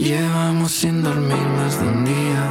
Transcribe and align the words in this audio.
Llevamos 0.00 0.72
sin 0.72 1.02
dormir 1.02 1.46
más 1.58 1.78
de 1.78 1.86
un 1.86 2.06
día, 2.06 2.42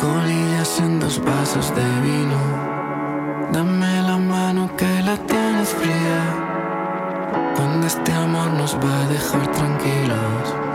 colillas 0.00 0.80
en 0.80 0.98
dos 0.98 1.22
vasos 1.22 1.70
de 1.76 1.84
vino. 2.00 2.40
Dame 3.52 4.00
la 4.00 4.16
mano 4.16 4.74
que 4.74 5.02
la 5.02 5.18
tienes 5.26 5.68
fría, 5.68 6.24
cuando 7.54 7.86
este 7.86 8.10
amor 8.10 8.54
nos 8.54 8.74
va 8.76 9.02
a 9.02 9.08
dejar 9.08 9.46
tranquilos. 9.52 10.71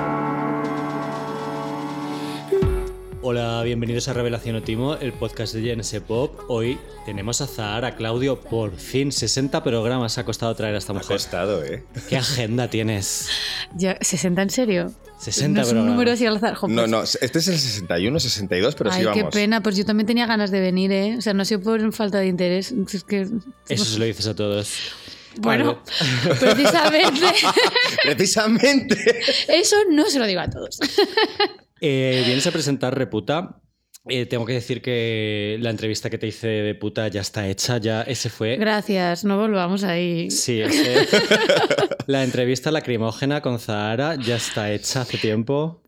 Hola, 3.30 3.62
bienvenidos 3.64 4.08
a 4.08 4.14
Revelación 4.14 4.56
Otimo, 4.56 4.96
el 4.96 5.12
podcast 5.12 5.54
de 5.54 5.76
GNS 5.76 6.00
Pop. 6.08 6.40
Hoy 6.48 6.80
tenemos 7.06 7.42
a 7.42 7.48
Zahara 7.48 7.98
Claudio, 7.98 8.40
por 8.40 8.78
fin, 8.78 9.12
60 9.12 9.66
programas 9.66 10.18
ha 10.18 10.24
costado 10.24 10.56
traer 10.56 10.76
a 10.76 10.78
esta 10.78 10.94
Ha 10.94 10.96
mujer. 10.96 11.10
costado, 11.18 11.62
¿eh? 11.62 11.84
¿Qué 12.08 12.16
agenda 12.16 12.70
tienes? 12.70 13.28
Ya, 13.76 14.00
¿60 14.00 14.44
en 14.44 14.50
serio? 14.50 14.94
60 15.20 15.48
no 15.60 15.62
es 15.62 15.68
un 15.68 15.72
programas. 15.74 15.92
número 15.94 16.12
así 16.14 16.26
al 16.26 16.38
azar. 16.38 16.56
Jo, 16.56 16.70
No, 16.70 16.84
pues- 16.84 16.90
no, 16.90 17.04
este 17.04 17.40
es 17.40 17.48
el 17.50 17.60
61, 17.60 18.18
62, 18.22 18.76
pero 18.76 18.92
Ay, 18.94 19.02
sí 19.04 19.10
qué 19.14 19.20
vamos. 19.24 19.36
pena, 19.36 19.62
pues 19.62 19.76
yo 19.76 19.84
también 19.86 20.08
tenía 20.08 20.26
ganas 20.26 20.50
de 20.50 20.62
venir, 20.62 20.94
¿eh? 20.94 21.16
O 21.18 21.22
sea, 21.22 21.34
no 21.34 21.42
ha 21.42 21.46
sido 21.46 21.60
por 21.60 21.92
falta 21.92 22.20
de 22.20 22.28
interés. 22.28 22.72
Es 22.94 23.04
que, 23.04 23.28
Eso 23.68 23.84
se 23.84 24.00
lo 24.00 24.06
dices 24.06 24.28
a 24.28 24.36
todos. 24.36 24.72
bueno, 25.40 25.82
Vale. 26.24 26.36
precisamente 26.40 27.26
Precisamente. 28.04 29.20
eso 29.50 29.76
no 29.92 30.06
se 30.10 30.18
lo 30.18 30.26
digo 30.28 30.40
a 30.40 30.50
todos. 30.50 30.80
Eh, 31.82 32.24
vienes 32.26 32.46
a 32.48 32.52
presentar 32.52 32.98
Reputa. 32.98 33.62
Eh, 34.10 34.26
tengo 34.26 34.46
que 34.46 34.54
decir 34.54 34.82
que 34.82 35.58
la 35.60 35.70
entrevista 35.70 36.10
que 36.10 36.18
te 36.18 36.28
hice 36.28 36.48
de 36.48 36.76
puta 36.76 37.10
ya 37.10 37.20
está 37.22 37.48
hecha, 37.50 37.78
ya 37.78 38.04
ese 38.04 38.30
fue. 38.30 38.56
Gracias, 38.56 39.26
no 39.26 39.38
volvamos 39.38 39.84
ahí. 39.84 40.32
Sí, 40.32 40.62
ese- 40.62 41.08
la 42.08 42.24
entrevista 42.24 42.72
lacrimógena 42.72 43.42
con 43.42 43.60
Zahara 43.60 44.16
ya 44.16 44.38
está 44.38 44.72
hecha 44.72 45.02
hace 45.02 45.18
tiempo. 45.18 45.82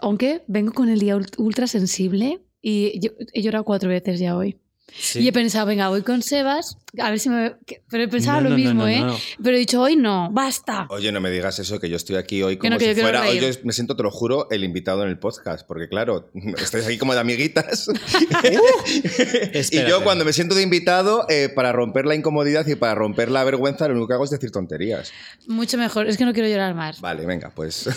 Aunque 0.00 0.42
vengo 0.48 0.72
con 0.72 0.88
el 0.88 0.98
día 0.98 1.16
ult- 1.16 1.38
ultra 1.38 1.66
sensible 1.68 2.40
y 2.60 2.98
yo- 3.00 3.12
he 3.32 3.42
llorado 3.42 3.64
cuatro 3.64 3.88
veces 3.90 4.18
ya 4.18 4.36
hoy. 4.36 4.58
Sí. 4.94 5.20
Y 5.20 5.28
he 5.28 5.32
pensado, 5.32 5.64
venga, 5.66 5.88
voy 5.88 6.02
con 6.02 6.20
Sebas, 6.22 6.76
a 6.98 7.08
ver 7.08 7.18
si 7.18 7.30
me... 7.30 7.54
Pero 7.88 8.04
he 8.04 8.08
pensado 8.08 8.38
No, 8.42 8.44
lo 8.44 8.50
no, 8.50 8.56
mismo, 8.56 8.82
no, 8.82 8.88
¿eh? 8.88 9.00
no. 9.00 9.16
Pero 9.42 9.56
he 9.56 9.58
dicho, 9.60 9.80
hoy 9.80 9.96
no, 9.96 10.28
basta. 10.30 10.86
Oye, 10.90 11.10
no 11.10 11.20
me 11.20 11.30
digas 11.30 11.58
eso, 11.58 11.80
que 11.80 11.88
yo 11.88 11.96
estoy 11.96 12.16
aquí 12.16 12.42
hoy 12.42 12.56
Que 12.56 12.60
como 12.60 12.72
no, 12.72 12.78
que 12.78 12.88
yo 12.88 12.94
si 12.94 13.00
fuera. 13.00 13.22
Hoy 13.26 13.40
yo 13.40 13.48
me 13.64 13.72
siento, 13.72 13.96
te 13.96 14.02
lo 14.02 14.10
juro, 14.10 14.48
el 14.50 14.64
invitado 14.64 15.02
en 15.02 15.08
el 15.08 15.18
podcast. 15.18 15.66
Porque, 15.66 15.88
claro, 15.88 16.30
estáis 16.58 16.84
aquí 16.86 16.98
como 16.98 17.14
de 17.14 17.20
amiguitas. 17.20 17.88
y 19.70 19.88
yo, 19.88 20.02
cuando 20.04 20.24
me 20.26 20.32
siento 20.34 20.54
de 20.54 20.62
invitado, 20.62 21.24
eh, 21.30 21.48
para 21.48 21.72
romper 21.72 22.04
la 22.04 22.14
incomodidad 22.14 22.66
y 22.66 22.74
para 22.74 22.94
romper 22.94 23.30
la 23.30 23.44
vergüenza, 23.44 23.86
lo 23.88 23.94
único 23.94 24.08
que 24.08 24.14
hago 24.14 24.24
es 24.24 24.30
decir 24.30 24.50
tonterías. 24.50 25.12
Mucho 25.46 25.78
mejor, 25.78 26.06
es 26.08 26.16
que 26.16 26.24
no 26.26 26.32
quiero 26.32 26.48
llorar 26.48 26.74
más. 26.74 27.00
Vale, 27.00 27.24
venga, 27.26 27.50
pues. 27.54 27.88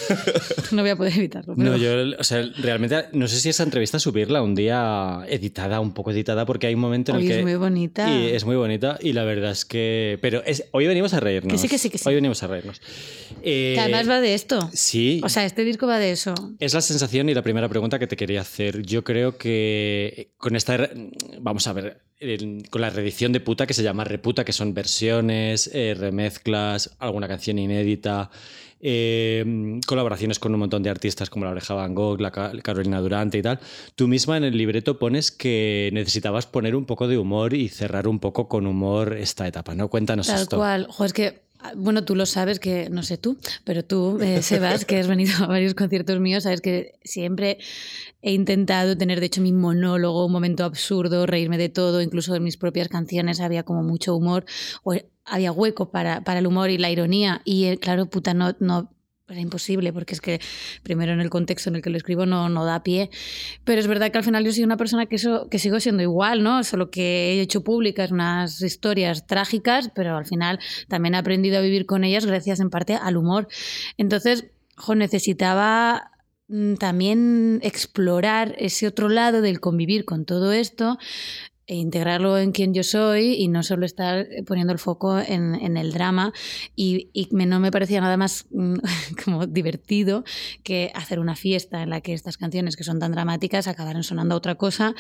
No 0.72 0.81
voy 0.81 0.92
a 0.92 0.95
poder 0.95 1.14
evitarlo. 1.17 1.55
pero- 1.55 1.72
No, 1.72 1.77
yo, 1.77 2.17
o 2.17 2.23
sea, 2.23 2.42
realmente 2.58 3.05
no 3.11 3.27
sé 3.27 3.39
si 3.39 3.49
esa 3.49 3.64
entrevista 3.64 3.99
subirla 3.99 4.42
un 4.42 4.55
día 4.55 5.20
editada, 5.27 5.80
un 5.80 5.94
poco 5.94 6.11
editada, 6.11 6.45
porque 6.45 6.67
hay 6.67 6.74
un 6.75 6.81
momento 6.81 7.11
en 7.11 7.17
Hoy 7.17 7.23
el 7.23 7.29
que. 7.29 7.37
es 7.39 7.43
muy 7.43 7.55
bonita. 7.55 8.13
Y 8.13 8.27
es 8.27 8.45
muy 8.45 8.55
bonita, 8.55 8.97
y 9.01 9.13
la 9.13 9.23
verdad 9.23 9.51
es 9.51 9.65
que. 9.65 10.19
Pero 10.21 10.43
es, 10.45 10.65
hoy 10.71 10.87
venimos 10.87 11.13
a 11.13 11.19
reírnos. 11.19 11.51
Que 11.51 11.57
sí, 11.57 11.67
que 11.67 11.77
sí, 11.77 11.89
que 11.89 11.97
sí. 11.97 12.07
Hoy 12.07 12.15
venimos 12.15 12.41
a 12.43 12.47
reírnos. 12.47 12.81
Eh, 13.41 13.73
Que 13.75 13.79
además 13.81 14.09
va 14.09 14.21
de 14.21 14.33
esto. 14.33 14.69
Sí. 14.73 15.21
O 15.23 15.29
sea, 15.29 15.45
este 15.45 15.63
disco 15.63 15.87
va 15.87 15.97
de 15.99 16.11
eso. 16.11 16.33
Es 16.59 16.73
la 16.73 16.81
sensación 16.81 17.29
y 17.29 17.33
la 17.33 17.41
primera 17.41 17.67
pregunta 17.69 17.99
que 17.99 18.07
te 18.07 18.15
quería 18.15 18.41
hacer. 18.41 18.81
Yo 18.83 19.03
creo 19.03 19.37
que 19.37 20.31
con 20.37 20.55
esta, 20.55 20.89
vamos 21.39 21.67
a 21.67 21.73
ver, 21.73 22.01
con 22.69 22.81
la 22.81 22.89
reedición 22.89 23.31
de 23.31 23.39
Puta 23.39 23.67
que 23.67 23.73
se 23.73 23.83
llama 23.83 24.03
Reputa, 24.03 24.45
que 24.45 24.53
son 24.53 24.73
versiones, 24.73 25.69
eh, 25.73 25.95
remezclas, 25.97 26.95
alguna 26.99 27.27
canción 27.27 27.59
inédita, 27.59 28.29
eh, 28.81 29.79
colaboraciones 29.87 30.39
con 30.39 30.53
un 30.53 30.59
montón 30.59 30.83
de 30.83 30.89
artistas 30.89 31.29
como 31.29 31.45
La 31.45 31.51
Oreja 31.51 31.73
Van 31.73 31.95
Gogh, 31.95 32.19
la 32.21 32.31
Ca- 32.31 32.51
Carolina 32.61 32.99
Durante 33.01 33.37
y 33.37 33.41
tal. 33.41 33.59
Tú 33.95 34.07
misma 34.07 34.37
en 34.37 34.43
el 34.43 34.57
libreto 34.57 34.99
pones 34.99 35.31
que 35.31 35.89
necesitabas 35.93 36.45
poner 36.45 36.75
un 36.75 36.85
poco 36.85 37.07
de 37.07 37.17
humor 37.17 37.53
y 37.53 37.69
cerrar 37.69 38.07
un 38.07 38.19
poco 38.19 38.47
con 38.47 38.67
humor 38.67 39.14
esta 39.14 39.47
etapa, 39.47 39.75
¿no? 39.75 39.89
Cuéntanos 39.89 40.27
Tal 40.27 40.41
esto. 40.41 40.58
cual. 40.58 40.87
Es 41.03 41.14
que, 41.14 41.41
ah, 41.59 41.71
bueno, 41.75 42.03
tú 42.03 42.15
lo 42.15 42.25
sabes 42.25 42.59
que, 42.59 42.89
no 42.89 43.02
sé 43.03 43.17
tú, 43.17 43.37
pero 43.64 43.83
tú, 43.83 44.19
eh, 44.21 44.41
Sebas, 44.43 44.85
que 44.85 44.99
has 44.99 45.08
venido 45.08 45.43
a 45.43 45.47
varios 45.47 45.73
conciertos 45.73 46.19
míos, 46.19 46.43
sabes 46.43 46.61
que 46.61 46.93
siempre 47.03 47.58
he 48.21 48.33
intentado 48.33 48.97
tener, 48.97 49.19
de 49.19 49.27
hecho, 49.27 49.41
mi 49.41 49.52
monólogo, 49.53 50.25
un 50.25 50.31
momento 50.31 50.64
absurdo, 50.64 51.25
reírme 51.25 51.58
de 51.58 51.69
todo, 51.69 52.02
incluso 52.02 52.35
en 52.35 52.43
mis 52.43 52.58
propias 52.58 52.87
canciones 52.87 53.39
había 53.39 53.64
como 53.64 53.83
mucho 53.83 54.15
humor, 54.15 54.45
o 54.83 54.93
había 55.25 55.52
hueco 55.52 55.89
para, 55.89 56.23
para 56.23 56.39
el 56.39 56.47
humor 56.47 56.69
y 56.69 56.77
la 56.77 56.89
ironía. 56.91 57.41
Y 57.45 57.65
eh, 57.65 57.77
claro, 57.77 58.08
puta, 58.08 58.33
no. 58.33 58.55
no 58.59 58.91
era 59.27 59.39
imposible, 59.39 59.91
porque 59.91 60.13
es 60.13 60.21
que 60.21 60.39
primero 60.83 61.11
en 61.11 61.19
el 61.19 61.30
contexto 61.30 61.69
en 61.69 61.77
el 61.77 61.81
que 61.81 61.89
lo 61.89 61.97
escribo 61.97 62.25
no, 62.25 62.47
no 62.49 62.63
da 62.63 62.83
pie. 62.83 63.09
Pero 63.64 63.80
es 63.80 63.87
verdad 63.87 64.11
que 64.11 64.19
al 64.19 64.23
final 64.23 64.45
yo 64.45 64.52
soy 64.52 64.64
una 64.64 64.77
persona 64.77 65.08
que, 65.08 65.15
eso, 65.15 65.47
que 65.49 65.58
sigo 65.58 65.80
siendo 65.80 66.03
igual, 66.03 66.43
¿no? 66.43 66.64
Solo 66.64 66.91
que 66.91 67.33
he 67.33 67.41
hecho 67.41 67.64
públicas 67.64 68.11
unas 68.11 68.61
historias 68.61 69.25
trágicas, 69.25 69.89
pero 69.95 70.15
al 70.15 70.25
final 70.25 70.59
también 70.87 71.15
he 71.15 71.17
aprendido 71.17 71.58
a 71.58 71.61
vivir 71.61 71.85
con 71.85 72.03
ellas 72.03 72.25
gracias 72.25 72.59
en 72.59 72.69
parte 72.69 72.95
al 72.95 73.17
humor. 73.17 73.47
Entonces, 73.97 74.45
jo, 74.77 74.93
necesitaba 74.93 76.11
mm, 76.47 76.75
también 76.75 77.59
explorar 77.64 78.55
ese 78.59 78.87
otro 78.87 79.09
lado 79.09 79.41
del 79.41 79.59
convivir 79.59 80.05
con 80.05 80.25
todo 80.25 80.52
esto 80.52 80.99
e 81.67 81.76
integrarlo 81.76 82.37
en 82.37 82.52
quien 82.52 82.73
yo 82.73 82.83
soy 82.83 83.33
y 83.33 83.48
no 83.48 83.64
solo 83.64 83.86
estar 83.86 84.27
poniendo 84.45 84.71
el 84.73 84.80
foco 84.80 85.20
en, 85.20 85.55
en 85.55 85.77
el 85.77 85.92
drama 85.93 86.31
y, 86.76 87.09
y 87.14 87.27
me- 87.31 87.45
no 87.48 87.59
me 87.59 87.71
parecía 87.71 88.02
nada 88.02 88.17
más 88.17 88.45
mm, 88.52 88.76
como 89.26 89.48
divertido 89.48 90.23
que 90.64 90.92
hacer 90.93 91.20
una 91.20 91.36
fiesta 91.36 91.81
en 91.81 91.89
la 91.89 92.02
que 92.02 92.14
estas 92.14 92.37
canciones 92.37 92.76
que 92.76 92.83
son 92.83 92.99
tan 92.99 93.11
dramáticas 93.11 93.67
acabaran 93.67 94.03
sonando 94.03 94.36
a 94.36 94.37
otra 94.37 94.55
cosa, 94.55 94.93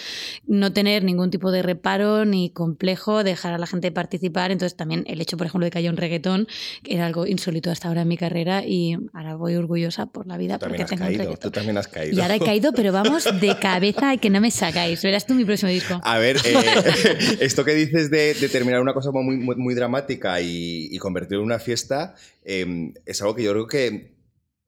no 0.47 0.73
tener 0.73 1.03
ningún 1.03 1.29
tipo 1.29 1.51
de 1.51 1.61
reparo 1.61 2.25
ni 2.25 2.49
complejo, 2.49 3.23
dejar 3.23 3.53
a 3.53 3.57
la 3.57 3.67
gente 3.67 3.91
participar, 3.91 4.51
entonces 4.51 4.75
también 4.75 5.03
el 5.07 5.21
hecho 5.21 5.37
por 5.37 5.47
ejemplo 5.47 5.65
de 5.65 5.71
que 5.71 5.77
haya 5.77 5.89
un 5.89 5.97
reggaetón 5.97 6.47
que 6.83 6.95
era 6.95 7.05
algo 7.05 7.27
insólito 7.27 7.69
hasta 7.69 7.87
ahora 7.89 8.01
en 8.01 8.07
mi 8.07 8.17
carrera 8.17 8.65
y 8.65 8.97
ahora 9.13 9.35
voy 9.35 9.55
orgullosa 9.55 10.07
por 10.07 10.25
la 10.27 10.37
vida 10.37 10.57
Tú 10.57 10.65
porque 10.67 10.83
también 10.83 10.83
has 10.85 10.89
tengo 10.89 11.03
un 11.03 11.07
caído. 11.09 11.23
reggaetón. 11.23 11.51
Tú 11.51 11.51
también 11.51 11.77
has 11.77 11.87
caído. 11.87 12.17
Y 12.17 12.21
ahora 12.21 12.35
he 12.35 12.39
caído, 12.39 12.71
pero 12.73 12.91
vamos 12.91 13.25
de 13.39 13.55
cabeza 13.61 14.13
y 14.13 14.17
que 14.17 14.29
no 14.29 14.41
me 14.41 14.49
sacáis. 14.51 15.01
Verás 15.03 15.25
tú 15.27 15.33
mi 15.35 15.45
próximo 15.45 15.69
disco. 15.71 15.99
A 16.03 16.17
ver, 16.17 16.37
eh, 16.45 16.54
esto 17.39 17.63
que 17.65 17.73
dices 17.75 18.09
de, 18.09 18.33
de 18.33 18.49
terminar 18.49 18.81
una 18.81 18.93
cosa 18.93 19.11
muy, 19.11 19.37
muy, 19.37 19.55
muy 19.55 19.73
dramática 19.75 20.41
y, 20.41 20.87
y 20.91 20.97
convertirlo 20.97 21.39
en 21.41 21.45
una 21.47 21.59
fiesta 21.59 22.15
eh, 22.43 22.93
es 23.05 23.21
algo 23.21 23.35
que 23.35 23.43
yo 23.43 23.51
creo 23.51 23.67
que 23.67 24.15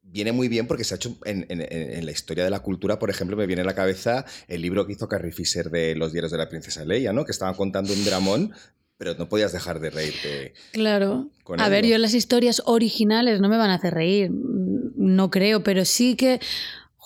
viene 0.09 0.31
muy 0.31 0.47
bien 0.47 0.68
porque 0.68 0.84
se 0.86 0.94
ha 0.94 0.97
hecho 0.97 1.18
en, 1.26 1.46
en- 1.50 1.62
en 1.62 2.06
la 2.06 2.12
historia 2.12 2.44
de 2.46 2.50
la 2.50 2.59
cultura, 2.62 2.97
por 2.97 3.09
ejemplo, 3.09 3.36
me 3.36 3.46
viene 3.46 3.62
a 3.64 3.66
la 3.66 3.76
cabeza 3.76 4.26
el 4.47 4.62
libro 4.62 4.88
que 4.88 4.94
hizo 4.94 5.08
Carrie 5.09 5.34
Fisher 5.34 5.70
de 5.70 5.96
Los 5.96 6.14
diarios 6.14 6.31
de 6.31 6.38
la 6.38 6.47
princesa 6.50 6.86
Leia, 6.86 7.12
¿no? 7.12 7.26
Que 7.26 7.31
estaban 7.34 7.56
contando 7.56 7.92
un 7.94 8.06
dramón, 8.06 8.53
pero 8.97 9.16
no 9.16 9.28
podías 9.28 9.52
dejar 9.52 9.80
de 9.81 9.90
reírte. 9.90 10.53
Claro. 10.72 11.30
Con 11.44 11.59
A 11.59 11.68
ver, 11.70 11.86
yo 11.86 11.97
las 11.97 12.14
historias 12.14 12.62
originales 12.66 13.42
no 13.42 13.50
me 13.50 13.58
van 13.58 13.70
a 13.70 13.76
hacer 13.76 13.94
reír, 13.94 14.31
no 14.31 15.30
creo, 15.30 15.62
pero 15.64 15.84
sí 15.86 16.16
que 16.16 16.40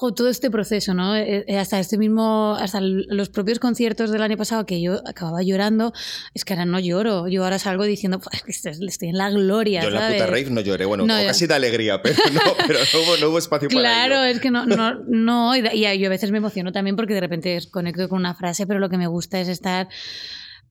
jo, 0.01 0.13
todo 0.15 0.29
este 0.29 0.49
proceso, 0.49 0.95
¿no? 0.95 1.15
Eh, 1.15 1.45
eh, 1.47 1.59
Hasta 1.59 1.79
este 1.79 1.99
mismo, 1.99 2.55
hasta 2.59 2.79
los 2.81 3.29
propios 3.29 3.59
conciertos 3.59 4.09
del 4.09 4.23
año 4.23 4.35
pasado 4.35 4.65
que 4.65 4.81
yo 4.81 4.99
acababa 5.07 5.43
llorando, 5.43 5.93
es 6.33 6.43
que 6.43 6.53
ahora 6.53 6.65
no 6.65 6.79
lloro, 6.79 7.27
yo 7.27 7.43
ahora 7.43 7.59
salgo 7.59 7.83
diciendo, 7.83 8.19
"Pues, 8.19 8.37
es 8.37 8.41
que 8.43 8.51
estoy, 8.87 9.09
en 9.09 9.17
la 9.17 9.29
gloria, 9.29 9.81
Yo 9.83 9.89
en 9.89 9.93
la 9.93 9.99
¿sabes? 10.01 10.15
puta 10.15 10.25
rave 10.25 10.49
no 10.49 10.61
lloré, 10.61 10.85
bueno, 10.85 11.05
No, 11.05 11.19
o 11.21 11.23
casi 11.27 11.45
de 11.45 11.53
alegría, 11.53 12.01
pero 12.01 12.15
no, 12.33 12.41
pero 12.67 12.79
no 12.93 12.99
hubo, 13.01 13.17
no 13.17 13.29
hubo 13.29 13.37
espacio 13.37 13.69
Claro, 13.69 14.15
para 14.15 14.25
ello. 14.29 14.35
es 14.35 14.41
que 14.41 14.49
no, 14.49 14.65
no, 14.65 14.95
no, 15.07 15.55
y 15.55 15.59
y 15.71 15.99
yo 15.99 16.07
a 16.07 16.09
veces 16.09 16.31
me 16.31 16.39
emociono 16.39 16.71
también 16.71 16.95
porque 16.95 17.13
de 17.13 17.19
repente 17.21 17.59
conecto 17.69 18.09
con 18.09 18.19
una 18.19 18.33
frase, 18.33 18.65
pero 18.65 18.79
lo 18.79 18.89
que 18.89 18.97
me 18.97 19.05
gusta 19.07 19.39
es 19.39 19.47
estar 19.49 19.87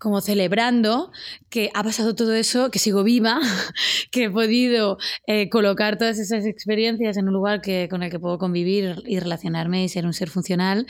como 0.00 0.21
celebrando 0.22 1.12
que 1.50 1.71
ha 1.75 1.84
pasado 1.84 2.15
todo 2.15 2.34
eso, 2.34 2.71
que 2.71 2.81
sigo 2.81 3.05
viva, 3.05 3.38
que 4.11 4.25
he 4.25 4.31
podido 4.31 4.99
eh, 5.27 5.49
colocar 5.50 5.99
todas 5.99 6.19
esas 6.19 6.47
experiencias 6.47 7.16
en 7.19 7.28
un 7.28 7.34
lugar 7.34 7.61
que, 7.61 7.88
con 7.88 8.03
el 8.03 8.11
que 8.11 8.19
puedo 8.19 8.38
convivir 8.38 9.03
y 9.06 9.20
relacionarme 9.20 9.85
y 9.85 9.88
ser 9.88 10.06
un 10.06 10.14
ser 10.14 10.31
funcional 10.31 10.87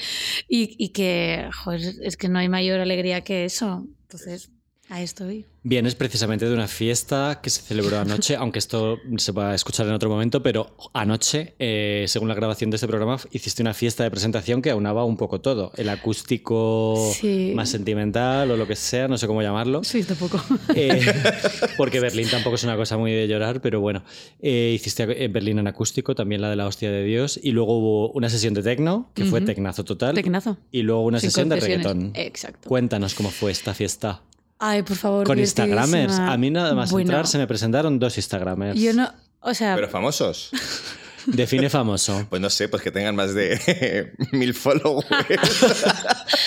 y, 0.49 0.77
y 0.79 0.91
que 0.91 1.51
joder, 1.65 1.97
es 2.03 2.17
que 2.17 2.29
no 2.29 2.39
hay 2.39 2.49
mayor 2.49 2.81
alegría 2.81 3.23
que 3.23 3.45
eso. 3.45 3.87
Entonces, 4.03 4.51
ahí 4.91 5.05
estoy. 5.05 5.47
Vienes 5.63 5.95
precisamente 5.95 6.47
de 6.49 6.55
una 6.55 6.69
fiesta 6.69 7.41
que 7.43 7.51
se 7.51 7.61
celebró 7.61 7.99
anoche, 7.99 8.35
aunque 8.39 8.59
esto 8.59 8.99
se 9.19 9.33
va 9.33 9.51
a 9.51 9.55
escuchar 9.55 9.87
en 9.87 9.93
otro 9.93 10.09
momento, 10.09 10.43
pero 10.43 10.75
anoche, 10.95 11.55
eh, 11.59 12.07
según 12.09 12.29
la 12.29 12.35
grabación 12.35 12.71
de 12.71 12.77
este 12.77 12.87
programa, 12.89 13.19
hiciste 13.31 13.61
una 13.63 13.75
fiesta 13.75 14.03
de 14.03 14.11
presentación 14.11 14.63
que 14.63 14.71
aunaba 14.71 15.05
un 15.05 15.17
poco 15.19 15.41
todo. 15.43 15.71
El 15.77 15.89
acústico 15.91 17.11
Sí. 17.15 17.53
más 17.55 17.69
sentimental 17.69 18.51
o 18.51 18.57
lo 18.57 18.67
que 18.67 18.75
sea, 18.77 19.07
no 19.09 19.19
sé 19.19 19.27
cómo 19.27 19.43
llamarlo. 19.43 19.85
Sí, 19.85 20.03
tampoco. 20.03 20.43
Eh, 20.75 21.01
porque 21.77 22.01
Berlín 22.01 22.29
tampoco 22.31 22.57
es 22.57 22.65
una 22.65 22.77
cosa 22.77 22.97
muy 22.97 23.13
de 23.13 23.29
llorar, 23.29 23.61
pero 23.61 23.81
bueno. 23.81 24.03
Eh, 24.41 24.73
hiciste 24.75 25.25
en 25.25 25.33
Berlín 25.33 25.59
en 25.59 25.67
acústico, 25.67 26.15
también 26.15 26.41
la 26.41 26.49
de 26.51 26.57
la 26.57 26.67
hostia 26.67 26.91
de 26.91 27.05
Dios, 27.05 27.39
y 27.43 27.51
luego 27.53 27.77
hubo 27.79 28.11
una 28.13 28.31
sesión 28.31 28.55
de 28.55 28.63
tecno, 28.63 29.11
que 29.15 29.25
fue 29.27 29.41
Ujú. 29.41 29.47
tecnazo 29.47 29.85
total, 29.85 30.15
Tecnazo. 30.15 30.57
y 30.73 30.83
luego 30.83 31.03
una 31.05 31.21
Sin 31.21 31.31
sesión 31.31 31.49
de 31.51 31.57
reggaetón. 31.57 32.13
Exacto. 32.15 32.69
Cuéntanos 32.69 33.15
cómo 33.15 33.31
fue 33.31 33.51
esta 33.53 33.75
fiesta. 33.75 34.23
Ay, 34.61 34.83
por 34.83 34.97
favor. 34.97 35.27
Con. 35.27 35.39
Instagramers. 35.39 36.19
A 36.19 36.37
mí 36.37 36.51
nada 36.51 36.75
más 36.75 36.93
Bueno, 36.93 37.09
entrar 37.09 37.27
se 37.27 37.39
me 37.39 37.47
presentaron 37.47 37.99
dos 37.99 38.17
Instagramers. 38.19 38.79
Yo 38.79 38.93
no. 38.93 39.11
O 39.41 39.55
sea, 39.55 39.75
Pero 39.75 39.89
famosos. 39.89 40.51
Define 41.27 41.69
famoso. 41.71 42.27
Pues 42.29 42.41
no 42.41 42.51
sé, 42.51 42.69
pues 42.69 42.83
que 42.83 42.91
tengan 42.91 43.17
más 43.17 43.35
de 43.35 44.13
mil 44.33 44.55
followers. 44.55 45.07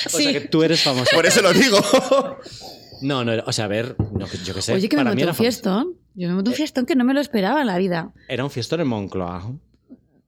O 0.05 0.17
sea 0.17 0.31
que 0.31 0.41
tú 0.41 0.63
eres 0.63 0.83
famoso. 0.83 1.09
Por 1.15 1.25
eso 1.25 1.41
lo 1.41 1.53
digo. 1.53 1.79
No, 3.01 3.23
no, 3.23 3.31
o 3.45 3.53
sea, 3.53 3.65
a 3.65 3.67
ver, 3.67 3.95
no, 4.11 4.27
yo 4.43 4.53
qué 4.53 4.61
sé. 4.61 4.73
Oye, 4.73 4.89
que 4.89 4.97
me 4.97 5.03
monté 5.03 5.23
era 5.23 5.31
un 5.31 5.37
fiestón. 5.37 5.93
Yo 6.13 6.27
me 6.27 6.35
monté 6.35 6.51
un 6.51 6.55
fiestón 6.55 6.85
que 6.85 6.95
no 6.95 7.03
me 7.03 7.13
lo 7.13 7.21
esperaba 7.21 7.61
en 7.61 7.67
la 7.67 7.77
vida. 7.77 8.11
Era 8.27 8.43
un 8.43 8.51
fiestón 8.51 8.81
en 8.81 8.87
Moncloa. 8.87 9.51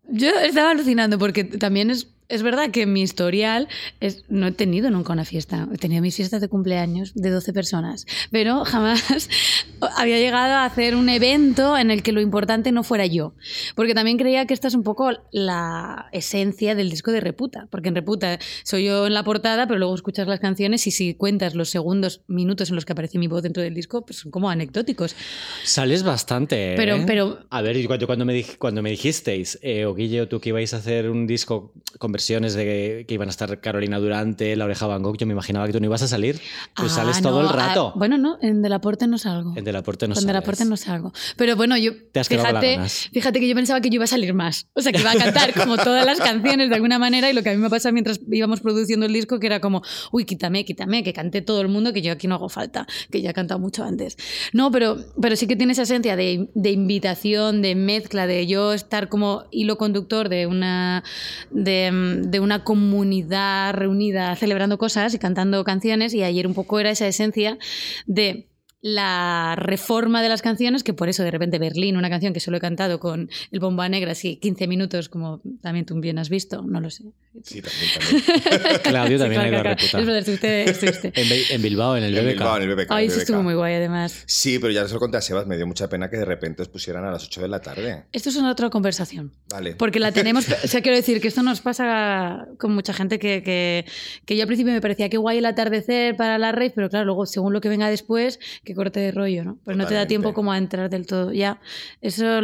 Yo 0.07 0.29
estaba 0.29 0.71
alucinando 0.71 1.19
porque 1.19 1.43
también 1.43 1.91
es, 1.91 2.07
es 2.27 2.41
verdad 2.43 2.71
que 2.71 2.83
en 2.83 2.93
mi 2.93 3.01
historial 3.01 3.67
es, 3.99 4.23
no 4.29 4.47
he 4.47 4.51
tenido 4.51 4.89
nunca 4.89 5.13
una 5.13 5.25
fiesta. 5.25 5.67
He 5.73 5.77
tenido 5.77 6.01
mis 6.01 6.15
fiestas 6.15 6.41
de 6.41 6.47
cumpleaños 6.47 7.13
de 7.13 7.29
12 7.29 7.53
personas, 7.53 8.05
pero 8.31 8.65
jamás 8.65 9.03
había 9.97 10.17
llegado 10.17 10.53
a 10.53 10.65
hacer 10.65 10.95
un 10.95 11.09
evento 11.09 11.77
en 11.77 11.91
el 11.91 12.03
que 12.03 12.11
lo 12.11 12.21
importante 12.21 12.71
no 12.71 12.83
fuera 12.83 13.05
yo. 13.05 13.33
Porque 13.75 13.93
también 13.93 14.17
creía 14.17 14.45
que 14.45 14.53
esta 14.53 14.67
es 14.67 14.73
un 14.75 14.83
poco 14.83 15.11
la 15.31 16.07
esencia 16.11 16.75
del 16.75 16.89
disco 16.89 17.11
de 17.11 17.19
Reputa. 17.21 17.67
Porque 17.69 17.89
en 17.89 17.95
Reputa 17.95 18.39
soy 18.63 18.85
yo 18.85 19.07
en 19.07 19.13
la 19.13 19.23
portada, 19.23 19.67
pero 19.67 19.77
luego 19.79 19.93
escuchas 19.95 20.27
las 20.27 20.39
canciones 20.39 20.87
y 20.87 20.91
si 20.91 21.13
cuentas 21.13 21.55
los 21.55 21.69
segundos, 21.69 22.21
minutos 22.27 22.69
en 22.69 22.75
los 22.75 22.85
que 22.85 22.93
aparece 22.93 23.17
mi 23.19 23.27
voz 23.27 23.43
dentro 23.43 23.61
del 23.61 23.73
disco, 23.73 24.05
pues 24.05 24.19
son 24.19 24.31
como 24.31 24.49
anecdóticos. 24.49 25.15
Sales 25.63 26.03
bastante. 26.03 26.73
¿eh? 26.73 26.75
Pero- 26.75 27.03
pero- 27.05 27.39
A 27.49 27.61
ver, 27.61 27.77
yo 27.77 27.87
cuando, 28.07 28.25
me, 28.25 28.43
cuando 28.57 28.81
me 28.81 28.89
dijisteis, 28.91 29.59
eh, 29.61 29.85
o 29.85 29.93
Guille 29.93 30.21
o 30.21 30.27
tú, 30.27 30.39
que 30.39 30.49
ibais 30.49 30.73
a 30.73 30.77
hacer 30.77 31.09
un 31.09 31.27
disco 31.27 31.73
con 31.99 32.11
versiones 32.15 32.53
de 32.53 33.03
que 33.07 33.13
iban 33.13 33.27
a 33.27 33.31
estar 33.31 33.59
Carolina 33.59 33.99
Durante, 33.99 34.55
La 34.55 34.63
Oreja 34.65 34.87
Van 34.87 35.03
Gogh, 35.03 35.17
yo 35.17 35.25
me 35.27 35.33
imaginaba 35.33 35.67
que 35.67 35.73
tú 35.73 35.79
no 35.81 35.85
ibas 35.87 36.01
a 36.01 36.07
salir. 36.07 36.37
Tú 36.73 36.83
Ah, 36.85 36.89
sales 36.89 37.21
todo 37.21 37.41
no, 37.43 37.49
el 37.49 37.53
rato. 37.53 37.91
ah, 37.93 37.97
bueno, 37.97 38.17
no, 38.17 38.37
en 38.41 38.61
Delaporte 38.61 39.05
no 39.07 39.17
salgo. 39.17 39.53
en 39.55 39.65
Delaporte 39.65 40.07
no 40.07 40.15
sales. 40.15 40.27
Delaporte 40.27 40.63
no 40.65 40.77
salgo. 40.77 41.11
Pero 41.35 41.55
bueno, 41.57 41.77
yo 41.77 41.91
Te 42.13 42.19
has 42.21 42.27
fíjate, 42.29 42.79
fíjate 43.11 43.39
que 43.41 43.47
yo 43.49 43.55
pensaba 43.55 43.81
que 43.81 43.89
yo 43.89 43.95
iba 43.95 44.05
a 44.05 44.07
salir 44.07 44.33
más. 44.33 44.67
O 44.73 44.81
sea, 44.81 44.91
que 44.93 45.01
iba 45.01 45.11
a 45.11 45.15
cantar 45.17 45.53
como 45.53 45.75
todas 45.77 46.05
las 46.05 46.19
canciones 46.19 46.69
de 46.69 46.75
alguna 46.75 46.99
manera 46.99 47.29
y 47.29 47.33
lo 47.33 47.43
que 47.43 47.49
a 47.49 47.53
mí 47.53 47.57
me 47.59 47.69
pasa 47.69 47.91
mientras 47.91 48.19
íbamos 48.31 48.61
produciendo 48.61 49.05
el 49.05 49.13
disco 49.13 49.39
que 49.39 49.47
era 49.47 49.59
como, 49.59 49.81
uy, 50.11 50.23
quítame, 50.25 50.63
quítame, 50.63 51.03
que 51.03 51.11
cante 51.13 51.41
todo 51.41 51.59
el 51.61 51.67
mundo, 51.67 51.91
que 51.91 52.01
yo 52.01 52.11
aquí 52.13 52.27
no 52.27 52.35
hago 52.35 52.47
falta, 52.49 52.87
que 53.11 53.21
ya 53.21 53.31
he 53.31 53.33
cantado 53.33 53.59
mucho 53.59 53.83
antes. 53.83 54.15
No, 54.53 54.71
pero, 54.71 54.97
pero 55.21 55.35
sí 55.35 55.47
que 55.47 55.55
tiene 55.57 55.73
esa 55.73 55.81
esencia 55.83 56.15
de, 56.15 56.49
de 56.53 56.71
invitación, 56.71 57.61
de 57.61 57.75
mezcla, 57.75 58.27
de 58.27 58.47
yo 58.47 58.73
estar 58.73 59.09
como 59.09 59.43
hilo 59.51 59.77
conductor 59.77 60.29
de 60.29 60.47
una, 60.47 61.03
de, 61.51 61.91
de 62.31 62.39
una 62.39 62.63
comunidad 62.63 63.73
reunida 63.73 64.35
celebrando 64.35 64.77
cosas 64.77 65.13
y 65.13 65.19
cantando 65.19 65.63
canciones 65.63 66.13
y 66.13 66.23
ayer 66.23 66.47
un 66.47 66.53
poco 66.53 66.79
era 66.79 66.91
esa 66.91 67.07
esencia 67.07 67.57
de 68.05 68.47
la 68.87 69.55
reforma 69.57 70.21
de 70.21 70.29
las 70.29 70.43
canciones, 70.43 70.83
que 70.83 70.93
por 70.93 71.09
eso 71.09 71.23
de 71.23 71.31
repente 71.31 71.57
Berlín, 71.57 71.97
una 71.97 72.07
canción 72.07 72.33
que 72.33 72.39
solo 72.39 72.57
he 72.57 72.59
cantado 72.59 72.99
con 72.99 73.31
el 73.51 73.59
Bomba 73.59 73.89
Negra, 73.89 74.11
así 74.11 74.35
15 74.35 74.67
minutos, 74.67 75.09
como 75.09 75.41
también 75.63 75.87
tú 75.87 75.99
bien 75.99 76.19
has 76.19 76.29
visto, 76.29 76.61
no 76.61 76.79
lo 76.79 76.91
sé. 76.91 77.05
Sí, 77.43 77.63
también, 77.63 77.89
también. 77.99 78.79
Claudio 78.83 79.17
también 79.17 79.41
Sí, 79.41 79.45
ha 79.47 79.49
ido 79.49 79.57
a 79.57 79.61
claro, 79.63 79.77
claro. 79.89 79.99
Es 79.99 80.05
verdad, 80.05 80.19
estuviste- 80.19 80.69
estuviste. 80.69 81.13
En, 81.55 81.61
Bilbao, 81.63 81.97
en 81.97 82.03
el 82.03 82.15
En 82.15 82.25
BBK. 82.25 82.33
Bilbao, 82.33 82.57
en 82.57 82.61
el 82.69 82.75
BBK. 82.75 82.91
Ay, 82.91 83.05
en 83.05 83.09
el 83.09 83.11
eso 83.11 83.19
estuvo 83.21 83.41
muy 83.41 83.55
guay, 83.55 83.73
además. 83.73 84.23
Sí, 84.27 84.59
pero 84.59 84.71
ya 84.71 84.87
se 84.87 84.93
lo 84.93 84.99
conté 84.99 85.17
a 85.17 85.21
Sebas, 85.21 85.47
me 85.47 85.57
dio 85.57 85.65
mucha 85.65 85.89
pena 85.89 86.07
que 86.11 86.17
de 86.17 86.25
repente 86.25 86.61
os 86.61 86.69
pusieran 86.69 87.03
a 87.05 87.11
las 87.11 87.25
8 87.25 87.41
de 87.41 87.47
la 87.47 87.61
tarde. 87.61 88.03
Esto 88.13 88.29
es 88.29 88.35
una 88.35 88.51
otra 88.51 88.69
conversación. 88.69 89.31
Vale. 89.49 89.73
Porque 89.75 89.99
la 89.99 90.11
tenemos, 90.11 90.47
o 90.63 90.67
sea, 90.67 90.81
quiero 90.81 90.95
decir 90.95 91.21
que 91.21 91.27
esto 91.29 91.41
nos 91.41 91.59
pasa 91.61 92.47
con 92.59 92.71
mucha 92.75 92.93
gente 92.93 93.17
que, 93.17 93.41
que, 93.41 93.85
que 94.25 94.35
yo 94.37 94.43
al 94.43 94.47
principio 94.47 94.71
me 94.73 94.79
parecía 94.81 95.09
que 95.09 95.17
guay 95.17 95.39
el 95.39 95.45
atardecer 95.45 96.15
para 96.15 96.37
la 96.37 96.51
rave, 96.51 96.71
pero 96.75 96.87
claro, 96.91 97.05
luego 97.05 97.25
según 97.25 97.51
lo 97.51 97.61
que 97.61 97.69
venga 97.69 97.89
después, 97.89 98.39
que 98.63 98.74
corte 98.75 98.99
de 98.99 99.11
rollo, 99.11 99.43
¿no? 99.43 99.57
Pues 99.63 99.77
no 99.77 99.87
te 99.87 99.93
da 99.95 100.05
tiempo 100.05 100.33
como 100.33 100.51
a 100.51 100.57
entrar 100.57 100.89
del 100.89 101.07
todo. 101.07 101.31
Ya, 101.33 101.59
eso, 102.01 102.41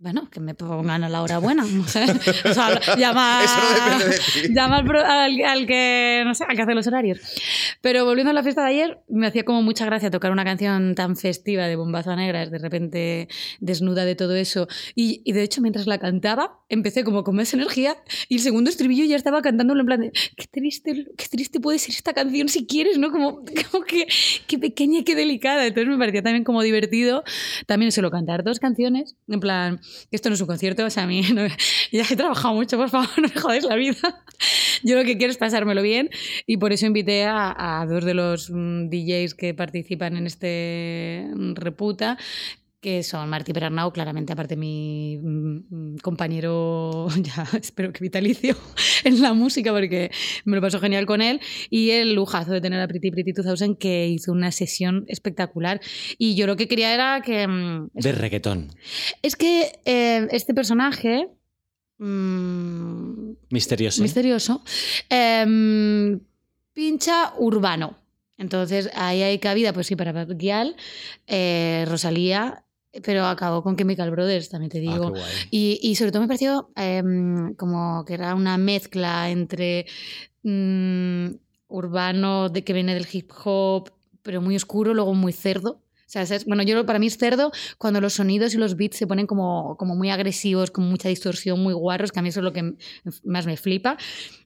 bueno, 0.00 0.28
que 0.30 0.38
me 0.38 0.54
pongan 0.54 1.02
a 1.02 1.08
la 1.08 1.22
hora 1.22 1.38
buena. 1.38 1.64
O 1.64 1.88
sea, 1.88 2.06
o 2.44 2.54
sea, 2.54 2.96
llama, 2.96 3.42
no 3.98 3.98
de 3.98 4.54
llama 4.54 4.78
al, 4.78 4.90
al- 4.96 5.44
al 5.44 5.66
que, 5.66 6.22
no 6.24 6.34
sé, 6.34 6.44
al 6.48 6.54
que 6.54 6.62
hace 6.62 6.74
los 6.74 6.86
horarios. 6.86 7.18
Pero 7.80 8.04
volviendo 8.04 8.30
a 8.30 8.32
la 8.34 8.42
fiesta 8.42 8.62
de 8.62 8.68
ayer, 8.70 8.98
me 9.08 9.26
hacía 9.26 9.44
como 9.44 9.60
mucha 9.62 9.84
gracia 9.86 10.10
tocar 10.10 10.30
una 10.30 10.44
canción 10.44 10.94
tan 10.94 11.16
festiva 11.16 11.66
de 11.66 11.74
Bombazo 11.76 12.10
a 12.12 12.16
Negras, 12.16 12.50
de 12.50 12.58
repente 12.58 13.28
desnuda 13.60 14.04
de 14.04 14.14
todo 14.14 14.36
eso. 14.36 14.68
Y, 14.94 15.20
y 15.24 15.32
de 15.32 15.42
hecho, 15.42 15.60
mientras 15.60 15.86
la 15.86 15.98
cantaba, 15.98 16.60
empecé 16.68 17.02
como 17.02 17.24
con 17.24 17.34
más 17.36 17.52
energía 17.54 17.96
y 18.28 18.36
el 18.36 18.40
segundo 18.40 18.70
estribillo 18.70 19.04
ya 19.04 19.16
estaba 19.16 19.42
cantándolo 19.42 19.80
en 19.80 19.86
plan 19.86 20.00
de 20.00 20.12
qué 20.36 20.46
triste, 20.50 21.06
qué 21.16 21.26
triste 21.28 21.60
puede 21.60 21.78
ser 21.80 21.94
esta 21.94 22.12
canción 22.12 22.48
si 22.48 22.66
quieres, 22.66 22.98
¿no? 22.98 23.10
Como, 23.10 23.42
como 23.70 23.84
que 23.84 24.06
qué 24.46 24.58
pequeña 24.58 25.00
y 25.00 25.04
qué 25.04 25.14
delicada. 25.14 25.66
Entonces 25.66 25.88
me 25.90 25.98
parecía 25.98 26.22
también 26.22 26.44
como 26.44 26.62
divertido 26.62 27.24
también 27.66 27.90
solo 27.90 28.10
cantar 28.10 28.44
dos 28.44 28.60
canciones, 28.60 29.16
en 29.28 29.40
plan, 29.40 29.80
esto 30.10 30.28
no 30.28 30.34
es 30.34 30.40
un 30.40 30.46
concierto, 30.46 30.84
o 30.84 30.90
sea, 30.90 31.04
a 31.04 31.06
mí 31.06 31.22
no- 31.34 31.46
ya 31.92 32.04
he 32.10 32.16
trabajado 32.16 32.54
mucho, 32.54 32.76
por 32.76 32.90
favor, 32.90 33.08
no 33.18 33.28
me 33.28 33.40
jodáis 33.40 33.64
la 33.64 33.76
vida. 33.76 34.24
Yo 34.84 34.96
lo 34.96 35.04
que 35.04 35.16
quiero 35.18 35.30
es 35.30 35.38
pasármelo 35.38 35.82
bien 35.82 36.10
y 36.46 36.56
por 36.58 36.72
eso 36.72 36.86
invité 36.86 37.24
a, 37.24 37.80
a 37.80 37.86
dos 37.86 38.04
de 38.04 38.14
los 38.14 38.50
mm, 38.50 38.88
DJs 38.90 39.34
que 39.34 39.54
participan 39.54 40.16
en 40.16 40.26
este 40.26 41.26
mm, 41.34 41.54
Reputa, 41.54 42.18
que 42.80 43.02
son 43.02 43.28
Martí 43.28 43.52
Perarnau, 43.52 43.92
claramente 43.92 44.32
aparte 44.32 44.56
mi 44.56 45.18
mm, 45.20 45.96
compañero, 45.96 47.08
ya 47.22 47.46
espero 47.58 47.92
que 47.92 48.00
vitalicio, 48.00 48.56
en 49.04 49.20
la 49.20 49.32
música, 49.34 49.72
porque 49.72 50.10
me 50.44 50.56
lo 50.56 50.62
paso 50.62 50.78
genial 50.78 51.04
con 51.06 51.20
él, 51.20 51.40
y 51.70 51.90
el 51.90 52.14
lujazo 52.14 52.52
de 52.52 52.60
tener 52.60 52.80
a 52.80 52.86
Pretty 52.86 53.10
Pretty 53.10 53.32
2000, 53.32 53.78
que 53.78 54.08
hizo 54.08 54.32
una 54.32 54.52
sesión 54.52 55.04
espectacular. 55.08 55.80
Y 56.18 56.36
yo 56.36 56.46
lo 56.46 56.56
que 56.56 56.68
quería 56.68 56.94
era 56.94 57.20
que... 57.20 57.46
mm, 57.48 57.90
De 57.94 58.12
reggaetón. 58.12 58.68
es 59.22 59.34
que 59.34 59.80
eh, 59.84 60.28
este 60.30 60.54
personaje... 60.54 61.28
mm, 61.98 63.30
Misterioso. 63.50 64.02
misterioso, 64.02 64.62
em, 65.08 66.20
pincha 66.72 67.32
urbano. 67.38 67.98
Entonces 68.36 68.88
ahí 68.94 69.22
hay 69.22 69.40
cabida, 69.40 69.72
pues 69.72 69.88
sí, 69.88 69.96
para 69.96 70.12
Bad 70.12 70.28
eh, 71.26 71.84
Rosalía, 71.88 72.64
pero 73.04 73.26
acabó 73.26 73.62
con 73.62 73.76
Chemical 73.76 74.10
Brothers, 74.10 74.48
también 74.48 74.70
te 74.70 74.78
Ah, 74.78 74.80
digo. 74.80 75.12
y, 75.50 75.78
y 75.82 75.94
sobre 75.94 76.12
todo 76.12 76.22
me 76.22 76.28
pareció 76.28 76.70
em, 76.76 77.54
como 77.54 78.04
que 78.04 78.14
era 78.14 78.34
una 78.34 78.56
mezcla 78.58 79.30
entre 79.30 79.86
mm, 80.42 81.28
urbano 81.68 82.48
de 82.48 82.64
que 82.64 82.72
viene 82.72 82.94
del 82.94 83.06
hip 83.10 83.30
hop, 83.44 83.90
pero 84.22 84.40
muy 84.40 84.56
oscuro, 84.56 84.94
luego 84.94 85.14
muy 85.14 85.32
cerdo. 85.32 85.80
Sea, 86.08 86.22
es- 86.22 86.44
bueno, 86.46 86.62
yo 86.64 86.84
para 86.86 86.98
mí 86.98 87.06
es 87.06 87.18
cerdo 87.18 87.52
cuando 87.78 88.00
los 88.00 88.14
sonidos 88.14 88.54
y 88.54 88.56
los 88.58 88.76
beats 88.76 88.96
se 88.96 89.06
ponen 89.06 89.26
como, 89.26 89.76
como 89.76 89.94
muy 89.94 90.10
agresivos, 90.10 90.70
con 90.70 90.88
mucha 90.88 91.08
distorsión, 91.08 91.60
muy 91.62 91.74
guarros, 91.74 92.10
que 92.12 92.18
a 92.18 92.22
mí 92.22 92.30
eso 92.30 92.40
es 92.40 92.44
lo 92.44 92.52
que 92.52 92.74
más 93.24 93.46
me 93.46 93.56
flipa. 93.56 93.96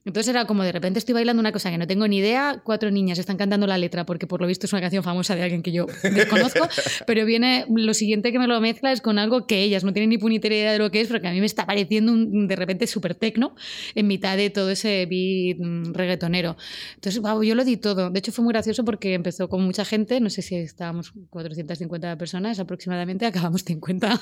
Entonces 0.05 0.29
era 0.29 0.45
como 0.45 0.63
de 0.63 0.73
repente 0.73 0.99
estoy 0.99 1.13
bailando 1.13 1.39
una 1.39 1.53
cosa 1.53 1.71
que 1.71 1.77
no 1.77 1.87
tengo 1.87 2.05
ni 2.07 2.17
idea, 2.17 2.61
cuatro 2.65 2.91
niñas 2.91 3.17
están 3.17 3.37
cantando 3.37 3.65
la 3.65 3.77
letra, 3.77 4.05
porque 4.05 4.27
por 4.27 4.41
lo 4.41 4.47
visto 4.47 4.65
es 4.65 4.73
una 4.73 4.81
canción 4.81 5.01
famosa 5.03 5.33
de 5.35 5.43
alguien 5.43 5.63
que 5.63 5.71
yo 5.71 5.85
desconozco, 6.03 6.67
pero 7.07 7.25
viene 7.25 7.65
lo 7.73 7.93
siguiente 7.93 8.33
que 8.33 8.39
me 8.39 8.47
lo 8.47 8.59
mezcla 8.59 8.91
es 8.91 8.99
con 8.99 9.17
algo 9.17 9.47
que 9.47 9.63
ellas 9.63 9.85
no 9.85 9.93
tienen 9.93 10.09
ni 10.09 10.17
puñetera 10.17 10.53
idea 10.55 10.71
de 10.73 10.79
lo 10.79 10.91
que 10.91 10.99
es, 10.99 11.07
porque 11.07 11.29
a 11.29 11.31
mí 11.31 11.39
me 11.39 11.45
está 11.45 11.65
pareciendo 11.65 12.11
un, 12.11 12.47
de 12.49 12.55
repente 12.57 12.85
súper 12.85 13.15
tecno 13.15 13.55
en 13.95 14.07
mitad 14.07 14.35
de 14.35 14.49
todo 14.49 14.69
ese 14.71 15.05
beat 15.09 15.57
mm, 15.59 15.93
reggaetonero. 15.93 16.57
Entonces, 16.95 17.21
wow, 17.21 17.41
yo 17.41 17.55
lo 17.55 17.63
di 17.63 17.77
todo. 17.77 18.09
De 18.09 18.19
hecho, 18.19 18.33
fue 18.33 18.43
muy 18.43 18.51
gracioso 18.51 18.83
porque 18.83 19.13
empezó 19.13 19.47
con 19.47 19.63
mucha 19.63 19.85
gente, 19.85 20.19
no 20.19 20.29
sé 20.29 20.41
si 20.41 20.55
estábamos 20.55 21.13
450 21.55 22.17
personas 22.17 22.59
aproximadamente, 22.59 23.25
acabamos 23.29 23.63
50. 23.63 24.19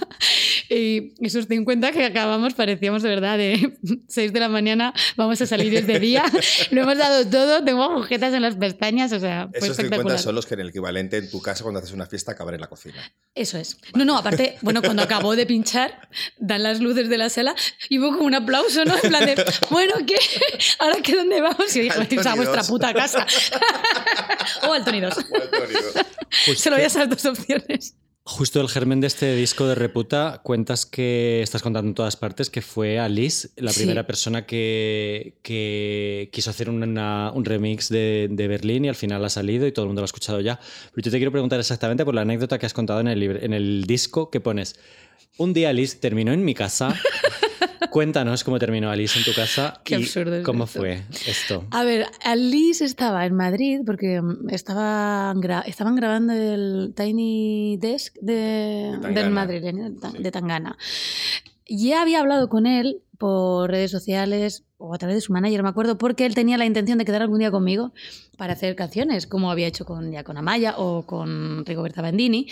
Y 0.74 1.14
esos 1.20 1.48
50 1.48 1.92
que 1.92 2.06
acabamos 2.06 2.54
parecíamos 2.54 3.04
de 3.04 3.10
verdad 3.10 3.38
de 3.38 3.78
6 4.08 4.32
de 4.32 4.40
la 4.40 4.48
mañana, 4.48 4.94
vamos 5.18 5.42
a 5.42 5.46
salir 5.46 5.74
desde 5.74 6.00
día, 6.00 6.24
lo 6.72 6.84
hemos 6.84 6.98
dado 6.98 7.28
todo, 7.28 7.62
tengo 7.66 7.84
agujetas 7.84 8.34
en 8.34 8.42
las 8.42 8.56
pestañas, 8.56 9.12
o 9.12 9.20
sea, 9.20 9.50
fue 9.50 9.58
Esos 9.60 9.76
50 9.76 9.82
espectacular. 9.82 10.20
son 10.20 10.36
los 10.36 10.46
que 10.46 10.54
en 10.54 10.62
el 10.62 10.70
equivalente 10.70 11.18
en 11.18 11.30
tu 11.30 11.42
casa 11.42 11.64
cuando 11.64 11.80
haces 11.80 11.92
una 11.92 12.06
fiesta 12.06 12.32
acabar 12.32 12.54
en 12.54 12.62
la 12.62 12.68
cocina. 12.68 12.96
Eso 13.36 13.58
es. 13.58 13.78
No, 13.96 14.06
no, 14.06 14.18
aparte, 14.18 14.58
bueno, 14.62 14.82
cuando 14.82 15.04
acabó 15.04 15.36
de 15.36 15.46
pinchar, 15.46 16.08
dan 16.38 16.64
las 16.64 16.80
luces 16.80 17.10
de 17.10 17.18
la 17.18 17.28
sala 17.30 17.54
y 17.90 18.00
hubo 18.00 18.12
como 18.14 18.24
un 18.24 18.36
aplauso, 18.36 18.86
¿no? 18.86 18.94
En 18.96 19.10
plan 19.10 19.26
de, 19.26 19.44
bueno, 19.72 19.96
¿qué? 20.08 20.16
¿Ahora 20.80 20.96
qué 21.04 21.18
dónde 21.18 21.42
vamos? 21.42 21.76
Y 21.76 21.80
yo 21.80 21.84
dije, 21.84 22.00
Al 22.00 22.08
"Pues 22.08 22.26
a 22.26 22.36
vuestra 22.36 22.58
dos". 22.62 22.70
puta 22.70 22.94
casa. 22.94 23.26
o 24.70 24.72
al 24.72 24.86
Tony 24.86 25.02
2. 25.02 25.14
Justo, 25.16 26.56
Solo 26.56 26.76
había 26.78 26.88
esas 26.88 27.10
dos 27.10 27.26
opciones. 27.26 27.96
Justo 28.24 28.62
el 28.62 28.70
germen 28.70 29.02
de 29.02 29.08
este 29.08 29.36
disco 29.36 29.66
de 29.68 29.76
Reputa, 29.76 30.42
cuentas 30.44 30.86
que 30.86 31.42
estás 31.42 31.62
contando 31.64 31.90
en 31.90 31.96
todas 31.96 32.16
partes 32.16 32.50
que 32.50 32.62
fue 32.62 33.00
Alice, 33.00 33.50
la 33.58 33.72
Sí. 33.72 33.80
primera 33.82 34.06
persona 34.06 34.46
que, 34.46 35.40
que 35.42 36.30
quiso 36.32 36.50
hacer 36.52 36.70
una- 36.70 37.32
un 37.34 37.44
remix 37.46 37.90
de, 37.90 38.28
de 38.32 38.48
Berlín 38.48 38.86
y 38.86 38.90
al 38.90 38.96
final 38.96 39.26
ha 39.26 39.30
salido 39.30 39.66
y 39.68 39.72
todo 39.72 39.86
el 39.86 39.90
mundo 39.90 40.02
lo 40.02 40.04
ha 40.04 40.06
escuchado 40.06 40.40
ya. 40.40 40.60
Pero 40.94 41.06
yo 41.06 41.12
te 41.12 41.18
quiero 41.18 41.32
preguntar 41.32 41.60
exactamente 41.60 42.06
por 42.06 42.14
la 42.16 42.22
anécdota 42.22 42.60
que 42.60 42.66
has 42.68 42.74
contado 42.74 43.00
en 43.00 43.08
el, 43.08 43.24
en 43.24 43.54
el 43.54 43.86
disco 43.86 44.30
que 44.30 44.40
pones. 44.40 44.76
Un 45.38 45.54
día 45.54 45.70
Alice 45.70 45.98
terminó 45.98 46.32
en 46.32 46.46
mi 46.46 46.54
casa. 46.54 46.96
Cuéntanos 47.92 48.44
cómo 48.44 48.58
terminó 48.58 48.90
Alice 48.90 49.20
en 49.20 49.26
tu 49.26 49.34
casa 49.34 49.82
Qué 49.86 49.96
y 49.96 50.04
absurdo 50.04 50.38
es 50.38 50.44
cómo 50.46 50.64
esto. 50.64 50.80
fue 50.80 51.04
esto. 51.28 51.66
A 51.72 51.84
ver, 51.84 52.06
Alice 52.24 52.84
estaba 52.84 53.26
en 53.26 53.36
Madrid 53.36 53.82
porque 53.86 54.22
mm, 54.22 54.48
gra- 55.42 55.64
estaban 55.68 55.96
grabando 55.96 56.34
el 56.34 56.94
Tiny 56.96 57.78
Desk 57.78 58.16
de, 58.22 58.34
De 58.34 58.92
Tangana. 59.02 59.22
del 59.22 59.30
madrileño, 59.32 59.90
de 59.92 60.00
Ta- 60.00 60.12
Sí. 60.12 60.18
de 60.24 60.32
Tangana. 60.32 60.78
ya 61.68 62.02
había 62.02 62.22
hablado 62.22 62.50
con 62.50 62.66
él 62.66 63.02
por 63.18 63.70
redes 63.70 63.92
sociales 63.92 64.64
o 64.82 64.94
a 64.94 64.98
través 64.98 65.16
de 65.16 65.22
su 65.22 65.32
manager, 65.32 65.64
me 65.64 65.70
acuerdo, 65.70 65.98
porque 65.98 66.26
él 66.26 66.34
tenía 66.34 66.58
la 66.58 66.66
intención 66.66 66.98
de 66.98 67.06
quedar 67.06 67.22
algún 67.22 67.40
día 67.40 67.52
conmigo 67.52 67.94
para 68.38 68.54
hacer 68.54 68.76
canciones, 68.76 69.28
como 69.28 69.52
había 69.52 69.68
hecho 69.68 69.86
con, 69.86 70.12
ya 70.12 70.24
con 70.24 70.38
Amaya 70.38 70.76
o 70.78 71.04
con 71.06 71.66
Rigoberta 71.66 72.02
Bandini. 72.02 72.48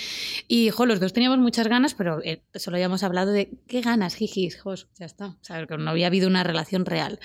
Y, 0.47 0.69
jo, 0.69 0.85
los 0.85 0.99
dos 0.99 1.13
teníamos 1.13 1.39
muchas 1.39 1.67
ganas, 1.67 1.95
pero 1.95 2.21
eh, 2.23 2.43
solo 2.53 2.77
habíamos 2.77 3.03
hablado 3.03 3.31
de 3.31 3.49
qué 3.67 3.81
ganas, 3.81 4.15
jijis, 4.15 4.61
jos, 4.61 4.87
ya 4.99 5.05
está. 5.05 5.27
O 5.27 5.43
sea, 5.43 5.65
que 5.65 5.77
no 5.77 5.89
había 5.89 6.07
habido 6.07 6.27
una 6.27 6.43
relación 6.43 6.85
real. 6.85 7.19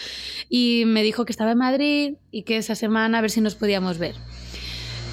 Y 0.48 0.84
me 0.86 1.02
dijo 1.02 1.26
que 1.26 1.32
estaba 1.32 1.52
en 1.52 1.58
Madrid 1.58 2.14
y 2.30 2.42
que 2.42 2.56
esa 2.56 2.74
semana 2.74 3.18
a 3.18 3.20
ver 3.20 3.30
si 3.30 3.40
nos 3.40 3.54
podíamos 3.54 3.98
ver. 3.98 4.14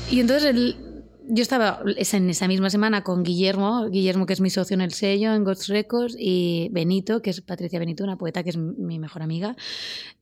Y 0.10 0.20
entonces 0.20 0.50
él 0.50 0.91
yo 1.34 1.42
estaba 1.44 1.82
en 1.86 2.30
esa 2.30 2.48
misma 2.50 2.70
semana 2.70 3.04
con 3.04 3.24
Guillermo, 3.24 3.88
Guillermo 3.90 4.26
que 4.26 4.34
es 4.34 4.42
mi 4.42 4.50
socio 4.50 4.74
en 4.74 4.82
el 4.82 4.92
sello, 4.92 5.34
en 5.34 5.46
Ghost 5.46 5.70
Records, 5.70 6.14
y 6.20 6.68
Benito, 6.74 7.22
que 7.22 7.30
es 7.30 7.40
Patricia 7.40 7.80
Benito, 7.80 8.04
una 8.04 8.18
poeta 8.18 8.44
que 8.44 8.50
es 8.50 8.58
mi 8.58 9.00
mejor 9.00 9.22
amiga, 9.22 9.56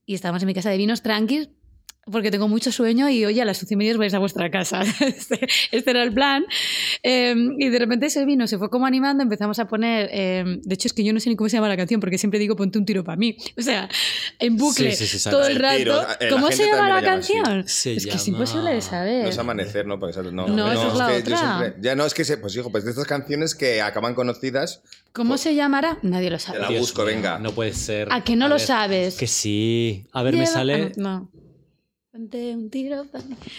y 0.06 0.14
estábamos 0.14 0.44
en 0.44 0.48
mi 0.48 0.54
casa 0.54 0.70
de 0.70 0.78
vinos 0.78 1.02
tranquis, 1.02 1.50
porque 2.12 2.32
tengo 2.32 2.48
mucho 2.48 2.72
sueño 2.72 3.10
y 3.10 3.26
oye, 3.26 3.42
a 3.42 3.46
las 3.46 3.62
once 3.62 3.74
y 3.74 3.78
media 3.78 3.96
vais 3.98 4.14
a 4.14 4.20
vuestra 4.20 4.50
casa. 4.52 4.82
Este, 5.00 5.48
este 5.72 5.92
era 5.92 6.04
el 6.04 6.14
plan. 6.14 6.46
Eh, 7.04 7.36
y 7.58 7.70
de 7.70 7.80
repente 7.80 8.06
ese 8.08 8.26
vino 8.26 8.48
se 8.48 8.58
fue 8.58 8.70
como 8.70 8.86
animando, 8.86 9.24
empezamos 9.24 9.60
a 9.60 9.68
poner, 9.68 10.10
eh, 10.12 10.44
de 10.64 10.74
hecho 10.76 10.88
es 10.88 10.94
que 10.94 11.04
yo 11.04 11.14
no 11.14 11.20
sé 11.20 11.30
ni 11.30 11.36
cómo 11.36 11.50
se 11.50 11.58
llama 11.58 11.68
la 11.68 11.78
canción, 11.78 12.00
porque 12.00 12.18
siempre 12.18 12.40
digo 12.40 12.56
ponte 12.56 12.78
un 12.78 12.86
tiro 12.86 13.04
para 13.04 13.18
mí. 13.18 13.38
O 13.58 13.62
sea, 13.62 13.90
en 14.40 14.56
bucle 14.58 14.92
Sí, 14.94 15.06
sí, 15.08 15.20
sí, 15.20 15.30
todo 15.30 15.46
el 15.48 15.58
El 15.64 15.78
tiro, 15.78 16.02
rato. 16.02 16.14
eh, 16.20 16.26
la 16.26 16.30
¿Cómo 16.30 16.52
se 16.52 16.66
llama 16.68 16.90
la 16.90 16.96
la 16.96 17.02
llama 17.02 17.14
canción? 17.14 17.68
Se 17.68 17.94
es 17.96 18.06
que 18.06 18.12
es 18.16 18.26
llama- 18.26 18.38
imposible 18.38 18.74
de 18.74 18.82
saber. 18.82 19.24
No 19.24 19.30
es 19.30 19.38
amanecer, 19.38 19.86
¿no? 19.86 20.00
Porque 20.00 20.18
no, 20.32 20.48
No, 20.48 20.72
esa 20.72 20.88
es 20.88 20.94
la 20.96 21.08
que 21.08 21.14
yo 21.14 21.20
otra. 21.20 21.38
siempre- 21.38 21.82
ya 21.82 21.96
no, 21.96 22.06
es 22.06 22.14
que, 22.14 22.26
se, 22.26 22.38
pues 22.38 22.56
hijo, 22.56 22.72
pues 22.72 22.84
de 22.86 22.92
estas 22.92 23.06
canciones 23.06 23.56
que 23.56 23.82
acaban 23.82 24.16
conocidas, 24.16 24.82
¿Cómo 25.12 25.38
se 25.38 25.56
llamará? 25.56 25.98
Nadie 26.04 26.30
lo 26.30 26.38
sabe. 26.38 26.60
La 26.60 26.68
Dios 26.68 26.82
busco, 26.82 27.02
mío, 27.02 27.16
venga. 27.16 27.40
No 27.40 27.52
puede 27.52 27.74
ser. 27.74 28.08
¿A 28.12 28.24
que 28.24 28.36
no 28.36 28.46
A 28.46 28.50
lo 28.50 28.56
ver, 28.56 28.66
sabes? 28.66 29.16
Que 29.18 29.26
sí. 29.26 30.06
A 30.14 30.22
ver, 30.22 30.34
me 30.36 30.42
Lleva- 30.42 30.52
sale. 30.54 30.84
Ah, 30.86 30.92
no. 30.98 31.30
Ponte 32.20 32.54
un 32.54 32.70
tiro. 32.70 33.06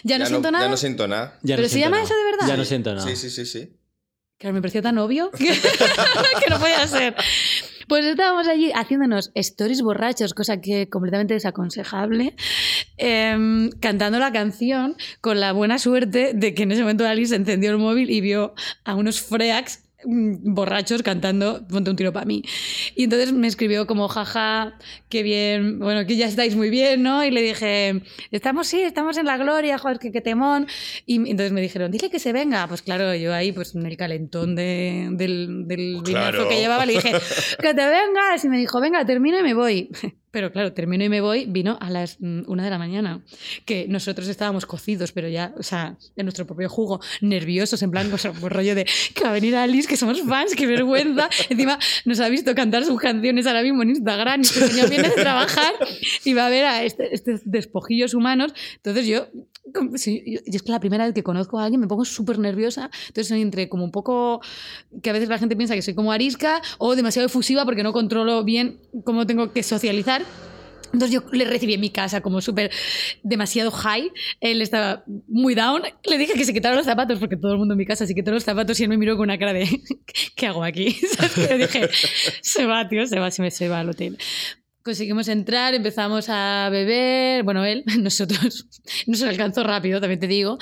¿Ya 0.04 0.18
no 0.18 0.24
ya, 0.24 0.28
siento 0.28 0.50
nada? 0.50 0.64
ya 0.66 0.70
no 0.70 0.76
siento 0.76 1.08
nada. 1.08 1.38
Ya 1.42 1.54
no 1.54 1.56
¿Pero 1.60 1.68
se 1.68 1.74
siento 1.76 1.86
llama 1.86 1.96
nada. 1.96 2.04
eso 2.04 2.14
de 2.14 2.24
verdad? 2.24 2.46
Ya 2.46 2.56
no 2.58 2.64
siento 2.66 2.94
nada. 2.94 3.06
Sí, 3.08 3.16
sí, 3.16 3.30
sí, 3.30 3.46
sí. 3.46 3.72
Claro, 4.38 4.52
me 4.54 4.60
pareció 4.60 4.82
tan 4.82 4.98
obvio 4.98 5.30
que, 5.38 5.46
que 5.46 6.50
no 6.50 6.58
podía 6.58 6.86
ser. 6.86 7.14
Pues 7.88 8.04
estábamos 8.04 8.48
allí 8.48 8.70
haciéndonos 8.74 9.30
stories 9.34 9.80
borrachos, 9.80 10.34
cosa 10.34 10.60
que 10.60 10.90
completamente 10.90 11.32
desaconsejable, 11.32 12.36
em, 12.98 13.70
cantando 13.80 14.18
la 14.18 14.30
canción 14.30 14.94
con 15.22 15.40
la 15.40 15.52
buena 15.52 15.78
suerte 15.78 16.32
de 16.34 16.52
que 16.52 16.64
en 16.64 16.72
ese 16.72 16.82
momento 16.82 17.06
Alice 17.06 17.34
encendió 17.34 17.70
el 17.70 17.78
móvil 17.78 18.10
y 18.10 18.20
vio 18.20 18.52
a 18.84 18.94
unos 18.94 19.22
freaks 19.22 19.84
borrachos 20.04 21.02
cantando 21.02 21.66
Ponte 21.68 21.90
un 21.90 21.96
tiro 21.96 22.12
para 22.12 22.26
mí. 22.26 22.42
Y 22.96 23.04
entonces 23.04 23.32
me 23.32 23.46
escribió 23.46 23.86
como, 23.86 24.08
jaja, 24.08 24.74
qué 25.08 25.22
bien, 25.22 25.78
bueno, 25.78 26.06
que 26.06 26.16
ya 26.16 26.26
estáis 26.26 26.56
muy 26.56 26.70
bien, 26.70 27.02
¿no? 27.02 27.24
Y 27.24 27.30
le 27.30 27.42
dije, 27.42 28.02
estamos, 28.30 28.66
sí, 28.66 28.80
estamos 28.80 29.16
en 29.18 29.26
la 29.26 29.36
gloria, 29.36 29.78
joder, 29.78 29.98
que 29.98 30.20
temón. 30.20 30.66
Y 31.06 31.16
entonces 31.16 31.52
me 31.52 31.60
dijeron, 31.60 31.90
dile 31.90 32.10
que 32.10 32.18
se 32.18 32.32
venga. 32.32 32.66
Pues 32.68 32.82
claro, 32.82 33.14
yo 33.14 33.32
ahí, 33.34 33.52
pues 33.52 33.74
en 33.74 33.86
el 33.86 33.96
calentón 33.96 34.54
de- 34.54 35.08
del, 35.12 35.64
del 35.66 36.00
Claro. 36.04 36.30
vinazo 36.38 36.48
que 36.48 36.56
llevaba, 36.60 36.86
le 36.86 36.94
dije, 36.94 37.12
que 37.60 37.74
te 37.74 37.86
vengas. 37.86 38.44
Y 38.44 38.48
me 38.48 38.58
dijo, 38.58 38.80
venga, 38.80 39.04
termino 39.04 39.38
y 39.38 39.42
me 39.42 39.54
voy. 39.54 39.90
Pero 40.30 40.52
claro, 40.52 40.72
termino 40.72 41.02
y 41.04 41.08
me 41.08 41.20
voy, 41.20 41.46
vino 41.48 41.76
a 41.80 41.90
las 41.90 42.16
mm, 42.20 42.42
una 42.46 42.62
de 42.64 42.70
la 42.70 42.78
mañana. 42.78 43.20
Que 43.64 43.86
nosotros 43.88 44.28
estábamos 44.28 44.64
cocidos, 44.64 45.10
pero 45.12 45.28
ya, 45.28 45.52
o 45.58 45.62
sea, 45.62 45.96
en 46.16 46.24
nuestro 46.26 46.46
propio 46.46 46.68
jugo, 46.68 47.00
nerviosos, 47.20 47.82
en 47.82 47.90
plan, 47.90 48.12
o 48.12 48.18
sea, 48.18 48.32
pues 48.32 48.52
rollo 48.52 48.74
de 48.74 48.86
que 49.14 49.24
va 49.24 49.30
a 49.30 49.32
venir 49.32 49.56
Alice, 49.56 49.88
que 49.88 49.96
somos 49.96 50.20
fans, 50.22 50.54
qué 50.54 50.66
vergüenza. 50.66 51.28
Encima 51.48 51.78
nos 52.04 52.20
ha 52.20 52.28
visto 52.28 52.54
cantar 52.54 52.84
sus 52.84 53.00
canciones 53.00 53.46
ahora 53.46 53.62
mismo 53.62 53.82
en 53.82 53.90
Instagram 53.90 54.40
y 54.40 54.42
este 54.44 54.68
señor 54.68 54.88
viene 54.88 55.08
de 55.08 55.14
trabajar 55.16 55.74
y 56.24 56.32
va 56.32 56.46
a 56.46 56.50
ver 56.50 56.64
a 56.64 56.84
este- 56.84 57.12
estos 57.14 57.40
despojillos 57.44 58.14
humanos. 58.14 58.52
Entonces 58.76 59.06
yo, 59.06 59.26
sí, 59.96 60.22
yo- 60.26 60.40
y 60.44 60.56
es 60.56 60.62
que 60.62 60.72
la 60.72 60.80
primera 60.80 61.04
vez 61.04 61.14
que 61.14 61.22
conozco 61.22 61.58
a 61.58 61.64
alguien 61.64 61.80
me 61.80 61.86
pongo 61.88 62.04
súper 62.04 62.38
nerviosa. 62.38 62.90
Entonces 63.08 63.28
soy 63.28 63.40
entre 63.42 63.68
como 63.68 63.84
un 63.84 63.90
poco, 63.92 64.40
que 65.02 65.10
a 65.10 65.12
veces 65.12 65.28
la 65.28 65.38
gente 65.38 65.56
piensa 65.56 65.74
que 65.74 65.82
soy 65.82 65.94
como 65.94 66.12
arisca 66.12 66.60
o 66.78 66.96
demasiado 66.96 67.26
efusiva 67.26 67.64
porque 67.64 67.82
no 67.82 67.92
controlo 67.92 68.44
bien 68.44 68.80
cómo 69.04 69.26
tengo 69.26 69.52
que 69.52 69.62
socializar. 69.62 70.22
Entonces 70.92 71.12
yo 71.12 71.22
le 71.30 71.44
recibí 71.44 71.74
en 71.74 71.80
mi 71.80 71.90
casa 71.90 72.20
como 72.20 72.40
súper 72.40 72.72
demasiado 73.22 73.70
high. 73.70 74.10
Él 74.40 74.60
estaba 74.60 75.04
muy 75.28 75.54
down. 75.54 75.82
Le 76.02 76.18
dije 76.18 76.32
que 76.34 76.44
se 76.44 76.52
quitara 76.52 76.74
los 76.74 76.84
zapatos 76.84 77.20
porque 77.20 77.36
todo 77.36 77.52
el 77.52 77.58
mundo 77.58 77.74
en 77.74 77.78
mi 77.78 77.86
casa 77.86 78.06
se 78.08 78.14
quitó 78.14 78.32
los 78.32 78.42
zapatos 78.42 78.80
y 78.80 78.82
él 78.82 78.88
me 78.88 78.98
miró 78.98 79.16
con 79.16 79.24
una 79.24 79.38
cara 79.38 79.52
de 79.52 79.68
¿qué 80.34 80.46
hago 80.48 80.64
aquí? 80.64 80.96
Le 81.36 81.58
dije, 81.58 81.88
se 82.42 82.66
va, 82.66 82.88
tío, 82.88 83.06
se 83.06 83.20
va, 83.20 83.30
se 83.30 83.40
me 83.40 83.52
se 83.52 83.68
va 83.68 83.80
al 83.80 83.90
hotel. 83.90 84.18
Conseguimos 84.82 85.28
entrar, 85.28 85.74
empezamos 85.74 86.26
a 86.30 86.68
beber, 86.70 87.42
bueno, 87.42 87.64
él, 87.66 87.84
nosotros, 88.00 88.66
no 89.06 89.14
se 89.14 89.28
alcanzó 89.28 89.62
rápido, 89.62 90.00
también 90.00 90.18
te 90.20 90.26
digo. 90.26 90.56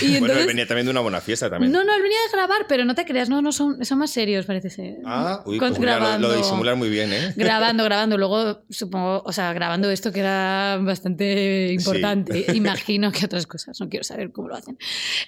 Y 0.00 0.04
Bueno, 0.10 0.16
entonces, 0.26 0.40
él 0.42 0.46
venía 0.46 0.66
también 0.68 0.86
de 0.86 0.90
una 0.92 1.00
buena 1.00 1.20
fiesta 1.20 1.50
también. 1.50 1.72
no, 1.72 1.82
no, 1.82 1.92
él 1.92 2.00
venía 2.02 2.16
de 2.30 2.32
grabar, 2.36 2.66
pero 2.68 2.84
no 2.84 2.94
te 2.94 3.04
creas, 3.04 3.28
no, 3.28 3.42
no, 3.42 3.50
son, 3.50 3.84
son 3.84 3.98
más 3.98 4.12
serios, 4.12 4.46
parece 4.46 4.70
ser. 4.70 4.98
Ah, 5.04 5.42
uy, 5.44 5.58
Con- 5.58 5.70
pues 5.70 5.80
mira, 5.80 6.18
lo, 6.18 6.28
lo 6.28 6.36
disimular 6.36 6.76
muy 6.76 6.88
bien, 6.88 7.12
¿eh? 7.12 7.32
grabando, 7.36 7.82
grabando. 7.82 8.16
Luego, 8.16 8.62
supongo, 8.70 9.22
o 9.26 9.32
sea, 9.32 9.52
grabando 9.52 9.90
esto 9.90 10.12
que 10.12 10.20
era 10.20 10.78
bastante 10.80 11.72
importante. 11.72 12.46
Imagino 12.54 13.10
que 13.10 13.24
otras 13.24 13.46
cosas, 13.48 13.80
no 13.80 13.88
quiero 13.88 14.04
saber 14.04 14.30
cómo 14.30 14.48
lo 14.50 14.54
hacen. 14.54 14.78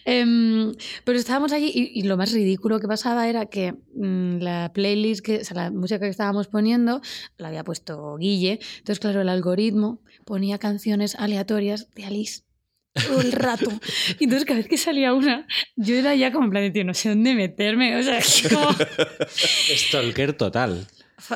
Em, 0.04 0.72
pero 1.02 1.18
estábamos 1.18 1.50
allí 1.52 1.72
y, 1.74 1.98
y 1.98 2.02
lo 2.04 2.16
más 2.16 2.32
ridículo 2.32 2.78
que 2.78 2.86
pasaba 2.86 3.28
era 3.28 3.46
que 3.46 3.72
mm, 3.96 4.38
la 4.38 4.70
playlist, 4.72 5.24
que, 5.24 5.38
o 5.38 5.44
sea, 5.44 5.56
la 5.56 5.70
música 5.72 5.98
que 5.98 6.08
estábamos 6.08 6.46
poniendo, 6.46 7.00
la 7.38 7.48
había 7.48 7.64
puesto 7.64 8.16
Guille. 8.16 8.35
Entonces, 8.44 9.00
claro, 9.00 9.20
el 9.22 9.28
algoritmo 9.28 10.02
ponía 10.24 10.58
canciones 10.58 11.14
aleatorias 11.14 11.90
de 11.94 12.04
Alice. 12.04 12.42
Todo 12.94 13.20
el 13.20 13.32
rato. 13.32 13.70
Y 14.18 14.24
entonces, 14.24 14.46
cada 14.46 14.58
vez 14.58 14.68
que 14.68 14.78
salía 14.78 15.12
una, 15.12 15.46
yo 15.76 15.94
era 15.96 16.14
ya 16.14 16.32
como 16.32 16.46
en 16.46 16.50
plan 16.50 16.62
de, 16.62 16.70
tío, 16.70 16.84
no 16.84 16.94
sé 16.94 17.10
dónde 17.10 17.34
meterme. 17.34 17.96
O 17.96 18.02
sea, 18.02 18.20
como. 18.48 18.70
Stalker 19.76 20.32
total. 20.32 20.86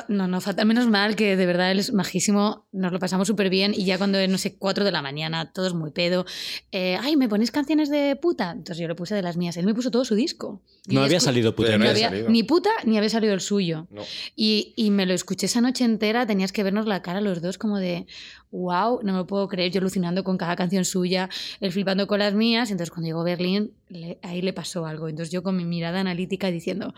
No, 0.09 0.27
no, 0.27 0.41
fatal. 0.41 0.67
Menos 0.67 0.87
mal 0.87 1.15
que 1.15 1.35
de 1.35 1.45
verdad 1.47 1.71
él 1.71 1.79
es 1.79 1.91
majísimo. 1.91 2.67
Nos 2.71 2.91
lo 2.91 2.99
pasamos 2.99 3.27
súper 3.27 3.49
bien. 3.49 3.73
Y 3.75 3.83
ya 3.85 3.97
cuando 3.97 4.19
es, 4.19 4.29
no 4.29 4.37
sé, 4.37 4.55
4 4.55 4.85
de 4.85 4.91
la 4.91 5.01
mañana, 5.01 5.51
todos 5.53 5.73
muy 5.73 5.89
pedo. 5.89 6.25
eh, 6.71 6.97
Ay, 7.01 7.17
¿me 7.17 7.27
ponéis 7.27 7.49
canciones 7.49 7.89
de 7.89 8.15
puta? 8.15 8.51
Entonces 8.51 8.77
yo 8.77 8.87
le 8.87 8.93
puse 8.93 9.15
de 9.15 9.23
las 9.23 9.37
mías. 9.37 9.57
Él 9.57 9.65
me 9.65 9.73
puso 9.73 9.89
todo 9.89 10.05
su 10.05 10.13
disco. 10.13 10.61
No 10.87 11.01
había 11.03 11.19
salido 11.19 11.55
puta 11.55 11.69
no 11.79 11.83
había 11.89 12.09
salido. 12.09 12.29
ni 12.29 12.43
puta 12.43 12.69
ni 12.85 12.97
había 12.97 13.09
salido 13.09 13.33
el 13.33 13.41
suyo. 13.41 13.87
No. 13.89 14.03
Y, 14.35 14.73
y 14.75 14.91
me 14.91 15.07
lo 15.07 15.13
escuché 15.15 15.47
esa 15.47 15.61
noche 15.61 15.83
entera. 15.83 16.27
Tenías 16.27 16.51
que 16.51 16.61
vernos 16.61 16.85
la 16.85 17.01
cara 17.01 17.19
los 17.19 17.41
dos, 17.41 17.57
como 17.57 17.79
de 17.79 18.05
wow, 18.51 18.99
no 19.03 19.13
me 19.13 19.17
lo 19.19 19.25
puedo 19.27 19.47
creer. 19.47 19.71
Yo 19.71 19.79
alucinando 19.79 20.23
con 20.23 20.37
cada 20.37 20.55
canción 20.55 20.85
suya, 20.85 21.27
él 21.59 21.71
flipando 21.71 22.05
con 22.05 22.19
las 22.19 22.35
mías. 22.35 22.69
Entonces 22.69 22.91
cuando 22.91 23.07
llegó 23.07 23.23
Berlín, 23.23 23.71
le- 23.89 24.19
ahí 24.21 24.43
le 24.43 24.53
pasó 24.53 24.85
algo. 24.85 25.07
Entonces 25.09 25.31
yo 25.33 25.41
con 25.41 25.57
mi 25.57 25.65
mirada 25.65 25.99
analítica 26.01 26.51
diciendo. 26.51 26.93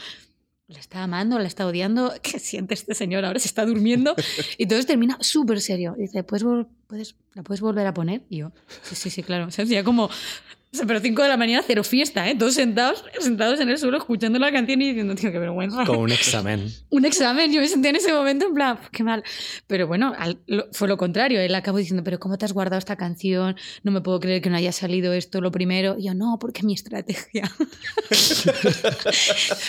¿La 0.74 0.80
está 0.80 1.04
amando? 1.04 1.38
¿La 1.38 1.48
está 1.48 1.68
odiando? 1.68 2.14
¿Qué 2.24 2.40
siente 2.40 2.74
este 2.74 2.96
señor? 2.96 3.26
Ahora 3.26 3.40
se 3.40 3.48
está 3.48 3.66
durmiendo. 3.66 4.16
Y 4.58 4.64
entonces 4.64 4.86
termina 4.86 5.18
súper 5.22 5.62
serio. 5.62 5.96
Dice, 5.98 6.24
¿Puedes, 6.24 6.44
puedes, 6.88 7.16
¿la 7.34 7.44
puedes 7.44 7.62
volver 7.62 7.88
a 7.88 7.94
poner? 7.94 8.24
Y 8.30 8.38
yo, 8.38 8.52
sí, 8.82 8.96
sí, 8.96 9.10
sí, 9.10 9.24
claro. 9.24 9.48
O 9.48 9.52
sea, 9.52 9.84
como... 9.84 10.10
o 10.74 10.76
sea, 10.76 10.88
pero 10.88 11.00
5 11.00 11.22
de 11.22 11.30
la 11.30 11.38
mañana, 11.38 11.64
cero 11.66 11.84
fiesta, 11.84 12.28
¿eh? 12.28 12.36
Todos 12.36 12.56
sentados, 12.56 13.04
sentados 13.20 13.60
en 13.60 13.70
el 13.70 13.78
suelo, 13.78 13.98
escuchando 14.00 14.40
la 14.40 14.52
canción 14.52 14.82
y 14.82 14.88
diciendo, 14.90 15.14
tío, 15.14 15.32
qué 15.32 15.38
vergüenza. 15.38 15.86
Con 15.86 15.98
un 15.98 16.12
examen. 16.12 16.68
Un 16.90 17.06
examen, 17.06 17.52
yo 17.54 17.62
me 17.62 17.68
sentía 17.68 17.92
en 17.92 17.96
ese 17.98 18.12
momento 18.14 18.48
en 18.48 18.54
plan, 18.54 18.78
"Uf, 18.82 18.90
qué 18.92 19.04
mal. 19.04 19.24
Pero 19.68 19.88
bueno, 19.88 20.14
al- 20.18 20.40
lo- 20.48 20.66
fue 20.72 20.88
lo 20.88 20.98
contrario. 20.98 21.40
Él 21.42 21.54
acabó 21.56 21.78
diciendo, 21.78 22.04
pero 22.04 22.20
¿cómo 22.20 22.38
te 22.38 22.46
has 22.46 22.54
guardado 22.54 22.80
esta 22.80 22.96
canción? 22.96 23.56
No 23.84 23.92
me 23.92 24.02
puedo 24.02 24.20
creer 24.20 24.42
que 24.42 24.50
no 24.50 24.56
haya 24.58 24.72
salido 24.72 25.14
esto 25.14 25.42
lo 25.42 25.52
primero. 25.52 25.96
Y 26.00 26.06
yo, 26.06 26.14
no, 26.16 26.38
porque 26.40 26.64
mi 26.64 26.74
estrategia. 26.74 27.52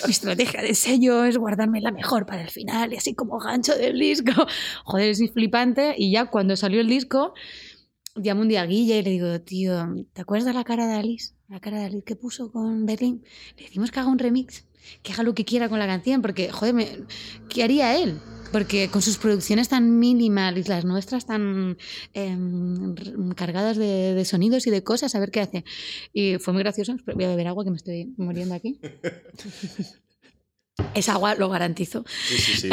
mi 0.07 0.11
estrategia 0.11 0.63
de 0.63 0.75
sello 0.75 1.25
es 1.25 1.37
guardarme 1.39 1.81
la 1.81 1.91
mejor 1.93 2.27
para 2.27 2.43
el 2.43 2.51
final 2.51 2.93
y 2.93 2.97
así 2.97 3.15
como 3.15 3.39
gancho 3.39 3.75
del 3.75 3.99
disco. 3.99 4.47
Joder, 4.85 5.11
es 5.11 5.23
flipante. 5.33 5.95
Y 5.99 6.13
ya 6.13 6.27
cuando 6.27 6.57
salió 6.57 6.81
el 6.81 6.89
disco, 6.89 7.35
llamo 8.17 8.43
un 8.43 8.49
día 8.49 8.63
a 8.63 8.67
Guille 8.67 8.99
y 8.99 9.03
le 9.03 9.11
digo, 9.11 9.41
tío, 9.41 9.95
¿te 10.13 10.23
acuerdas 10.23 10.47
de 10.47 10.53
la 10.55 10.65
cara 10.65 10.87
de 10.87 10.95
Alice? 10.95 11.35
La 11.49 11.61
cara 11.61 11.79
de 11.79 11.85
Alice 11.87 12.05
que 12.05 12.17
puso 12.17 12.51
con 12.53 12.87
Berlín. 12.87 13.25
Le 13.57 13.65
decimos 13.65 13.91
que 13.91 14.01
haga 14.01 14.09
un 14.09 14.19
remix, 14.19 14.65
que 15.03 15.13
haga 15.13 15.23
lo 15.23 15.35
que 15.35 15.45
quiera 15.45 15.69
con 15.69 15.79
la 15.79 15.87
canción, 15.87 16.23
porque, 16.23 16.51
joder, 16.51 16.75
me- 16.75 16.99
¿qué 17.49 17.65
haría 17.65 17.97
él? 17.99 18.19
Porque 18.53 18.89
con 18.89 19.03
sus 19.03 19.19
producciones 19.19 19.69
tan 19.69 19.99
minimal 19.99 20.57
y 20.59 20.63
las 20.63 20.85
nuestras 20.85 21.27
tan 21.27 21.77
em, 22.13 22.95
cargadas 23.35 23.77
de, 23.77 24.15
de 24.15 24.25
sonidos 24.25 24.67
y 24.69 24.71
de 24.71 24.85
cosas, 24.85 25.15
a 25.17 25.21
ver 25.21 25.33
qué 25.33 25.41
hace. 25.41 25.65
Y 26.13 26.39
fue 26.39 26.55
muy 26.55 26.63
gracioso. 26.63 26.97
Voy 27.15 27.25
a 27.25 27.29
beber 27.29 27.49
agua 27.49 27.65
que 27.65 27.71
me 27.71 27.77
estoy 27.77 28.15
muriendo 28.17 28.55
aquí. 28.55 28.79
es 30.95 31.09
agua, 31.09 31.35
lo 31.35 31.49
garantizo. 31.49 32.05
Sí, 32.29 32.39
sí, 32.39 32.61
sí, 32.61 32.69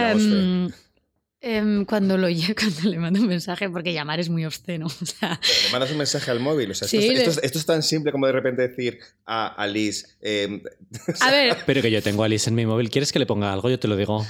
Em, 1.44 1.80
Em, 1.80 1.86
cuando 1.86 2.18
lo 2.18 2.28
oye, 2.28 2.54
cuando 2.60 2.90
le 2.90 3.00
mando 3.00 3.20
un 3.20 3.28
mensaje, 3.28 3.68
porque 3.70 3.94
llamar 3.94 4.20
es 4.20 4.30
muy 4.30 4.46
obsceno. 4.46 4.86
O 5.02 5.06
sea, 5.06 5.40
Pero 5.42 5.64
le 5.66 5.72
mandas 5.72 5.92
un 5.92 5.98
mensaje 5.98 6.30
al 6.32 6.40
móvil. 6.40 6.70
O 6.72 6.76
sea, 6.76 6.86
esto, 6.86 6.98
Sí, 7.00 7.08
es, 7.08 7.14
le- 7.14 7.20
esto 7.20 7.32
es- 7.32 7.40
esto 7.44 7.58
es 7.60 7.66
tan 7.66 7.82
simple 7.84 8.12
como 8.12 8.28
de 8.28 8.32
repente 8.34 8.68
decir 8.68 9.00
a 9.26 9.48
Alice. 9.48 10.06
eh, 10.22 10.62
a 11.22 11.32
ver, 11.32 11.58
Pero 11.66 11.82
que 11.82 11.90
yo 11.92 12.02
tengo 12.04 12.22
a 12.24 12.28
Alice 12.28 12.48
en 12.50 12.56
mi 12.56 12.66
móvil. 12.66 12.90
¿Quieres 12.92 13.12
que 13.12 13.20
le 13.20 13.26
ponga 13.26 13.52
algo? 13.52 13.70
Yo 13.70 13.80
te 13.80 13.88
lo 13.88 13.96
digo. 13.96 14.26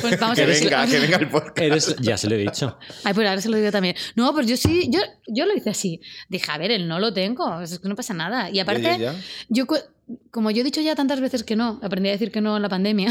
pues 0.00 0.20
vamos 0.20 0.36
que 0.36 0.42
a 0.42 0.46
ver. 0.46 0.56
si- 0.56 0.64
venga, 0.64 0.86
que 0.86 0.98
venga 1.00 1.16
el 1.16 1.28
podcast. 1.30 1.58
Eres, 1.58 1.96
ya 2.00 2.16
se 2.18 2.28
lo 2.28 2.34
he 2.34 2.38
dicho. 2.38 2.76
Ay, 3.04 3.14
pues 3.14 3.26
ahora 3.26 3.40
se 3.40 3.48
lo 3.48 3.56
digo 3.56 3.70
también. 3.70 3.96
No, 4.14 4.32
pues 4.34 4.46
yo 4.46 4.56
sí, 4.58 4.88
yo, 4.90 5.00
yo 5.28 5.46
lo 5.46 5.54
hice 5.56 5.70
así. 5.70 6.00
Dije, 6.28 6.50
a 6.52 6.58
ver, 6.58 6.70
el 6.70 6.86
no 6.86 6.98
lo 7.00 7.12
tengo, 7.14 7.60
es 7.62 7.78
que 7.78 7.88
no 7.88 7.96
pasa 7.96 8.12
nada. 8.12 8.50
Y 8.50 8.60
aparte, 8.60 8.82
Ya, 8.82 8.96
ya, 8.98 9.12
ya. 9.12 9.20
Yo, 9.48 9.66
como 10.30 10.50
yo 10.50 10.62
he 10.62 10.64
dicho 10.64 10.80
ya 10.80 10.94
tantas 10.94 11.20
veces 11.20 11.44
que 11.44 11.56
no, 11.56 11.78
aprendí 11.82 12.08
a 12.08 12.12
decir 12.12 12.30
que 12.30 12.40
no 12.40 12.56
en 12.56 12.62
la 12.62 12.68
pandemia, 12.68 13.10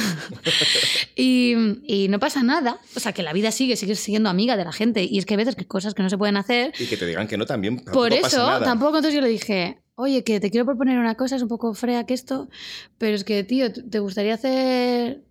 y, 1.15 1.55
y 1.83 2.07
no 2.09 2.19
pasa 2.19 2.43
nada. 2.43 2.79
O 2.95 2.99
sea, 2.99 3.13
que 3.13 3.23
la 3.23 3.33
vida 3.33 3.51
sigue, 3.51 3.75
sigues 3.75 3.99
siendo 3.99 4.29
amiga 4.29 4.57
de 4.57 4.65
la 4.65 4.71
gente. 4.71 5.03
Y 5.03 5.17
es 5.17 5.25
que 5.25 5.33
hay 5.33 5.37
veces 5.37 5.55
que 5.55 5.65
cosas 5.65 5.93
que 5.93 6.03
no 6.03 6.09
se 6.09 6.17
pueden 6.17 6.37
hacer. 6.37 6.73
Y 6.79 6.85
que 6.85 6.97
te 6.97 7.05
digan 7.05 7.27
que 7.27 7.37
no 7.37 7.45
también. 7.45 7.79
Por 7.79 8.09
pasa 8.09 8.27
eso, 8.27 8.37
nada. 8.37 8.65
tampoco 8.65 8.97
entonces 8.97 9.15
yo 9.15 9.21
le 9.21 9.29
dije, 9.29 9.81
oye, 9.95 10.23
que 10.23 10.39
te 10.39 10.49
quiero 10.51 10.65
proponer 10.65 10.97
una 10.97 11.15
cosa, 11.15 11.35
es 11.35 11.41
un 11.41 11.47
poco 11.47 11.73
frea 11.73 12.05
que 12.05 12.13
esto, 12.13 12.49
pero 12.97 13.15
es 13.15 13.23
que, 13.23 13.43
tío, 13.43 13.71
¿te 13.71 13.99
gustaría 13.99 14.33
hacer 14.33 15.21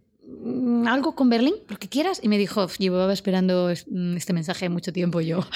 algo 0.87 1.15
con 1.15 1.29
Berlín? 1.29 1.55
Lo 1.69 1.79
que 1.79 1.89
quieras. 1.89 2.21
Y 2.23 2.29
me 2.29 2.39
dijo, 2.39 2.67
llevaba 2.79 3.13
esperando 3.13 3.71
es- 3.71 3.87
mm, 3.89 4.17
este 4.17 4.33
mensaje 4.33 4.69
mucho 4.69 4.93
tiempo 4.93 5.21
yo. 5.21 5.41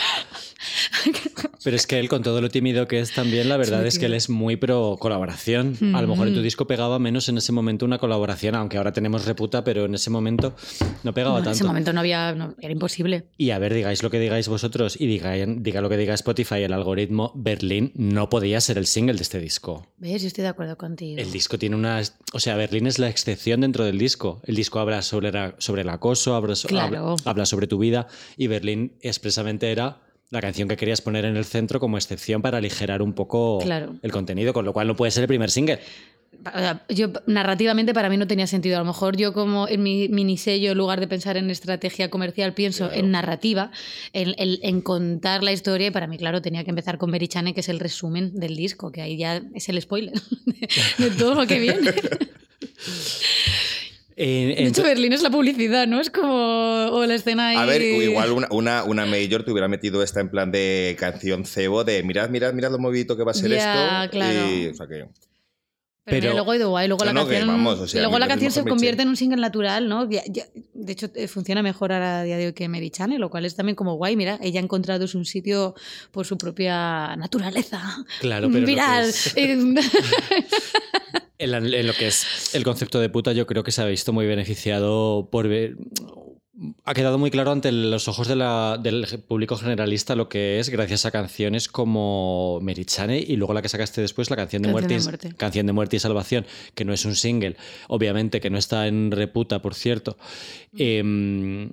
Pero 1.65 1.77
es 1.77 1.87
que 1.87 1.99
él, 1.99 2.09
con 2.09 2.23
todo 2.23 2.41
lo 2.43 2.51
tímido 2.51 2.87
que 2.87 3.01
es 3.01 3.13
también, 3.13 3.49
la 3.49 3.57
verdad 3.57 3.79
muy 3.81 3.89
es 3.89 3.99
que 3.99 4.07
él 4.07 4.15
es 4.15 4.29
muy 4.29 4.57
pro 4.57 4.97
colaboración. 5.01 5.77
A 5.95 6.03
lo 6.03 6.09
mejor 6.09 6.29
en 6.29 6.35
tu 6.35 6.41
Mm. 6.41 6.43
disco 6.43 6.67
pegaba 6.67 6.99
menos 6.99 7.29
en 7.31 7.39
ese 7.39 7.53
momento 7.53 7.87
una 7.87 7.99
colaboración, 7.99 8.55
aunque 8.55 8.77
ahora 8.77 8.93
tenemos 8.93 9.25
reputa, 9.25 9.65
pero 9.65 9.87
en 9.87 9.95
ese 9.95 10.11
momento 10.11 10.55
no 11.05 11.15
pegaba 11.15 11.35
No, 11.35 11.39
en 11.39 11.45
tanto. 11.45 11.57
ese 11.57 11.65
momento 11.65 11.93
no 11.95 12.01
había, 12.01 12.35
no, 12.35 12.55
era 12.61 12.73
imposible. 12.73 13.25
Y 13.39 13.51
a 13.51 13.59
ver, 13.59 13.73
digáis 13.73 14.03
lo 14.03 14.11
que 14.11 14.19
digáis 14.21 14.49
vosotros 14.49 15.01
y 15.01 15.07
diga, 15.07 15.33
diga 15.35 15.81
lo 15.81 15.89
que 15.89 15.97
diga 15.97 16.13
Spotify, 16.15 16.57
el 16.63 16.73
algoritmo, 16.75 17.33
Berlín 17.35 17.93
no 17.95 18.29
podía 18.29 18.61
ser 18.61 18.77
el 18.77 18.87
single 18.87 19.15
de 19.15 19.23
este 19.23 19.41
disco. 19.41 19.87
¿Ves? 19.97 20.21
Yo 20.23 20.29
estoy 20.29 20.43
de 20.43 20.49
acuerdo 20.49 20.77
contigo. 20.77 21.19
El 21.21 21.31
disco 21.33 21.59
tiene 21.59 21.77
una... 21.77 22.03
O 22.35 22.41
sea, 22.41 22.57
Berlín 22.57 22.87
es 22.87 22.99
la 22.99 23.09
excepción 23.09 23.63
dentro 23.63 23.85
del 23.85 23.99
disco. 23.99 24.41
El 24.45 24.57
disco 24.57 24.64
habla 24.75 25.03
sobre, 25.03 25.33
la- 25.33 25.55
sobre 25.59 25.83
el 25.83 25.89
acoso, 25.89 26.35
habla, 26.35 26.55
so- 26.55 26.69
Claro. 26.69 27.11
habla- 27.11 27.23
habla 27.25 27.47
sobre 27.47 27.67
tu 27.67 27.79
vida 27.79 28.07
y 28.37 28.47
Berlín 28.47 28.93
expresamente 29.01 29.71
era 29.71 29.99
la 30.31 30.41
canción 30.41 30.69
que 30.69 30.77
querías 30.77 31.01
poner 31.01 31.25
en 31.27 31.37
el 31.37 31.45
centro 31.45 31.79
como 31.79 31.97
excepción 31.97 32.43
para 32.43 32.59
aligerar 32.59 33.03
un 33.03 33.13
poco 33.13 33.59
Claro. 33.63 33.95
el 34.03 34.11
contenido, 34.11 34.53
con 34.53 34.65
lo 34.65 34.73
cual 34.73 34.87
no 34.89 34.97
puede 34.97 35.11
ser 35.13 35.23
el 35.23 35.29
primer 35.29 35.51
single. 35.51 35.79
O 36.47 36.59
sea, 36.59 36.85
yo 36.89 37.09
narrativamente 37.27 37.95
para 37.95 38.09
mí 38.09 38.17
no 38.17 38.27
tenía 38.27 38.49
sentido. 38.49 38.77
A 38.77 38.81
lo 38.81 38.85
mejor 38.85 39.17
yo 39.17 39.33
como 39.33 39.69
en 39.69 39.83
mi 39.85 40.09
minisello, 40.09 40.73
en 40.73 40.79
lugar 40.79 40.99
de 40.99 41.07
pensar 41.07 41.37
en 41.37 41.49
estrategia 41.49 42.11
comercial, 42.11 42.53
pienso 42.55 42.91
en 42.93 43.13
narrativa, 43.13 43.71
en, 44.13 44.35
en- 44.37 44.59
en 44.63 44.81
contar 44.81 45.45
la 45.45 45.53
historia 45.53 45.87
y 45.87 45.91
para 45.93 46.09
mí, 46.09 46.19
claro, 46.19 46.43
tenía 46.43 46.65
que 46.65 46.71
empezar 46.71 46.99
con 46.99 47.13
Berichane, 47.13 47.55
que 47.55 47.61
es 47.61 47.69
el 47.69 47.79
resumen 47.79 48.35
del 48.35 48.57
disco, 48.57 48.91
que 48.91 49.01
ahí 49.03 49.17
ya 49.17 49.41
es 49.55 49.69
el 49.69 49.81
spoiler 49.81 50.15
de, 50.47 50.69
de 51.05 51.11
todo 51.13 51.35
lo 51.37 51.47
que 51.47 51.61
viene. 51.61 51.81
En- 54.17 54.55
De 54.57 54.67
hecho, 54.69 54.83
Berlín 54.83 55.13
es 55.13 55.23
la 55.23 55.31
publicidad, 55.31 55.87
¿no? 55.87 56.01
Es 56.01 56.11
como 56.11 56.33
o 56.33 57.05
la 57.07 57.15
escena 57.15 57.49
ahí... 57.49 57.57
A 57.57 57.65
ver, 57.65 57.83
igual 57.83 58.31
una, 58.33 58.49
una, 58.51 58.85
una 58.85 59.07
Major 59.07 59.43
te 59.45 59.51
hubiera 59.51 59.67
metido 59.69 60.03
esta 60.03 60.21
en 60.21 60.29
plan 60.31 60.53
de 60.53 60.97
canción 60.99 61.45
cebo 61.45 61.83
de 61.85 62.03
mirad, 62.03 62.29
mirad, 62.31 62.53
mirad 62.53 62.71
lo 62.71 62.79
movidito 62.79 63.17
que 63.17 63.25
va 63.25 63.33
a 63.33 63.35
ser 63.35 63.51
Ya, 63.51 64.05
esto. 64.05 64.13
claro. 64.13 64.51
Y, 64.55 64.67
o 64.69 64.75
sea 64.75 64.87
que, 64.87 65.07
Pero, 66.05 66.33
luego 66.35 66.53
ha 66.53 66.57
ido 66.57 66.69
guay, 66.69 66.87
luego 66.87 67.03
No, 67.05 67.07
la 67.07 67.13
no, 67.15 67.27
canción, 67.27 67.49
vamos, 67.49 67.81
o 67.81 67.89
sea, 67.89 68.03
luego 68.03 68.19
la 68.19 68.29
canción 68.29 68.53
se 68.53 68.63
convierte 68.63 69.03
en 69.03 69.09
un 69.09 69.17
single 69.17 69.41
natural, 69.41 69.89
¿no? 69.89 70.09
Ya- 70.11 70.23
ya- 70.29 70.47
de 70.75 70.93
hecho, 70.93 71.09
eh, 71.15 71.29
funciona 71.29 71.63
mejor 71.63 71.93
ahora 71.93 72.21
a 72.21 72.23
día 72.25 72.37
de 72.37 72.47
hoy 72.49 72.53
que 72.53 72.69
Mary 72.69 72.91
Chane, 72.91 73.19
lo 73.19 73.31
cual 73.31 73.47
es 73.47 73.57
también 73.57 73.75
como 73.75 73.95
guay. 73.95 74.15
Mira, 74.15 74.39
ella 74.43 74.61
ha 74.61 74.63
encontrado 74.63 75.07
un 75.15 75.25
sitio 75.25 75.75
por 76.13 76.27
su 76.27 76.37
propia 76.37 77.17
naturaleza. 77.17 77.81
Claro, 78.21 78.49
pero 78.53 78.67
es- 78.69 79.35
eh, 79.37 79.57
En, 81.45 81.51
la- 81.51 81.59
en 81.59 81.87
lo 81.87 81.93
que 81.93 82.09
es 82.09 82.55
el 82.55 82.65
concepto 82.65 82.99
de 83.01 83.09
puta, 83.09 83.33
yo 83.33 83.47
creo 83.47 83.63
que 83.63 83.71
se 83.73 83.83
ha 83.83 83.87
visto 83.87 84.13
muy 84.13 84.27
beneficiado 84.27 85.29
por 85.31 85.49
ver. 85.49 85.77
Ha 86.85 86.95
quedado 86.95 87.19
muy 87.19 87.33
claro 87.33 87.51
ante 87.51 87.73
los 87.73 88.07
ojos 88.07 88.29
de 88.29 88.37
la- 88.37 88.79
del 88.81 89.05
público 89.27 89.57
generalista 89.57 90.15
lo 90.15 90.29
que 90.29 90.61
es 90.61 90.69
gracias 90.71 91.05
a 91.05 91.11
canciones 91.11 91.67
como 91.69 92.61
Merichane 92.63 93.19
y 93.19 93.35
luego 93.37 93.55
la 93.55 93.61
que 93.63 93.69
sacaste 93.69 94.01
después, 94.01 94.31
la 94.31 94.37
canción 94.37 94.63
de, 94.63 94.69
Canción 94.69 94.73
muerte, 94.73 94.95
de 94.95 95.01
y- 95.01 95.05
Muerte. 95.05 95.35
canción 95.37 95.67
de 95.67 95.73
Muerte 95.73 95.97
y 95.97 95.99
Salvación, 95.99 96.47
que 96.77 96.85
no 96.85 96.93
es 96.93 97.05
un 97.05 97.17
single, 97.17 97.57
obviamente 97.89 98.41
que 98.41 98.51
no 98.51 98.59
está 98.59 98.87
en 98.87 99.11
reputa, 99.11 99.61
por 99.61 99.75
cierto. 99.75 100.17
Em, 100.77 101.71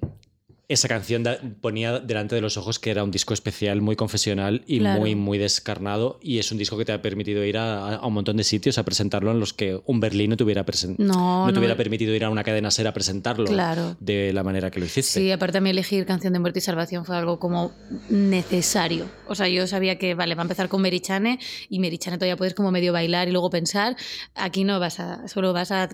esa 0.74 0.88
canción 0.88 1.24
da- 1.24 1.38
ponía 1.62 2.00
delante 2.00 2.36
de 2.36 2.42
los 2.42 2.58
ojos 2.58 2.80
que 2.80 2.92
era 2.92 3.04
un 3.04 3.12
disco 3.12 3.34
especial, 3.34 3.82
muy 3.82 3.96
confesional 3.96 4.64
y 4.68 4.80
Claro. 4.80 5.00
muy, 5.02 5.16
muy 5.16 5.38
descarnado. 5.38 6.20
Y 6.22 6.40
es 6.40 6.52
un 6.52 6.58
disco 6.58 6.78
que 6.78 6.86
te 6.86 6.92
ha 6.94 7.02
permitido 7.02 7.44
ir 7.46 7.58
a, 7.58 7.96
a 7.96 8.06
un 8.08 8.14
montón 8.14 8.38
de 8.38 8.44
sitios 8.44 8.78
a 8.78 8.84
presentarlo 8.84 9.32
en 9.32 9.40
los 9.40 9.54
que 9.54 9.80
un 9.86 10.00
Berlín 10.00 10.30
no 10.32 10.38
te 10.38 10.44
hubiera, 10.44 10.66
presen- 10.66 10.96
No, 10.98 11.46
te 11.48 11.54
no 11.54 11.60
hubiera 11.60 11.74
me- 11.76 11.78
permitido 11.78 12.14
ir 12.16 12.24
a 12.24 12.30
una 12.30 12.44
cadena 12.44 12.72
ser 12.72 12.88
a 12.88 12.94
presentarlo 12.94 13.46
Claro. 13.46 13.96
de 14.00 14.34
la 14.34 14.44
manera 14.44 14.72
que 14.72 14.80
lo 14.80 14.86
hiciste. 14.86 15.20
Sí, 15.20 15.32
aparte 15.32 15.58
a 15.58 15.62
mí 15.62 15.70
elegir 15.70 16.06
Canción 16.06 16.34
de 16.34 16.40
Muerte 16.40 16.60
y 16.60 16.62
Salvación 16.62 17.06
fue 17.06 17.16
algo 17.18 17.40
como 17.40 17.72
necesario. 18.10 19.06
O 19.28 19.36
sea, 19.36 19.48
yo 19.48 19.68
sabía 19.68 19.98
que, 19.98 20.14
vale, 20.16 20.36
va 20.36 20.42
a 20.42 20.46
empezar 20.46 20.70
con 20.70 20.82
Merichane 20.82 21.40
y 21.70 21.80
Merichane 21.80 22.18
todavía 22.18 22.38
puedes 22.38 22.54
como 22.54 22.72
medio 22.72 22.94
bailar 22.94 23.28
y 23.28 23.32
luego 23.32 23.50
pensar. 23.50 23.96
Aquí 24.36 24.64
no 24.64 24.80
vas 24.80 25.00
a, 25.00 25.28
solo 25.28 25.54
vas 25.54 25.72
a, 25.72 25.90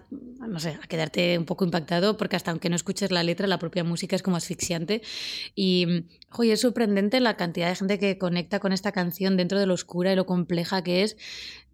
no 0.47 0.59
sé, 0.59 0.77
a 0.81 0.87
quedarte 0.87 1.37
un 1.37 1.45
poco 1.45 1.65
impactado 1.65 2.17
porque 2.17 2.35
hasta 2.35 2.51
aunque 2.51 2.69
no 2.69 2.75
escuches 2.75 3.11
la 3.11 3.23
letra, 3.23 3.47
la 3.47 3.59
propia 3.59 3.83
música 3.83 4.15
es 4.15 4.21
como 4.23 4.37
Y, 5.55 6.05
es 6.51 6.61
sorprendente 6.61 7.19
la 7.19 7.35
cantidad 7.37 7.69
de 7.69 7.75
gente 7.75 7.99
que 7.99 8.17
conecta 8.17 8.59
con 8.59 8.73
esta 8.73 8.91
canción 8.91 9.37
dentro 9.37 9.59
de 9.59 9.65
lo 9.65 9.73
oscura 9.73 10.13
y 10.13 10.15
lo 10.15 10.25
compleja 10.25 10.83
que 10.83 11.03
es. 11.03 11.17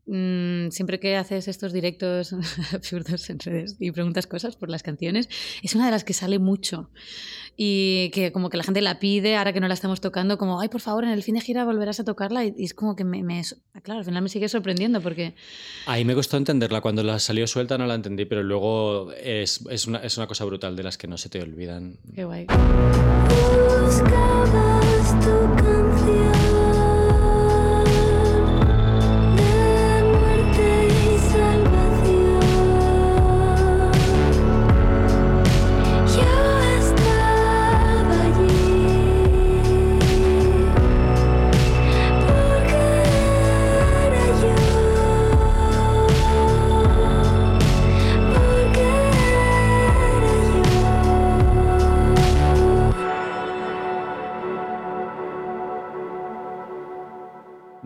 Mm, 0.06 0.70
siempre 0.72 1.00
que 1.00 1.16
haces 1.16 1.48
estos 1.48 1.72
directos 1.72 2.34
absurdos 2.74 3.30
en 3.30 3.40
redes 3.40 3.78
y 3.80 3.92
preguntas 3.92 4.28
cosas 4.28 4.58
por 4.58 4.70
las 4.70 4.84
canciones, 4.84 5.30
es 5.62 5.76
una 5.76 5.86
de 5.86 5.92
las 5.92 6.04
que 6.04 6.14
sale 6.14 6.40
mucho 6.40 6.90
y 7.56 8.10
que 8.10 8.32
como 8.34 8.50
que 8.50 8.58
la 8.58 8.64
gente 8.64 8.82
la 8.82 9.00
pide 9.00 9.38
ahora 9.38 9.54
que 9.54 9.62
no 9.62 9.68
la 9.70 9.76
estamos 9.76 10.02
tocando, 10.02 10.38
como, 10.38 10.60
ay, 10.60 10.68
por 10.68 10.82
favor, 10.82 11.06
en 11.06 11.12
el 11.12 11.24
fin 11.24 11.36
de 11.36 11.42
gira 11.42 11.64
volverás 11.64 12.02
a 12.02 12.04
tocarla 12.04 12.44
y, 12.44 12.54
y 12.58 12.66
es 12.66 12.74
como 12.74 12.96
que 12.98 13.06
me, 13.06 13.24
me- 13.24 13.44
claro, 13.82 14.00
al 14.00 14.06
final 14.06 14.22
me 14.24 14.28
sigue 14.30 14.50
sorprendiendo 14.50 15.00
porque 15.00 15.36
Ahí 15.86 16.04
me 16.04 16.16
costó 16.16 16.36
entenderla. 16.36 16.82
Cuando 16.82 17.02
la 17.04 17.18
salió 17.20 17.48
suelta 17.48 17.78
no 17.78 17.86
la 17.86 17.96
entendí, 17.96 18.26
pero 18.26 18.44
luego 18.44 19.12
es, 19.14 19.64
es 19.70 19.88
una, 19.88 20.00
es 20.00 20.18
una 20.18 20.28
cosa 20.28 20.44
brutal 20.44 20.76
de 20.76 20.84
las 20.84 20.98
que 20.98 21.08
no 21.08 21.18
se 21.18 21.30
te 21.30 21.42
olvidan. 21.42 21.98
qué 22.14 22.26
guay. 22.26 22.46
Buscabas 23.84 25.20
tu 25.24 25.53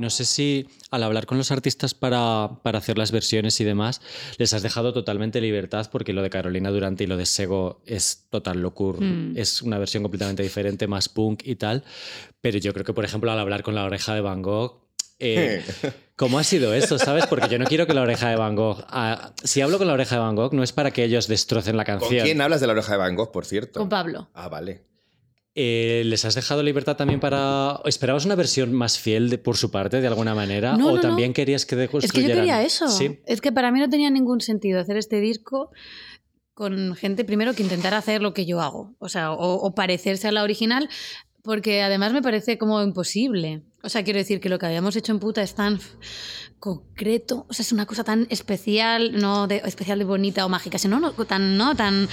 No 0.08 0.12
sé 0.12 0.24
si 0.24 0.70
al 0.90 1.04
hablar 1.04 1.26
con 1.26 1.38
los 1.38 1.52
artistas 1.52 1.94
para, 1.94 2.62
para 2.64 2.78
hacer 2.78 2.98
las 2.98 3.12
versiones 3.12 3.60
y 3.60 3.66
demás, 3.66 4.00
les 4.38 4.54
has 4.54 4.64
dejado 4.64 4.94
totalmente 4.94 5.42
libertad 5.42 5.90
porque 5.92 6.14
lo 6.14 6.22
de 6.22 6.30
Carolina 6.30 6.70
Durante 6.70 7.04
y 7.04 7.08
lo 7.08 7.18
de 7.18 7.26
Sego 7.26 7.82
es 7.86 8.26
total 8.30 8.62
locura. 8.62 9.00
Mm. 9.02 9.38
Es 9.38 9.62
una 9.62 9.78
versión 9.78 10.04
completamente 10.04 10.44
diferente, 10.44 10.88
más 10.88 11.10
punk 11.10 11.42
y 11.44 11.56
tal. 11.56 11.84
Pero 12.40 12.58
yo 12.58 12.72
creo 12.72 12.86
que, 12.86 12.94
por 12.94 13.04
ejemplo, 13.04 13.30
al 13.34 13.38
hablar 13.38 13.64
con 13.64 13.76
la 13.76 13.84
oreja 13.84 14.16
de 14.16 14.22
Van 14.22 14.42
Gogh, 14.42 14.80
eh, 15.20 15.62
¿cómo 16.16 16.40
ha 16.40 16.46
sido 16.46 16.74
eso? 16.74 16.98
¿Sabes? 16.98 17.26
Porque 17.28 17.50
yo 17.50 17.60
no 17.60 17.66
quiero 17.66 17.86
que 17.86 17.94
la 17.94 18.04
oreja 18.04 18.30
de 18.30 18.38
Van 18.38 18.56
Gogh... 18.56 18.86
ah, 18.88 19.34
si 19.44 19.60
hablo 19.60 19.78
con 19.78 19.88
la 19.88 19.94
oreja 19.94 20.16
de 20.16 20.22
Van 20.22 20.38
Gogh, 20.38 20.54
no 20.54 20.64
es 20.64 20.72
para 20.72 20.92
que 20.92 21.04
ellos 21.04 21.28
destrocen 21.28 21.76
la 21.76 21.84
¿Con 21.84 22.00
canción. 22.00 22.24
quién 22.24 22.40
hablas 22.40 22.62
de 22.62 22.68
la 22.68 22.72
oreja 22.72 22.94
de 22.94 23.00
Van 23.00 23.14
Gogh, 23.14 23.34
por 23.34 23.46
cierto? 23.46 23.82
Con 23.82 23.90
Pablo. 23.90 24.30
Ah, 24.34 24.48
vale. 24.48 24.86
Eh, 25.60 26.04
¿Les 26.06 26.24
has 26.24 26.36
dejado 26.36 26.62
libertad 26.62 26.96
también 26.98 27.20
para... 27.20 27.80
¿Esperabas 27.86 28.26
una 28.26 28.36
versión 28.36 28.74
más 28.74 29.00
fiel 29.00 29.32
de- 29.32 29.40
por 29.40 29.58
su 29.58 29.72
parte, 29.72 30.00
de 30.02 30.06
alguna 30.08 30.36
manera? 30.36 30.78
No, 30.78 30.90
¿O 30.90 30.96
no, 30.98 31.02
también 31.02 31.30
no. 31.32 31.34
querías 31.34 31.66
que 31.66 31.74
Es 31.74 31.76
que 31.76 31.76
yo 31.76 31.82
deconstruyeran? 31.88 32.38
quería 32.38 32.62
eso. 32.62 32.88
Sí. 32.88 33.20
Es 33.26 33.42
que 33.42 33.52
para 33.52 33.72
mí 33.72 33.80
no 33.80 33.90
tenía 33.90 34.12
ningún 34.12 34.40
sentido 34.40 34.80
hacer 34.80 34.98
este 34.98 35.20
disco 35.20 35.72
con 36.54 36.94
gente 36.96 37.24
primero 37.26 37.56
que 37.56 37.64
intentara 37.64 37.98
hacer 37.98 38.22
lo 38.22 38.36
que 38.36 38.46
yo 38.46 38.62
hago, 38.62 38.96
o 39.00 39.10
sea, 39.10 39.32
o, 39.32 39.56
o 39.56 39.74
parecerse 39.74 40.28
a 40.28 40.32
la 40.32 40.44
original, 40.44 40.90
porque 41.44 41.82
además 41.82 42.14
me 42.14 42.22
parece 42.22 42.58
como 42.60 42.82
imposible. 42.84 43.64
O 43.82 43.90
sea, 43.90 44.04
quiero 44.04 44.20
decir 44.20 44.40
que 44.40 44.50
lo 44.50 44.60
que 44.60 44.66
habíamos 44.68 44.96
hecho 44.96 45.12
en 45.12 45.20
puta 45.20 45.42
es 45.42 45.56
tan 45.56 45.80
concreto, 46.60 47.46
o 47.50 47.54
sea, 47.54 47.64
es 47.64 47.72
una 47.72 47.86
cosa 47.86 48.04
tan 48.04 48.28
especial, 48.30 49.14
no 49.20 49.48
de, 49.48 49.62
especial 49.66 50.00
de 50.00 50.06
bonita 50.06 50.46
o 50.46 50.50
mágica, 50.50 50.78
sino 50.78 51.00
no, 51.00 51.12
tan, 51.26 51.58
no 51.58 51.76
tan 51.76 52.08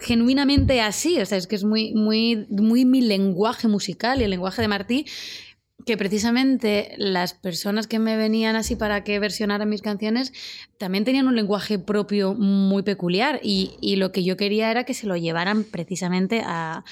genuinamente 0.00 0.80
así, 0.80 1.20
o 1.20 1.26
sea, 1.26 1.38
es 1.38 1.46
que 1.46 1.56
es 1.56 1.64
muy, 1.64 1.92
muy, 1.94 2.46
muy 2.48 2.84
mi 2.84 3.00
lenguaje 3.00 3.68
musical 3.68 4.20
y 4.20 4.24
el 4.24 4.30
lenguaje 4.30 4.62
de 4.62 4.68
Martí, 4.68 5.06
que 5.86 5.96
precisamente 5.96 6.94
las 6.96 7.34
personas 7.34 7.86
que 7.86 7.98
me 7.98 8.16
venían 8.16 8.56
así 8.56 8.76
para 8.76 9.04
que 9.04 9.18
versionaran 9.18 9.68
mis 9.68 9.82
canciones 9.82 10.32
también 10.78 11.04
tenían 11.04 11.26
un 11.26 11.36
lenguaje 11.36 11.78
propio 11.78 12.34
muy 12.34 12.82
peculiar 12.82 13.40
y, 13.42 13.72
y 13.80 13.96
lo 13.96 14.10
que 14.10 14.24
yo 14.24 14.36
quería 14.36 14.70
era 14.70 14.84
que 14.84 14.94
se 14.94 15.06
lo 15.06 15.16
llevaran 15.16 15.64
precisamente 15.64 16.42
a, 16.44 16.84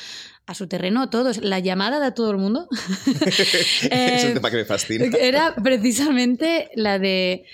a 0.46 0.54
su 0.54 0.66
terreno 0.66 1.08
todos. 1.10 1.38
La 1.38 1.58
llamada 1.58 2.00
de 2.00 2.06
a 2.06 2.14
todo 2.14 2.30
el 2.30 2.38
mundo 2.38 2.68
es 3.26 3.90
eh, 3.90 4.24
un 4.28 4.34
tema 4.34 4.50
que 4.50 4.56
me 4.56 4.64
fascina. 4.64 5.04
era 5.18 5.54
precisamente 5.54 6.70
la 6.74 6.98
de. 6.98 7.44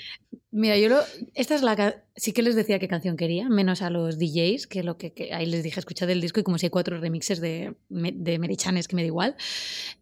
Mira, 0.51 0.77
yo 0.77 0.89
lo. 0.89 1.01
Esta 1.35 1.55
es 1.55 1.63
la. 1.63 2.03
Sí 2.17 2.33
que 2.33 2.43
les 2.43 2.57
decía 2.57 2.79
qué 2.79 2.89
canción 2.89 3.17
quería, 3.17 3.49
menos 3.49 3.81
a 3.83 3.91
los 3.91 4.19
DJs, 4.19 4.67
que 4.67 4.83
lo 4.83 4.99
que, 4.99 5.13
que 5.13 5.33
ahí 5.33 5.47
les 5.47 5.63
dije, 5.63 5.79
escuchad 5.79 6.11
el 6.11 6.21
disco 6.21 6.41
y 6.41 6.43
como 6.43 6.59
si 6.59 6.67
hay 6.67 6.71
cuatro 6.71 6.99
remixes 6.99 7.41
de, 7.41 7.77
de 7.89 8.39
Merichanes, 8.39 8.89
que 8.89 8.97
me 8.97 9.03
da 9.03 9.07
igual. 9.07 9.37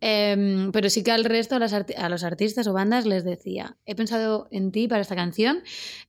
Em, 0.00 0.72
pero 0.72 0.88
sí 0.88 1.02
que 1.02 1.10
al 1.10 1.24
resto, 1.24 1.56
a, 1.56 1.58
a 1.58 2.08
los 2.08 2.24
artistas 2.24 2.66
o 2.66 2.72
bandas, 2.72 3.06
les 3.06 3.24
decía, 3.24 3.76
he 3.86 3.94
pensado 3.94 4.48
en 4.50 4.72
ti 4.72 4.88
para 4.88 5.02
esta 5.02 5.16
canción, 5.16 5.62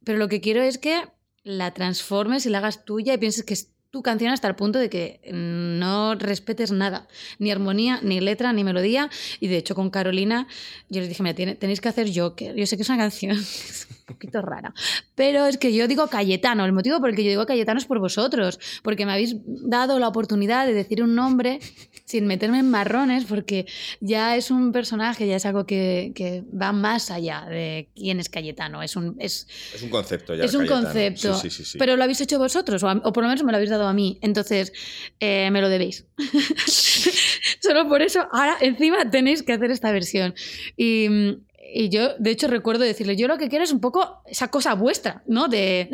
pero 0.04 0.18
lo 0.18 0.28
que 0.30 0.40
quiero 0.40 0.62
es 0.62 0.78
que 0.78 1.02
la 1.44 1.74
transformes 1.74 2.46
y 2.46 2.50
la 2.50 2.60
hagas 2.60 2.86
tuya 2.86 3.14
y 3.14 3.18
pienses 3.18 3.44
que 3.44 3.54
es 3.54 3.72
tu 3.90 4.04
canción 4.04 4.32
hasta 4.32 4.48
el 4.48 4.56
punto 4.56 4.80
de 4.80 4.90
que 4.90 5.22
no 5.32 6.16
respetes 6.16 6.72
nada, 6.72 7.08
ni 7.40 7.52
armonía, 7.52 8.00
ni 8.04 8.20
letra, 8.20 8.54
ni 8.54 8.64
melodía. 8.64 9.10
Y 9.40 9.48
de 9.48 9.58
hecho 9.58 9.76
con 9.76 9.90
Carolina 9.90 10.48
yo 10.90 11.00
les 11.02 11.10
dije, 11.10 11.24
mira, 11.24 11.56
tenéis 11.56 11.82
que 11.82 11.90
hacer 11.90 12.08
Joker. 12.14 12.56
Yo 12.56 12.66
sé 12.66 12.76
que 12.76 12.84
es 12.84 12.90
una 12.90 12.98
canción 12.98 13.38
poquito 14.08 14.42
rara, 14.42 14.74
pero 15.16 15.46
es 15.46 15.58
que 15.58 15.74
yo 15.74 15.88
digo 15.88 16.08
Cayetano. 16.08 16.66
El 16.66 16.72
motivo 16.74 17.00
por 17.00 17.10
el 17.10 17.16
que 17.16 17.24
yo 17.24 17.30
digo 17.30 17.46
Cayetano 17.46 17.78
es 17.80 17.86
por 17.86 18.00
vosotros, 18.00 18.60
porque 18.82 19.06
me 19.06 19.12
habéis 19.12 19.36
dado 19.46 20.00
la 20.00 20.08
oportunidad 20.08 20.66
de 20.66 20.74
decir 20.74 21.04
un 21.04 21.14
nombre 21.14 21.60
sin 22.06 22.26
meterme 22.26 22.60
en 22.60 22.70
marrones, 22.72 23.26
porque 23.26 23.66
ya 24.00 24.36
es 24.38 24.50
un 24.50 24.72
personaje, 24.72 25.28
ya 25.28 25.36
es 25.36 25.46
algo 25.46 25.66
que, 25.66 26.14
que 26.16 26.44
va 26.60 26.72
más 26.72 27.12
allá 27.12 27.46
de 27.50 27.90
quién 27.96 28.20
es 28.20 28.30
Cayetano. 28.30 28.82
Es 28.82 28.96
un, 28.96 29.16
es, 29.20 29.48
Es 29.76 29.84
un 29.84 29.90
concepto 29.90 30.34
ya. 30.36 30.46
es 30.46 30.54
un 30.56 30.62
Cayetano. 30.66 30.84
concepto. 30.86 31.36
Sí, 31.36 31.50
sí, 31.50 31.66
sí. 31.66 31.78
Pero 31.78 31.96
lo 31.98 32.04
habéis 32.04 32.22
hecho 32.22 32.40
vosotros, 32.40 32.82
o, 32.84 32.90
a- 32.90 33.02
o 33.04 33.12
por 33.14 33.24
lo 33.24 33.30
menos 33.30 33.44
me 33.44 33.52
lo 33.52 33.58
habéis 33.58 33.72
dado 33.72 33.88
a 33.88 33.94
mí. 33.94 34.18
Entonces, 34.22 34.72
eh, 35.20 35.50
me 35.52 35.60
lo 35.62 35.70
debéis. 35.70 36.06
Solo 37.62 37.88
por 37.88 38.02
eso, 38.02 38.28
ahora 38.32 38.56
encima 38.62 39.10
tenéis 39.10 39.44
que 39.44 39.54
hacer 39.54 39.72
esta 39.72 39.92
versión. 39.92 40.34
Y, 40.78 41.08
y 41.74 41.90
yo, 41.90 42.16
de 42.18 42.32
hecho, 42.32 42.48
recuerdo 42.48 42.84
decirle, 42.84 43.16
yo 43.16 43.28
lo 43.28 43.38
que 43.38 43.50
quiero 43.50 43.64
es 43.64 43.72
un 43.72 43.80
poco 43.80 44.22
esa 44.26 44.50
cosa 44.50 44.74
vuestra, 44.74 45.24
¿no? 45.28 45.48
De... 45.48 45.90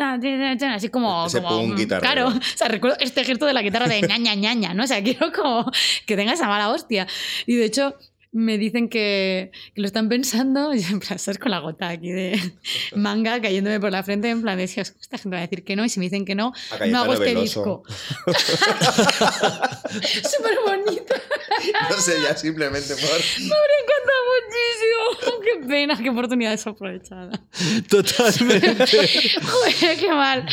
Así 0.73 0.89
como... 0.89 1.25
Ese 1.25 1.41
como 1.41 1.57
punk 1.57 1.77
guitarrero. 1.77 2.13
Claro, 2.13 2.27
o 2.37 2.57
sea, 2.57 2.67
recuerdo 2.67 2.97
este 2.99 3.23
gesto 3.23 3.45
de 3.45 3.53
la 3.53 3.61
guitarra 3.61 3.87
de 3.87 4.01
ñaña, 4.01 4.35
ñaña, 4.35 4.73
¿no? 4.73 4.83
O 4.83 4.87
sea, 4.87 5.03
quiero 5.03 5.31
como 5.31 5.71
que 6.05 6.15
tenga 6.15 6.33
esa 6.33 6.47
mala 6.47 6.69
hostia. 6.69 7.07
Y 7.45 7.55
de 7.55 7.65
hecho... 7.65 7.95
Me 8.35 8.57
dicen 8.57 8.89
que, 8.89 9.51
que 9.75 9.81
lo 9.81 9.85
están 9.87 10.09
pensando, 10.09 10.73
y 10.73 10.81
en 10.83 10.99
plan, 10.99 11.15
estás 11.17 11.37
con 11.37 11.51
la 11.51 11.59
gota 11.59 11.87
aquí 11.89 12.09
de 12.11 12.39
manga 12.95 13.39
cayéndome 13.39 13.79
por 13.79 13.91
la 13.91 14.01
frente, 14.03 14.29
en 14.29 14.41
plan, 14.41 14.57
de, 14.57 14.65
"Dios, 14.65 14.93
esta 14.99 15.17
gente 15.19 15.35
va 15.35 15.37
a 15.37 15.41
decir 15.47 15.63
que 15.63 15.75
no, 15.75 15.85
y 15.85 15.89
si 15.89 15.99
me 15.99 16.05
dicen 16.05 16.25
que 16.25 16.33
no, 16.33 16.51
A 16.79 16.85
no 16.87 16.99
hago 17.03 17.13
este 17.13 17.25
Veloso. 17.25 17.43
disco. 17.43 17.83
Súper 20.23 20.57
bonito. 20.65 21.13
No 21.89 21.97
sé, 21.97 22.13
ya 22.23 22.35
simplemente 22.35 22.95
por. 22.95 23.19
Me 23.39 23.45
encanta 23.45 24.13
muchísimo. 24.33 25.41
Qué 25.43 25.67
pena, 25.67 25.97
qué 26.01 26.09
oportunidad 26.09 26.51
desaprovechada. 26.51 27.29
Totalmente. 27.89 28.85
Joder, 29.41 29.97
qué 29.99 30.09
mal. 30.09 30.45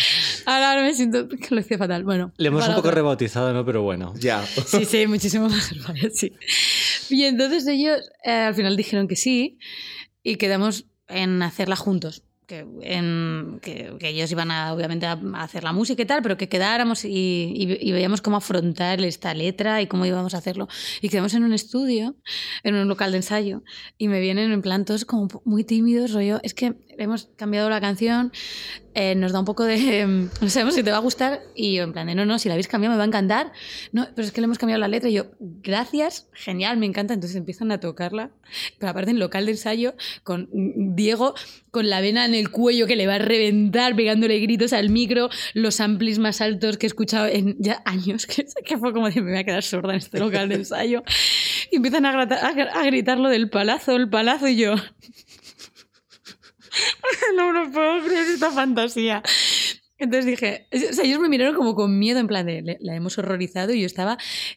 Ahora, 0.46 0.70
ahora 0.70 0.82
me 0.82 0.94
siento 0.94 1.28
que 1.28 1.54
lo 1.54 1.60
hice 1.60 1.78
fatal. 1.78 2.04
Bueno, 2.04 2.32
Le 2.36 2.48
hemos 2.48 2.62
un 2.62 2.74
poco 2.74 2.80
otra. 2.88 2.92
rebautizado, 2.96 3.52
¿no? 3.52 3.64
Pero 3.64 3.82
bueno. 3.82 4.12
Ya. 4.18 4.44
Sí, 4.66 4.84
sí, 4.84 5.06
muchísimo 5.06 5.48
más. 5.48 5.72
Vale, 5.86 6.10
sí. 6.10 6.32
Y 7.08 7.24
entonces 7.24 7.66
ellos 7.74 8.00
eh, 8.24 8.30
al 8.30 8.54
final 8.54 8.76
dijeron 8.76 9.08
que 9.08 9.16
sí 9.16 9.58
y 10.22 10.36
quedamos 10.36 10.86
en 11.08 11.42
hacerla 11.42 11.76
juntos. 11.76 12.22
Que, 12.46 12.66
que- 13.62 14.08
ellos 14.08 14.32
iban 14.32 14.50
a, 14.50 14.74
obviamente 14.74 15.06
a 15.06 15.12
a 15.12 15.42
hacer 15.44 15.62
la 15.62 15.72
música 15.72 16.02
y 16.02 16.06
tal, 16.06 16.20
pero 16.20 16.36
que 16.36 16.48
quedáramos 16.48 17.04
y, 17.04 17.08
y- 17.54 17.78
y 17.88 17.92
veíamos 17.92 18.20
cómo 18.22 18.36
afrontar 18.38 19.00
esta 19.02 19.32
letra 19.34 19.80
y 19.82 19.86
cómo 19.86 20.04
íbamos 20.04 20.34
a 20.34 20.38
hacerlo. 20.38 20.66
Y 21.00 21.10
quedamos 21.10 21.32
en 21.34 21.44
un 21.44 21.52
estudio, 21.52 22.16
en 22.64 22.74
un 22.74 22.88
local 22.88 23.12
de 23.12 23.18
ensayo, 23.18 23.62
y 23.98 24.08
me 24.08 24.18
vienen 24.18 24.50
en 24.50 24.62
plan 24.62 24.84
todos 24.84 25.04
como 25.04 25.28
muy 25.44 25.62
tímidos, 25.62 26.12
rollo, 26.12 26.40
es 26.42 26.54
que 26.54 26.74
hemos 27.04 27.28
cambiado 27.36 27.70
la 27.70 27.80
canción, 27.80 28.32
eh, 28.94 29.14
nos 29.14 29.32
da 29.32 29.38
un 29.38 29.44
poco 29.44 29.64
de... 29.64 30.00
em, 30.00 30.28
no 30.40 30.48
sabemos 30.48 30.74
si 30.74 30.82
te 30.82 30.90
va 30.90 30.96
a 30.96 31.00
gustar, 31.00 31.40
y 31.54 31.74
yo 31.74 31.84
en 31.84 31.92
plan 31.92 32.06
de, 32.06 32.14
no, 32.14 32.24
no, 32.24 32.38
si 32.38 32.48
la 32.48 32.54
habéis 32.54 32.68
cambiado 32.68 32.94
me 32.94 32.98
va 32.98 33.04
a 33.04 33.06
encantar. 33.06 33.52
No, 33.92 34.08
pero 34.14 34.26
es 34.26 34.32
que 34.32 34.40
le 34.40 34.46
hemos 34.46 34.58
cambiado 34.58 34.80
la 34.80 34.88
letra 34.88 35.08
y 35.08 35.14
yo, 35.14 35.26
gracias, 35.38 36.28
genial, 36.32 36.76
me 36.76 36.86
encanta. 36.86 37.14
Entonces 37.14 37.36
empiezan 37.36 37.72
a 37.72 37.80
tocarla, 37.80 38.30
pero 38.78 38.90
aparte 38.90 39.10
en 39.10 39.18
local 39.18 39.46
de 39.46 39.52
ensayo, 39.52 39.94
con 40.24 40.48
Diego 40.52 41.34
con 41.70 41.88
la 41.88 42.00
vena 42.00 42.24
en 42.24 42.34
el 42.34 42.50
cuello 42.50 42.86
que 42.86 42.96
le 42.96 43.06
va 43.06 43.14
a 43.14 43.18
reventar, 43.18 43.94
pegándole 43.94 44.38
gritos 44.40 44.72
al 44.72 44.90
micro, 44.90 45.30
los 45.54 45.80
amplis 45.80 46.18
más 46.18 46.40
altos 46.40 46.78
que 46.78 46.86
he 46.86 46.88
escuchado 46.88 47.26
en 47.26 47.56
ya 47.58 47.82
años, 47.84 48.26
que, 48.26 48.44
que 48.64 48.78
fue 48.78 48.92
como 48.92 49.08
de 49.08 49.20
me 49.22 49.30
voy 49.30 49.40
a 49.40 49.44
quedar 49.44 49.62
sorda 49.62 49.90
en 49.92 49.98
este 49.98 50.18
local 50.18 50.48
de 50.48 50.56
ensayo. 50.56 51.02
Y 51.70 51.76
empiezan 51.76 52.06
a, 52.06 52.22
a, 52.22 52.80
a 52.80 52.84
gritar 52.84 53.18
lo 53.18 53.28
del 53.28 53.50
palazo, 53.50 53.94
el 53.94 54.08
palazo, 54.08 54.48
y 54.48 54.56
yo... 54.56 54.74
no 57.36 57.52
me 57.52 57.64
lo 57.66 57.70
puedo 57.72 58.04
creer 58.04 58.26
esta 58.28 58.50
fantasía. 58.50 59.22
Entonces 60.02 60.24
dije, 60.24 60.66
o 60.72 60.94
sea, 60.94 61.04
ellos 61.04 61.20
me 61.20 61.28
miraron 61.28 61.54
como 61.54 61.74
con 61.74 61.98
miedo, 61.98 62.20
en 62.20 62.26
plan 62.26 62.46
de, 62.46 62.62
"Le- 62.62 62.78
la 62.80 62.96
hemos 62.96 63.18
horrorizado 63.18 63.74
y 63.74 63.80
yo 63.80 63.86
estaba 63.86 64.16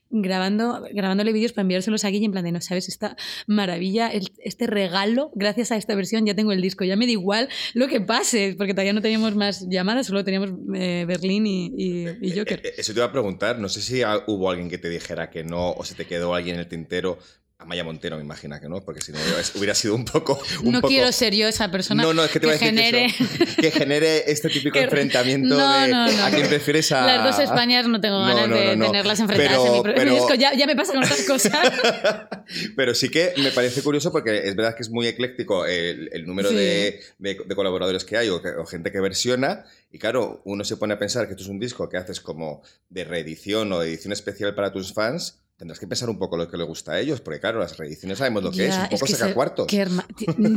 grabando, 0.10 0.86
grabándole 0.94 1.34
vídeos 1.34 1.52
para 1.52 1.64
enviárselos 1.64 2.06
a 2.06 2.10
Guille, 2.10 2.24
en 2.28 2.32
plan 2.32 2.46
de, 2.46 2.54
no 2.54 2.62
sabes, 2.62 2.88
esta 2.88 3.18
maravilla, 3.46 4.08
el- 4.08 4.32
este 4.38 4.68
regalo, 4.68 5.32
gracias 5.36 5.74
a 5.74 5.76
esta 5.76 5.96
versión 5.96 6.26
ya 6.26 6.34
tengo 6.34 6.54
el 6.54 6.62
disco, 6.62 6.86
ya 6.86 6.96
me 6.96 7.06
da 7.08 7.12
igual 7.12 7.50
lo 7.74 7.90
que 7.90 8.00
pase, 8.00 8.56
porque 8.58 8.74
todavía 8.74 8.94
no 8.94 9.02
teníamos 9.02 9.36
más 9.36 9.68
llamadas, 9.70 10.08
solo 10.08 10.24
teníamos 10.24 10.52
eh, 10.76 11.04
Berlín 11.06 11.46
y, 11.46 11.74
y- 11.76 12.08
y 12.22 12.38
Joker. 12.38 12.62
Eh, 12.64 12.76
Eso 12.78 12.94
te 12.94 13.00
iba 13.00 13.08
a 13.08 13.12
preguntar. 13.12 13.60
No 13.60 13.68
sé 13.68 13.82
si 13.82 14.02
hubo 14.28 14.50
alguien 14.50 14.70
que 14.70 14.78
te 14.78 14.88
dijera 14.88 15.30
que 15.30 15.44
no 15.44 15.72
o 15.74 15.84
se 15.84 15.96
te 15.96 16.06
quedó 16.06 16.36
alguien 16.36 16.56
en 16.56 16.62
el 16.62 16.68
tintero. 16.70 17.18
Amaya 17.64 17.84
Montero, 17.84 18.18
me 18.18 18.24
imagina 18.24 18.60
que 18.60 18.70
no, 18.70 18.82
porque 18.82 19.02
si 19.02 19.12
no 19.12 19.18
hubiera 19.56 19.74
sido 19.76 19.96
un 19.96 20.06
poco. 20.06 20.42
un 20.64 20.72
no 20.74 20.82
poco- 20.82 20.90
quiero 20.90 21.12
ser 21.12 21.34
yo 21.34 21.48
esa 21.48 21.72
persona 21.72 22.04
No, 22.04 22.14
no, 22.14 22.24
es 22.24 22.32
que 22.32 22.40
te 22.40 22.48
a 22.52 22.58
que 22.60 22.72
decir 22.72 22.78
genere... 22.78 23.08
que, 23.18 23.44
eso, 23.44 23.56
que 23.62 23.72
genere 23.72 24.24
este 24.32 24.50
típico 24.50 24.74
Que- 24.78 24.84
enfrentamiento 24.84 25.56
No, 25.56 25.82
de 25.82 25.88
no, 25.90 26.12
no. 26.12 26.26
a 26.26 26.30
quién 26.30 26.48
prefieres 26.48 26.92
a. 26.92 27.06
Las 27.06 27.24
dos 27.38 27.44
Españas 27.44 27.88
no 27.88 28.00
tengo 28.02 28.20
ganas 28.20 28.50
de 28.50 28.78
tenerlas 28.78 29.20
enfrentadas 29.20 29.52
Pero- 29.62 29.66
en 29.68 29.74
mi 29.74 29.82
pro- 29.84 29.94
pero- 29.96 30.12
mi 30.12 30.18
disco. 30.18 30.34
Ya, 30.36 30.54
ya 30.54 30.68
me 30.68 30.76
pasa 30.76 30.94
con 30.94 31.04
otras 31.04 31.22
cosas. 31.28 31.52
Pero 32.76 32.94
sí 32.96 33.10
que 33.10 33.34
me 33.38 33.52
parece 33.52 33.82
curioso 33.82 34.12
porque 34.12 34.48
es 34.48 34.56
verdad 34.56 34.76
que 34.76 34.84
es 34.84 34.90
muy 34.90 35.08
ecléctico 35.08 35.66
el, 35.66 36.10
el 36.14 36.26
número 36.26 36.50
Sí. 36.50 36.56
de, 36.56 37.02
de- 37.18 37.38
de 37.46 37.56
colaboradores 37.56 38.04
que 38.06 38.18
hay 38.18 38.30
o, 38.30 38.42
o 38.60 38.66
gente 38.66 38.92
que 38.92 39.00
versiona. 39.00 39.66
Y 39.92 40.00
claro, 40.00 40.42
uno 40.46 40.64
se 40.64 40.78
pone 40.78 40.94
a 40.96 41.00
pensar 41.00 41.26
que 41.28 41.32
esto 41.34 41.44
es 41.44 41.50
un 41.50 41.60
disco 41.60 41.88
que 41.90 41.98
haces 41.98 42.20
como 42.20 42.62
de 42.90 43.04
reedición 43.04 43.72
o 43.74 43.80
de 43.80 43.90
edición 43.90 44.12
especial 44.12 44.56
para 44.56 44.72
tus 44.74 44.94
fans. 44.94 45.40
Tendrás 45.56 45.80
que 45.80 45.86
pensar 45.86 46.10
un 46.10 46.18
poco 46.18 46.36
lo 46.36 46.50
que 46.50 46.58
le 46.58 46.64
gusta 46.64 46.94
a 46.94 47.00
ellos, 47.00 47.22
porque 47.22 47.40
claro, 47.40 47.60
las 47.60 47.78
reediciones 47.78 48.18
sabemos 48.18 48.42
lo 48.44 48.52
que 48.52 48.68
es, 48.68 48.76
un 48.76 48.88
poco 48.90 49.06
que 49.06 49.12
saca 49.14 49.28
se- 49.28 49.34
cuartos. 49.36 49.68
herma- 49.72 50.06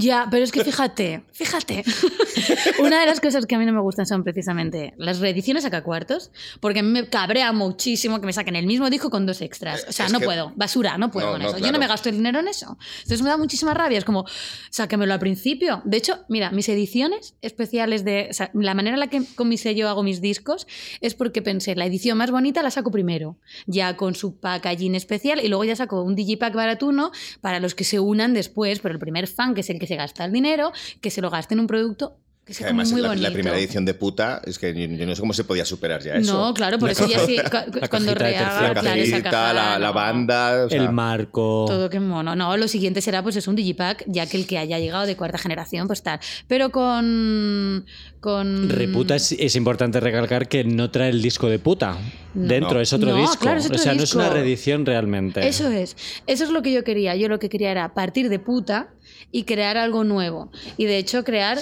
Ya, 0.00 0.26
pero 0.30 0.42
es 0.42 0.50
que 0.50 0.64
fíjate, 0.64 1.22
fíjate. 1.32 1.84
Una 2.80 3.00
de 3.00 3.06
las 3.06 3.20
cosas 3.20 3.44
que 3.44 3.54
a 3.54 3.58
mí 3.58 3.66
no 3.66 3.72
me 3.74 3.80
gustan 3.82 4.06
son 4.06 4.24
precisamente 4.24 4.94
las 4.96 5.18
reediciones 5.20 5.64
saca 5.64 5.82
cuartos, 5.84 6.30
porque 6.60 6.80
a 6.80 6.82
mí 6.82 6.88
me 6.90 7.08
cabrea 7.10 7.52
muchísimo 7.52 8.20
que 8.20 8.26
me 8.26 8.32
saquen 8.32 8.56
el 8.56 8.66
mismo 8.66 8.88
disco 8.88 9.10
con 9.10 9.26
dos 9.26 9.42
extras. 9.42 9.84
O 9.86 9.92
sea, 9.92 10.06
Es 10.06 10.12
no 10.12 10.18
que- 10.18 10.24
puedo, 10.24 10.52
basura, 10.56 10.96
no 10.96 11.10
puedo 11.10 11.26
No, 11.26 11.32
con 11.34 11.42
no, 11.42 11.48
eso. 11.48 11.56
Yo 11.58 11.60
claro. 11.64 11.72
no 11.74 11.78
me 11.78 11.86
gasto 11.88 12.08
el 12.08 12.16
dinero 12.16 12.40
en 12.40 12.48
eso. 12.48 12.78
Entonces 13.02 13.20
me 13.22 13.28
da 13.28 13.36
muchísima 13.36 13.74
rabia. 13.74 13.98
Es 13.98 14.04
como, 14.04 14.24
sáquemelo 14.70 15.12
al 15.12 15.20
principio. 15.20 15.82
De 15.84 15.98
hecho, 15.98 16.24
mira, 16.30 16.50
mis 16.52 16.68
ediciones 16.70 17.34
especiales 17.42 18.02
de. 18.04 18.28
o 18.30 18.34
sea, 18.34 18.50
la 18.54 18.72
manera 18.74 18.94
en 18.96 19.00
la 19.00 19.08
que 19.08 19.22
con 19.34 19.48
mi 19.50 19.58
sello 19.58 19.90
hago 19.90 20.02
mis 20.02 20.22
discos 20.22 20.66
es 21.02 21.14
porque 21.14 21.42
pensé, 21.42 21.76
la 21.76 21.84
edición 21.84 22.16
más 22.16 22.30
bonita 22.30 22.62
la 22.62 22.70
saco 22.70 22.90
primero, 22.90 23.36
ya 23.66 23.96
con 23.98 24.14
su 24.14 24.40
packaging 24.40 24.85
especial, 24.94 25.40
y 25.42 25.48
luego 25.48 25.64
ya 25.64 25.76
saco 25.76 26.02
un 26.02 26.14
digipack 26.14 26.54
baratuno 26.54 27.10
para 27.40 27.60
los 27.60 27.74
que 27.74 27.84
se 27.84 28.00
unan 28.00 28.34
después, 28.34 28.80
pero 28.80 28.92
el 28.94 29.00
primer 29.00 29.26
fan, 29.26 29.54
que 29.54 29.62
es 29.62 29.70
el 29.70 29.78
que 29.78 29.86
se 29.86 29.96
gasta 29.96 30.24
el 30.24 30.32
dinero, 30.32 30.72
que 31.00 31.10
se 31.10 31.20
lo 31.20 31.30
gaste 31.30 31.54
en 31.54 31.60
un 31.60 31.66
producto 31.66 32.18
que 32.46 32.54
Que 32.54 32.62
además, 32.62 32.92
muy 32.92 33.00
la, 33.00 33.08
bonito. 33.08 33.26
la 33.26 33.32
primera 33.34 33.58
edición 33.58 33.84
de 33.84 33.92
puta, 33.92 34.40
es 34.44 34.56
que 34.60 34.72
yo, 34.72 34.86
yo 34.96 35.04
no 35.04 35.16
sé 35.16 35.20
cómo 35.20 35.32
se 35.32 35.42
podía 35.42 35.64
superar 35.64 36.00
ya 36.00 36.14
eso. 36.14 36.32
No, 36.32 36.54
claro, 36.54 36.78
por 36.78 36.86
La 36.88 36.92
eso 36.92 37.04
ya 37.08 37.18
sí, 37.26 37.38
la 37.38 37.88
cuando 37.88 38.14
rehaga, 38.14 38.38
La 38.40 38.46
tercera 38.46 38.80
claro, 38.80 39.00
esa 39.02 39.10
cajita, 39.10 39.30
caja, 39.30 39.78
la, 39.80 39.90
banda. 39.90 40.66
o 40.66 40.70
sea, 40.70 40.80
El 40.80 40.92
marco. 40.92 41.64
Todo 41.66 41.90
que 41.90 41.98
mono. 41.98 42.36
No, 42.36 42.56
lo 42.56 42.68
siguiente 42.68 43.00
será 43.00 43.20
pues 43.24 43.34
es 43.34 43.48
un 43.48 43.56
digipack, 43.56 44.04
ya 44.06 44.26
que 44.26 44.36
el 44.36 44.46
que 44.46 44.58
haya 44.58 44.78
llegado 44.78 45.06
de 45.06 45.16
cuarta 45.16 45.38
generación, 45.38 45.88
pues 45.88 46.04
tal. 46.04 46.20
Pero 46.46 46.70
con. 46.70 47.84
con 48.20 48.68
Reputa 48.68 49.16
es, 49.16 49.32
es 49.32 49.56
importante 49.56 49.98
recalcar 49.98 50.46
que 50.48 50.62
no 50.62 50.92
trae 50.92 51.08
el 51.10 51.22
disco 51.22 51.48
de 51.48 51.58
puta. 51.58 51.98
No. 52.34 52.46
Dentro 52.46 52.74
No. 52.74 52.80
es 52.80 52.92
otro 52.92 53.10
No, 53.10 53.16
disco. 53.16 53.38
claro, 53.40 53.58
es 53.58 53.66
otro 53.66 53.74
o 53.76 53.78
sea, 53.80 53.94
no 53.94 54.04
es 54.04 54.14
una 54.14 54.30
reedición 54.30 54.86
realmente. 54.86 55.44
Eso 55.48 55.68
es. 55.68 55.96
Eso 56.28 56.44
es 56.44 56.50
lo 56.50 56.62
que 56.62 56.72
yo 56.72 56.84
quería. 56.84 57.16
Yo 57.16 57.28
lo 57.28 57.40
que 57.40 57.48
quería 57.48 57.72
era 57.72 57.92
partir 57.92 58.28
de 58.28 58.38
puta 58.38 58.90
y 59.32 59.42
crear 59.42 59.76
algo 59.76 60.04
nuevo. 60.04 60.52
Y 60.76 60.84
de 60.84 60.98
hecho, 60.98 61.24
crear 61.24 61.58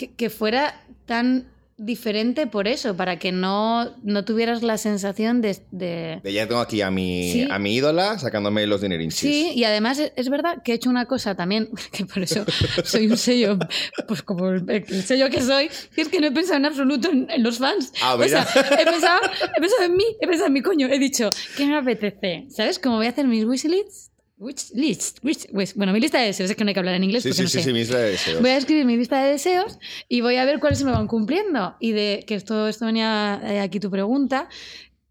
que, 0.00 0.12
que 0.14 0.30
fuera 0.30 0.80
tan 1.06 1.46
diferente 1.82 2.46
por 2.46 2.68
eso, 2.68 2.94
para 2.94 3.18
que 3.18 3.32
no, 3.32 3.96
no 4.02 4.22
tuvieras 4.26 4.62
la 4.62 4.76
sensación 4.76 5.40
de... 5.40 5.56
de- 5.70 6.20
De 6.22 6.32
ya 6.32 6.46
tengo 6.46 6.60
aquí 6.60 6.82
a 6.82 6.90
mi, 6.90 7.32
Sí. 7.32 7.48
a 7.50 7.58
mi 7.58 7.74
ídola 7.74 8.18
sacándome 8.18 8.66
los 8.66 8.82
dinerinchis. 8.82 9.18
Sí, 9.18 9.52
y 9.54 9.64
además 9.64 9.98
es- 9.98 10.12
es 10.14 10.28
verdad 10.28 10.62
que 10.62 10.72
he 10.72 10.74
hecho 10.74 10.90
una 10.90 11.06
cosa 11.06 11.34
también, 11.36 11.70
que 11.92 12.04
por 12.04 12.22
eso 12.22 12.44
soy 12.84 13.06
un 13.06 13.16
sello, 13.16 13.58
pues 14.06 14.22
como 14.22 14.48
el, 14.50 14.68
el 14.68 15.02
sello 15.04 15.30
que 15.30 15.40
soy, 15.40 15.70
que 15.94 16.02
es 16.02 16.08
que 16.08 16.20
no 16.20 16.26
he 16.26 16.32
pensado 16.32 16.58
en 16.58 16.66
absoluto 16.66 17.10
en, 17.10 17.30
en 17.30 17.42
los 17.42 17.56
fans. 17.56 17.92
Ah, 18.02 18.14
o 18.14 18.28
sea, 18.28 18.46
he 18.78 18.84
pensado, 18.84 19.20
he 19.56 19.60
pensado 19.60 19.84
en 19.84 19.96
mí, 19.96 20.04
he 20.20 20.26
pensado 20.26 20.48
en 20.48 20.52
mi 20.52 20.60
coño, 20.60 20.86
he 20.86 20.98
dicho, 20.98 21.30
¿qué 21.56 21.64
me 21.66 21.78
apetece? 21.78 22.44
¿Sabes? 22.50 22.78
Como 22.78 22.96
voy 22.96 23.06
a 23.06 23.10
hacer 23.10 23.26
mis 23.26 23.46
wishlists. 23.46 24.09
Wish 24.40 24.70
list, 24.74 25.18
wish- 25.22 25.46
wish- 25.52 25.74
bueno, 25.74 25.92
mi 25.92 26.00
lista 26.00 26.18
de 26.18 26.26
deseos, 26.26 26.48
es 26.48 26.56
que 26.56 26.64
no 26.64 26.68
hay 26.68 26.74
que 26.74 26.80
hablar 26.80 26.94
en 26.94 27.04
inglés 27.04 27.22
Sí, 27.22 27.32
sí, 27.34 27.42
no 27.42 27.48
sí, 27.48 27.58
sé. 27.58 27.64
sí, 27.64 27.72
mi 27.74 27.80
isla 27.80 27.98
de 27.98 28.10
deseos. 28.12 28.40
Voy 28.40 28.50
a 28.50 28.56
escribir 28.56 28.86
mi 28.86 28.96
lista 28.96 29.22
de 29.22 29.32
deseos 29.32 29.78
y 30.08 30.22
voy 30.22 30.36
a 30.36 30.46
ver 30.46 30.60
cuáles 30.60 30.78
se 30.78 30.86
me 30.86 30.92
van 30.92 31.06
cumpliendo. 31.06 31.76
Y 31.78 31.92
de 31.92 32.24
que 32.26 32.36
esto, 32.36 32.66
esto 32.66 32.86
venía 32.86 33.38
eh, 33.44 33.60
aquí 33.60 33.78
tu 33.80 33.90
pregunta. 33.90 34.48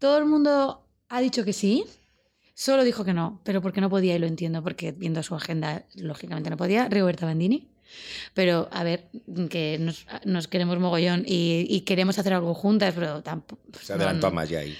Todo 0.00 0.18
el 0.18 0.24
mundo 0.26 0.84
ha 1.08 1.20
dicho 1.20 1.44
que 1.44 1.52
sí. 1.52 1.84
Solo 2.54 2.82
dijo 2.84 3.04
que 3.04 3.12
no, 3.14 3.40
pero 3.44 3.62
porque 3.62 3.80
no 3.80 3.88
podía 3.88 4.16
y 4.16 4.18
lo 4.18 4.26
entiendo, 4.26 4.62
porque 4.64 4.92
viendo 4.92 5.22
su 5.22 5.34
agenda, 5.36 5.84
lógicamente 5.94 6.50
no 6.50 6.56
podía. 6.56 6.88
Roberta 6.88 7.24
Bandini. 7.24 7.68
Pero, 8.34 8.68
a 8.72 8.84
ver, 8.84 9.08
que 9.48 9.78
nos, 9.80 10.06
nos 10.24 10.46
queremos 10.48 10.78
mogollón 10.78 11.24
y, 11.26 11.66
y 11.68 11.80
queremos 11.82 12.18
hacer 12.18 12.34
algo 12.34 12.52
juntas, 12.54 12.94
pero 12.96 13.22
tampoco. 13.22 13.62
Se 13.80 13.92
adelantó 13.94 14.26
a 14.26 14.30
Maya 14.30 14.58
ahí. 14.60 14.76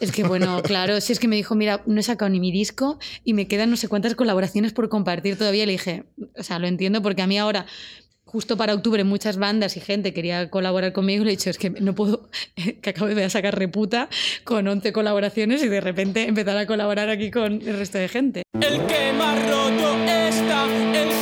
Es 0.00 0.12
que 0.12 0.24
bueno, 0.24 0.62
claro, 0.64 1.00
si 1.00 1.12
es 1.12 1.20
que 1.20 1.28
me 1.28 1.36
dijo, 1.36 1.54
mira, 1.54 1.82
no 1.86 2.00
he 2.00 2.02
sacado 2.02 2.28
ni 2.30 2.40
mi 2.40 2.50
disco 2.50 2.98
y 3.24 3.34
me 3.34 3.46
quedan 3.46 3.70
no 3.70 3.76
sé 3.76 3.88
cuántas 3.88 4.14
colaboraciones 4.14 4.72
por 4.72 4.88
compartir 4.88 5.36
todavía. 5.36 5.66
Le 5.66 5.72
dije, 5.72 6.04
o 6.36 6.42
sea, 6.42 6.58
lo 6.58 6.66
entiendo 6.66 7.02
porque 7.02 7.22
a 7.22 7.26
mí 7.26 7.38
ahora, 7.38 7.66
justo 8.24 8.56
para 8.56 8.74
octubre, 8.74 9.04
muchas 9.04 9.36
bandas 9.36 9.76
y 9.76 9.80
gente 9.80 10.14
quería 10.14 10.50
colaborar 10.50 10.92
conmigo 10.92 11.22
y 11.22 11.26
le 11.26 11.32
he 11.32 11.36
dicho, 11.36 11.50
es 11.50 11.58
que 11.58 11.70
no 11.70 11.94
puedo, 11.94 12.28
que 12.82 12.90
acabo 12.90 13.08
de 13.08 13.30
sacar 13.30 13.58
reputa 13.58 14.08
con 14.44 14.66
11 14.66 14.92
colaboraciones 14.92 15.62
y 15.62 15.68
de 15.68 15.80
repente 15.80 16.26
empezar 16.26 16.56
a 16.56 16.66
colaborar 16.66 17.10
aquí 17.10 17.30
con 17.30 17.60
el 17.60 17.76
resto 17.78 17.98
de 17.98 18.08
gente. 18.08 18.42
El 18.60 18.86
que 18.86 19.12
más 19.12 19.38
roto 19.48 19.96
está, 20.04 20.64
el 20.64 21.19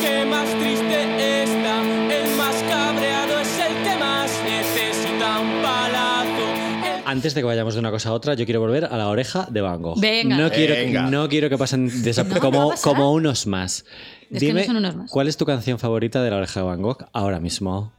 Antes 7.10 7.32
de 7.34 7.40
que 7.40 7.46
vayamos 7.46 7.72
de 7.74 7.80
una 7.80 7.90
cosa 7.90 8.10
a 8.10 8.12
otra, 8.12 8.34
yo 8.34 8.44
quiero 8.44 8.60
volver 8.60 8.84
a 8.84 8.96
la 8.98 9.08
oreja 9.08 9.46
de 9.50 9.60
Van 9.62 9.80
Gogh. 9.80 9.98
Venga. 9.98 10.36
No 10.36 10.50
quiero, 10.50 10.74
Venga. 10.74 11.02
no 11.10 11.26
quiero 11.28 11.48
que 11.48 11.56
pasen 11.56 11.86
No, 11.86 11.92
¿qué 12.04 12.12
va 12.12 12.36
a 12.36 12.40
como, 12.40 12.68
pasar? 12.70 12.84
como 12.92 13.12
unos 13.12 13.46
más. 13.46 13.84
Es 14.30 14.40
que 14.40 14.46
Dime, 14.46 14.60
no 14.60 14.66
son 14.66 14.76
unos 14.76 14.94
más. 14.96 15.10
¿cuál 15.10 15.26
es 15.26 15.36
tu 15.38 15.46
canción 15.46 15.78
favorita 15.78 16.22
de 16.22 16.30
la 16.30 16.36
oreja 16.36 16.60
de 16.60 16.66
Van 16.66 16.82
Gogh 16.82 17.06
ahora 17.14 17.40
mismo? 17.40 17.92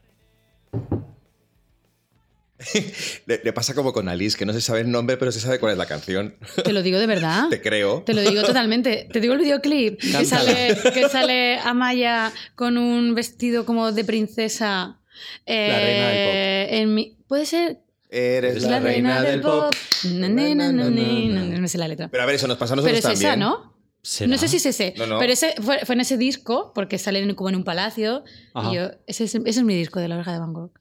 Le, 3.25 3.39
le 3.43 3.53
pasa 3.53 3.73
como 3.73 3.93
con 3.93 4.09
Alice, 4.09 4.37
que 4.37 4.45
no 4.45 4.51
se 4.51 4.59
sabe 4.59 4.81
el 4.81 4.91
nombre, 4.91 5.15
pero 5.17 5.31
se 5.31 5.39
sabe 5.39 5.59
cuál 5.59 5.71
es 5.71 5.77
la 5.77 5.85
canción. 5.85 6.35
Te 6.63 6.73
lo 6.73 6.83
digo 6.83 6.99
de 6.99 7.07
verdad. 7.07 7.47
Te 7.49 7.61
creo. 7.61 8.03
Te 8.03 8.13
lo 8.13 8.21
digo 8.21 8.43
totalmente. 8.43 9.07
Te 9.11 9.21
digo 9.21 9.33
el 9.33 9.39
videoclip 9.39 9.99
que 9.99 10.11
Cántala. 10.11 10.43
sale, 10.43 10.77
que 10.93 11.07
sale 11.09 11.57
Amaya 11.59 12.31
con 12.55 12.77
un 12.77 13.15
vestido 13.15 13.65
como 13.65 13.91
de 13.93 14.03
princesa. 14.03 14.99
eh, 15.45 15.67
La 15.71 15.79
reina 15.79 16.09
del 16.09 16.81
En 16.81 16.93
mi, 16.95 17.15
Puede 17.27 17.45
ser. 17.45 17.79
Eres 18.09 18.57
Es 18.57 18.63
la, 18.63 18.79
reina, 18.79 19.21
del 19.21 19.41
pop. 19.41 19.73
No 20.05 21.61
me 21.61 21.67
sé 21.67 21.77
la 21.77 21.87
letra. 21.87 22.07
Pero 22.09 22.23
a 22.23 22.25
ver, 22.25 22.35
eso 22.35 22.47
nos 22.47 22.57
pasa 22.57 22.73
a 22.73 22.77
Pero 22.77 22.87
nosotros 22.87 23.13
es 23.13 23.19
esa, 23.19 23.29
también. 23.29 23.39
¿no? 23.39 23.73
¿Será? 24.01 24.29
No 24.31 24.37
sé 24.37 24.47
si 24.47 24.57
es 24.57 24.65
ese. 24.65 24.93
No, 24.97 25.05
no. 25.05 25.19
Pero 25.19 25.33
ese 25.33 25.53
fue, 25.61 25.79
fue 25.85 25.93
en 25.95 26.01
ese 26.01 26.17
disco, 26.17 26.71
porque 26.73 26.97
sale 26.97 27.19
en- 27.19 27.35
como 27.35 27.49
en 27.49 27.55
un 27.57 27.63
palacio. 27.63 28.23
Ajá. 28.53 28.71
Y 28.71 28.75
yo, 28.75 28.91
ese, 29.07 29.25
es, 29.25 29.35
ese 29.35 29.47
es 29.49 29.63
mi 29.63 29.75
disco 29.75 29.99
de 29.99 30.07
la 30.07 30.15
oreja 30.15 30.31
de 30.33 30.39
Van 30.39 30.53
Gogh. 30.53 30.71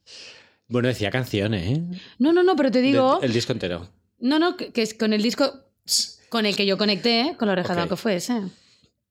Bueno, 0.68 0.88
decía 0.88 1.10
canciones, 1.10 1.78
¿eh? 1.78 1.82
No, 2.18 2.32
no, 2.32 2.42
no, 2.42 2.54
pero 2.56 2.70
te 2.70 2.80
digo. 2.80 3.18
De- 3.20 3.26
el 3.26 3.32
disco 3.32 3.52
entero. 3.52 3.88
No, 4.20 4.38
no, 4.38 4.56
que, 4.56 4.72
que 4.72 4.82
es 4.82 4.94
con 4.94 5.12
el 5.12 5.22
disco 5.22 5.52
con 6.28 6.46
el 6.46 6.56
que 6.56 6.64
yo 6.66 6.76
conecté 6.78 7.34
con 7.38 7.46
la 7.46 7.52
oreja 7.52 7.68
de 7.68 7.74
Ok. 7.74 7.78
Van 7.80 7.88
Gogh 7.88 7.98
fue 7.98 8.16
ese. 8.16 8.40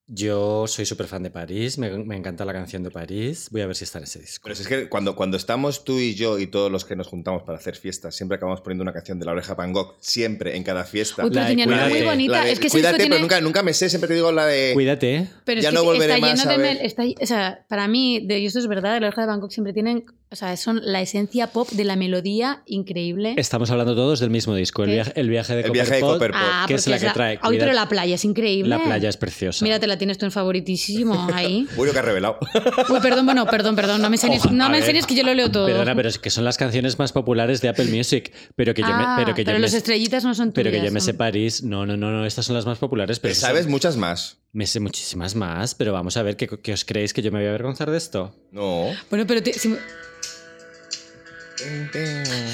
Yo 0.10 0.68
soy 0.68 0.86
súper 0.86 1.06
fan 1.08 1.22
de 1.22 1.30
París, 1.30 1.78
me, 1.78 1.90
me 2.06 2.16
encanta 2.16 2.46
la 2.46 2.54
canción 2.54 2.82
de 2.82 2.90
París. 2.92 3.50
Voy 3.52 3.60
a 3.60 3.68
ver 3.68 3.76
si 3.76 3.84
está 3.84 3.98
en 3.98 4.06
ese 4.06 4.20
disco. 4.20 4.44
Pero 4.44 4.56
si 4.56 4.62
es 4.62 4.68
que 4.70 4.88
cuando, 4.88 5.18
cuando 5.18 5.36
estamos 5.36 5.84
tú 5.84 6.00
y 6.00 6.16
yo 6.16 6.40
y 6.40 6.48
todos 6.48 6.72
los 6.72 6.86
que 6.86 6.96
nos 6.96 7.08
juntamos 7.08 7.44
para 7.44 7.58
hacer 7.58 7.76
fiestas, 7.76 8.16
siempre 8.16 8.38
acabamos 8.38 8.62
poniendo 8.62 8.84
una 8.84 8.94
canción 8.94 9.20
de 9.20 9.26
la 9.26 9.34
oreja 9.34 9.54
Van 9.56 9.74
Gogh, 9.74 9.96
siempre, 10.00 10.56
en 10.56 10.64
cada 10.64 10.86
fiesta. 10.86 11.26
Uy, 11.26 11.30
pero 11.32 11.42
La 11.42 11.48
de 11.50 11.54
una 11.56 11.66
muy 11.66 11.74
Cuídate. 11.90 12.06
bonita. 12.06 12.32
La 12.40 12.46
de- 12.46 12.52
es 12.54 12.60
que 12.60 12.70
cuídate, 12.70 12.96
tiene... 13.00 13.10
pero 13.10 13.22
nunca, 13.22 13.42
nunca 13.42 13.64
me 13.64 13.74
sé, 13.74 13.90
siempre 13.90 14.08
te 14.08 14.14
digo 14.14 14.32
la 14.32 14.46
de... 14.46 14.72
Cuídate, 14.74 15.16
¿eh? 15.16 15.28
Pero 15.44 15.60
Ya 15.60 15.70
es 15.70 15.76
no 15.76 15.84
volveré 15.84 16.14
está 16.14 16.26
más 16.26 16.40
lleno 16.40 16.50
a 16.52 16.54
de 16.54 16.64
ver. 16.64 16.78
mel- 16.78 16.86
está- 16.86 17.04
o 17.22 17.26
sea, 17.26 17.66
para 17.68 17.90
mí, 17.90 18.26
de, 18.26 18.40
y 18.40 18.46
esto 18.46 18.60
es 18.60 18.68
verdad, 18.68 19.02
la 19.02 19.08
oreja 19.08 19.22
de 19.22 19.28
Bangkok 19.28 19.52
siempre 19.52 19.74
tienen, 19.74 20.06
o 20.30 20.36
sea, 20.36 20.56
son 20.58 20.82
la 20.84 21.02
esencia 21.02 21.48
pop 21.48 21.70
de 21.72 21.84
la 21.86 21.96
melodía 21.96 22.62
increíble. 22.66 23.34
Estamos 23.38 23.72
hablando 23.72 23.96
todos 23.96 24.20
del 24.20 24.30
mismo 24.30 24.56
disco, 24.56 24.84
el 24.84 24.92
viaje, 24.92 25.14
el 25.16 25.30
viaje 25.30 25.56
de 25.56 25.62
El 25.62 25.72
viaje 25.72 25.96
de 25.96 26.00
Copperpot, 26.02 26.40
ah, 26.42 26.66
que 26.68 26.74
es 26.76 26.88
la 26.88 27.00
que 27.00 27.10
trae. 27.12 27.40
Ay, 27.42 27.58
pero 27.58 27.72
la 27.74 27.88
playa 27.88 28.16
es 28.16 28.26
increíble. 28.26 28.70
La 28.70 28.84
playa 28.84 29.08
es 29.10 29.16
preciosa. 29.18 29.64
Mira, 29.64 29.80
te 29.80 29.88
la 29.88 29.98
tienes 29.98 30.18
tú 30.18 30.26
en 30.26 30.32
favoritísimo 30.32 31.28
ahí. 31.34 31.68
Uy, 31.78 31.88
lo 31.88 31.94
que 31.94 32.00
ha 32.00 32.02
revelado. 32.02 32.38
Uy, 32.90 33.00
perdón, 33.02 33.26
bueno, 33.26 33.46
perdón, 33.46 33.76
perdón, 33.76 34.02
no 34.02 34.10
me 34.10 34.16
enseñes, 34.18 34.46
Oja, 34.46 34.54
no 34.54 34.70
me 34.70 34.80
enseñes 34.80 35.06
que 35.06 35.16
yo 35.16 35.24
lo 35.24 35.34
leo 35.34 35.50
todo. 35.50 35.66
Perdona, 35.68 35.96
pero 35.96 36.10
es 36.10 36.20
que 36.20 36.30
son 36.30 36.44
las 36.44 36.58
canciones 36.58 37.00
más 37.00 37.12
populares 37.14 37.62
de 37.62 37.70
Apple 37.70 37.86
Music. 37.86 38.34
Pero 38.56 38.74
que 38.74 38.82
yo 38.82 38.88
Ah, 38.92 39.16
me, 39.18 39.24
pero 39.24 39.36
que 39.36 39.44
yo 39.44 39.46
pero 39.46 39.58
me- 39.60 39.62
los 39.62 39.74
estrellitas 39.74 40.24
no 40.24 40.36
son 40.36 40.52
pero 40.52 40.72
que 40.72 40.78
tuyas, 40.78 40.90
yo 40.92 40.94
me 40.94 41.00
sé 41.02 41.14
París. 41.14 41.64
No, 41.64 41.86
no, 41.86 41.96
no, 41.96 42.12
no. 42.12 42.26
Estas 42.26 42.46
son 42.46 42.56
las 42.56 42.66
más 42.66 42.78
populares. 42.80 43.20
Pero 43.20 43.34
Pero 43.34 43.40
sabes 43.40 43.64
son- 43.64 43.72
muchas 43.72 43.96
más. 43.98 44.40
Me 44.58 44.66
sé 44.66 44.80
muchísimas 44.80 45.36
más. 45.36 45.76
Pero 45.76 45.94
vamos 45.94 46.18
a 46.18 46.24
ver, 46.24 46.36
¿qué, 46.36 46.48
qué 46.48 46.74
os 46.74 46.84
creéis 46.84 47.14
que 47.14 47.22
yo 47.22 47.32
me 47.32 47.38
voy 47.38 47.46
a 47.46 47.50
avergonzar 47.50 47.92
de 47.92 47.98
esto? 47.98 48.34
No. 48.52 48.88
Bueno, 49.12 49.26
pero, 49.28 49.44
te- 49.44 49.54
si- 49.54 49.76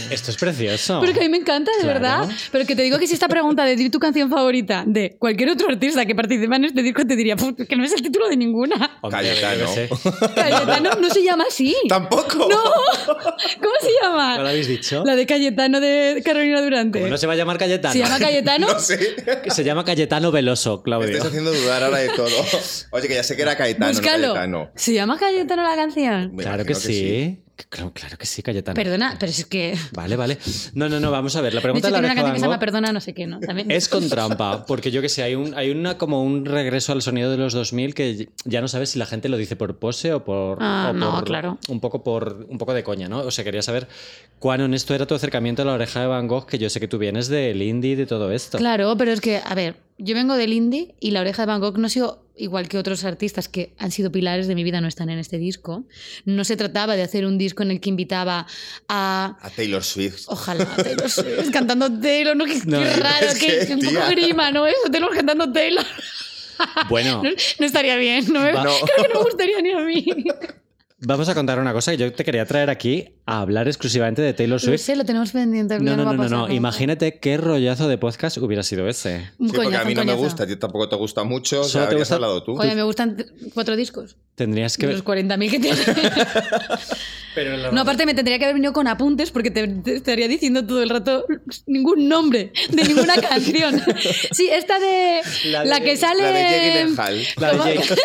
Esto 0.09 0.31
es 0.31 0.37
precioso. 0.37 0.99
pero 1.01 1.11
que 1.13 1.19
a 1.19 1.23
mí 1.23 1.29
me 1.29 1.37
encanta, 1.37 1.71
de 1.77 1.83
Claro. 1.83 1.99
verdad. 1.99 2.29
Pero 2.51 2.65
que 2.65 2.73
te 2.75 2.83
digo 2.83 2.97
que 2.99 3.05
si 3.07 3.13
esta 3.13 3.27
pregunta 3.27 3.65
de 3.65 3.89
tu 3.89 3.99
canción 3.99 4.29
favorita 4.29 4.83
de 4.87 5.15
cualquier 5.19 5.49
otro 5.49 5.67
artista 5.69 6.05
que 6.05 6.15
participa 6.15 6.55
en 6.55 6.65
este 6.65 6.81
disco 6.81 7.05
te 7.05 7.15
diría 7.17 7.35
"Puf, 7.35 7.53
que 7.67 7.75
no 7.75 7.83
es 7.83 7.91
el 7.93 8.01
título 8.01 8.29
de 8.29 8.37
ninguna. 8.37 8.99
Cayetano. 9.09 9.65
Cayetano 10.35 10.89
no 11.01 11.09
se 11.09 11.21
llama 11.23 11.43
así. 11.49 11.75
¡Tampoco! 11.89 12.47
No, 12.49 12.63
¿cómo 13.61 13.72
se 13.72 13.72
llama? 14.13 14.37
¿No 14.37 14.43
lo 14.43 14.49
habéis 14.49 14.67
dicho? 14.67 15.03
La 15.05 15.15
de 15.15 15.25
Cayetano 15.25 15.79
de 15.79 16.21
Carolina 16.25 16.61
Durante. 16.61 16.99
¿Cómo 16.99 17.09
no 17.11 17.17
se 17.17 17.27
va 17.27 17.33
a 17.33 17.35
llamar 17.35 17.57
Cayetano? 17.57 17.93
¿Se 17.93 17.99
llama 17.99 18.19
Cayetano? 18.19 18.67
No 18.73 18.79
sé. 18.79 19.15
Se 19.49 19.63
llama 19.63 19.83
Cayetano 19.85 20.31
Veloso, 20.31 20.77
Me 20.77 20.83
Claudio. 20.83 21.07
estáis 21.09 21.25
haciendo 21.25 21.51
dudar 21.53 21.83
ahora 21.83 21.97
de 21.99 22.09
todo. 22.09 22.27
Oye, 22.91 23.07
que 23.07 23.15
ya 23.15 23.23
sé 23.23 23.35
que 23.35 23.41
era 23.41 23.55
Caetano, 23.57 23.91
no 23.91 23.99
Búscalo. 23.99 24.27
Cayetano. 24.33 24.71
¿Se 24.75 24.93
llama 24.93 25.17
Cayetano 25.17 25.63
la 25.63 25.75
canción? 25.75 26.35
Me 26.35 26.43
Claro 26.43 26.63
que, 26.65 26.71
imagino 26.73 26.93
sí. 26.93 27.42
Claro, 27.69 27.91
claro 27.93 28.17
que 28.17 28.25
sí, 28.25 28.41
Cayetano. 28.41 28.75
Perdona, 28.75 29.15
pero 29.19 29.31
es 29.31 29.45
que. 29.45 29.77
Vale, 29.93 30.15
vale. 30.15 30.39
No, 30.73 30.89
no, 30.89 30.99
no, 30.99 31.11
vamos 31.11 31.35
a 31.35 31.41
ver. 31.41 31.53
La 31.53 31.59
De 31.59 31.63
pregunta 31.63 31.87
hecho, 31.87 31.95
de 31.95 32.01
la 32.01 32.07
tiene 32.07 32.13
una 32.13 32.15
canción 32.15 32.33
que 32.33 32.39
se 32.39 32.45
llama 32.45 32.59
Perdona, 32.59 32.91
no 32.91 32.99
sé 32.99 33.13
qué, 33.13 33.27
¿no? 33.27 33.39
También. 33.39 33.69
es 33.69 33.87
con 33.89 34.09
trampa, 34.09 34.65
porque 34.65 34.89
yo 34.89 35.01
que 35.01 35.09
sé, 35.09 35.21
hay, 35.21 35.35
un, 35.35 35.53
hay 35.55 35.69
una 35.69 35.97
como 35.99 36.23
un 36.23 36.45
regreso 36.45 36.93
al 36.93 37.01
sonido 37.03 37.29
de 37.29 37.37
los 37.37 37.53
2000 37.53 37.93
que 37.93 38.29
ya 38.45 38.59
no 38.61 38.67
sabes 38.67 38.89
si 38.89 38.99
la 38.99 39.05
gente 39.05 39.29
lo 39.29 39.37
dice 39.37 39.55
por 39.55 39.77
pose 39.77 40.13
o 40.13 40.23
por... 40.23 40.57
Ah, 40.61 40.87
o 40.89 40.93
no, 40.93 41.11
por- 41.15 41.23
claro. 41.25 41.59
Un 41.69 41.79
poco, 41.79 42.03
por, 42.03 42.47
un 42.49 42.57
poco 42.57 42.73
de 42.73 42.83
coña, 42.83 43.07
¿no? 43.07 43.19
O 43.19 43.29
sea, 43.31 43.43
quería 43.43 43.61
saber 43.61 43.87
cuán 44.39 44.61
honesto 44.61 44.95
era 44.95 45.05
tu 45.05 45.13
acercamiento 45.13 45.61
a 45.61 45.65
la 45.65 45.73
oreja 45.73 46.01
de 46.01 46.07
Van 46.07 46.27
Gogh, 46.27 46.47
que 46.47 46.57
yo 46.57 46.69
sé 46.71 46.79
que 46.79 46.87
tú 46.87 46.97
vienes 46.97 47.27
del 47.27 47.61
indie 47.61 47.91
y 47.91 47.95
de 47.95 48.07
todo 48.07 48.31
esto. 48.31 48.57
Claro, 48.57 48.95
pero 48.97 49.11
es 49.11 49.21
que, 49.21 49.37
a 49.45 49.53
ver, 49.53 49.75
yo 49.99 50.15
vengo 50.15 50.35
del 50.35 50.53
indie 50.53 50.95
y 50.99 51.11
La 51.11 51.21
Oreja 51.21 51.43
de 51.43 51.45
Van 51.45 51.61
Gogh 51.61 51.77
no 51.77 51.85
ha 51.85 51.89
sido 51.89 52.22
igual 52.35 52.67
que 52.67 52.77
otros 52.77 53.03
artistas 53.03 53.47
que 53.47 53.73
han 53.77 53.91
sido 53.91 54.11
pilares 54.11 54.47
de 54.47 54.55
mi 54.55 54.63
vida, 54.63 54.81
no 54.81 54.87
están 54.87 55.09
en 55.09 55.19
este 55.19 55.37
disco. 55.37 55.85
No 56.25 56.43
se 56.43 56.57
trataba 56.57 56.95
de 56.95 57.03
hacer 57.03 57.25
un 57.25 57.37
disco 57.37 57.63
en 57.63 57.71
el 57.71 57.79
que 57.79 57.89
invitaba 57.89 58.47
a. 58.87 59.37
A 59.41 59.49
Taylor 59.49 59.83
Swift. 59.83 60.23
Ojalá, 60.27 60.65
Taylor 60.75 61.09
Swift 61.09 61.51
cantando 61.51 61.91
Taylor, 61.99 62.35
¿no? 62.35 62.45
Qué, 62.45 62.59
No, 62.65 62.79
qué 62.79 62.93
raro, 62.95 63.27
es 63.27 63.39
qué, 63.39 63.65
que, 63.67 63.73
un 63.75 63.81
poco 63.81 64.07
grima, 64.09 64.51
¿no? 64.51 64.65
Eso, 64.65 64.89
Taylor 64.91 65.13
cantando 65.15 65.51
Taylor. 65.51 65.85
Bueno, 66.89 67.21
No, 67.23 67.29
no 67.59 67.65
estaría 67.65 67.95
bien, 67.97 68.31
no 68.31 68.39
me, 68.41 68.51
No. 68.53 68.63
creo 68.63 69.07
que 69.07 69.13
no 69.13 69.19
me 69.19 69.25
gustaría 69.25 69.61
ni 69.61 69.71
a 69.71 69.79
mí. 69.79 70.05
Vamos 71.05 71.29
a 71.29 71.35
contar 71.35 71.59
una 71.59 71.73
cosa 71.73 71.91
que 71.91 71.97
yo 71.97 72.11
te 72.13 72.23
quería 72.23 72.45
traer 72.45 72.69
aquí 72.69 73.09
a 73.25 73.39
hablar 73.41 73.67
exclusivamente 73.67 74.21
de 74.21 74.33
Taylor 74.33 74.55
No 74.55 74.59
Swift. 74.59 74.81
sé, 74.81 74.95
lo 74.95 75.05
tenemos 75.05 75.31
pendiente. 75.31 75.79
No, 75.79 75.95
no, 75.95 76.13
no, 76.13 76.29
no. 76.29 76.51
Imagínate 76.51 77.19
qué 77.19 77.37
rollazo 77.37 77.87
de 77.87 77.97
podcast 77.97 78.37
hubiera 78.37 78.63
sido 78.63 78.87
ese. 78.87 79.29
Porque 79.37 79.75
a 79.77 79.83
mí 79.85 79.95
no 79.95 80.03
me 80.05 80.13
gusta, 80.13 80.43
a 80.43 80.47
ti 80.47 80.55
tampoco 80.55 80.89
te 80.89 80.95
gusta 80.95 81.23
mucho, 81.23 81.61
o 81.61 81.63
sea, 81.63 81.71
Solo 81.71 81.83
te 81.85 81.87
habrías 81.91 81.99
gusta- 82.01 82.15
hablado 82.15 82.43
tú. 82.43 82.55
Joder, 82.55 82.75
me 82.75 82.83
gustan 82.83 83.17
cuatro 83.53 83.75
discos. 83.75 84.15
Tendrías 84.35 84.77
que 84.77 84.87
De 84.87 84.93
los 84.93 85.03
40.000 85.05 85.51
que 85.51 85.59
tiene. 85.59 85.77
Pero 87.35 87.71
No, 87.71 87.81
aparte 87.81 88.05
me 88.05 88.13
tendría 88.13 88.37
que 88.37 88.45
haber 88.45 88.53
venido 88.55 88.73
con 88.73 88.87
apuntes 88.87 89.31
porque 89.31 89.49
te, 89.49 89.67
te 89.67 89.95
estaría 89.95 90.27
diciendo 90.27 90.65
todo 90.67 90.83
el 90.83 90.89
rato 90.89 91.25
ningún 91.65 92.07
nombre 92.07 92.51
de 92.69 92.83
ninguna 92.83 93.15
canción. 93.29 93.81
Sí, 94.31 94.49
esta 94.51 94.77
de 94.79 95.21
La 95.45 95.65
la, 95.65 95.79
de- 95.79 95.85
que 95.85 95.97
sale 95.97 96.21
La 96.21 96.31
de 96.31 96.91
Jake. 96.95 97.27
La 97.37 97.51
de. 97.53 97.75
Jake. 97.75 97.95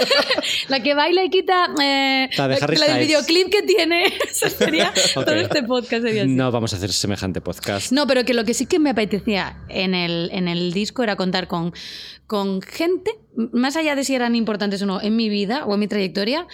la 0.69 0.83
que 0.83 0.95
baila 0.95 1.25
y 1.25 1.31
quita 1.31 1.67
eh, 1.83 2.31
La 2.39 2.49
de 2.49 2.59
Harry 2.61 2.77
Styles. 2.91 3.07
videoclip 3.09 3.51
que 3.51 3.63
tiene. 3.63 4.07
Eso 4.31 4.49
sería 4.51 4.93
todo 5.15 5.35
este 5.35 5.63
podcast 5.63 6.03
sería 6.03 6.23
así. 6.23 6.33
No 6.33 6.51
vamos 6.51 6.73
a 6.73 6.77
hacer 6.77 6.93
semejante 6.93 7.41
podcast. 7.41 7.93
No, 7.93 8.07
pero 8.07 8.25
que 8.25 8.35
lo 8.35 8.45
que 8.45 8.55
sí 8.55 8.67
que 8.67 8.79
me 8.79 8.91
apetecía 8.91 9.57
en 9.69 9.95
el, 9.95 10.31
en 10.33 10.49
el 10.49 10.73
disco 10.73 11.03
era 11.03 11.17
contar 11.17 11.49
con, 11.49 11.73
con 12.27 12.63
gente, 12.63 13.13
más 13.53 13.77
allá 13.77 13.95
de 13.95 14.05
si 14.05 14.15
eran 14.15 14.35
importantes 14.35 14.83
o 14.83 14.87
no 14.87 15.01
en 15.01 15.17
mi 15.17 15.29
vida 15.29 15.65
o 15.65 15.75
en 15.75 15.81
mi 15.81 15.89
trayectoria, 15.89 16.47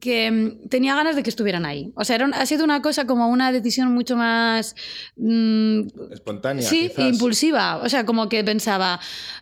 que 0.00 0.30
mm, 0.30 0.68
tenía 0.68 0.94
ganas 0.94 1.14
de 1.14 1.22
que 1.22 1.30
estuvieran 1.30 1.66
ahí. 1.66 1.92
O 1.94 2.04
sea, 2.04 2.16
era 2.16 2.24
un- 2.24 2.34
ha 2.34 2.44
sido 2.46 2.64
una 2.64 2.82
cosa 2.82 3.06
como 3.06 3.28
una 3.28 3.52
decisión 3.52 3.92
mucho 3.92 4.16
más... 4.16 4.74
mm, 5.16 5.80
Espontánea. 6.12 6.62
Sí, 6.62 6.88
quizás. 6.88 7.12
impulsiva. 7.12 7.76
O 7.78 7.88
sea, 7.88 8.04
como 8.06 8.28
que 8.28 8.42
pensaba. 8.42 8.98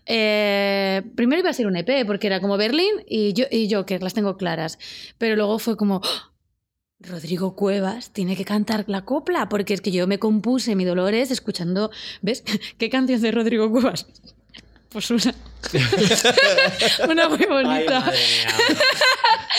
eh, 0.07 1.03
primero 1.14 1.40
iba 1.40 1.51
a 1.51 1.55
ser 1.55 1.66
un 1.66 1.77
EP, 1.77 2.05
porque 2.07 2.27
era 2.27 2.40
como 2.40 2.57
Berlín 2.57 2.90
y 3.07 3.33
yo, 3.35 3.44
y 3.51 3.68
yo, 3.68 3.87
que 3.87 3.99
las 3.99 4.14
tengo 4.14 4.37
claras. 4.37 4.79
Pero 5.18 5.37
luego 5.37 5.59
fue 5.59 5.77
como. 5.77 5.97
¡Oh! 5.97 6.33
Rodrigo 7.01 7.55
Cuevas 7.55 8.12
tiene 8.12 8.35
que 8.35 8.44
cantar 8.44 8.85
la 8.88 9.05
copla, 9.05 9.49
porque 9.49 9.73
es 9.73 9.81
que 9.81 9.92
yo 9.92 10.09
me 10.09 10.18
compuse 10.18 10.75
mi 10.75 10.85
Dolores 10.85 11.31
escuchando. 11.31 11.92
¿Ves? 12.23 12.42
¿Qué 12.79 12.90
canción 12.90 13.21
de 13.21 13.31
Rodrigo 13.31 13.71
Cuevas? 13.71 14.07
Pues 14.90 15.11
una. 15.11 15.35
una 17.11 17.29
muy 17.29 17.44
bonita. 17.46 18.11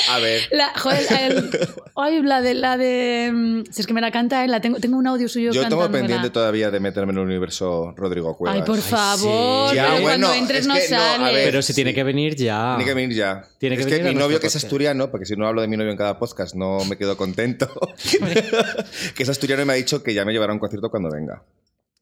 A 0.09 0.17
ver. 0.19 0.41
La, 0.51 0.71
joder, 0.75 1.05
el- 1.21 1.49
ay, 1.95 2.21
la 2.23 2.41
de 2.41 2.53
la 2.55 2.77
de. 2.77 3.29
mm, 3.31 3.63
Si 3.71 3.81
es 3.81 3.87
que 3.87 3.93
me 3.93 4.01
la 4.01 4.09
canta 4.11 4.43
él, 4.43 4.49
la 4.51 4.59
tengo, 4.61 4.79
tengo 4.79 4.97
un 4.97 5.05
audio 5.05 5.27
suyo 5.29 5.51
Yo 5.51 5.67
tengo 5.67 5.89
pendiente 5.91 6.29
todavía 6.31 6.71
de 6.71 6.79
meterme 6.79 7.11
en 7.11 7.19
el 7.19 7.25
universo 7.25 7.93
Rodrigo 7.95 8.35
Cuevas. 8.35 8.57
Ay, 8.59 8.65
por 8.65 8.79
favor, 8.81 9.69
sí. 9.69 9.75
Ya, 9.75 9.89
pero 9.89 10.01
bueno, 10.01 10.27
cuando 10.27 10.33
entres 10.33 10.61
es 10.61 10.67
no 10.67 10.73
que 10.73 10.89
no, 10.89 10.95
a 10.97 10.99
sales. 11.17 11.33
ver, 11.35 11.45
Pero 11.45 11.61
si 11.61 11.73
tiene 11.73 11.93
que 11.93 12.03
venir 12.03 12.35
ya. 12.35 12.75
Tiene 12.77 12.85
que 12.89 12.93
venir 12.95 13.15
ya. 13.17 13.43
Tiene 13.59 13.75
que 13.75 13.81
es 13.81 13.85
venir 13.87 14.03
que 14.03 14.09
mi 14.13 14.15
novio 14.15 14.39
que 14.39 14.47
es 14.47 14.55
asturiano, 14.55 15.11
porque 15.11 15.25
si 15.27 15.35
no 15.35 15.45
hablo 15.47 15.61
de 15.61 15.67
mi 15.67 15.77
novio 15.77 15.91
en 15.91 15.97
cada 15.97 16.17
podcast 16.17 16.55
no 16.55 16.83
me 16.85 16.97
quedo 16.97 17.17
contento, 17.17 17.69
que 19.15 19.23
es 19.23 19.29
asturiano 19.29 19.61
y 19.61 19.65
me 19.65 19.73
ha 19.73 19.75
dicho 19.75 20.01
que 20.01 20.13
ya 20.13 20.25
me 20.25 20.31
llevará 20.31 20.53
a 20.53 20.55
un 20.55 20.59
concierto 20.59 20.89
cuando 20.89 21.11
venga. 21.11 21.43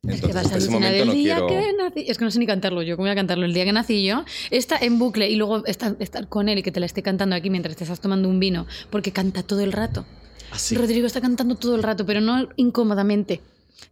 Es 0.04 0.22
que 0.22 0.32
vas 0.32 0.52
a 0.52 0.56
alucinar 0.56 0.94
el 0.94 1.08
no 1.08 1.14
día 1.14 1.36
quiero... 1.36 1.48
que 1.48 1.74
nací. 1.78 2.06
Es 2.08 2.18
que 2.18 2.26
no 2.26 2.32
sé 2.32 2.40
ni 2.40 2.46
cantarlo 2.46 2.82
yo, 2.82 2.96
¿cómo 2.96 3.06
voy 3.06 3.12
a 3.12 3.16
cantarlo? 3.16 3.46
El 3.46 3.54
día 3.54 3.66
que 3.66 3.74
nací 3.74 4.06
yo, 4.06 4.24
está 4.52 4.78
en 4.78 5.00
bucle 5.00 5.30
y 5.30 5.36
luego 5.36 5.66
estar, 5.66 5.96
estar 6.00 6.28
con 6.30 6.50
él 6.50 6.60
y 6.60 6.64
que 6.64 6.72
te 6.72 6.80
la 6.80 6.86
esté 6.86 7.02
cantando 7.02 7.36
aquí 7.36 7.50
mientras 7.50 7.76
te 7.76 7.84
estás 7.84 8.00
tomando 8.00 8.30
un 8.30 8.40
vino, 8.40 8.68
porque 8.90 9.12
canta 9.12 9.44
todo 9.44 9.62
el 9.62 9.72
rato. 9.72 10.06
Así. 10.52 10.76
Rodrigo 10.76 11.08
está 11.08 11.20
cantando 11.20 11.56
todo 11.56 11.76
el 11.76 11.84
rato, 11.84 12.06
pero 12.06 12.22
no 12.22 12.48
incómodamente. 12.56 13.42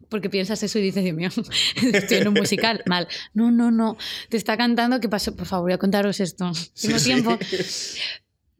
Porque 0.09 0.29
piensas 0.29 0.61
eso 0.63 0.79
y 0.79 0.83
dices, 0.83 1.03
Dios 1.03 1.15
mío, 1.15 1.29
estoy 1.93 2.17
en 2.17 2.27
un 2.27 2.33
musical, 2.35 2.81
mal. 2.85 3.07
No, 3.33 3.51
no, 3.51 3.71
no. 3.71 3.97
Te 4.29 4.37
está 4.37 4.55
cantando, 4.57 4.99
¿qué 4.99 5.09
pasó? 5.09 5.35
Por 5.35 5.47
favor, 5.47 5.65
voy 5.65 5.73
a 5.73 5.77
contaros 5.77 6.19
esto. 6.19 6.51
Tengo 6.79 6.99
sí. 6.99 7.05
tiempo. 7.05 7.37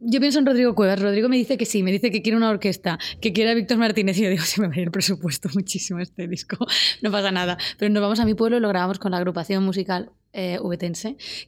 Yo 0.07 0.19
pienso 0.19 0.37
en 0.37 0.45
Rodrigo 0.45 0.75
Cuevas. 0.75 1.01
Rodrigo 1.01 1.29
me 1.29 1.35
dice 1.35 1.57
que 1.57 1.65
sí, 1.65 1.81
me 1.81 1.91
dice 1.91 2.11
que 2.11 2.21
quiere 2.21 2.37
una 2.37 2.51
orquesta, 2.51 2.99
que 3.19 3.33
quiere 3.33 3.49
a 3.49 3.53
Víctor 3.55 3.79
Martínez. 3.79 4.17
Y 4.19 4.23
yo 4.23 4.29
digo, 4.29 4.43
se 4.45 4.61
me 4.61 4.67
va 4.67 4.73
a 4.73 4.77
ir 4.77 4.83
el 4.83 4.91
presupuesto 4.91 5.49
muchísimo 5.53 5.99
este 5.99 6.27
disco. 6.27 6.57
No 7.01 7.11
pasa 7.11 7.31
nada. 7.31 7.57
Pero 7.77 7.91
nos 7.91 8.01
vamos 8.01 8.19
a 8.19 8.25
mi 8.25 8.35
pueblo 8.35 8.57
y 8.57 8.59
lo 8.59 8.69
grabamos 8.69 8.99
con 8.99 9.11
la 9.11 9.17
agrupación 9.17 9.63
musical 9.63 10.11
eh, 10.35 10.59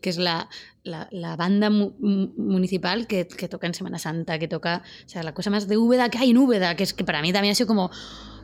que 0.01 0.09
es 0.09 0.17
la, 0.17 0.49
la, 0.87 1.35
banda 1.35 1.69
mu- 1.69 1.91
mu- 1.99 2.29
municipal 2.37 3.05
que, 3.07 3.25
toca 3.25 3.67
en 3.67 3.73
Semana 3.73 3.99
Santa, 3.99 4.39
que 4.39 4.47
toca, 4.47 4.83
o 5.05 5.09
sea, 5.09 5.23
la 5.23 5.33
cosa 5.33 5.49
más 5.49 5.67
de 5.67 5.77
Úbeda 5.77 6.09
que 6.09 6.17
hay 6.17 6.31
en 6.31 6.37
Úbeda, 6.37 6.75
que 6.75 6.83
es 6.83 6.93
que 6.93 7.03
para 7.03 7.21
mí 7.21 7.31
también 7.33 7.51
ha 7.51 7.55
sido 7.55 7.67
como, 7.67 7.91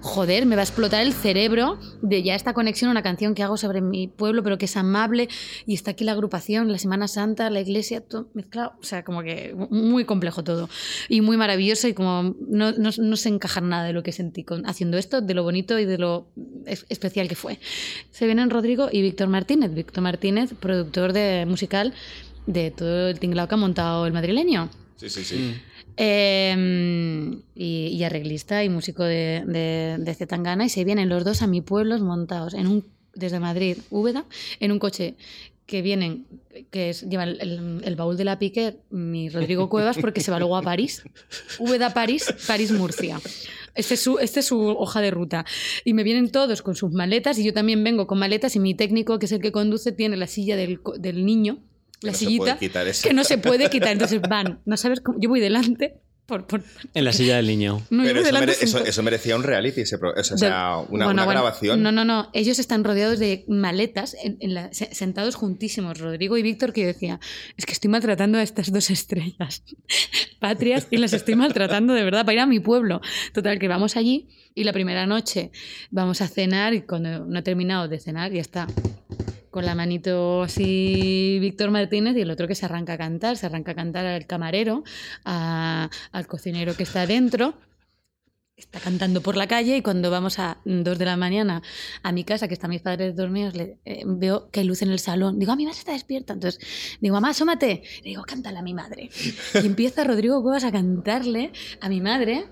joder, 0.01 0.45
me 0.45 0.55
va 0.57 0.61
a 0.61 0.65
explotar 0.65 1.01
el 1.01 1.13
cerebro 1.13 1.79
de 2.01 2.21
ya 2.23 2.35
esta 2.35 2.53
conexión 2.53 2.91
una 2.91 3.01
canción 3.01 3.33
que 3.35 3.41
hago 3.43 3.55
sobre 3.55 3.79
mi 3.79 4.07
pueblo, 4.09 4.43
pero 4.43 4.57
que 4.57 4.65
es 4.65 4.75
amable, 4.75 5.29
y 5.65 5.73
está 5.73 5.91
aquí 5.91 6.03
la 6.03 6.11
agrupación, 6.11 6.69
la 6.71 6.77
Semana 6.77 7.07
Santa, 7.07 7.49
la 7.49 7.61
iglesia, 7.61 8.01
todo 8.01 8.27
mezclado, 8.33 8.73
o 8.81 8.83
sea, 8.83 9.03
como 9.05 9.23
que 9.23 9.55
muy 9.69 10.03
complejo 10.03 10.43
todo, 10.43 10.69
y 11.07 11.21
muy 11.21 11.37
maravilloso, 11.37 11.87
y 11.87 11.93
como 11.93 12.35
no, 12.47 12.73
no, 12.73 13.15
sé 13.15 13.29
encajar 13.29 13.63
nada 13.63 13.85
de 13.85 13.93
lo 13.93 14.03
que 14.03 14.11
sentí 14.11 14.43
con, 14.43 14.65
haciendo 14.67 14.97
esto, 14.97 15.21
de 15.21 15.33
lo 15.33 15.43
bonito 15.43 15.79
y 15.79 15.85
de 15.85 15.97
lo 15.97 16.27
es- 16.65 16.85
especial 16.89 17.29
que 17.29 17.35
fue. 17.35 17.59
Se 18.11 18.25
vienen 18.25 18.49
Rodrigo 18.49 18.89
y 18.91 19.01
Víctor 19.01 19.29
Martínez, 19.29 19.73
Víctor 19.73 20.03
Martínez, 20.03 20.53
productor 20.59 21.13
de 21.13 21.45
musical 21.47 21.93
de 22.45 22.71
todo 22.71 23.09
el 23.09 23.19
tinglao 23.19 23.47
que 23.47 23.55
ha 23.55 23.57
montado 23.57 24.05
el 24.05 24.13
madrileño. 24.13 24.69
Sí, 24.95 25.09
sí, 25.09 25.23
sí. 25.23 25.55
Eh, 25.97 27.35
y, 27.55 27.87
y 27.87 28.03
arreglista 28.03 28.63
y 28.63 28.69
músico 28.69 29.03
de, 29.03 29.43
de, 29.45 29.97
de 29.99 30.15
Zetangana 30.15 30.65
y 30.65 30.69
se 30.69 30.83
vienen 30.83 31.09
los 31.09 31.23
dos 31.23 31.41
a 31.41 31.47
mi 31.47 31.61
pueblo 31.61 31.97
montados 31.99 32.53
en 32.53 32.67
un, 32.67 32.85
desde 33.13 33.39
Madrid, 33.39 33.77
Úbeda, 33.91 34.25
en 34.59 34.71
un 34.71 34.79
coche 34.79 35.15
que 35.65 35.81
vienen, 35.81 36.25
que 36.71 36.89
es, 36.89 37.07
lleva 37.09 37.23
el, 37.23 37.95
baúl 37.95 38.17
de 38.17 38.25
la 38.25 38.37
Piquer, 38.37 38.79
mi 38.89 39.29
Rodrigo 39.29 39.69
Cuevas, 39.69 39.97
porque 39.97 40.21
se 40.21 40.29
va 40.29 40.39
luego 40.39 40.57
a 40.57 40.61
París. 40.61 41.03
Úbeda, 41.59 41.93
París, 41.93 42.33
París, 42.47 42.71
Murcia. 42.71 43.19
Este 43.75 43.93
es, 43.93 44.01
su, 44.01 44.19
este 44.19 44.41
es 44.41 44.45
su 44.45 44.59
hoja 44.59 44.99
de 45.01 45.09
ruta. 45.09 45.45
Y 45.85 45.93
me 45.93 46.03
vienen 46.03 46.31
todos 46.31 46.61
con 46.61 46.75
sus 46.75 46.91
maletas 46.91 47.39
y 47.39 47.43
yo 47.43 47.53
también 47.53 47.83
vengo 47.83 48.07
con 48.07 48.19
maletas 48.19 48.55
y 48.55 48.59
mi 48.59 48.75
técnico, 48.75 49.19
que 49.19 49.25
es 49.25 49.31
el 49.31 49.41
que 49.41 49.51
conduce, 49.51 49.91
tiene 49.93 50.17
la 50.17 50.27
silla 50.27 50.57
del, 50.57 50.79
del 50.99 51.25
niño, 51.25 51.59
la 52.03 52.11
no 52.11 52.17
sillita, 52.17 52.43
puede 52.43 52.57
quitar 52.59 52.87
eso. 52.87 53.07
que 53.07 53.13
no 53.13 53.23
se 53.23 53.37
puede 53.37 53.69
quitar. 53.69 53.89
Entonces 53.93 54.21
van, 54.21 54.61
no 54.65 54.77
sabes 54.77 55.01
cómo, 55.01 55.19
yo 55.19 55.29
voy 55.29 55.39
delante. 55.39 55.95
Por, 56.25 56.47
por- 56.47 56.63
En 56.93 57.03
la 57.03 57.11
silla 57.11 57.35
del 57.35 57.47
niño. 57.47 57.81
no, 57.89 58.01
Pero 58.03 58.21
eso, 58.21 58.31
mere- 58.39 58.55
eso- 58.61 59.03
merecía 59.03 59.35
un 59.35 59.43
reality, 59.43 59.81
ese 59.81 59.97
pro- 59.97 60.13
o 60.17 60.23
sea, 60.23 60.37
De- 60.37 60.45
una, 60.47 60.77
bueno, 60.77 60.87
una 60.89 61.25
bueno, 61.25 61.29
grabación. 61.31 61.83
No, 61.83 61.91
no, 61.91 62.05
no. 62.05 62.29
Ellos 62.31 62.59
están 62.59 62.85
rodeados 62.85 63.19
de 63.19 63.43
maletas, 63.49 64.15
en- 64.23 64.37
en 64.39 64.53
la- 64.53 64.71
se- 64.71 64.95
sentados 64.95 65.35
juntísimos. 65.35 65.99
Rodrigo 65.99 66.37
y 66.37 66.41
Víctor, 66.41 66.71
que 66.71 66.79
yo 66.81 66.87
decía, 66.87 67.19
es 67.57 67.65
que 67.65 67.73
estoy 67.73 67.89
maltratando 67.89 68.37
a 68.37 68.41
estas 68.41 68.71
dos 68.71 68.89
estrellas 68.89 69.63
patrias 70.39 70.87
y 70.91 70.97
las 70.97 71.11
estoy 71.11 71.35
maltratando 71.35 71.93
de 71.93 72.03
verdad 72.03 72.21
para 72.23 72.33
ir 72.35 72.39
a 72.39 72.45
mi 72.47 72.61
pueblo. 72.61 73.01
Total, 73.33 73.59
que 73.59 73.67
vamos 73.67 73.97
allí 73.97 74.29
y 74.55 74.63
la 74.63 74.71
primera 74.71 75.05
noche 75.05 75.51
vamos 75.91 76.21
a 76.21 76.29
cenar 76.29 76.73
y 76.73 76.83
cuando 76.83 77.25
no 77.25 77.39
he 77.39 77.41
terminado 77.43 77.89
de 77.89 77.99
cenar 77.99 78.31
ya 78.31 78.39
está. 78.41 78.67
Con 79.53 79.67
la 79.67 79.75
manito 79.75 80.41
así 80.41 81.37
Víctor 81.39 81.69
Martínez 81.69 82.17
y 82.17 82.21
el 82.21 82.31
otro 82.31 82.47
que 82.47 82.55
se 82.55 82.65
arranca 82.65 82.93
a 82.93 82.97
cantar, 82.97 83.37
se 83.37 83.45
arranca 83.45 83.73
a 83.73 83.75
cantar 83.75 84.03
al 84.03 84.25
camarero, 84.25 84.83
al 85.25 86.27
cocinero 86.27 86.75
que 86.75 86.81
está 86.81 87.05
dentro 87.05 87.53
está 88.55 88.79
cantando 88.79 89.21
por 89.21 89.35
la 89.35 89.47
calle 89.47 89.77
y 89.77 89.81
cuando 89.81 90.09
vamos 90.09 90.39
a 90.39 90.57
dos 90.65 90.97
de 90.97 91.05
la 91.05 91.17
mañana 91.17 91.61
a 92.01 92.11
mi 92.11 92.23
casa, 92.23 92.47
que 92.47 92.53
están 92.53 92.69
mis 92.69 92.81
padres 92.81 93.15
dormidos, 93.15 93.53
eh, 93.55 94.03
veo 94.05 94.49
que 94.49 94.61
hay 94.61 94.65
luz 94.65 94.81
en 94.81 94.91
el 94.91 94.99
salón. 94.99 95.37
Digo, 95.37 95.51
a 95.51 95.55
mi 95.55 95.65
madre 95.65 95.79
está 95.79 95.91
despierta. 95.91 96.33
Entonces 96.33 96.97
digo, 96.99 97.13
mamá, 97.13 97.29
asómate. 97.29 97.83
Le 98.03 98.09
digo, 98.09 98.23
cántale 98.23 98.57
a 98.57 98.61
mi 98.61 98.73
madre. 98.73 99.09
Y 99.55 99.65
empieza 99.65 100.03
Rodrigo 100.03 100.41
Cuevas 100.41 100.63
a 100.63 100.71
cantarle 100.71 101.51
a 101.79 101.89
mi 101.89 102.01
madre. 102.01 102.45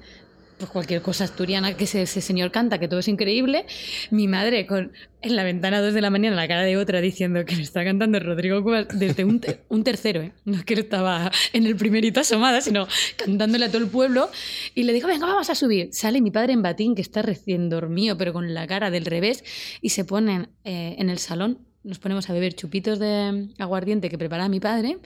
Pues 0.62 0.70
cualquier 0.70 1.02
cosa 1.02 1.24
asturiana 1.24 1.76
que 1.76 1.86
ese, 1.86 2.06
señor 2.06 2.52
canta, 2.52 2.78
que 2.78 2.88
todo 2.88 3.00
es 3.00 3.08
increíble. 3.08 3.66
Mi 4.12 4.28
madre 4.28 4.68
con 4.68 4.92
en 5.24 5.36
la 5.36 5.44
ventana 5.44 5.78
a 5.78 5.82
dos 5.82 5.96
de 5.96 6.02
la 6.02 6.12
mañana 6.12 6.36
la 6.36 6.48
cara 6.48 6.62
de 6.62 6.78
otra 6.78 7.02
diciendo 7.02 7.44
que 7.46 7.56
le 7.56 7.64
está 7.64 7.84
cantando 7.84 8.20
Rodrigo 8.20 8.62
Cuevas 8.62 8.88
desde 8.94 9.26
un, 9.26 9.40
te- 9.40 9.62
un 9.70 9.84
tercero, 9.84 10.22
¿eh? 10.22 10.34
no 10.46 10.58
es 10.58 10.64
que 10.64 10.76
estaba 10.76 11.32
en 11.54 11.66
el 11.66 11.76
primerito 11.76 12.20
asomada, 12.20 12.62
sino 12.62 12.88
cantándole 13.16 13.66
a 13.66 13.68
todo 13.70 13.82
el 13.82 13.88
pueblo. 13.88 14.30
Y 14.76 14.84
le 14.84 14.94
digo, 14.94 15.08
venga, 15.08 15.26
vamos 15.26 15.50
a 15.50 15.56
subir. 15.56 15.90
Sale 15.94 16.22
mi 16.22 16.30
padre 16.30 16.54
en 16.54 16.62
batín, 16.62 16.94
que 16.94 17.02
está 17.02 17.24
recién 17.24 17.68
dormido, 17.70 18.16
pero 18.16 18.32
con 18.32 18.54
la 18.54 18.68
cara 18.68 18.92
del 18.92 19.06
revés, 19.06 19.44
y 19.82 19.90
se 19.90 20.06
ponen 20.06 20.50
eh, 20.64 20.96
en 21.00 21.10
el 21.10 21.18
salón. 21.18 21.58
Nos 21.84 21.98
ponemos 21.98 22.30
a 22.30 22.34
beber 22.34 22.54
chupitos 22.54 23.00
de 23.00 23.48
aguardiente 23.58 24.10
que 24.10 24.20
prepara 24.20 24.48
mi 24.48 24.60
padre, 24.60 25.00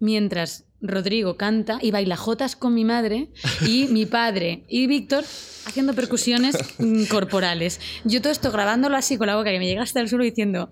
mientras 0.00 0.64
Rodrigo 0.80 1.36
canta 1.36 1.78
y 1.80 1.90
baila 1.90 2.16
jotas 2.16 2.56
con 2.56 2.74
mi 2.74 2.84
madre 2.84 3.28
y 3.66 3.86
mi 3.90 4.06
padre 4.06 4.64
y 4.68 4.86
Víctor 4.86 5.24
haciendo 5.66 5.94
percusiones 5.94 6.56
mm, 6.78 7.04
corporales. 7.04 7.80
Yo 8.04 8.22
todo 8.22 8.32
esto 8.32 8.50
grabándolo 8.50 8.96
así 8.96 9.18
con 9.18 9.26
la 9.26 9.36
boca 9.36 9.50
que 9.50 9.58
me 9.58 9.66
llega 9.66 9.82
hasta 9.82 10.00
el 10.00 10.08
suelo 10.08 10.24
diciendo, 10.24 10.70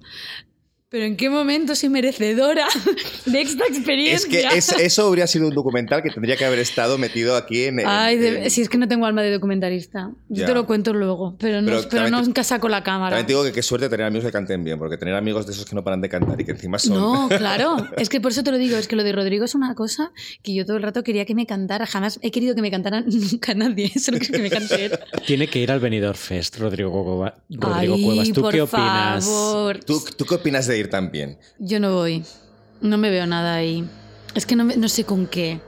pero 0.88 1.05
¿en 1.05 1.16
qué 1.16 1.29
momento 1.29 1.75
soy 1.75 1.88
merecedora 1.88 2.66
de 3.27 3.40
esta 3.42 3.64
Es 3.64 3.70
experiencia? 3.77 4.31
que 4.31 4.57
es- 4.57 4.70
eso 4.72 5.07
habría 5.09 5.27
sido 5.27 5.49
un 5.49 5.55
documental 5.55 6.03
que 6.03 6.11
tendría 6.11 6.37
que 6.37 6.44
haber 6.44 6.61
estado 6.61 6.96
metido 6.96 7.37
aquí 7.37 7.64
en. 7.64 7.81
en- 7.81 7.87
Ay, 7.88 8.16
de- 8.18 8.44
en- 8.44 8.51
si 8.51 8.62
es 8.62 8.68
que 8.68 8.79
no 8.79 8.87
tengo 8.87 9.05
alma 9.05 9.22
de 9.22 9.33
documentarista. 9.33 10.12
Yo 10.29 10.42
Ya. 10.42 10.46
te 10.46 10.55
lo 10.55 10.64
cuento 10.66 10.94
luego, 10.94 11.37
pero, 11.38 11.61
no, 11.61 11.66
Pero 11.66 11.88
pero, 11.90 12.05
te- 12.05 12.11
nunca 12.12 12.44
saco 12.44 12.68
la 12.68 12.85
cámara. 12.85 13.11
También 13.16 13.27
te 13.27 13.33
digo 13.33 13.44
que 13.44 13.53
qué 13.53 13.62
suerte 13.62 13.88
tener 13.88 14.07
amigos 14.07 14.27
que 14.27 14.33
canten 14.33 14.62
bien, 14.62 14.79
porque 14.79 14.96
tener 14.96 15.14
amigos 15.14 15.44
de 15.46 15.53
esos 15.53 15.64
que 15.64 15.75
no 15.75 15.83
paran 15.83 16.01
de 16.01 16.09
cantar 16.09 16.40
y 16.40 16.44
que 16.44 16.53
encima 16.53 16.79
son. 16.79 16.94
No, 16.99 17.29
claro. 17.37 17.77
Es 17.96 18.09
que 18.09 18.20
por 18.20 18.31
eso 18.31 18.44
te 18.44 18.53
lo 18.53 18.59
digo. 18.59 18.77
Es 18.77 18.87
que 18.87 18.94
lo 18.96 19.03
de 19.03 19.12
Rodrigo 19.12 19.44
es 19.44 19.55
una 19.57 19.75
cosa 19.75 20.12
que 20.44 20.55
yo 20.55 20.64
todo 20.64 20.77
el 20.77 20.83
rato 20.85 21.03
quería 21.03 21.25
que 21.25 21.35
me 21.35 21.46
cantara. 21.46 21.85
Jamás 21.87 22.18
he 22.22 22.31
querido 22.31 22.55
que 22.55 22.62
me 22.62 22.70
cantara 22.70 23.01
nunca 23.07 23.55
nadie. 23.55 23.90
Solo 23.99 24.18
que 24.20 24.38
me 24.38 24.51
cante 24.51 24.85
él. 24.87 24.99
Tiene 25.27 25.49
que 25.49 25.59
ir 25.59 25.72
al 25.72 25.81
Benidorm 25.81 26.16
Fest, 26.16 26.59
Rodrigo, 26.59 26.90
Cueva- 26.92 27.35
Rodrigo 27.51 27.94
Ay, 27.96 28.05
Cuevas. 28.05 28.33
¿Tú 28.33 28.40
por 28.42 28.53
qué 28.55 28.62
opinas? 28.62 29.25
favor. 29.25 29.85
¿Tú, 29.85 30.01
¿Tú 30.16 30.25
qué 30.25 30.35
opinas 30.37 30.66
de 30.68 30.76
ir 30.77 30.89
tan 30.91 31.11
bien? 31.11 31.39
Yo 31.59 31.81
no 31.81 31.95
voy. 31.95 32.25
No 32.81 32.99
me 32.99 33.11
veo 33.11 33.27
nada 33.27 33.55
ahí. 33.55 33.85
Es 34.35 34.47
que 34.47 34.57
no, 34.57 34.65
me- 34.65 34.77
no 34.77 34.89
sé 34.89 35.05
con 35.05 35.27
qué. 35.27 35.61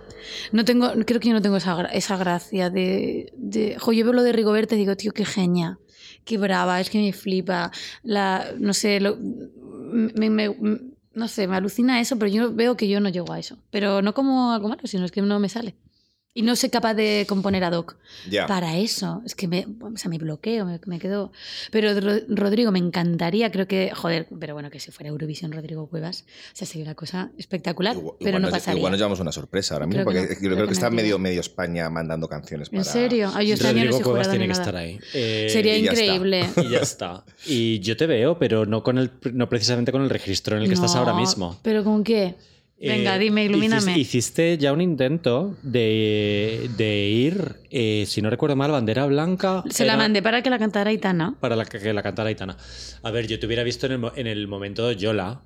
No 0.53 0.65
tengo, 0.65 0.91
creo 1.07 1.21
que 1.21 1.29
yo 1.29 1.35
no 1.35 1.41
tengo 1.43 1.57
esa, 1.57 1.83
esa 1.87 2.17
gracia 2.19 2.69
de, 2.71 3.33
de... 3.37 3.77
Jo, 3.79 3.93
yo 3.93 4.05
veo 4.05 4.13
lo 4.13 4.23
de 4.23 4.33
Rigoberta 4.33 4.75
y 4.75 4.79
digo, 4.79 4.95
tío, 4.97 5.13
qué 5.13 5.25
genia. 5.25 5.79
Qué 6.25 6.37
brava, 6.37 6.81
es 6.81 6.91
que 6.91 6.99
me 6.99 7.13
flipa. 7.13 7.71
La, 8.03 8.47
no 8.59 8.75
sé, 8.75 9.01
lo- 9.01 9.17
me, 9.19 10.29
me- 10.31 10.55
no 11.15 11.29
sé, 11.29 11.49
me 11.49 11.57
alucina 11.57 12.01
eso, 12.01 12.19
pero 12.19 12.31
yo 12.31 12.55
veo 12.55 12.77
que 12.77 12.89
yo 12.89 13.01
no 13.01 13.09
llego 13.09 13.33
a 13.33 13.39
eso. 13.39 13.57
Pero 13.71 14.03
no 14.03 14.13
como 14.15 14.53
algo 14.53 14.69
malo, 14.69 14.83
sino 14.85 15.05
es 15.07 15.11
que 15.13 15.23
no 15.23 15.39
me 15.41 15.49
sale. 15.49 15.75
Y 16.35 16.43
no 16.43 16.55
soy 16.55 16.69
capaz 16.69 16.95
de 16.95 17.25
componer 17.29 17.65
ad 17.65 17.73
hoc 17.73 17.97
Ya. 18.31 18.47
para 18.47 18.77
eso. 18.77 19.23
Es 19.27 19.35
que 19.35 19.49
me, 19.49 19.67
o 19.81 19.97
sea, 19.97 20.09
me 20.09 20.19
bloqueo, 20.19 20.67
me, 20.67 20.79
me 20.87 21.01
quedo. 21.01 21.33
Pero 21.73 21.99
Ro- 21.99 22.21
Rodrigo, 22.29 22.71
me 22.71 22.79
encantaría, 22.79 23.51
creo 23.51 23.67
que. 23.67 23.91
Joder, 23.93 24.29
pero 24.39 24.55
bueno, 24.55 24.71
que 24.71 24.79
si 24.79 24.93
fuera 24.93 25.09
Eurovisión 25.09 25.51
Rodrigo 25.51 25.89
Cuevas, 25.89 26.27
o 26.53 26.57
sea, 26.57 26.67
sería 26.69 26.85
una 26.85 26.95
cosa 26.95 27.33
espectacular, 27.39 27.97
Igual- 27.97 28.17
pero 28.21 28.29
igual 28.31 28.43
no 28.43 28.51
pasaría. 28.51 28.79
Igual 28.79 28.93
nos 28.93 28.99
llevamos 29.01 29.19
una 29.21 29.33
sorpresa 29.33 29.75
ahora 29.75 29.87
mismo, 29.87 30.05
Creo 30.05 30.05
porque 30.05 30.21
no, 30.21 30.29
yo 30.29 30.39
creo 30.39 30.51
creo 30.55 30.57
que 30.59 30.67
que 30.69 30.73
está 30.75 30.91
no, 30.91 30.97
medio, 30.97 31.19
medio 31.19 31.41
España 31.41 31.91
mandando 31.91 32.29
canciones 32.29 32.69
para... 32.69 32.83
¿En 32.83 32.85
serio? 32.85 33.33
Ay, 33.35 33.49
yo 33.49 33.55
este 33.55 33.67
no 33.67 33.73
Rodrigo 33.73 34.01
Cuevas 34.03 34.31
tiene 34.31 34.47
que 34.47 34.53
estar 34.53 34.77
ahí. 34.77 35.01
Eh, 35.15 35.49
Sería 35.51 35.77
y 35.77 35.83
ya 35.83 35.91
está. 35.93 36.05
increíble. 36.05 36.49
Y 36.63 36.71
ya 36.71 36.79
está. 36.81 37.25
Y 37.47 37.81
yo 37.81 37.97
te 37.97 38.07
veo, 38.07 38.39
pero 38.39 38.65
no 38.65 38.85
con 38.85 38.99
el 38.99 39.11
no 39.33 39.49
precisamente 39.49 39.91
con 39.91 40.03
el 40.03 40.11
registro 40.11 40.57
en 40.57 40.63
el 40.63 40.69
que 40.69 40.75
estás 40.75 40.95
ahora 40.95 41.15
mismo. 41.15 41.59
¿Pero 41.63 41.83
con 41.83 42.05
qué? 42.05 42.37
Venga, 42.81 43.17
Eh, 43.17 43.19
dime, 43.19 43.45
ilumíname. 43.45 43.93
hicis- 43.93 43.99
Hiciste 43.99 44.57
ya 44.59 44.73
un 44.73 44.81
intento 44.81 45.57
de, 45.63 46.71
de 46.77 47.09
ir, 47.09 47.57
eh, 47.71 48.05
si 48.07 48.23
no 48.23 48.31
recuerdo 48.31 48.55
mal, 48.55 48.71
bandera 48.71 49.05
blanca. 49.07 49.65
Se 49.69 49.85
la 49.85 49.97
mandé 49.97 50.23
para 50.23 50.43
que 50.43 50.51
la 50.51 50.59
cantara 50.61 50.91
Aitana. 50.91 51.35
Para 51.41 51.57
la 51.57 51.65
que, 51.65 51.93
la 51.93 52.03
cantara 52.05 52.29
Aitana. 52.29 52.57
A 53.03 53.11
ver, 53.11 53.27
yo 53.27 53.39
te 53.41 53.47
hubiera 53.47 53.65
visto 53.65 53.87
en 53.87 53.93
el, 53.93 54.11
en 54.15 54.27
el 54.29 54.47
momento 54.47 54.87
de 54.87 54.95
Yola, 54.95 55.41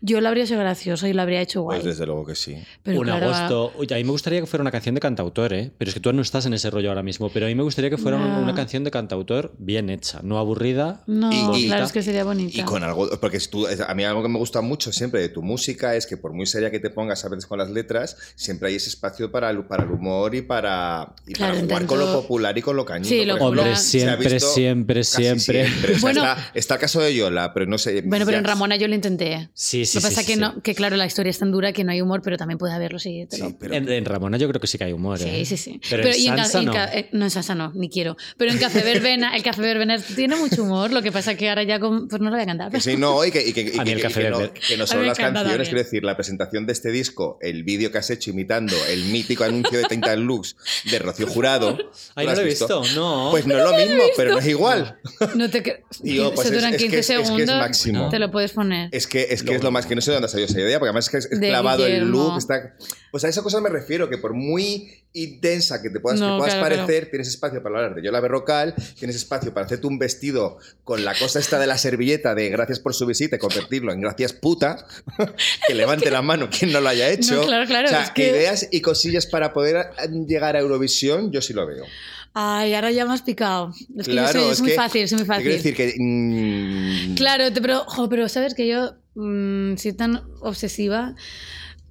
Yo 0.00 0.20
la 0.20 0.28
habría 0.30 0.46
sido 0.46 0.60
gracioso 0.60 1.06
y 1.06 1.12
la 1.12 1.22
habría 1.22 1.40
hecho 1.40 1.62
guay. 1.62 1.80
Pues 1.80 1.92
desde 1.96 2.06
luego 2.06 2.26
que 2.26 2.34
sí. 2.34 2.56
pero 2.82 2.98
un 3.00 3.04
claro, 3.04 3.26
agosto. 3.32 3.72
Oye, 3.78 3.94
a 3.94 3.98
mí 3.98 4.04
me 4.04 4.10
gustaría 4.10 4.40
que 4.40 4.46
fuera 4.46 4.62
una 4.62 4.70
canción 4.70 4.94
de 4.94 5.00
cantautor, 5.00 5.52
¿eh? 5.52 5.70
Pero 5.78 5.88
es 5.88 5.94
que 5.94 6.00
tú 6.00 6.12
no 6.12 6.22
estás 6.22 6.46
en 6.46 6.54
ese 6.54 6.70
rollo 6.70 6.88
ahora 6.88 7.02
mismo. 7.02 7.30
Pero 7.30 7.46
a 7.46 7.48
mí 7.48 7.54
me 7.54 7.62
gustaría 7.62 7.90
que 7.90 7.98
fuera 7.98 8.16
una 8.16 8.54
canción 8.54 8.84
de 8.84 8.90
cantautor 8.90 9.52
bien 9.58 9.90
hecha, 9.90 10.20
no 10.22 10.38
aburrida. 10.38 11.02
No, 11.06 11.30
Y- 11.32 11.64
y- 11.64 11.66
claro, 11.66 11.84
es 11.84 11.92
que 11.92 12.02
sería 12.02 12.24
bonita. 12.24 12.58
Y 12.58 12.62
con 12.62 12.82
algo, 12.82 13.08
porque 13.20 13.38
tú- 13.40 13.66
a 13.66 13.94
mí 13.94 14.04
algo 14.04 14.22
que 14.22 14.28
me 14.28 14.38
gusta 14.38 14.60
mucho 14.60 14.92
siempre 14.92 15.20
de 15.20 15.28
tu 15.28 15.42
música 15.42 15.94
es 15.96 16.06
que 16.06 16.16
por 16.16 16.32
muy 16.32 16.46
seria 16.46 16.70
que 16.70 16.80
te 16.80 16.90
pongas 16.90 17.24
a 17.24 17.28
veces 17.28 17.46
con 17.46 17.58
las 17.58 17.70
letras, 17.70 18.16
siempre 18.36 18.68
hay 18.68 18.76
ese 18.76 18.88
espacio 18.88 19.30
para 19.30 19.50
el, 19.50 19.64
para 19.64 19.84
el 19.84 19.90
humor 19.90 20.34
y 20.34 20.42
para, 20.42 21.14
y 21.26 21.32
Claro, 21.32 21.54
para 21.54 21.64
jugar 21.66 21.86
con 21.86 21.98
lo 21.98 22.12
popular 22.12 22.56
y 22.56 22.62
con 22.62 22.76
lo 22.76 22.84
cañino. 22.84 23.08
Sí, 23.08 23.24
lo. 23.24 23.36
Hombre, 23.36 23.76
siempre, 23.76 24.40
siempre, 24.40 25.04
siempre. 25.04 25.62
O 25.64 25.66
sea, 25.66 25.98
Bueno. 26.00 26.20
está, 26.22 26.50
está 26.54 26.74
el 26.74 26.80
caso 26.80 27.00
de 27.00 27.14
Yola, 27.14 27.52
pero 27.54 27.66
no 27.66 27.78
sé. 27.78 28.02
Bueno, 28.02 28.24
pero 28.26 28.38
en 28.38 28.44
Ramona 28.44 28.76
yo 28.76 28.88
lo 28.88 28.94
intenté. 28.94 29.50
Sí, 29.62 29.84
sí, 29.84 29.98
lo 29.98 30.00
que 30.00 30.08
sí, 30.08 30.14
pasa 30.14 30.20
sí, 30.22 30.26
que, 30.26 30.34
sí. 30.36 30.40
no, 30.40 30.62
que, 30.62 30.74
claro, 30.74 30.96
la 30.96 31.04
historia 31.04 31.28
es 31.28 31.38
tan 31.38 31.52
dura 31.52 31.74
que 31.74 31.84
no 31.84 31.92
hay 31.92 32.00
humor, 32.00 32.22
pero 32.24 32.38
también 32.38 32.56
puede 32.56 32.72
haberlo, 32.72 32.98
sí. 32.98 33.26
Sí, 33.30 33.42
pero- 33.60 33.74
En, 33.74 33.86
en 33.92 34.06
Ramona 34.06 34.38
yo 34.38 34.48
creo 34.48 34.58
que 34.58 34.66
sí 34.66 34.78
que 34.78 34.84
hay 34.84 34.92
humor, 34.94 35.18
Sí, 35.18 35.28
¿eh? 35.28 35.44
sí, 35.44 35.58
sí. 35.58 35.78
Pero, 35.90 36.08
en 36.08 36.14
y 36.18 36.28
en 36.28 36.36
Sansa 36.38 36.58
en 36.60 36.64
no. 36.64 36.72
ca- 36.72 36.90
eh, 36.94 37.10
no, 37.12 37.24
en 37.26 37.30
salsa 37.30 37.54
no, 37.54 37.70
ni 37.74 37.90
quiero. 37.90 38.16
Pero 38.38 38.52
en 38.52 38.58
Café 38.58 38.80
Verbena, 38.82 39.36
el 39.36 39.42
Café 39.42 39.60
Verbena 39.60 39.98
tiene 39.98 40.36
mucho 40.36 40.62
humor, 40.62 40.92
lo 40.94 41.02
que 41.02 41.12
pasa 41.12 41.34
que 41.34 41.50
ahora 41.50 41.62
ya 41.64 41.78
con, 41.78 42.08
pues 42.08 42.22
no 42.22 42.30
lo 42.30 42.36
voy 42.36 42.42
a 42.42 42.46
cantar. 42.46 42.72
Que 42.72 42.80
sí, 42.80 42.96
no, 42.96 43.22
y 43.22 43.30
que, 43.30 43.46
y 43.46 43.52
que- 43.52 43.60
y 43.60 43.64
que- 43.78 43.92
el 43.92 43.98
y 43.98 44.00
café 44.00 44.22
que 44.22 44.30
no, 44.30 44.38
que 44.54 44.76
no 44.78 44.86
solo 44.86 45.02
las 45.02 45.18
canciones, 45.18 45.68
quiero 45.68 45.82
decir, 45.84 46.04
la 46.04 46.16
presentación 46.16 46.64
de 46.64 46.72
este 46.72 46.90
disco, 46.90 47.36
el 47.42 47.62
vídeo 47.62 47.92
que 47.92 47.98
has 47.98 48.08
hecho 48.08 48.30
imitando 48.30 48.74
el 48.88 49.04
mítico 49.04 49.44
anuncio 49.44 49.76
de 49.78 49.84
30 49.84 50.16
Lux 50.16 50.56
de 50.90 50.98
Rocío 51.00 51.26
Jurado. 51.26 51.76
Ay, 52.14 52.24
¿lo 52.24 52.32
no 52.32 52.36
lo 52.36 52.42
he 52.42 52.48
visto, 52.48 52.82
no. 52.94 53.28
Pues 53.30 53.46
no 53.46 53.58
es 53.58 53.64
lo 53.64 53.76
mismo, 53.76 54.04
pero 54.16 54.32
no 54.32 54.38
es 54.38 54.46
igual. 54.46 54.98
No 55.34 55.50
te 55.50 55.60
pues 55.60 56.48
Se 56.48 56.54
duran 56.54 56.72
es 56.72 56.78
que 56.78 56.84
15 56.84 56.98
es- 56.98 57.10
es 57.10 57.16
que 57.16 57.20
es 57.20 57.26
segundos. 57.28 57.56
máximo. 57.58 58.08
Te 58.08 58.18
lo 58.18 58.30
puedes 58.30 58.52
poner. 58.52 58.88
Es 58.92 59.06
que 59.06 59.26
es, 59.28 59.42
que 59.50 59.56
es 59.56 59.62
lo 59.62 59.70
más 59.70 59.86
que 59.86 59.94
no 59.94 60.00
sé 60.00 60.10
de 60.10 60.14
dónde 60.16 60.26
ha 60.26 60.28
salido 60.30 60.48
esa 60.48 60.60
idea, 60.60 60.78
porque 60.78 60.88
además 60.88 61.04
es 61.06 61.10
que 61.10 61.16
es, 61.18 61.30
De 61.40 61.48
clavado 61.48 61.86
el 61.86 62.08
look, 62.10 62.38
está. 62.38 62.74
Pues 63.10 63.24
a 63.24 63.28
esa 63.28 63.42
cosa 63.42 63.60
me 63.60 63.68
refiero, 63.68 64.08
que 64.08 64.18
por 64.18 64.34
muy 64.34 64.88
intensa 65.12 65.82
que 65.82 65.90
te 65.90 65.98
puedas, 66.00 66.20
No, 66.20 66.34
que 66.34 66.38
puedas 66.38 66.54
claro, 66.54 66.76
parecer, 66.76 67.10
tienes 67.10 67.26
espacio 67.28 67.60
para 67.62 67.76
hablar 67.78 67.94
de 67.96 68.02
Yola 68.04 68.20
Berrocal, 68.20 68.74
tienes 68.98 69.16
espacio 69.16 69.52
para 69.52 69.66
hacerte 69.66 69.86
un 69.88 69.98
vestido 69.98 70.58
con 70.84 71.04
la 71.04 71.14
cosa 71.18 71.40
esta 71.40 71.58
de 71.58 71.66
la 71.66 71.76
servilleta 71.78 72.34
de 72.36 72.48
gracias 72.50 72.78
por 72.78 72.94
su 72.94 73.06
visita 73.06 73.36
y 73.36 73.38
convertirlo 73.40 73.92
en 73.92 74.00
gracias 74.00 74.32
puta, 74.32 74.86
que 75.66 75.74
levante 75.74 76.10
la 76.10 76.22
mano 76.22 76.48
quien 76.48 76.72
no 76.72 76.80
lo 76.80 76.88
haya 76.88 77.08
hecho. 77.10 77.34
No, 77.36 77.42
claro, 77.46 77.66
claro, 77.66 77.86
O 77.88 77.90
sea, 77.90 78.02
es 78.04 78.10
que- 78.10 78.28
ideas 78.30 78.68
y 78.70 78.80
cosillas 78.80 79.26
para 79.26 79.52
poder 79.52 79.86
llegar 80.28 80.54
a 80.56 80.60
Eurovisión, 80.60 81.32
yo 81.32 81.42
sí 81.42 81.52
lo 81.52 81.66
veo. 81.66 81.84
Ay, 82.32 82.74
ahora 82.74 82.92
ya 82.92 83.04
me 83.06 83.12
has 83.14 83.22
picado. 83.22 83.72
Es 83.98 84.06
que 84.06 84.12
yo 84.14 84.20
Claro, 84.22 84.40
soy- 84.40 84.44
es, 84.46 84.52
es 84.52 84.60
muy 84.60 84.70
que- 84.70 84.76
fácil, 84.76 85.02
es 85.02 85.12
muy 85.14 85.24
fácil. 85.24 85.42
quiero 85.42 85.56
decir 85.56 85.74
que. 85.74 85.94
mm, 85.98 87.14
Claro, 87.16 87.52
te- 87.52 87.60
pero, 87.60 87.80
jo, 87.86 88.08
pero 88.08 88.28
sabes 88.28 88.54
que 88.54 88.68
yo 88.68 88.94
mm, 89.14 89.76
soy 89.76 89.92
tan 89.92 90.22
obsesiva 90.40 91.14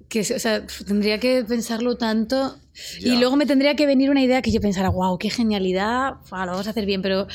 que 0.08 0.22
o 0.22 0.24
sea, 0.40 0.62
pf, 0.66 0.86
tendría 0.86 1.20
que 1.20 1.44
pensarlo 1.48 1.96
tanto 1.96 2.58
Ya. 3.00 3.14
y 3.14 3.18
luego 3.20 3.36
me 3.36 3.46
tendría 3.46 3.76
que 3.76 3.86
venir 3.86 4.10
una 4.10 4.24
idea 4.24 4.42
que 4.42 4.52
yo 4.52 4.60
pensara, 4.60 4.90
wow, 4.90 5.18
qué 5.20 5.30
genialidad, 5.30 6.14
fua, 6.24 6.46
lo 6.46 6.52
vamos 6.54 6.66
a 6.68 6.72
hacer 6.72 6.86
bien, 6.88 7.02
pero 7.04 7.28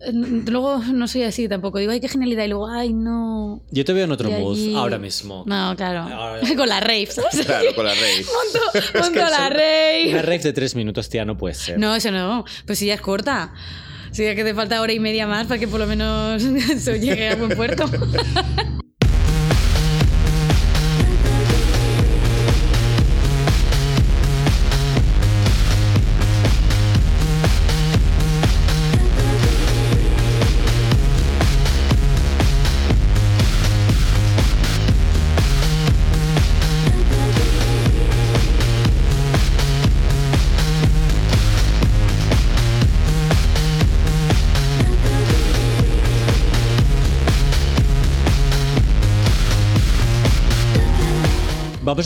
eh, 0.00 0.12
luego 0.12 0.78
no 0.78 1.08
soy 1.08 1.24
así 1.24 1.46
tampoco. 1.48 1.78
Digo, 1.78 1.92
ay, 1.92 2.00
qué 2.00 2.08
genialidad 2.08 2.44
y 2.44 2.48
luego, 2.48 2.68
ay, 2.68 2.92
no. 2.94 3.62
Yo 3.70 3.84
te 3.84 3.92
veo 3.92 4.04
en 4.04 4.12
otro 4.12 4.30
mood 4.30 4.54
allí- 4.56 4.74
ahora 4.74 4.98
mismo. 4.98 5.44
No, 5.46 5.74
claro. 5.76 6.00
Ahora- 6.14 6.40
Con 6.56 6.68
la 6.68 6.80
rave, 6.80 7.06
¿sabes? 7.10 7.44
Claro, 7.44 7.74
con 7.74 7.84
la 7.84 7.94
rey. 7.94 8.24
Monto, 8.24 8.98
monto 8.98 9.18
la 9.30 9.48
rave. 9.50 10.08
Una 10.10 10.22
rave 10.22 10.38
de 10.38 10.52
tres 10.54 10.74
minutos, 10.74 11.08
tía, 11.10 11.24
no 11.26 11.36
puede 11.36 11.54
ser. 11.54 11.78
No, 11.78 11.94
eso 11.94 12.10
no. 12.10 12.44
Pues 12.66 12.78
si 12.78 12.86
ya 12.86 12.94
es 12.94 13.00
corta. 13.02 13.52
Si 14.12 14.22
ya 14.24 14.34
que 14.34 14.44
te 14.44 14.54
falta 14.54 14.80
hora 14.80 14.92
y 14.94 15.00
media 15.00 15.26
más 15.26 15.46
para 15.46 15.58
que 15.60 15.68
por 15.68 15.80
lo 15.80 15.86
menos 15.86 16.42
eso 16.42 16.92
llegue 16.92 17.28
a 17.30 17.36
buen 17.36 17.50
puerto. 17.56 17.84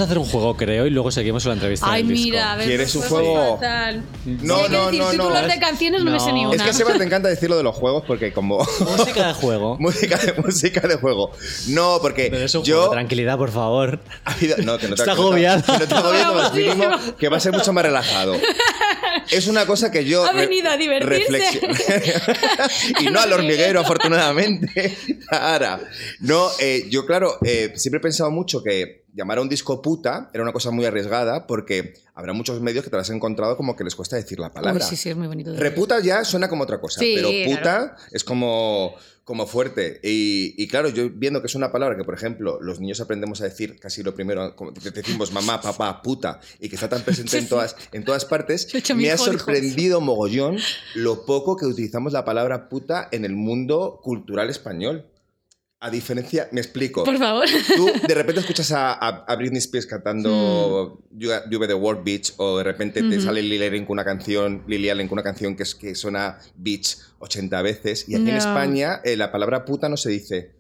Vamos 0.00 0.08
a 0.08 0.12
hacer 0.12 0.18
un 0.18 0.24
juego, 0.30 0.56
creo, 0.56 0.86
y 0.86 0.90
luego 0.90 1.10
seguimos 1.10 1.42
con 1.42 1.50
la 1.50 1.54
entrevista. 1.54 1.86
Ay, 1.90 2.02
del 2.02 2.14
disco. 2.14 2.24
mira, 2.30 2.52
a 2.52 2.56
ver. 2.56 2.66
¿Quieres 2.66 2.94
un 2.94 3.02
juego? 3.02 3.58
fatal. 3.58 4.02
No, 4.24 4.56
Sí, 4.64 4.72
no, 4.72 4.86
decir, 4.86 5.00
no, 5.00 5.12
no. 5.30 5.46
De 5.46 5.58
canciones 5.60 6.02
no, 6.04 6.10
me 6.10 6.18
sé 6.20 6.32
ni 6.32 6.46
una. 6.46 6.56
Es 6.56 6.62
que 6.62 6.70
a 6.70 6.72
Seba 6.72 6.94
te 6.96 7.04
encanta 7.04 7.28
decir 7.28 7.50
lo 7.50 7.56
de 7.58 7.62
los 7.62 7.76
juegos 7.76 8.04
porque 8.06 8.32
como 8.32 8.58
Música 8.96 9.26
de 9.28 9.34
juego. 9.34 9.76
música, 9.80 10.16
de, 10.16 10.32
música 10.40 10.80
de 10.88 10.94
juego. 10.96 11.32
No, 11.68 11.98
porque 12.00 12.28
Pero 12.30 12.44
es 12.46 12.54
un 12.54 12.62
yo 12.64 12.76
juego, 12.76 12.92
tranquilidad, 12.92 13.36
por 13.36 13.50
favor. 13.50 14.00
ha 14.24 14.32
habido- 14.32 14.56
no, 14.58 14.78
que 14.78 14.88
no 14.88 14.94
te 14.96 15.02
Está 15.02 15.04
que 15.04 15.10
no 15.10 15.14
te- 15.16 15.20
agobiada. 15.20 15.62
que 15.62 15.72
no 15.84 15.86
te 15.88 15.94
agobies 15.94 16.26
lo 16.26 16.34
más 16.34 16.54
mínimo, 16.54 16.90
que 17.18 17.28
va 17.28 17.36
a 17.36 17.40
ser 17.40 17.52
mucho 17.52 17.72
más 17.74 17.84
relajado. 17.84 18.34
Es 19.30 19.48
una 19.48 19.66
cosa 19.66 19.90
que 19.90 20.04
yo 20.04 20.24
Ha 20.24 20.32
venido 20.32 20.70
a 20.70 20.76
divertirse. 20.76 21.60
y 23.00 23.06
no 23.06 23.20
al 23.20 23.32
hormiguero, 23.32 23.80
afortunadamente. 23.80 24.96
Ahora, 25.30 25.80
no, 26.20 26.48
eh, 26.60 26.86
yo 26.90 27.06
claro, 27.06 27.38
eh, 27.44 27.72
siempre 27.76 27.98
he 27.98 28.02
pensado 28.02 28.30
mucho 28.30 28.62
que 28.62 28.99
llamar 29.14 29.38
a 29.38 29.42
un 29.42 29.48
disco 29.48 29.82
puta 29.82 30.30
era 30.32 30.42
una 30.42 30.52
cosa 30.52 30.70
muy 30.70 30.84
arriesgada 30.84 31.46
porque 31.46 31.94
habrá 32.14 32.32
muchos 32.32 32.60
medios 32.60 32.84
que 32.84 32.90
te 32.90 32.96
las 32.96 33.08
has 33.10 33.16
encontrado 33.16 33.56
como 33.56 33.76
que 33.76 33.84
les 33.84 33.94
cuesta 33.94 34.16
decir 34.16 34.38
la 34.38 34.52
palabra. 34.52 34.84
Uy, 34.84 34.88
sí, 34.90 34.96
sí, 34.96 35.10
es 35.10 35.16
muy 35.16 35.26
bonito. 35.26 35.54
Reputa 35.56 36.00
ya 36.00 36.24
suena 36.24 36.48
como 36.48 36.64
otra 36.64 36.80
cosa, 36.80 37.00
Sí, 37.00 37.14
pero 37.16 37.28
puta 37.46 37.60
claro. 37.62 37.92
es 38.12 38.24
como, 38.24 38.94
como 39.24 39.46
fuerte. 39.46 40.00
Y, 40.02 40.54
y 40.56 40.68
claro, 40.68 40.88
yo 40.90 41.08
viendo 41.10 41.40
que 41.40 41.46
es 41.46 41.54
una 41.54 41.72
palabra 41.72 41.96
que, 41.96 42.04
por 42.04 42.14
ejemplo, 42.14 42.60
los 42.60 42.78
niños 42.80 43.00
aprendemos 43.00 43.40
a 43.40 43.44
decir 43.44 43.78
casi 43.80 44.02
lo 44.02 44.14
primero, 44.14 44.54
como 44.54 44.72
que 44.72 44.90
decimos 44.90 45.32
mamá, 45.32 45.60
papá, 45.60 46.02
puta, 46.02 46.40
y 46.60 46.68
que 46.68 46.74
está 46.76 46.88
tan 46.88 47.02
presente 47.02 47.38
en 47.38 47.48
todas, 47.48 47.76
en 47.92 48.04
todas 48.04 48.24
partes, 48.24 48.68
he 48.74 48.94
me 48.94 49.10
ha 49.10 49.14
hijos. 49.14 49.26
sorprendido 49.26 50.00
mogollón 50.00 50.58
lo 50.94 51.24
poco 51.24 51.56
que 51.56 51.66
utilizamos 51.66 52.12
la 52.12 52.24
palabra 52.24 52.68
puta 52.68 53.08
en 53.12 53.24
el 53.24 53.34
mundo 53.34 54.00
cultural 54.02 54.50
español. 54.50 55.06
A 55.82 55.88
diferencia, 55.90 56.46
me 56.52 56.60
explico. 56.60 57.04
Por 57.04 57.16
favor. 57.16 57.46
Tú 57.76 57.90
de 58.06 58.14
repente 58.14 58.40
escuchas 58.42 58.70
a, 58.72 58.92
a- 58.92 59.36
Britney 59.36 59.58
Spears 59.58 59.86
cantando 59.86 61.00
Hmm. 61.10 61.18
You, 61.18 61.30
You 61.50 61.58
Be 61.58 61.66
the 61.66 61.74
World 61.74 62.04
Beach 62.04 62.34
o 62.36 62.58
de 62.58 62.64
repente 62.64 63.02
te 63.02 63.20
sale 63.20 63.42
Lily 63.42 63.66
Allen 63.66 63.86
con 63.86 63.94
una 63.94 64.04
canción, 64.04 64.62
Lily 64.66 64.90
Allen 64.90 65.08
con 65.08 65.16
una 65.16 65.22
canción 65.22 65.56
que, 65.56 65.62
es, 65.62 65.74
que 65.74 65.94
suena 65.94 66.38
beach 66.54 66.98
80 67.18 67.62
veces 67.62 68.08
y 68.08 68.14
aquí 68.14 68.28
en. 68.28 68.36
España 68.36 69.00
eh, 69.04 69.16
la 69.16 69.32
palabra 69.32 69.64
puta 69.64 69.88
no 69.88 69.96
se 69.96 70.10
dice 70.10 70.52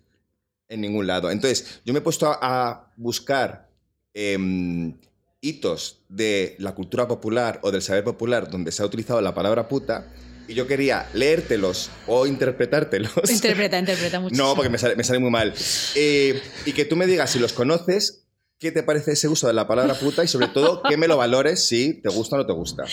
en 0.68 0.80
ningún 0.80 1.06
lado. 1.06 1.30
Entonces 1.30 1.80
yo 1.84 1.92
me 1.92 1.98
he 1.98 2.02
puesto 2.02 2.26
a, 2.26 2.38
a 2.40 2.92
buscar 2.96 3.68
em, 4.14 4.94
hitos 5.42 5.98
de 6.08 6.56
la 6.58 6.74
cultura 6.74 7.06
popular 7.06 7.60
o 7.62 7.70
del 7.70 7.82
saber 7.82 8.04
popular 8.04 8.48
donde 8.50 8.72
se 8.72 8.82
ha 8.82 8.86
utilizado 8.86 9.20
la 9.20 9.34
palabra 9.34 9.68
puta 9.68 10.06
y 10.48 10.54
yo 10.54 10.66
quería 10.66 11.08
leértelos 11.14 11.90
o 12.06 12.26
interpretártelos. 12.26 13.12
interpreta, 13.30 13.78
interpreta 13.78 14.20
mucho. 14.20 14.34
No, 14.36 14.54
porque 14.54 14.70
me 14.70 14.78
sale, 14.78 14.96
me 14.96 15.04
sale 15.04 15.18
muy 15.18 15.30
mal. 15.30 15.54
Eh, 15.94 16.40
y 16.66 16.72
que 16.72 16.84
tú 16.84 16.96
me 16.96 17.06
digas 17.06 17.30
si 17.30 17.38
los 17.38 17.52
conoces, 17.52 18.24
qué 18.58 18.70
te 18.70 18.82
parece 18.82 19.12
ese 19.12 19.28
uso 19.28 19.46
de 19.46 19.54
la 19.54 19.66
palabra 19.66 19.94
puta 19.94 20.22
y 20.22 20.28
sobre 20.28 20.48
todo 20.48 20.82
que 20.82 20.96
me 20.96 21.08
lo 21.08 21.16
valores 21.16 21.64
si 21.64 21.94
te 21.94 22.10
gusta 22.10 22.36
o 22.36 22.38
no 22.40 22.46
te 22.46 22.52
gusta. 22.52 22.84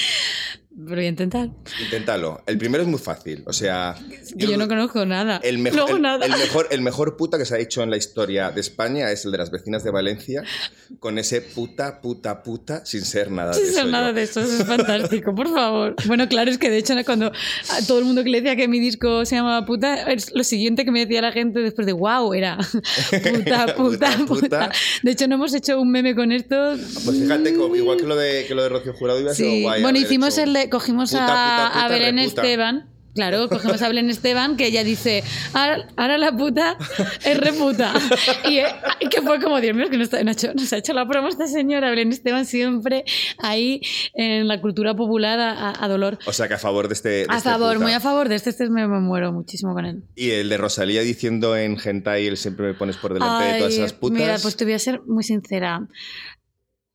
A 0.80 1.04
intentar. 1.04 1.50
Inténtalo. 1.84 2.44
El 2.46 2.58
primero 2.60 2.84
es 2.84 2.90
muy 2.90 3.00
fácil. 3.00 3.44
O 3.48 3.54
sea. 3.54 3.96
Que 4.38 4.46
yo 4.46 4.58
no 4.58 4.68
conozco 4.68 5.06
nada. 5.08 5.40
El 5.44 5.58
mejor, 5.58 5.90
el, 5.90 6.02
nada. 6.04 6.24
el 6.26 6.32
mejor, 6.32 6.68
el 6.70 6.82
mejor 6.82 7.18
puta 7.18 7.40
que 7.40 7.46
se 7.46 7.56
ha 7.56 7.60
hecho 7.60 7.82
en 7.82 7.90
la 7.90 7.98
historia 7.98 8.52
de 8.52 8.62
España 8.62 9.12
es 9.12 9.26
el 9.26 9.32
de 9.32 9.40
las 9.40 9.50
vecinas 9.50 9.84
de 9.84 9.90
Valencia, 9.90 10.44
con 11.00 11.18
ese 11.18 11.42
puta, 11.42 12.00
puta, 12.00 12.44
puta, 12.44 12.86
sin 12.86 13.02
ser 13.02 13.32
nada 13.32 13.50
de 13.50 13.56
Sin 13.56 13.66
eso. 13.66 13.74
ser 13.74 13.86
nada 13.88 14.10
yo. 14.10 14.14
de 14.14 14.24
eso, 14.24 14.40
eso 14.42 14.62
es 14.62 14.68
fantástico, 14.68 15.34
por 15.34 15.52
favor. 15.52 15.96
Bueno, 16.06 16.28
claro, 16.28 16.52
es 16.52 16.58
que 16.60 16.70
de 16.70 16.78
hecho 16.78 16.94
cuando 17.06 17.28
a 17.28 17.82
todo 17.88 17.98
el 18.00 18.06
mundo 18.06 18.24
que 18.24 18.30
le 18.30 18.42
decía 18.42 18.56
que 18.56 18.68
mi 18.68 18.80
disco 18.80 19.26
se 19.26 19.36
llamaba 19.36 19.66
puta, 19.66 20.06
lo 20.34 20.44
siguiente 20.44 20.86
que 20.86 20.92
me 20.92 21.00
decía 21.02 21.22
la 21.22 21.32
gente 21.32 21.60
después 21.60 21.88
de 21.88 21.94
wow, 21.94 22.34
era 22.36 22.58
puta, 23.12 23.76
puta, 23.76 24.18
Puta. 24.28 24.72
De 25.02 25.12
hecho, 25.12 25.28
no 25.28 25.36
hemos 25.36 25.54
hecho 25.54 25.80
un 25.82 25.90
meme 25.92 26.14
con 26.16 26.32
esto. 26.32 26.76
Pues 27.04 27.18
fíjate, 27.20 27.50
igual 27.52 27.98
que 27.98 28.04
lo 28.06 28.16
de, 28.16 28.46
que 28.48 28.54
lo 28.56 28.62
de 28.64 28.70
Rocío 28.70 28.94
Jurado 28.94 29.20
iba 29.20 29.32
a 29.32 29.34
ser 29.34 29.46
Sí. 29.48 29.62
guay. 29.64 29.82
Bueno, 29.82 29.98
hicimos 30.00 30.38
hecho 30.38 30.44
el 30.48 30.54
de, 30.54 30.67
cogimos 30.70 31.12
puta, 31.12 31.24
a, 31.24 31.28
puta, 31.28 31.70
puta, 31.74 31.86
a 31.86 31.90
Belén 31.90 32.18
reputa. 32.18 32.42
Esteban. 32.42 32.90
Claro, 33.16 33.50
cogimos 33.50 33.82
a 33.82 33.88
Belén 33.88 34.12
Esteban, 34.12 34.58
que 34.58 34.68
ella 34.68 34.84
dice, 34.84 35.24
ahora, 35.54 35.88
ahora 35.96 36.20
la 36.20 36.32
puta 36.38 36.78
es 37.26 37.36
reputa. 37.40 37.92
Y, 38.48 38.60
eh, 38.60 38.66
y 39.00 39.10
que 39.10 39.24
fue 39.24 39.42
como, 39.42 39.60
Dios 39.60 39.76
mío, 39.76 39.90
que 39.90 39.98
nos, 39.98 40.14
ha- 40.14 40.22
hecho, 40.22 40.54
nos 40.54 40.72
ha 40.72 40.78
hecho 40.78 40.94
la 40.94 41.08
promo 41.08 41.28
esta 41.28 41.48
señora, 41.48 41.90
Belén 41.90 42.12
Esteban, 42.12 42.46
siempre 42.46 43.06
ahí 43.40 43.82
en 44.14 44.48
la 44.48 44.62
cultura 44.62 44.94
popular 44.96 45.40
a, 45.40 45.88
dolor. 45.88 46.20
O 46.28 46.32
sea 46.32 46.48
que 46.48 46.54
a 46.54 46.60
favor 46.60 46.88
de 46.90 46.94
este. 46.94 47.10
de 47.10 47.26
A 47.30 47.38
este 47.38 47.50
favor, 47.50 47.74
puta. 47.74 47.86
muy 47.86 47.94
a 47.94 48.00
favor 48.00 48.30
de 48.30 48.36
este, 48.36 48.52
este 48.52 48.70
me, 48.70 48.88
me 48.88 49.00
muero 49.00 49.34
muchísimo 49.34 49.74
con 49.74 49.86
él. 49.88 50.04
Y 50.16 50.30
el 50.30 50.50
de 50.50 50.58
Rosalía 50.58 51.02
diciendo 51.02 51.58
en 51.58 51.76
Hentai, 51.84 52.28
el 52.28 52.38
siempre 52.38 52.68
me 52.68 52.74
pones 52.76 52.98
por 52.98 53.16
delante 53.16 53.46
de 53.46 53.58
todas 53.58 53.74
esas 53.74 53.94
putas. 53.94 54.20
Mira, 54.20 54.38
pues 54.40 54.56
te 54.56 54.64
voy 54.64 54.74
a 54.76 54.80
ser 54.80 55.02
muy 55.08 55.24
sincera. 55.24 55.88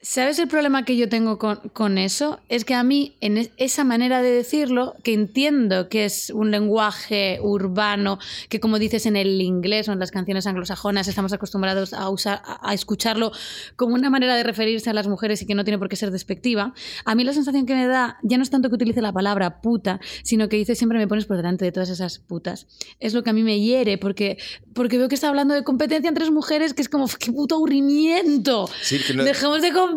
¿Sabes 0.05 0.41
el 0.41 0.49
problema 0.49 0.85
que 0.85 0.97
yo 0.97 1.09
tengo 1.09 1.39
con, 1.39 1.59
con 1.73 1.97
eso? 1.97 2.41
Es 2.49 2.65
que 2.65 2.75
a 2.75 2.83
mí, 2.83 3.15
en 3.21 3.39
es- 3.39 3.51
esa 3.57 3.85
manera 3.85 4.21
de 4.21 4.33
decirlo, 4.33 4.97
que 5.05 5.13
entiendo 5.15 5.89
que 5.89 6.05
es 6.05 6.31
un 6.31 6.51
lenguaje 6.51 7.39
urbano, 7.41 8.19
que 8.49 8.59
como 8.59 8.81
dices 8.81 9.07
en 9.07 9.15
el 9.15 9.41
inglés 9.41 9.89
o 9.89 9.93
en 9.93 10.01
las 10.01 10.11
canciones 10.11 10.49
anglosajonas 10.49 11.07
estamos 11.07 11.33
acostumbrados 11.33 11.93
a, 11.95 12.09
usar, 12.11 12.43
a, 12.45 12.69
a 12.69 12.75
escucharlo 12.75 13.31
como 13.77 13.95
una 13.95 14.11
manera 14.11 14.35
de 14.35 14.43
referirse 14.43 14.91
a 14.91 14.93
las 14.93 15.07
mujeres 15.07 15.41
y 15.43 15.47
que 15.47 15.55
no 15.55 15.63
tiene 15.63 15.79
por 15.79 15.89
qué 15.89 15.95
ser 15.95 16.11
despectiva, 16.11 16.75
a 17.05 17.15
mí 17.15 17.23
la 17.23 17.33
sensación 17.33 17.65
que 17.65 17.77
me 17.77 17.87
da 17.87 18.19
ya 18.25 18.39
no 18.39 18.43
es 18.43 18.51
tanto 18.51 18.71
que 18.71 18.75
utilice 18.75 19.03
la 19.03 19.13
palabra 19.13 19.61
puta, 19.61 20.01
sino 20.25 20.49
que 20.49 20.57
dice 20.57 20.75
siempre 20.75 20.99
me 20.99 21.07
pones 21.07 21.27
por 21.27 21.37
delante 21.37 21.65
de 21.65 21.71
todas 21.71 21.91
esas 21.91 22.19
putas. 22.19 22.67
Es 22.99 23.15
lo 23.15 23.23
que 23.23 23.31
a 23.31 23.35
mí 23.35 23.45
me 23.45 23.61
hiere, 23.61 23.99
porque, 23.99 24.37
porque 24.75 24.99
veo 24.99 25.07
que 25.09 25.15
está 25.15 25.29
hablando 25.29 25.55
de 25.55 25.63
competencia 25.63 26.09
entre 26.09 26.29
mujeres, 26.33 26.75
que 26.75 26.83
es 26.83 26.89
como, 26.89 27.07
qué 27.21 27.31
puto 27.31 27.55
aburrimiento. 27.55 28.69
Sí, 28.83 28.99
que 28.99 29.15
no- 29.15 29.23
Dejemos 29.23 29.63
de 29.63 29.69
competir 29.73 29.91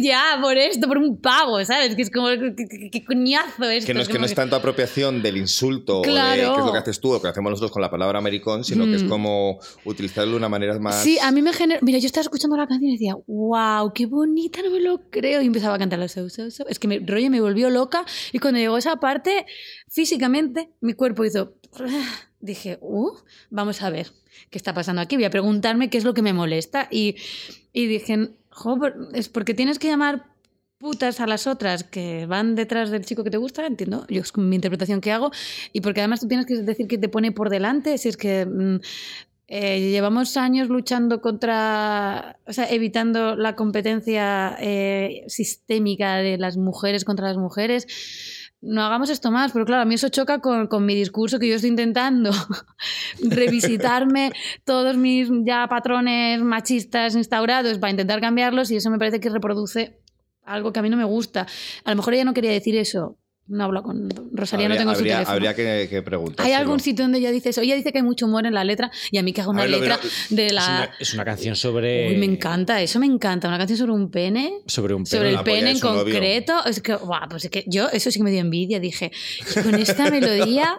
ya 0.00 0.38
por 0.40 0.56
esto, 0.56 0.86
por 0.88 0.98
un 0.98 1.16
pavo, 1.18 1.64
¿sabes? 1.64 1.94
Que 1.96 2.02
es 2.02 2.10
como, 2.10 2.28
qué, 2.30 3.04
coñazo 3.04 3.64
esto. 3.64 3.86
Que 3.86 3.94
no 3.94 4.00
es 4.00 4.08
que 4.08 4.18
no 4.18 4.26
es 4.26 4.34
tanto 4.34 4.56
apropiación 4.56 5.22
del 5.22 5.36
insulto 5.36 5.98
o 5.98 6.02
de 6.02 6.08
Claro. 6.08 6.54
qué 6.54 6.60
es 6.60 6.66
lo 6.66 6.72
que 6.72 6.78
haces 6.78 7.00
tú 7.00 7.12
o 7.14 7.20
que 7.22 7.28
hacemos 7.28 7.50
nosotros 7.50 7.70
con 7.72 7.82
la 7.82 7.90
palabra 7.90 8.18
americón, 8.18 8.64
sino 8.64 8.84
que 8.84 8.94
es 8.96 9.02
Mm. 9.04 9.08
como 9.08 9.58
utilizarlo 9.84 10.32
de 10.32 10.36
una 10.38 10.48
manera 10.48 10.78
más. 10.78 11.02
Sí, 11.02 11.18
a 11.20 11.30
mí 11.32 11.42
me 11.42 11.52
genera. 11.52 11.80
Mira, 11.82 11.98
yo 11.98 12.06
estaba 12.06 12.22
escuchando 12.22 12.56
la 12.56 12.66
canción 12.66 12.90
y 12.90 12.94
decía, 12.94 13.14
wow, 13.26 13.92
qué 13.94 14.06
bonita, 14.06 14.60
no 14.62 14.70
me 14.70 14.80
lo 14.80 15.00
creo. 15.10 15.42
Y 15.42 15.46
empezaba 15.46 15.74
a 15.74 15.78
cantar 15.78 15.98
la 15.98 16.08
so, 16.08 16.28
so, 16.28 16.50
so. 16.50 16.66
Es 16.68 16.78
que 16.78 16.88
me, 16.88 16.98
rollo 17.00 17.30
me 17.30 17.40
volvió 17.40 17.70
loca. 17.70 18.04
Y 18.32 18.38
cuando 18.38 18.58
llegó 18.60 18.76
esa 18.78 18.96
parte, 18.96 19.46
físicamente, 19.88 20.70
mi 20.80 20.94
cuerpo 20.94 21.24
hizo. 21.24 21.54
Dije, 22.40 22.78
uh, 22.82 23.10
vamos 23.50 23.80
a 23.82 23.88
ver 23.90 24.08
qué 24.50 24.58
está 24.58 24.74
pasando 24.74 25.00
aquí. 25.00 25.16
Voy 25.16 25.24
a 25.24 25.30
preguntarme 25.30 25.88
qué 25.88 25.96
es 25.98 26.04
lo 26.04 26.12
que 26.12 26.20
me 26.22 26.32
molesta. 26.34 26.88
Y, 26.90 27.16
y 27.72 27.86
dije, 27.86 28.30
jo, 28.54 28.78
es 29.12 29.28
porque 29.28 29.52
tienes 29.52 29.78
que 29.78 29.88
llamar 29.88 30.26
putas 30.78 31.20
a 31.20 31.26
las 31.26 31.46
otras 31.46 31.84
que 31.84 32.26
van 32.26 32.54
detrás 32.54 32.90
del 32.90 33.04
chico 33.04 33.24
que 33.24 33.30
te 33.30 33.36
gusta, 33.36 33.66
entiendo, 33.66 34.06
yo 34.08 34.20
es 34.20 34.36
mi 34.36 34.56
interpretación 34.56 35.00
que 35.00 35.12
hago, 35.12 35.30
y 35.72 35.80
porque 35.80 36.00
además 36.00 36.20
tú 36.20 36.28
tienes 36.28 36.46
que 36.46 36.56
decir 36.56 36.88
que 36.88 36.98
te 36.98 37.08
pone 37.08 37.32
por 37.32 37.50
delante, 37.50 37.96
si 37.98 38.08
es 38.08 38.16
que 38.16 38.46
mm, 38.46 38.80
eh, 39.46 39.80
llevamos 39.90 40.36
años 40.36 40.68
luchando 40.68 41.20
contra, 41.20 42.38
o 42.46 42.52
sea, 42.52 42.66
evitando 42.70 43.36
la 43.36 43.54
competencia 43.56 44.56
eh, 44.60 45.24
sistémica 45.28 46.16
de 46.16 46.38
las 46.38 46.56
mujeres 46.56 47.04
contra 47.04 47.28
las 47.28 47.36
mujeres. 47.36 47.86
No 48.66 48.82
hagamos 48.82 49.10
esto 49.10 49.30
más, 49.30 49.52
pero 49.52 49.66
claro, 49.66 49.82
a 49.82 49.84
mí 49.84 49.94
eso 49.94 50.08
choca 50.08 50.40
con, 50.40 50.68
con 50.68 50.86
mi 50.86 50.94
discurso 50.94 51.38
que 51.38 51.48
yo 51.48 51.56
estoy 51.56 51.70
intentando 51.70 52.30
revisitarme 53.22 54.32
todos 54.64 54.96
mis 54.96 55.28
ya 55.44 55.66
patrones 55.68 56.40
machistas 56.40 57.14
instaurados 57.14 57.78
para 57.78 57.90
intentar 57.90 58.20
cambiarlos 58.20 58.70
y 58.70 58.76
eso 58.76 58.90
me 58.90 58.98
parece 58.98 59.20
que 59.20 59.28
reproduce 59.28 60.00
algo 60.42 60.72
que 60.72 60.80
a 60.80 60.82
mí 60.82 60.88
no 60.88 60.96
me 60.96 61.04
gusta. 61.04 61.46
A 61.84 61.90
lo 61.90 61.96
mejor 61.96 62.14
ella 62.14 62.24
no 62.24 62.34
quería 62.34 62.52
decir 62.52 62.76
eso. 62.76 63.18
No 63.46 63.64
hablo 63.64 63.82
con 63.82 64.08
Rosalía, 64.32 64.68
no 64.68 64.72
habría, 64.74 64.78
tengo 64.80 64.92
su 64.94 64.98
habría- 65.00 65.14
teléfono. 65.16 65.34
habría 65.34 65.54
que, 65.54 65.86
que 65.90 66.00
preguntar. 66.02 66.46
¿Hay 66.46 66.52
algún 66.52 66.80
sitio 66.80 67.04
donde 67.04 67.18
ella 67.18 67.30
dice 67.30 67.50
eso? 67.50 67.60
Ella 67.60 67.74
dice 67.76 67.92
que 67.92 67.98
hay 67.98 68.02
mucho 68.04 68.24
humor 68.24 68.46
en 68.46 68.54
la 68.54 68.64
letra 68.64 68.90
y 69.10 69.18
a 69.18 69.22
mí 69.22 69.34
que 69.34 69.42
haga 69.42 69.50
una 69.50 69.62
ver, 69.62 69.70
letra 69.70 70.00
de 70.30 70.46
Es 70.46 70.52
la... 70.52 70.64
una, 70.64 70.90
es 70.98 71.12
una 71.14 71.24
canción 71.26 71.54
sobre. 71.54 72.08
Uy, 72.08 72.16
me 72.16 72.24
encanta, 72.24 72.80
eso 72.80 72.98
me 72.98 73.04
encanta. 73.06 73.48
Una 73.48 73.58
canción 73.58 73.78
sobre 73.78 73.92
un 73.92 74.10
pene. 74.10 74.60
Sobre 74.66 74.94
un 74.94 75.04
Sobre 75.04 75.20
pene. 75.24 75.28
el 75.30 75.34
la 75.36 75.44
polla 75.44 75.56
pene 75.56 75.70
en 75.72 75.78
novio. 75.80 76.04
concreto. 76.04 76.64
Es 76.64 76.80
que, 76.80 76.94
guau, 76.94 77.28
pues 77.28 77.44
es 77.44 77.50
que 77.50 77.64
yo, 77.66 77.88
eso 77.90 78.10
sí 78.10 78.18
que 78.18 78.24
me 78.24 78.30
dio 78.30 78.40
envidia. 78.40 78.80
Dije, 78.80 79.12
"Y 79.40 79.62
con 79.62 79.74
esta 79.74 80.10
melodía, 80.10 80.78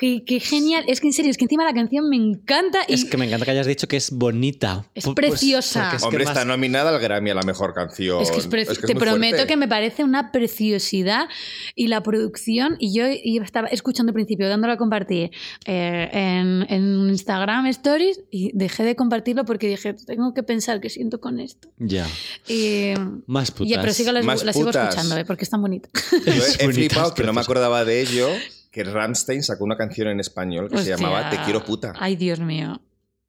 qué, 0.00 0.24
qué 0.24 0.40
genial. 0.40 0.82
Es 0.88 1.00
que 1.00 1.06
en 1.08 1.12
serio, 1.12 1.30
es 1.30 1.36
que 1.36 1.44
encima 1.44 1.64
la 1.64 1.74
canción 1.74 2.08
me 2.08 2.16
encanta 2.16 2.78
y 2.88 2.94
Es 2.94 3.04
que 3.04 3.16
me 3.18 3.26
encanta 3.26 3.44
que 3.44 3.50
hayas 3.52 3.66
dicho 3.66 3.86
que 3.86 3.96
es 3.98 4.10
bonita. 4.10 4.86
Es 4.94 5.04
Pu- 5.04 5.14
pues, 5.14 5.30
preciosa. 5.30 5.90
que 5.96 6.02
Hombre, 6.04 6.24
más- 6.24 6.32
está 6.36 6.44
nominada 6.46 6.88
al 6.90 6.98
Grammy 7.00 7.30
a 7.30 7.34
la 7.34 7.42
mejor 7.42 7.74
canción. 7.74 8.22
Es 8.22 8.30
que 8.30 8.38
es 8.38 8.48
preci- 8.50 8.70
Es 8.72 8.78
que 8.78 8.86
es 8.86 8.86
te 8.86 8.94
muy 8.94 9.02
prometo 9.02 9.36
fuerte. 9.36 9.46
que 9.52 9.56
me 9.58 9.68
parece 9.68 10.02
una 10.02 10.32
preciosidad 10.32 11.28
y 11.74 11.88
la 11.88 12.02
producción. 12.02 12.76
Y 12.78 12.94
yo 12.96 13.04
estaba 13.44 13.68
escuchando 13.68 14.10
al 14.10 14.14
principio, 14.14 14.48
dándolo 14.48 14.72
a 14.72 14.76
compartir 14.78 15.30
eh, 15.66 16.08
en, 16.12 16.66
en 16.68 17.08
Instagram 17.10 17.66
Stories 17.66 18.20
y 18.30 18.50
dejé 18.54 18.82
de 18.84 18.96
compartirlo 18.96 19.44
porque 19.44 19.68
dije, 19.68 19.92
tengo 19.94 20.32
que 20.34 20.42
pensar 20.42 20.80
qué 20.80 20.88
siento 20.88 21.20
con 21.20 21.40
esto. 21.40 21.68
Ya. 21.78 22.06
Y, 22.48 22.94
Más 23.26 23.50
putas. 23.50 23.68
ya, 23.70 23.80
pero 23.80 23.92
sí 23.92 24.04
que 24.04 24.12
la, 24.12 24.22
Más 24.22 24.44
la 24.44 24.52
sigo 24.52 24.66
putas. 24.66 24.88
escuchando 24.88 25.16
eh, 25.18 25.24
porque 25.26 25.44
es 25.44 25.50
tan 25.50 25.60
bonita. 25.60 25.88
Yo 26.24 26.32
he, 26.32 26.36
he 26.64 26.72
flipado 26.72 27.14
que 27.14 27.22
no 27.22 27.32
me 27.32 27.40
acordaba 27.40 27.84
de 27.84 28.00
ello, 28.00 28.28
que 28.70 28.84
Rammstein 28.84 29.42
sacó 29.42 29.64
una 29.64 29.76
canción 29.76 30.08
en 30.08 30.20
español 30.20 30.70
que 30.70 30.78
se 30.78 30.90
llamaba 30.90 31.28
Te 31.30 31.38
quiero 31.42 31.64
puta. 31.64 31.94
Ay, 31.98 32.16
Dios 32.16 32.40
mío. 32.40 32.80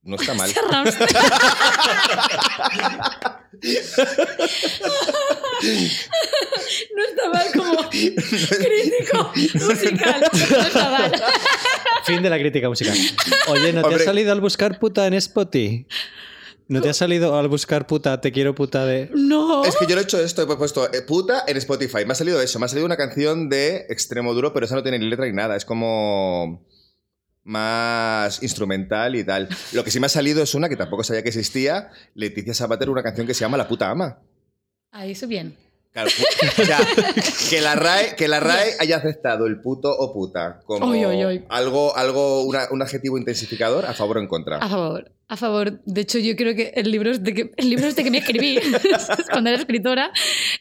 No 0.03 0.15
está 0.15 0.33
mal. 0.33 0.51
Rammstein. 0.71 1.09
no 6.95 7.03
está 7.03 7.29
mal 7.31 7.47
como 7.55 7.87
crítico 7.89 9.31
musical. 9.53 10.21
No 10.49 10.57
está 10.61 10.89
mal. 10.89 11.11
Fin 12.05 12.23
de 12.23 12.29
la 12.29 12.39
crítica 12.39 12.69
musical. 12.69 12.97
Oye, 13.47 13.73
¿no 13.73 13.83
te 13.87 13.95
ha 13.95 13.99
salido 13.99 14.31
al 14.31 14.41
buscar 14.41 14.79
puta 14.79 15.05
en 15.05 15.13
Spotify? 15.15 15.85
¿No 16.71 16.81
te 16.81 16.87
ha 16.87 16.93
salido 16.93 17.37
al 17.37 17.49
buscar 17.49 17.85
puta, 17.85 18.21
te 18.21 18.31
quiero 18.31 18.55
puta 18.55 18.85
de... 18.85 19.11
No. 19.13 19.65
Es 19.65 19.75
que 19.75 19.85
yo 19.87 19.95
lo 19.95 19.99
he 19.99 20.05
hecho 20.05 20.17
esto, 20.21 20.41
he 20.41 20.55
puesto 20.55 20.85
eh, 20.93 21.01
puta 21.01 21.43
en 21.45 21.57
Spotify. 21.57 22.05
Me 22.05 22.13
ha 22.13 22.15
salido 22.15 22.41
eso, 22.41 22.59
me 22.59 22.65
ha 22.65 22.69
salido 22.69 22.85
una 22.85 22.95
canción 22.95 23.49
de 23.49 23.87
extremo 23.89 24.33
duro, 24.33 24.53
pero 24.53 24.65
esa 24.65 24.75
no 24.75 24.81
tiene 24.81 24.97
ni 24.97 25.09
letra 25.09 25.25
ni 25.25 25.33
nada. 25.33 25.57
Es 25.57 25.65
como 25.65 26.65
más 27.43 28.41
instrumental 28.41 29.17
y 29.17 29.25
tal. 29.25 29.49
Lo 29.73 29.83
que 29.83 29.91
sí 29.91 29.99
me 29.99 30.05
ha 30.05 30.09
salido 30.09 30.41
es 30.41 30.55
una 30.55 30.69
que 30.69 30.77
tampoco 30.77 31.03
sabía 31.03 31.23
que 31.23 31.27
existía, 31.27 31.89
Leticia 32.15 32.53
Sabater, 32.53 32.89
una 32.89 33.03
canción 33.03 33.27
que 33.27 33.33
se 33.33 33.41
llama 33.41 33.57
La 33.57 33.67
puta 33.67 33.89
ama. 33.89 34.21
Ahí 34.91 35.11
eso 35.11 35.27
bien. 35.27 35.57
Claro, 35.93 36.09
pu- 36.09 36.61
o 36.61 36.65
sea, 36.65 36.79
que 37.49 37.59
la 37.59 37.75
RAE, 37.75 38.15
que 38.15 38.29
la 38.29 38.39
RAE 38.39 38.75
haya 38.79 38.95
aceptado 38.95 39.45
el 39.45 39.59
puto 39.59 39.91
o 39.91 40.13
puta 40.13 40.61
como 40.65 40.85
algo, 41.49 41.95
algo 41.97 42.43
una- 42.43 42.67
un 42.71 42.81
adjetivo 42.81 43.17
intensificador, 43.17 43.85
a 43.85 43.93
favor 43.93 44.17
o 44.17 44.21
en 44.21 44.27
contra. 44.27 44.57
A 44.59 44.69
favor, 44.69 45.11
a 45.27 45.35
favor. 45.35 45.81
De 45.85 46.01
hecho, 46.01 46.17
yo 46.19 46.37
creo 46.37 46.55
que 46.55 46.71
el 46.75 46.89
libro 46.91 47.11
este 47.11 47.33
que, 47.33 47.51
el 47.57 47.69
libro 47.69 47.87
este 47.87 48.05
que 48.05 48.11
me 48.11 48.19
escribí 48.19 48.57
cuando 49.31 49.49
era 49.49 49.59
escritora, 49.59 50.11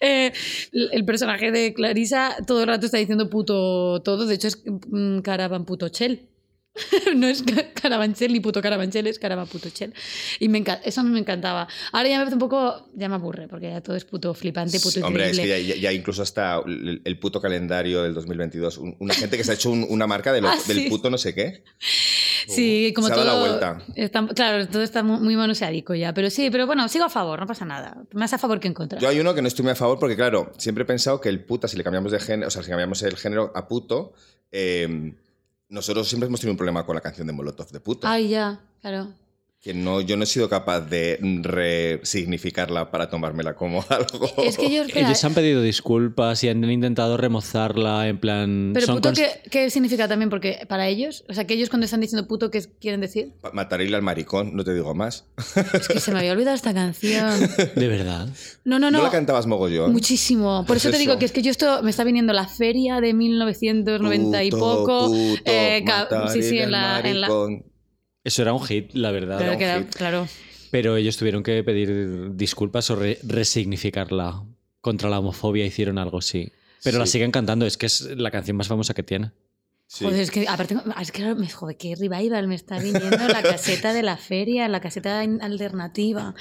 eh, 0.00 0.32
el 0.72 0.90
el 0.92 1.04
personaje 1.04 1.52
de 1.52 1.74
Clarisa 1.74 2.34
todo 2.46 2.62
el 2.62 2.66
rato 2.66 2.86
está 2.86 2.98
diciendo 2.98 3.30
puto 3.30 4.02
todo. 4.02 4.26
De 4.26 4.34
hecho, 4.34 4.48
es 4.48 4.60
mm, 4.66 5.20
Caravan 5.20 5.64
puto 5.64 5.88
chel. 5.90 6.26
no 7.16 7.26
es 7.26 7.42
ca- 7.42 7.72
Carabanchel 7.74 8.32
ni 8.32 8.40
puto 8.40 8.62
Carabanchel, 8.62 9.06
es 9.08 9.18
Caravan 9.18 9.46
puto 9.46 9.68
chel. 9.70 9.92
Y 10.38 10.48
me 10.48 10.64
eso 10.84 11.00
a 11.00 11.04
mí 11.04 11.10
me 11.10 11.18
encantaba. 11.18 11.66
Ahora 11.92 12.08
ya 12.08 12.14
me 12.18 12.20
parece 12.20 12.34
un 12.34 12.40
poco, 12.40 12.88
ya 12.94 13.08
me 13.08 13.16
aburre, 13.16 13.48
porque 13.48 13.70
ya 13.70 13.80
todo 13.80 13.96
es 13.96 14.04
puto 14.04 14.32
flipante, 14.34 14.78
puto 14.80 15.04
Hombre, 15.04 15.30
es 15.30 15.38
que 15.38 15.48
ya, 15.48 15.58
ya- 15.58 15.76
ya 15.76 15.92
incluso 15.92 16.22
hasta 16.22 16.60
el, 16.64 17.02
el 17.04 17.18
puto 17.18 17.40
calendario 17.40 18.02
del 18.02 18.14
2022. 18.14 18.78
un- 18.78 18.96
Una 19.00 19.14
gente 19.14 19.36
que 19.36 19.44
se 19.44 19.50
ha 19.50 19.54
hecho 19.54 19.70
un- 19.70 19.86
una 19.90 20.06
marca 20.06 20.32
de 20.32 20.40
lo- 20.40 20.48
Ah, 20.50 20.56
del 20.66 20.76
sí. 20.78 20.88
puto 20.88 21.10
no 21.10 21.18
sé 21.18 21.34
qué. 21.34 21.62
Sí, 22.48 22.92
como 22.94 23.06
se 23.08 23.12
ha 23.12 23.16
todo. 23.16 23.24
dado 23.26 23.42
la 23.46 23.48
vuelta. 23.48 23.84
está- 23.96 24.26
claro, 24.28 24.66
todo 24.68 24.82
está 24.82 25.02
muy, 25.02 25.20
muy 25.20 25.36
manoseadico 25.36 25.94
ya. 25.94 26.14
Pero 26.14 26.30
sí, 26.30 26.50
pero 26.50 26.66
bueno, 26.66 26.88
sigo 26.88 27.04
a 27.04 27.10
favor, 27.10 27.38
no 27.40 27.46
pasa 27.46 27.64
nada. 27.64 27.96
Más 28.12 28.32
a 28.32 28.38
favor 28.38 28.58
que 28.60 28.68
en 28.68 28.74
contra. 28.74 28.98
Yo 28.98 29.08
hay 29.08 29.20
uno 29.20 29.34
que 29.34 29.42
no 29.42 29.48
estoy 29.48 29.62
muy 29.64 29.72
a 29.72 29.76
favor 29.76 29.98
porque, 29.98 30.16
claro, 30.16 30.52
siempre 30.56 30.82
he 30.82 30.86
pensado 30.86 31.20
que 31.20 31.28
el 31.28 31.44
puta, 31.44 31.68
si 31.68 31.76
le 31.76 31.84
cambiamos 31.84 32.12
de 32.12 32.20
género, 32.20 32.48
o 32.48 32.50
sea, 32.50 32.62
si 32.62 32.68
cambiamos 32.70 33.02
el 33.02 33.16
género 33.16 33.52
a 33.54 33.68
puto, 33.68 34.12
eh, 34.52 35.12
nosotros 35.70 36.08
siempre 36.08 36.26
hemos 36.26 36.40
tenido 36.40 36.52
un 36.52 36.58
problema 36.58 36.84
con 36.84 36.94
la 36.94 37.00
canción 37.00 37.26
de 37.26 37.32
Molotov 37.32 37.70
de 37.70 37.80
puto. 37.80 38.06
Ay, 38.06 38.28
ya, 38.28 38.60
claro. 38.82 39.08
Que 39.61 39.74
no, 39.74 40.00
yo 40.00 40.16
no 40.16 40.24
he 40.24 40.26
sido 40.26 40.48
capaz 40.48 40.80
de 40.80 41.18
resignificarla 41.42 42.90
para 42.90 43.11
tomármela 43.11 43.54
como 43.54 43.84
algo. 43.90 44.30
Es 44.38 44.56
que 44.56 44.70
yo, 44.70 44.84
espera, 44.84 45.06
Ellos 45.06 45.22
han 45.22 45.34
pedido 45.34 45.61
disculpas 45.61 46.42
y 46.44 46.48
han 46.48 46.64
intentado 46.64 47.18
remozarla 47.18 48.08
en 48.08 48.18
plan... 48.18 48.70
Pero 48.72 48.86
son 48.86 48.96
puto, 48.96 49.12
¿qué, 49.12 49.42
qué 49.50 49.68
significa 49.68 50.08
también? 50.08 50.30
Porque 50.30 50.61
para 50.66 50.88
ellos, 50.88 51.24
o 51.28 51.34
sea, 51.34 51.46
que 51.46 51.52
ellos 51.54 51.68
cuando 51.68 51.84
están 51.84 52.00
diciendo 52.00 52.26
puto, 52.26 52.50
¿qué 52.50 52.64
quieren 52.80 53.02
decir? 53.02 53.34
Matarile 53.52 53.96
al 53.96 54.02
maricón, 54.02 54.56
no 54.56 54.64
te 54.64 54.72
digo 54.72 54.94
más. 54.94 55.26
Es 55.74 55.88
que 55.88 56.00
se 56.00 56.11
me 56.11 56.20
había 56.20 56.32
olvidado 56.32 56.56
esta 56.56 56.72
canción. 56.72 57.38
De 57.76 57.88
verdad. 57.88 58.28
No, 58.64 58.78
no, 58.78 58.90
¿No, 58.90 58.98
no. 58.98 59.04
la 59.04 59.11
cantabas 59.11 59.46
mogollón? 59.46 59.92
Muchísimo. 59.92 60.64
Por 60.66 60.78
eso 60.78 60.90
te 60.90 60.96
digo 60.96 61.12
eso. 61.12 61.18
que 61.18 61.26
es 61.26 61.32
que 61.32 61.42
yo 61.42 61.50
esto 61.50 61.82
me 61.82 61.90
está 61.90 62.02
viniendo 62.04 62.32
la 62.32 62.46
feria 62.46 63.02
de 63.02 63.12
1990 63.12 64.42
y 64.44 64.50
Puto, 64.50 64.61
poco. 64.61 65.06
puto, 65.08 65.42
eh, 65.44 65.84
sí, 66.32 66.42
sí, 66.42 66.58
en 66.58 66.70
la. 66.72 67.00
En. 67.00 67.69
Eso 68.24 68.42
era 68.42 68.52
un 68.52 68.62
hit, 68.64 68.92
la 68.94 69.10
verdad. 69.10 69.38
claro, 69.38 69.54
un 69.56 69.62
era- 69.62 69.78
hit. 69.80 69.94
claro. 69.94 70.28
Pero 70.70 70.96
ellos 70.96 71.16
tuvieron 71.16 71.42
que 71.42 71.64
pedir 71.64 72.36
disculpas 72.36 72.90
o 72.90 72.96
re- 72.96 73.18
resignificarla 73.22 74.44
contra 74.80 75.08
la 75.10 75.18
homofobia, 75.18 75.66
hicieron 75.66 75.98
algo, 75.98 76.20
sí. 76.22 76.52
Pero 76.82 76.98
la 76.98 77.06
Sí. 77.06 77.12
siguen 77.12 77.30
cantando, 77.32 77.66
es 77.66 77.76
que 77.76 77.86
es 77.86 78.02
la 78.16 78.30
canción 78.30 78.56
más 78.56 78.68
famosa 78.68 78.94
que 78.94 79.02
tiene. 79.02 79.32
Sí. 79.86 80.04
Joder, 80.04 80.20
es 80.20 80.30
que 80.30 80.46
aparte, 80.46 80.76
es 81.00 81.10
que 81.10 81.34
me 81.34 81.50
joder, 81.50 81.76
qué 81.76 81.96
revival 81.96 82.46
me 82.46 82.54
está 82.54 82.78
viniendo 82.78 83.26
la 83.26 83.42
caseta 83.42 83.92
de 83.92 84.04
la 84.04 84.16
feria, 84.16 84.68
la 84.68 84.80
caseta 84.80 85.18
alternativa, 85.20 86.34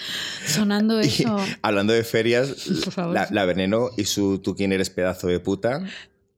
sonando 0.45 1.01
Y 1.03 1.07
eso. 1.07 1.35
hablando 1.63 1.93
de 1.93 2.03
ferias, 2.03 2.67
Por 2.83 2.93
favor. 2.93 3.15
la, 3.15 3.27
la 3.31 3.45
Veneno 3.45 3.89
y 3.97 4.03
su 4.05 4.37
Tú 4.39 4.55
quién 4.55 4.71
eres 4.71 4.91
pedazo 4.91 5.25
de 5.27 5.39
puta. 5.39 5.83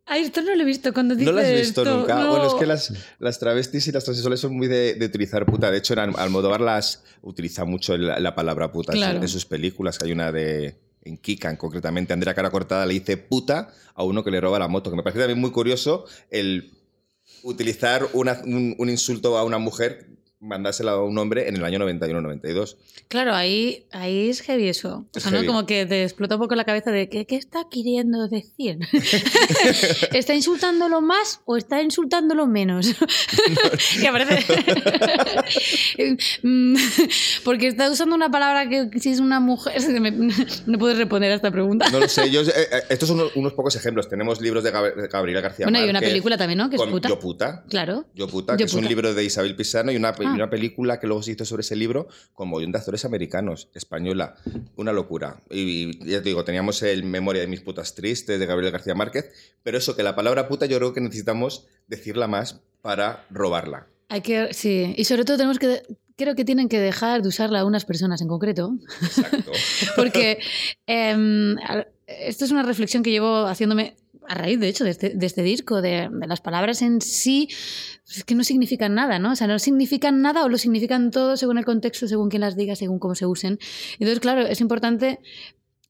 Ay, 0.06 0.24
esto 0.24 0.42
no 0.42 0.54
lo 0.56 0.62
he 0.62 0.66
visto 0.66 0.94
cuando 0.94 1.16
dices 1.16 1.34
¿No 1.34 1.40
lo 1.40 1.46
has 1.46 1.54
visto 1.54 1.82
esto, 1.84 1.98
nunca? 2.00 2.16
no. 2.16 2.30
Bueno, 2.32 2.48
es 2.48 2.54
que 2.56 2.66
las, 2.66 2.94
las 3.20 3.40
travestis 3.40 3.88
y 3.88 3.92
las 3.92 4.04
transexuales 4.04 4.40
son 4.40 4.56
muy 4.58 4.68
de, 4.68 4.96
de 4.96 5.06
utilizar 5.06 5.46
puta. 5.46 5.72
De 5.72 5.78
hecho, 5.78 5.94
en 5.94 6.00
Al- 6.00 6.16
Almodóvar 6.18 6.60
las 6.60 7.04
utiliza 7.22 7.64
mucho 7.66 7.96
la, 7.98 8.20
la 8.20 8.36
palabra 8.36 8.72
puta 8.72 8.92
en 8.94 8.98
su- 8.98 9.04
Claro. 9.04 9.22
en 9.22 9.28
sus 9.28 9.46
películas. 9.46 10.00
Hay 10.02 10.12
una 10.12 10.32
de. 10.32 10.76
En 11.04 11.18
Kikan, 11.18 11.56
concretamente, 11.58 12.14
Andrea 12.14 12.36
Cara 12.36 12.52
Cortada 12.52 12.86
le 12.86 12.94
dice 12.94 13.18
puta 13.18 13.74
a 13.96 14.04
uno 14.04 14.24
que 14.24 14.30
le 14.32 14.40
roba 14.42 14.60
la 14.60 14.68
moto. 14.68 14.92
Que 14.92 14.98
me 14.98 15.02
parece 15.04 15.20
también 15.20 15.40
muy 15.40 15.52
curioso 15.52 16.06
el 16.30 16.74
utilizar 17.44 18.08
una- 18.14 18.40
un, 18.46 18.76
un 18.78 18.90
insulto 18.90 19.38
a 19.38 19.44
una 19.44 19.58
mujer, 19.58 20.08
mandársela 20.42 20.94
a 20.94 21.04
un 21.04 21.18
hombre 21.18 21.48
en 21.48 21.56
el 21.56 21.64
año 21.64 21.80
91-92. 21.80 22.76
Claro, 23.08 23.34
ahí, 23.34 23.86
ahí 23.92 24.30
es 24.30 24.42
heavy 24.42 24.68
eso. 24.70 25.06
O 25.14 25.18
Es 25.18 25.24
sea, 25.24 25.32
¿no? 25.32 25.46
Como 25.46 25.66
que 25.66 25.86
te 25.86 26.04
explota 26.04 26.36
un 26.36 26.42
poco 26.42 26.56
la 26.56 26.64
cabeza 26.66 26.92
de 26.92 27.10
¿qué, 27.10 27.26
qué 27.26 27.36
está 27.36 27.68
queriendo 27.70 28.28
decir? 28.28 28.80
¿Está 30.14 30.34
insultándolo 30.34 31.02
más 31.02 31.42
o 31.46 31.58
está 31.58 31.82
insultándolo 31.82 32.48
menos? 32.48 32.88
y 34.02 34.06
aparece... 34.06 34.44
Mm, 36.44 36.76
Porque 37.44 37.68
está 37.68 37.90
usando 37.90 38.16
una 38.16 38.30
palabra 38.32 38.68
que 38.70 39.00
si 39.00 39.10
es 39.12 39.20
una 39.20 39.40
mujer... 39.40 39.74
que 39.76 40.32
no 40.66 40.78
puedes 40.80 40.98
responder 40.98 41.32
a 41.32 41.36
esta 41.36 41.52
pregunta. 41.52 41.90
No 41.90 42.00
lo 42.00 42.08
sé, 42.08 42.32
yo, 42.32 42.42
eh, 42.42 42.46
eh, 42.48 42.82
estos 42.90 43.10
son 43.10 43.20
unos, 43.20 43.36
unos 43.36 43.54
pocos 43.54 43.76
ejemplos. 43.76 44.08
Tenemos 44.10 44.42
libros 44.42 44.64
de 44.64 44.72
Gab- 44.74 44.96
de 44.96 45.08
Gabriela 45.08 45.42
García 45.42 45.66
Bueno, 45.66 45.78
hay 45.80 45.86
una 45.86 45.94
Márquez 45.94 46.10
película 46.10 46.38
también, 46.38 46.58
¿no? 46.58 46.70
Que 46.70 46.78
es 46.78 46.82
puta. 46.82 47.10
Yo 47.10 47.20
puta. 47.20 47.64
Claro. 47.70 48.06
Yo 48.16 48.28
puta, 48.28 48.54
Yo 48.54 48.58
que 48.58 48.64
es 48.64 48.74
un 48.74 48.86
libro 48.88 49.14
de 49.14 49.24
Isabel 49.24 49.56
Pisano 49.56 49.92
y 49.92 49.98
una, 49.98 50.14
y 50.32 50.36
una 50.36 50.50
película 50.50 51.00
que 51.00 51.08
luego 51.08 51.22
se 51.24 51.32
hizo 51.32 51.46
sobre 51.46 51.62
ese 51.62 51.76
libro 51.76 52.08
con 52.34 52.48
montón 52.50 52.72
de 52.72 52.78
actores 52.78 53.06
americanos, 53.06 53.70
española. 53.74 54.36
Una 54.76 54.92
locura. 54.92 55.42
Y, 55.50 56.06
y 56.06 56.12
ya 56.12 56.22
te 56.22 56.30
digo, 56.30 56.44
teníamos 56.44 56.82
el 56.84 57.04
Memoria 57.04 57.42
de 57.42 57.48
mis 57.48 57.62
putas 57.62 57.96
tristes 57.96 58.40
de 58.40 58.46
Gabriel 58.46 58.72
García 58.72 58.96
Márquez, 58.96 59.32
pero 59.64 59.78
eso, 59.78 59.96
que 59.96 60.04
la 60.04 60.16
palabra 60.16 60.48
puta 60.48 60.66
yo 60.66 60.78
creo 60.78 60.94
que 60.94 61.02
necesitamos 61.02 61.68
decirla 61.88 62.28
más 62.28 62.62
para 62.82 63.26
robarla. 63.30 63.88
Hay 64.10 64.22
que... 64.22 64.54
Sí. 64.54 64.94
Y 64.98 65.06
sobre 65.06 65.24
todo 65.26 65.38
tenemos 65.38 65.60
que... 65.60 65.84
Creo 66.18 66.36
que 66.36 66.46
tienen 66.46 66.68
que 66.70 66.80
dejar 66.80 67.22
de 67.24 67.30
usarla 67.30 67.66
unas 67.66 67.86
personas 67.86 68.22
en 68.22 68.28
concreto. 68.28 68.78
Exacto. 69.02 69.52
Porque 69.96 70.38
em, 70.86 71.58
a- 71.60 71.88
esto 72.06 72.46
es 72.46 72.52
una 72.52 72.62
reflexión 72.64 73.02
que 73.04 73.10
llevo 73.12 73.46
haciéndome 73.48 73.96
a 74.32 74.34
raíz, 74.36 74.60
de 74.60 74.70
hecho, 74.70 74.84
de 74.84 74.92
este, 74.92 75.10
de 75.10 75.26
este 75.26 75.44
disco, 75.44 75.82
de, 75.82 76.10
de 76.12 76.28
las 76.28 76.40
palabras 76.42 76.82
en 76.82 77.02
sí, 77.02 77.50
pues 78.06 78.18
es 78.20 78.24
que 78.24 78.34
no 78.36 78.44
significan 78.44 78.96
nada, 78.96 79.20
¿no? 79.20 79.34
O 79.34 79.36
sea, 79.36 79.48
no 79.48 79.60
significan 79.60 80.22
nada 80.22 80.44
o 80.46 80.50
lo 80.50 80.58
significan 80.58 81.12
todo 81.12 81.36
según 81.38 81.58
el 81.58 81.66
contexto, 81.66 82.08
según 82.08 82.30
quien 82.30 82.42
las 82.42 82.56
diga, 82.56 82.76
según 82.76 83.00
cómo 83.00 83.16
se 83.16 83.26
usen. 83.26 83.60
Entonces, 83.94 84.20
claro, 84.20 84.42
es 84.48 84.62
importante 84.62 85.20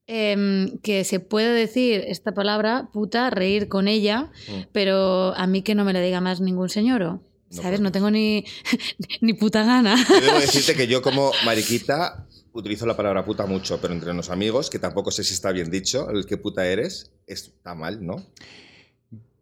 em, 0.07 0.77
que 0.79 1.03
se 1.03 1.19
puede 1.19 1.53
decir 1.53 2.03
esta 2.07 2.33
palabra, 2.33 2.89
puta, 2.91 3.29
reír 3.29 3.67
con 3.69 3.87
ella, 3.87 4.31
Mm. 4.49 4.61
pero 4.71 5.33
a 5.37 5.47
mí 5.47 5.61
que 5.61 5.75
no 5.75 5.85
me 5.85 5.93
le 5.93 6.01
diga 6.01 6.19
más 6.21 6.41
ningún 6.41 6.69
señoro. 6.69 7.21
No 7.51 7.61
¿Sabes? 7.61 7.79
No 7.81 7.91
tengo 7.91 8.09
ni, 8.11 8.45
ni 9.21 9.33
puta 9.33 9.63
gana. 9.63 9.95
Yo 10.09 10.21
debo 10.21 10.39
decirte 10.39 10.73
que 10.75 10.87
yo 10.87 11.01
como 11.01 11.31
mariquita 11.45 12.27
utilizo 12.53 12.85
la 12.85 12.97
palabra 12.97 13.25
puta 13.25 13.45
mucho, 13.45 13.79
pero 13.81 13.93
entre 13.93 14.13
los 14.13 14.29
amigos, 14.29 14.69
que 14.69 14.79
tampoco 14.79 15.11
sé 15.11 15.23
si 15.23 15.33
está 15.33 15.51
bien 15.51 15.69
dicho, 15.69 16.09
el 16.09 16.25
que 16.25 16.37
puta 16.37 16.65
eres, 16.65 17.11
está 17.27 17.75
mal, 17.75 18.05
¿no? 18.05 18.25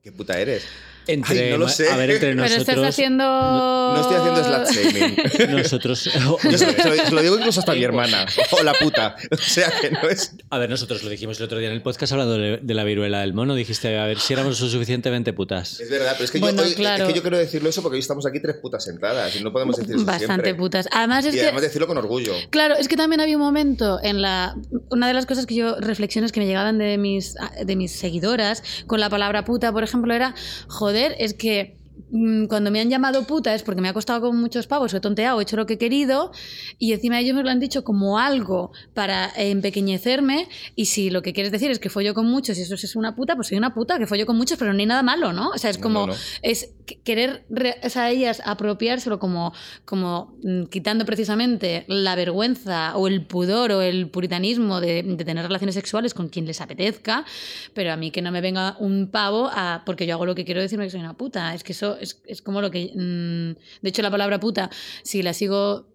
¿Qué 0.01 0.11
puta 0.11 0.39
eres? 0.39 0.65
Entre, 1.11 1.45
Ay, 1.45 1.51
no 1.51 1.57
lo 1.57 1.67
sé. 1.69 1.89
A 1.89 1.97
ver, 1.97 2.11
entre 2.11 2.29
Pero 2.35 2.45
estás 2.45 2.59
nosotros... 2.59 2.87
haciendo... 2.87 3.23
No 3.23 4.01
estoy 4.01 4.15
haciendo 4.17 4.43
slut 4.43 5.17
shaming. 5.39 5.57
Nosotros... 5.57 6.03
Yo 6.13 6.57
se, 6.57 6.57
se 6.57 6.89
lo, 6.89 7.05
se 7.05 7.11
lo 7.11 7.21
digo 7.21 7.37
incluso 7.37 7.59
hasta 7.61 7.71
a 7.71 7.75
mi 7.75 7.83
hermana. 7.83 8.25
O 8.51 8.63
la 8.63 8.73
puta. 8.73 9.15
O 9.31 9.37
sea 9.37 9.71
que 9.81 9.91
no 9.91 10.01
es. 10.09 10.35
A 10.49 10.57
ver, 10.59 10.69
nosotros 10.69 11.03
lo 11.03 11.09
dijimos 11.09 11.37
el 11.39 11.45
otro 11.45 11.57
día 11.59 11.69
en 11.69 11.73
el 11.75 11.81
podcast 11.81 12.11
hablando 12.13 12.37
de, 12.37 12.57
de 12.61 12.73
la 12.73 12.83
viruela 12.83 13.21
del 13.21 13.33
mono. 13.33 13.55
Dijiste, 13.55 13.97
a 13.97 14.05
ver 14.05 14.19
si 14.19 14.33
éramos 14.33 14.59
lo 14.61 14.67
suficientemente 14.69 15.33
putas. 15.33 15.79
Es 15.79 15.89
verdad, 15.89 16.11
pero 16.13 16.25
es 16.25 16.31
que, 16.31 16.39
Bueno, 16.39 16.61
yo, 16.61 16.67
hoy- 16.69 16.75
claro. 16.75 17.03
es 17.05 17.09
que 17.09 17.15
yo 17.15 17.21
quiero 17.21 17.37
decirlo 17.37 17.69
eso 17.69 17.81
porque 17.81 17.95
hoy 17.95 18.01
estamos 18.01 18.25
aquí 18.25 18.39
tres 18.39 18.57
putas 18.61 18.83
sentadas 18.83 19.35
y 19.35 19.43
no 19.43 19.51
podemos 19.51 19.77
decir 19.77 19.95
eso 19.95 20.05
Bastante 20.05 20.25
siempre. 20.27 20.55
putas. 20.55 20.87
Además 20.91 21.25
es 21.25 21.33
Y 21.33 21.37
que... 21.37 21.43
además 21.43 21.61
decirlo 21.63 21.87
con 21.87 21.97
orgullo. 21.97 22.33
Claro, 22.51 22.75
es 22.75 22.87
que 22.87 22.95
también 22.97 23.21
había 23.21 23.35
un 23.35 23.41
momento 23.43 23.99
en 24.03 24.21
la. 24.21 24.55
Una 24.91 25.07
de 25.07 25.13
las 25.13 25.25
cosas 25.25 25.45
que 25.45 25.55
yo. 25.55 25.75
reflexiones 25.79 26.31
que 26.31 26.39
me 26.39 26.45
llegaban 26.45 26.77
de 26.77 26.97
mis, 26.97 27.35
de 27.65 27.75
mis 27.75 27.91
seguidoras 27.91 28.63
con 28.87 28.99
la 28.99 29.09
palabra 29.09 29.43
puta, 29.45 29.71
por 29.71 29.83
ejemplo, 29.83 30.13
era. 30.13 30.35
Joder, 30.67 30.98
es 31.17 31.33
que. 31.33 31.78
Mm, 32.11 32.45
Cuando 32.45 32.71
me 32.71 32.79
han 32.81 32.89
llamado 32.89 33.23
puta 33.25 33.53
es 33.53 33.63
porque 33.63 33.81
me 33.81 33.89
ha 33.89 33.93
costado 33.93 34.21
con 34.21 34.37
muchos 34.39 34.67
pavos, 34.67 34.93
he 34.93 34.99
tonteado, 34.99 35.39
he 35.39 35.43
hecho 35.43 35.55
lo 35.57 35.65
que 35.65 35.73
he 35.73 35.77
querido 35.77 36.31
y 36.77 36.93
encima 36.93 37.19
ellos 37.19 37.35
me 37.35 37.43
lo 37.43 37.49
han 37.49 37.59
dicho 37.59 37.83
como 37.83 38.17
algo 38.19 38.71
para 38.93 39.29
empequeñecerme 39.35 40.47
y 40.75 40.85
si 40.85 41.09
lo 41.09 41.21
que 41.21 41.33
quieres 41.33 41.51
decir 41.51 41.71
es 41.71 41.79
que 41.79 41.89
follo 41.89 42.13
con 42.13 42.25
muchos 42.25 42.57
y 42.57 42.61
eso 42.61 42.75
es 42.75 42.95
una 42.95 43.15
puta, 43.15 43.35
pues 43.35 43.47
soy 43.49 43.57
una 43.57 43.73
puta 43.73 43.97
que 43.99 44.07
follo 44.07 44.25
con 44.25 44.37
muchos 44.37 44.57
pero 44.57 44.73
no 44.73 44.79
hay 44.79 44.85
nada 44.85 45.03
malo, 45.03 45.33
¿no? 45.33 45.49
O 45.49 45.57
sea, 45.57 45.69
es 45.69 45.77
como 45.77 46.07
no, 46.07 46.07
no. 46.07 46.13
es 46.41 46.69
que- 46.85 46.99
querer 47.01 47.45
o 47.83 47.89
sea, 47.89 48.09
ellas 48.09 48.41
apropiárselo 48.45 49.19
como, 49.19 49.53
como 49.85 50.35
mm, 50.43 50.63
quitando 50.65 51.05
precisamente 51.05 51.85
la 51.87 52.15
vergüenza 52.15 52.95
o 52.97 53.07
el 53.07 53.25
pudor 53.25 53.71
o 53.71 53.81
el 53.81 54.09
puritanismo 54.09 54.81
de, 54.81 55.03
de 55.03 55.25
tener 55.25 55.43
relaciones 55.45 55.75
sexuales 55.75 56.13
con 56.13 56.29
quien 56.29 56.45
les 56.45 56.61
apetezca, 56.61 57.25
pero 57.73 57.91
a 57.91 57.97
mí 57.97 58.11
que 58.11 58.21
no 58.21 58.31
me 58.31 58.41
venga 58.41 58.75
un 58.79 59.09
pavo 59.11 59.49
a, 59.53 59.83
porque 59.85 60.05
yo 60.07 60.15
hago 60.15 60.25
lo 60.25 60.35
que 60.35 60.45
quiero 60.45 60.61
decirme 60.61 60.85
que 60.85 60.91
soy 60.91 60.99
una 60.99 61.13
puta. 61.13 61.53
Es 61.53 61.63
que 61.63 61.73
eso 61.73 61.88
es, 61.97 62.21
es 62.25 62.41
como 62.41 62.61
lo 62.61 62.71
que... 62.71 62.91
mm, 62.93 63.59
de 63.81 63.89
hecho, 63.89 64.01
la 64.01 64.11
palabra 64.11 64.39
puta, 64.39 64.69
si 65.03 65.21
la 65.21 65.33
sigo 65.33 65.88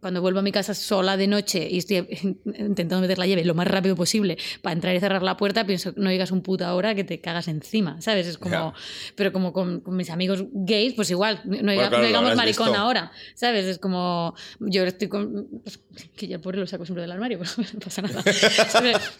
cuando 0.00 0.20
vuelvo 0.20 0.38
a 0.40 0.42
mi 0.42 0.52
casa 0.52 0.74
sola 0.74 1.16
de 1.16 1.26
noche 1.26 1.66
y 1.70 1.78
estoy 1.78 2.06
intentando 2.44 3.00
meter 3.00 3.18
la 3.18 3.26
llave 3.26 3.44
lo 3.44 3.54
más 3.54 3.66
rápido 3.66 3.96
posible 3.96 4.38
para 4.62 4.72
entrar 4.74 4.94
y 4.94 5.00
cerrar 5.00 5.22
la 5.22 5.36
puerta, 5.36 5.66
pienso, 5.66 5.92
no 5.96 6.10
digas 6.10 6.30
un 6.30 6.42
puta 6.42 6.68
ahora 6.68 6.94
que 6.94 7.04
te 7.04 7.20
cagas 7.20 7.48
encima, 7.48 8.00
¿sabes? 8.00 8.26
Es 8.26 8.38
como, 8.38 8.54
Ya. 8.54 8.72
pero 9.14 9.32
como 9.32 9.52
con, 9.52 9.80
con 9.80 9.96
mis 9.96 10.10
amigos 10.10 10.44
gays, 10.52 10.94
pues 10.94 11.10
igual, 11.10 11.40
no, 11.44 11.56
diga- 11.56 11.62
Bueno, 11.62 11.88
claro, 11.88 11.98
no 11.98 12.06
digamos 12.06 12.36
maricón 12.36 12.66
visto. 12.68 12.80
ahora, 12.80 13.12
¿sabes? 13.34 13.64
Es 13.66 13.78
como, 13.78 14.34
yo 14.60 14.84
estoy 14.84 15.08
con, 15.08 15.46
pues, 15.62 15.80
que 16.16 16.28
ya 16.28 16.38
pobre 16.38 16.58
lo 16.58 16.66
saco 16.66 16.84
siempre 16.84 17.02
del 17.02 17.12
armario, 17.12 17.38
pero 17.56 17.68
no 17.74 17.80
pasa 17.80 18.02
nada. 18.02 18.22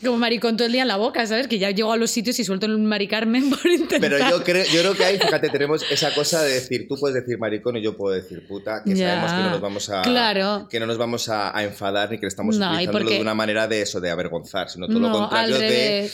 Como 0.04 0.18
maricón 0.18 0.56
todo 0.56 0.66
el 0.66 0.72
día 0.72 0.82
en 0.82 0.88
la 0.88 0.96
boca, 0.96 1.26
¿sabes? 1.26 1.48
Que 1.48 1.58
ya 1.58 1.70
llego 1.70 1.92
a 1.92 1.96
los 1.96 2.10
sitios 2.10 2.38
y 2.38 2.44
suelto 2.44 2.66
el 2.66 2.78
maricarmen 2.78 3.50
por 3.50 3.66
intentar. 3.70 4.00
Pero 4.00 4.18
yo 4.18 4.44
creo, 4.44 4.64
yo 4.66 4.80
creo 4.80 4.94
que 4.94 5.04
ahí, 5.04 5.18
fíjate, 5.18 5.48
tenemos 5.48 5.84
esa 5.90 6.14
cosa 6.14 6.42
de 6.42 6.52
decir, 6.54 6.86
tú 6.88 6.96
puedes 6.98 7.14
decir 7.14 7.38
maricón 7.38 7.76
y 7.76 7.82
yo 7.82 7.96
puedo 7.96 8.14
decir 8.14 8.46
puta, 8.46 8.82
que 8.84 8.94
Ya. 8.94 9.08
sabemos 9.20 9.32
que 9.32 9.38
no 9.38 9.50
nos 9.50 9.60
vamos 9.60 9.90
a. 9.90 10.02
Claro. 10.02 10.67
Que 10.68 10.78
no 10.80 10.86
nos 10.86 10.98
vamos 10.98 11.28
a, 11.28 11.56
a 11.56 11.64
enfadar 11.64 12.10
ni 12.10 12.18
que 12.18 12.22
le 12.26 12.28
estamos 12.28 12.58
No, 12.58 12.66
porque- 12.92 13.14
de 13.16 13.20
una 13.22 13.34
manera 13.34 13.66
de 13.68 13.82
eso, 13.82 14.00
de 14.00 14.10
avergonzar, 14.10 14.68
sino 14.70 14.86
todo 14.86 14.98
lo 15.00 15.08
contrario 15.12 15.56
de 15.58 16.10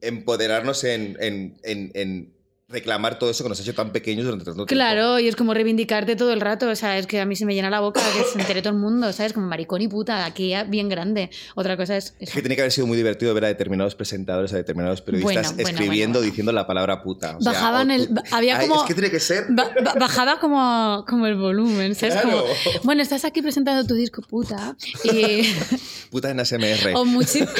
empoderarnos 0.00 0.84
en, 0.84 1.16
en- 1.20 1.58
en- 1.62 1.90
en 1.94 2.37
reclamar 2.72 3.18
todo 3.18 3.30
eso 3.30 3.42
que 3.42 3.48
nos 3.48 3.58
ha 3.58 3.62
hecho 3.62 3.72
tan 3.74 3.92
pequeños 3.92 4.26
durante 4.26 4.44
tanto 4.44 4.66
tiempo. 4.66 4.74
Claro, 4.74 5.18
y 5.18 5.26
es 5.26 5.36
como 5.36 5.54
reivindicarte 5.54 6.16
todo 6.16 6.34
el 6.34 6.40
rato, 6.42 6.68
o 6.68 6.76
sea, 6.76 6.98
es 6.98 7.06
que 7.06 7.18
a 7.18 7.24
mí 7.24 7.34
se 7.34 7.46
me 7.46 7.54
llena 7.54 7.70
la 7.70 7.80
boca 7.80 8.02
que 8.12 8.22
se 8.24 8.38
entere 8.38 8.60
todo 8.60 8.74
el 8.74 8.78
mundo, 8.78 9.10
¿sabes? 9.14 9.32
Como 9.32 9.46
maricón 9.46 9.80
y 9.80 9.88
puta, 9.88 10.26
aquí 10.26 10.50
ya 10.50 10.64
bien 10.64 10.90
grande. 10.90 11.30
Otra 11.54 11.78
cosa 11.78 11.96
es... 11.96 12.14
Es 12.20 12.30
que 12.30 12.42
tiene 12.42 12.56
que 12.56 12.60
haber 12.62 12.72
sido 12.72 12.86
muy 12.86 12.98
divertido 12.98 13.32
ver 13.32 13.46
a 13.46 13.48
determinados 13.48 13.94
presentadores, 13.94 14.52
a 14.52 14.56
determinados 14.56 15.00
periodistas 15.00 15.54
Bueno, 15.54 15.68
escribiendo, 15.70 15.88
bueno, 15.88 16.12
bueno. 16.18 16.20
diciendo 16.26 16.52
la 16.52 16.66
palabra 16.66 17.02
puta. 17.02 17.38
O 17.38 17.40
sea, 17.40 17.52
Bajaban 17.52 17.90
o 17.90 17.94
el- 17.94 18.10
había 18.32 18.58
Ay, 18.58 18.68
como- 18.68 18.82
Es 18.82 18.86
que 18.88 18.94
tiene 18.94 19.10
que 19.10 19.20
ser. 19.20 19.46
Ba- 19.48 19.70
ba- 19.82 19.94
bajaba 19.98 20.38
como, 20.38 21.06
como 21.08 21.26
el 21.26 21.36
volumen, 21.36 21.94
¿sabes? 21.94 22.16
Claro. 22.16 22.42
Como, 22.42 22.80
bueno, 22.84 23.00
estás 23.00 23.24
aquí 23.24 23.40
presentando 23.40 23.86
tu 23.86 23.94
disco 23.94 24.20
puta 24.20 24.76
y... 25.04 25.42
Puta 26.10 26.30
en 26.30 26.40
ASMR. 26.40 26.92
o 26.96 27.04
muchísimo... 27.06 27.48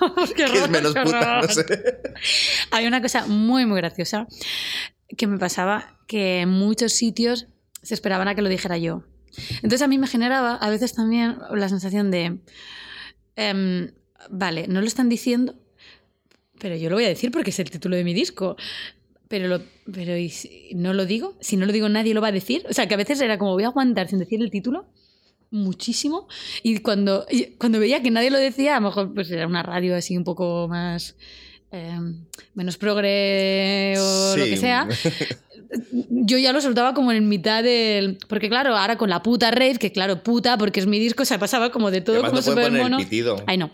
que 0.36 0.44
es 0.44 0.70
menos 0.70 0.94
puta, 0.94 1.42
no 1.42 1.48
sé. 1.48 1.64
Hay 2.70 2.86
una 2.86 3.02
cosa 3.02 3.26
muy, 3.26 3.66
muy 3.66 3.76
graciosa 3.76 3.89
que 5.16 5.26
me 5.26 5.38
pasaba, 5.38 5.98
que 6.06 6.40
en 6.40 6.50
muchos 6.50 6.92
sitios 6.92 7.46
se 7.82 7.94
esperaban 7.94 8.28
a 8.28 8.34
que 8.34 8.42
lo 8.42 8.48
dijera 8.48 8.78
yo. 8.78 9.04
Entonces 9.56 9.82
a 9.82 9.88
mí 9.88 9.98
me 9.98 10.06
generaba 10.06 10.56
a 10.56 10.70
veces 10.70 10.94
también 10.94 11.38
la 11.52 11.68
sensación 11.68 12.10
de, 12.10 12.40
em, 13.36 13.92
vale, 14.28 14.66
no 14.68 14.80
lo 14.80 14.86
están 14.86 15.08
diciendo, 15.08 15.54
pero 16.58 16.76
yo 16.76 16.90
lo 16.90 16.96
voy 16.96 17.04
a 17.04 17.08
decir 17.08 17.30
porque 17.30 17.50
es 17.50 17.58
el 17.58 17.70
título 17.70 17.96
de 17.96 18.04
mi 18.04 18.14
disco. 18.14 18.56
Pero, 19.28 19.46
lo, 19.46 19.62
pero 19.92 20.16
¿y 20.16 20.28
si 20.28 20.72
no 20.74 20.92
lo 20.92 21.06
digo? 21.06 21.36
Si 21.40 21.56
no 21.56 21.64
lo 21.64 21.72
digo, 21.72 21.88
nadie 21.88 22.14
lo 22.14 22.20
va 22.20 22.28
a 22.28 22.32
decir. 22.32 22.66
O 22.68 22.72
sea, 22.72 22.88
que 22.88 22.94
a 22.94 22.96
veces 22.96 23.20
era 23.20 23.38
como 23.38 23.52
voy 23.52 23.62
a 23.62 23.68
aguantar 23.68 24.08
sin 24.08 24.18
decir 24.18 24.42
el 24.42 24.50
título 24.50 24.88
muchísimo. 25.50 26.28
Y 26.62 26.78
cuando, 26.78 27.26
cuando 27.58 27.78
veía 27.78 28.02
que 28.02 28.10
nadie 28.10 28.30
lo 28.30 28.38
decía, 28.38 28.76
a 28.76 28.80
lo 28.80 28.88
mejor 28.88 29.14
pues 29.14 29.30
era 29.30 29.46
una 29.46 29.62
radio 29.62 29.96
así 29.96 30.16
un 30.16 30.24
poco 30.24 30.68
más. 30.68 31.16
Em, 31.70 32.24
menos 32.54 32.76
progre 32.76 33.94
o 33.98 34.36
lo 34.36 34.44
Sí. 34.44 34.50
que 34.50 34.56
sea. 34.56 34.88
Yo 36.10 36.36
ya 36.38 36.52
lo 36.52 36.60
soltaba 36.60 36.94
como 36.94 37.12
en 37.12 37.28
mitad 37.28 37.62
del. 37.62 38.18
Porque, 38.28 38.48
claro, 38.48 38.76
ahora 38.76 38.96
con 38.98 39.08
la 39.08 39.22
puta 39.22 39.50
rave, 39.52 39.76
que 39.78 39.92
claro, 39.92 40.22
puta, 40.22 40.58
porque 40.58 40.80
es 40.80 40.86
mi 40.86 40.98
disco, 40.98 41.24
se 41.24 41.38
pasaba 41.38 41.70
como 41.70 41.90
de 41.90 42.00
todo 42.00 42.22
Además, 42.24 42.44
como 42.44 42.60
no 42.68 42.70
mono. 42.82 42.98
Ay, 43.46 43.56
no. 43.56 43.70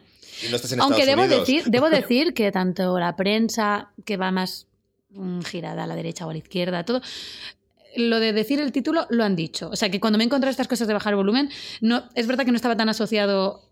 Y 0.47 0.51
no 0.51 0.57
estás 0.57 0.73
en 0.73 0.81
Aunque 0.83 1.07
debo 1.07 1.23
Unidos. 1.23 1.41
decir, 1.47 1.65
debo 1.67 1.89
decir 1.91 2.35
que 2.35 2.53
tanto 2.53 2.99
la 2.99 3.17
prensa, 3.17 3.91
que 4.05 4.19
va 4.19 4.31
más 4.31 4.67
mm, 5.11 5.41
girada 5.43 5.85
a 5.85 5.87
la 5.87 5.97
derecha 5.97 6.27
o 6.27 6.31
a 6.31 6.33
la 6.33 6.39
izquierda, 6.39 6.85
todo, 6.85 7.01
lo 7.97 8.21
de 8.21 8.35
decir 8.35 8.61
el 8.61 8.73
título 8.73 9.07
lo 9.09 9.25
han 9.25 9.35
dicho. 9.35 9.71
O 9.71 9.77
sea, 9.77 9.89
que 9.91 9.99
cuando 9.99 10.19
me 10.19 10.25
he 10.25 10.27
encontrado 10.27 10.51
estas 10.51 10.69
cosas 10.69 10.87
de 10.89 10.93
bajar 10.93 11.17
volumen, 11.17 11.49
no, 11.81 12.05
es 12.15 12.27
verdad 12.27 12.45
que 12.45 12.51
no 12.51 12.57
estaba 12.57 12.77
tan 12.77 12.91
asociado 12.91 13.66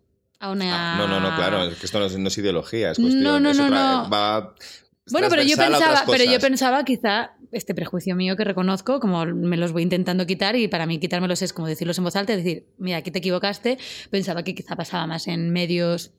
a 0.44 0.50
una... 0.50 0.94
Ah, 0.94 0.98
no, 0.98 1.06
no, 1.08 1.20
no, 1.20 1.34
claro, 1.36 1.64
es 1.64 1.76
que 1.78 1.86
esto 1.86 1.98
no 1.98 2.06
es, 2.06 2.16
no 2.18 2.28
es 2.28 2.38
ideología, 2.38 2.92
es 2.92 2.98
cuestión. 2.98 3.22
No, 3.22 3.40
no, 3.40 3.50
es 3.50 3.58
no, 3.58 3.66
otra- 3.66 3.76
no. 4.04 4.10
va- 4.10 4.54
Bueno, 5.10 5.28
pero 5.30 5.42
yo, 5.42 5.56
pensaba, 5.56 6.04
pero 6.10 6.24
yo 6.24 6.38
pensaba 6.40 6.84
quizá 6.84 7.32
este 7.52 7.74
prejuicio 7.74 8.16
mío 8.16 8.36
que 8.36 8.44
reconozco, 8.44 8.98
como 9.00 9.24
me 9.26 9.56
los 9.56 9.72
voy 9.72 9.82
intentando 9.82 10.26
quitar 10.26 10.56
y 10.56 10.66
para 10.68 10.86
mí 10.86 10.98
quitármelos 10.98 11.40
es 11.42 11.52
como 11.52 11.68
decirlos 11.68 11.98
en 11.98 12.04
voz 12.04 12.16
alta, 12.16 12.34
decir, 12.36 12.66
mira, 12.78 12.96
aquí 12.98 13.10
te 13.10 13.18
equivocaste, 13.20 13.78
pensaba 14.10 14.42
que 14.42 14.54
quizá 14.54 14.74
pasaba 14.76 15.06
más 15.06 15.28
en 15.28 15.50
medios 15.52 16.12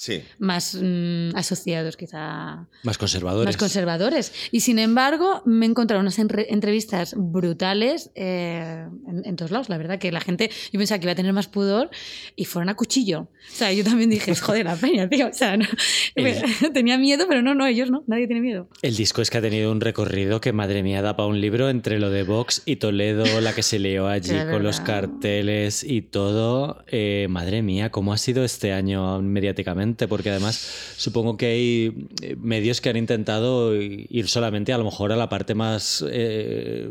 Sí. 0.00 0.22
más 0.38 0.78
mm, 0.80 1.34
asociados 1.34 1.96
quizá 1.96 2.68
Más 2.84 2.98
conservadores. 2.98 3.46
más 3.46 3.56
conservadores. 3.56 4.32
Y 4.52 4.60
sin 4.60 4.78
embargo, 4.78 5.42
me 5.44 5.66
he 5.66 5.68
encontrado 5.68 6.00
unas 6.00 6.20
entrevistas 6.20 7.14
brutales 7.16 8.12
eh, 8.14 8.86
en, 9.08 9.22
en 9.24 9.34
todos 9.34 9.50
lados. 9.50 9.68
La 9.68 9.76
verdad 9.76 9.98
que 9.98 10.12
la 10.12 10.20
gente, 10.20 10.50
yo 10.72 10.78
pensaba 10.78 11.00
que 11.00 11.06
iba 11.06 11.12
a 11.12 11.16
tener 11.16 11.32
más 11.32 11.48
pudor 11.48 11.90
y 12.36 12.44
fueron 12.44 12.68
a 12.68 12.76
cuchillo. 12.76 13.22
O 13.22 13.28
sea, 13.52 13.72
yo 13.72 13.82
también 13.82 14.08
dije, 14.08 14.36
joder, 14.36 14.66
la 14.66 14.76
peña, 14.80 15.08
tío. 15.08 15.26
O 15.30 15.32
sea, 15.32 15.56
no- 15.56 15.66
tenía 16.72 16.96
miedo, 16.96 17.26
pero 17.28 17.42
no, 17.42 17.56
no, 17.56 17.66
ellos 17.66 17.90
no, 17.90 18.04
nadie 18.06 18.28
tiene 18.28 18.40
miedo. 18.40 18.68
El 18.82 18.94
disco 18.96 19.20
es 19.20 19.30
que 19.30 19.38
ha 19.38 19.42
tenido 19.42 19.72
un 19.72 19.80
recorrido 19.80 20.40
que, 20.40 20.52
madre 20.52 20.84
mía, 20.84 21.02
da 21.02 21.16
para 21.16 21.26
un 21.28 21.40
libro 21.40 21.70
entre 21.70 21.98
lo 21.98 22.10
de 22.10 22.22
Vox 22.22 22.62
y 22.66 22.76
Toledo, 22.76 23.40
la 23.40 23.52
que 23.52 23.64
se 23.64 23.80
lió 23.80 24.06
allí 24.06 24.36
con 24.48 24.62
los 24.62 24.78
carteles 24.80 25.82
y 25.82 26.02
todo. 26.02 26.84
Eh, 26.86 27.26
madre 27.28 27.62
mía, 27.62 27.90
¿cómo 27.90 28.12
ha 28.12 28.16
sido 28.18 28.44
este 28.44 28.72
año 28.72 29.20
mediáticamente? 29.22 29.87
Porque 30.08 30.30
además 30.30 30.68
supongo 30.96 31.36
que 31.36 31.46
hay 31.46 32.08
eh, 32.22 32.36
medios 32.36 32.80
que 32.80 32.90
han 32.90 32.96
intentado 32.96 33.74
ir 33.74 34.28
solamente 34.28 34.72
a 34.72 34.78
lo 34.78 34.84
mejor 34.84 35.12
a 35.12 35.16
la 35.16 35.28
parte 35.28 35.54
más 35.54 36.04
eh, 36.10 36.90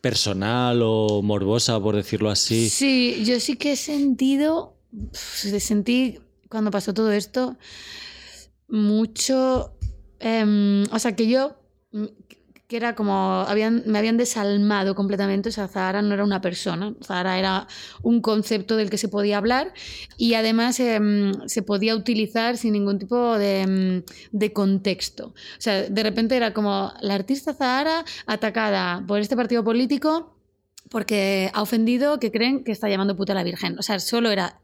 personal 0.00 0.80
o 0.82 1.22
morbosa, 1.22 1.80
por 1.80 1.96
decirlo 1.96 2.30
así. 2.30 2.68
Sí, 2.68 3.22
yo 3.24 3.40
sí 3.40 3.56
que 3.56 3.72
he 3.72 3.76
sentido, 3.76 4.76
sentí 5.12 6.18
cuando 6.48 6.70
pasó 6.70 6.94
todo 6.94 7.12
esto 7.12 7.56
mucho, 8.68 9.76
em, 10.18 10.84
o 10.90 10.98
sea, 10.98 11.14
que 11.14 11.28
yo, 11.28 11.56
que 12.68 12.76
era 12.76 12.94
como, 12.94 13.44
habían, 13.46 13.84
me 13.86 13.98
habían 13.98 14.16
desalmado 14.16 14.94
completamente, 14.94 15.50
o 15.50 15.52
sea, 15.52 15.68
Zahara 15.68 16.02
no 16.02 16.14
era 16.14 16.24
una 16.24 16.40
persona, 16.40 16.94
Zahara 17.04 17.38
era 17.38 17.68
un 18.02 18.20
concepto 18.20 18.76
del 18.76 18.90
que 18.90 18.98
se 18.98 19.08
podía 19.08 19.38
hablar 19.38 19.72
y 20.16 20.34
además 20.34 20.80
em, 20.80 21.32
se 21.46 21.62
podía 21.62 21.94
utilizar 21.94 22.56
sin 22.56 22.72
ningún 22.72 22.98
tipo 22.98 23.38
de, 23.38 23.60
em, 23.60 24.02
de 24.32 24.52
contexto. 24.52 25.28
O 25.28 25.60
sea, 25.60 25.82
de 25.84 26.02
repente 26.02 26.36
era 26.36 26.52
como 26.52 26.92
la 27.00 27.14
artista 27.14 27.54
Zahara 27.54 28.04
atacada 28.26 29.04
por 29.06 29.20
este 29.20 29.36
partido 29.36 29.62
político 29.62 30.36
porque 30.90 31.50
ha 31.52 31.62
ofendido 31.62 32.18
que 32.18 32.30
creen 32.30 32.64
que 32.64 32.72
está 32.72 32.88
llamando 32.88 33.16
puta 33.16 33.32
a 33.32 33.36
la 33.36 33.44
Virgen. 33.44 33.78
O 33.78 33.82
sea, 33.82 33.98
solo 34.00 34.30
era 34.30 34.60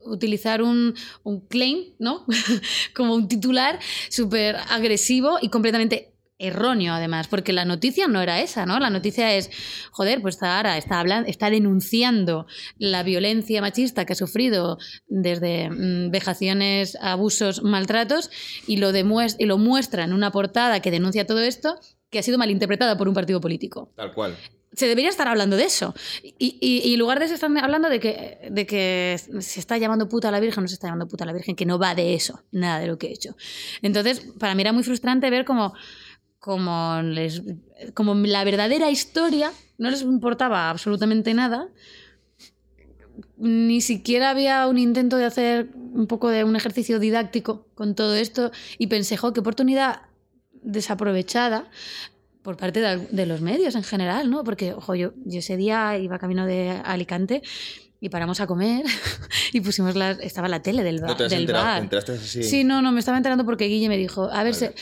utilizar 0.00 0.62
un, 0.62 0.94
un 1.22 1.40
claim, 1.40 1.94
¿no? 1.98 2.24
Como 2.94 3.14
un 3.14 3.28
titular 3.28 3.78
súper 4.08 4.56
agresivo 4.70 5.38
y 5.40 5.48
completamente 5.48 6.12
erróneo 6.38 6.94
además, 6.94 7.26
porque 7.28 7.52
la 7.52 7.64
noticia 7.64 8.06
no 8.08 8.20
era 8.20 8.40
esa, 8.40 8.64
¿no? 8.64 8.78
La 8.78 8.90
noticia 8.90 9.34
es, 9.34 9.50
joder, 9.90 10.20
pues 10.22 10.38
Zahara 10.38 10.78
está, 10.78 11.00
hablando, 11.00 11.28
está 11.28 11.50
denunciando 11.50 12.46
la 12.78 13.02
violencia 13.02 13.60
machista 13.60 14.04
que 14.04 14.12
ha 14.12 14.16
sufrido 14.16 14.78
desde 15.08 15.68
mm, 15.70 16.10
vejaciones, 16.10 16.96
abusos, 17.00 17.62
maltratos 17.62 18.30
y 18.66 18.76
lo, 18.76 18.90
y 18.96 19.44
lo 19.46 19.58
muestra 19.58 20.04
en 20.04 20.12
una 20.12 20.30
portada 20.30 20.80
que 20.80 20.90
denuncia 20.90 21.26
todo 21.26 21.40
esto 21.40 21.78
que 22.10 22.18
ha 22.20 22.22
sido 22.22 22.38
malinterpretada 22.38 22.96
por 22.96 23.08
un 23.08 23.14
partido 23.14 23.40
político 23.40 23.92
Tal 23.96 24.14
cual. 24.14 24.36
se 24.72 24.86
debería 24.86 25.10
estar 25.10 25.26
hablando 25.28 25.56
de 25.56 25.64
eso. 25.64 25.92
Y, 26.22 26.56
y- 26.60 26.88
y 26.88 26.92
en 26.94 26.98
lugar 27.00 27.18
de 27.18 27.24
eso 27.26 27.34
están 27.34 27.58
hablando 27.58 27.88
de 27.90 27.98
que, 28.00 28.48
de 28.50 28.64
que 28.64 29.20
se 29.40 29.58
está 29.60 29.76
llamando 29.76 30.08
puta 30.08 30.28
a 30.28 30.30
la 30.30 30.40
Virgen, 30.40 30.62
no 30.62 30.68
se 30.68 30.74
está 30.74 30.86
llamando 30.86 31.08
puta 31.08 31.24
a 31.24 31.26
la 31.26 31.32
Virgen, 31.32 31.56
que 31.56 31.66
no 31.66 31.78
va 31.78 31.94
de 31.96 32.14
eso, 32.14 32.44
nada 32.52 32.78
de 32.78 32.86
lo 32.86 32.96
que 32.96 33.08
he 33.08 33.12
hecho. 33.12 33.36
Entonces, 33.82 34.20
para 34.38 34.54
mí 34.54 34.62
era 34.62 34.72
muy 34.72 34.84
frustrante 34.84 35.28
ver 35.30 35.44
como, 35.44 35.74
como, 36.38 37.00
les, 37.02 37.42
como 37.94 38.14
la 38.14 38.44
verdadera 38.44 38.90
historia 38.90 39.52
no 39.76 39.90
les 39.90 40.02
importaba 40.02 40.70
absolutamente 40.70 41.34
nada. 41.34 41.68
Ni 43.36 43.80
siquiera 43.80 44.30
había 44.30 44.66
un 44.66 44.78
intento 44.78 45.16
de 45.16 45.24
hacer 45.24 45.68
un 45.74 46.06
poco 46.06 46.28
de 46.28 46.44
un 46.44 46.56
ejercicio 46.56 46.98
didáctico 46.98 47.66
con 47.74 47.94
todo 47.94 48.14
esto 48.14 48.50
y 48.78 48.86
pensé, 48.88 49.16
jo, 49.16 49.32
qué 49.32 49.40
oportunidad 49.40 50.02
desaprovechada 50.62 51.68
por 52.42 52.56
parte 52.56 52.80
de, 52.80 52.96
de 53.10 53.26
los 53.26 53.40
medios 53.40 53.74
en 53.74 53.82
general, 53.84 54.30
¿no? 54.30 54.44
Porque, 54.44 54.72
ojo, 54.72 54.94
yo, 54.94 55.12
yo 55.24 55.38
ese 55.40 55.56
día 55.56 55.98
iba 55.98 56.18
camino 56.18 56.46
de 56.46 56.70
Alicante 56.84 57.42
y 58.00 58.08
paramos 58.10 58.40
a 58.40 58.46
comer 58.46 58.84
y 59.52 59.60
pusimos 59.60 59.96
la, 59.96 60.12
estaba 60.12 60.48
la 60.48 60.62
tele 60.62 60.82
del, 60.84 61.00
ba- 61.00 61.08
¿No 61.08 61.16
te 61.16 61.24
has 61.24 61.30
del 61.30 61.40
enterado? 61.40 61.64
bar. 61.64 61.76
¿Te 61.78 61.82
enteraste 61.84 62.12
así? 62.12 62.42
Sí, 62.44 62.64
no, 62.64 62.82
no, 62.82 62.92
me 62.92 63.00
estaba 63.00 63.16
enterando 63.16 63.44
porque 63.44 63.66
Guille 63.66 63.88
me 63.88 63.96
dijo, 63.96 64.24
a 64.30 64.42
ver, 64.44 64.52
Vale. 64.52 64.54
se- 64.54 64.74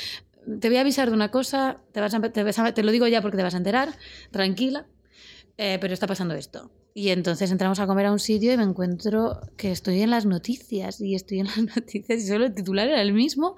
te 0.61 0.69
voy 0.69 0.79
a 0.79 0.81
avisar 0.83 1.09
de 1.09 1.15
una 1.15 1.31
cosa, 1.31 1.81
te, 1.93 2.01
vas 2.01 2.15
a, 2.15 2.21
te, 2.21 2.43
vas 2.43 2.59
a- 2.59 2.75
te 2.75 2.83
lo 2.83 2.93
digo 2.93 3.07
ya 3.07 3.23
porque 3.23 3.37
te 3.37 3.43
vas 3.43 3.55
a 3.55 3.59
enterar, 3.59 3.91
tranquila, 4.31 4.87
eh, 5.59 5.79
pero 5.81 5.95
está 5.95 6.07
pasando 6.07 6.35
esto. 6.35 6.71
Y 6.95 7.11
entonces 7.11 7.51
entramos 7.51 7.79
a 7.79 7.87
comer 7.87 8.07
a 8.07 8.13
un 8.13 8.19
sitio 8.19 8.53
y 8.55 8.57
me 8.57 8.63
encuentro 8.63 9.41
que 9.59 9.71
estoy 9.71 10.01
en 10.01 10.09
las 10.11 10.25
noticias 10.25 10.99
y 11.01 11.15
estoy 11.15 11.41
en 11.41 11.47
las 11.47 11.59
noticias 11.77 12.23
y 12.23 12.27
solo 12.27 12.47
el 12.47 12.55
titular 12.55 12.89
era 12.89 13.03
el 13.03 13.13
mismo. 13.13 13.55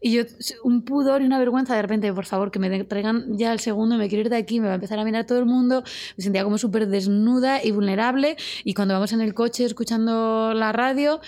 Y 0.00 0.12
yo, 0.12 0.22
un 0.64 0.82
pudor 0.84 1.22
y 1.22 1.26
una 1.26 1.38
vergüenza 1.38 1.74
de 1.76 1.82
repente, 1.82 2.12
por 2.12 2.24
favor, 2.26 2.50
que 2.50 2.58
me 2.58 2.84
traigan 2.84 3.36
ya 3.36 3.52
el 3.52 3.60
segundo, 3.60 3.96
me 3.96 4.08
quiero 4.08 4.22
ir 4.22 4.30
de 4.30 4.36
aquí, 4.36 4.60
me 4.60 4.66
va 4.66 4.72
a 4.72 4.76
empezar 4.76 4.98
a 4.98 5.04
mirar 5.04 5.26
todo 5.26 5.38
el 5.38 5.46
mundo. 5.46 5.82
Me 6.16 6.24
sentía 6.24 6.44
como 6.44 6.58
súper 6.58 6.88
desnuda 6.88 7.62
y 7.62 7.70
vulnerable. 7.72 8.36
Y 8.64 8.74
cuando 8.74 8.94
vamos 8.94 9.12
en 9.12 9.20
el 9.20 9.34
coche 9.34 9.64
escuchando 9.64 10.54
la 10.54 10.72
radio, 10.72 11.20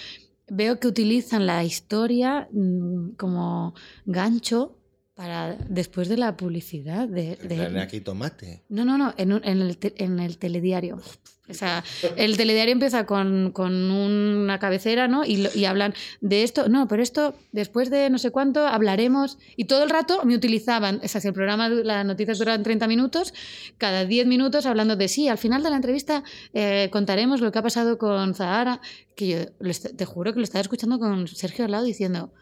veo 0.48 0.78
que 0.80 0.88
utilizan 0.88 1.46
la 1.46 1.64
historia 1.64 2.48
mm, 2.52 3.10
como 3.16 3.74
gancho 4.06 4.76
para 5.14 5.56
después 5.68 6.08
de 6.08 6.16
la 6.16 6.36
publicidad 6.36 7.06
de, 7.08 7.38
aquí 7.80 8.00
tomate. 8.00 8.64
no, 8.68 8.84
no, 8.84 8.98
no, 8.98 9.14
en, 9.16 9.32
un- 9.32 9.44
en 9.44 9.62
el, 9.62 9.78
te- 9.78 10.02
en 10.02 10.18
el 10.18 10.38
telediario. 10.38 11.00
O 11.46 11.52
sea, 11.52 11.84
el 12.16 12.38
telediario 12.38 12.72
empieza 12.72 13.04
con, 13.04 13.50
con 13.52 13.90
una 13.90 14.58
cabecera, 14.58 15.08
¿no? 15.08 15.26
Y, 15.26 15.46
y 15.54 15.66
hablan 15.66 15.92
de 16.22 16.42
esto, 16.42 16.70
no, 16.70 16.88
pero 16.88 17.02
esto 17.02 17.34
después 17.52 17.90
de 17.90 18.08
no 18.08 18.16
sé 18.16 18.30
cuánto 18.30 18.66
hablaremos. 18.66 19.36
Y 19.54 19.66
todo 19.66 19.84
el 19.84 19.90
rato 19.90 20.24
me 20.24 20.34
utilizaban, 20.34 21.00
o 21.04 21.06
sea, 21.08 21.20
si 21.20 21.28
el 21.28 21.34
programa, 21.34 21.68
las 21.68 22.06
noticias 22.06 22.38
duran 22.38 22.62
30 22.62 22.86
minutos, 22.88 23.34
cada 23.76 24.06
10 24.06 24.26
minutos 24.26 24.64
hablando 24.64 24.96
de 24.96 25.06
sí, 25.06 25.28
al 25.28 25.36
final 25.36 25.62
de 25.62 25.68
la 25.68 25.76
entrevista 25.76 26.24
eh, 26.54 26.88
contaremos 26.90 27.42
lo 27.42 27.52
que 27.52 27.58
ha 27.58 27.62
pasado 27.62 27.98
con 27.98 28.34
Zahara, 28.34 28.80
que 29.14 29.28
yo 29.28 29.68
te 29.96 30.04
juro 30.06 30.32
que 30.32 30.38
lo 30.40 30.44
estaba 30.44 30.62
escuchando 30.62 30.98
con 30.98 31.28
Sergio 31.28 31.66
al 31.66 31.72
lado 31.72 31.84
diciendo, 31.84 32.32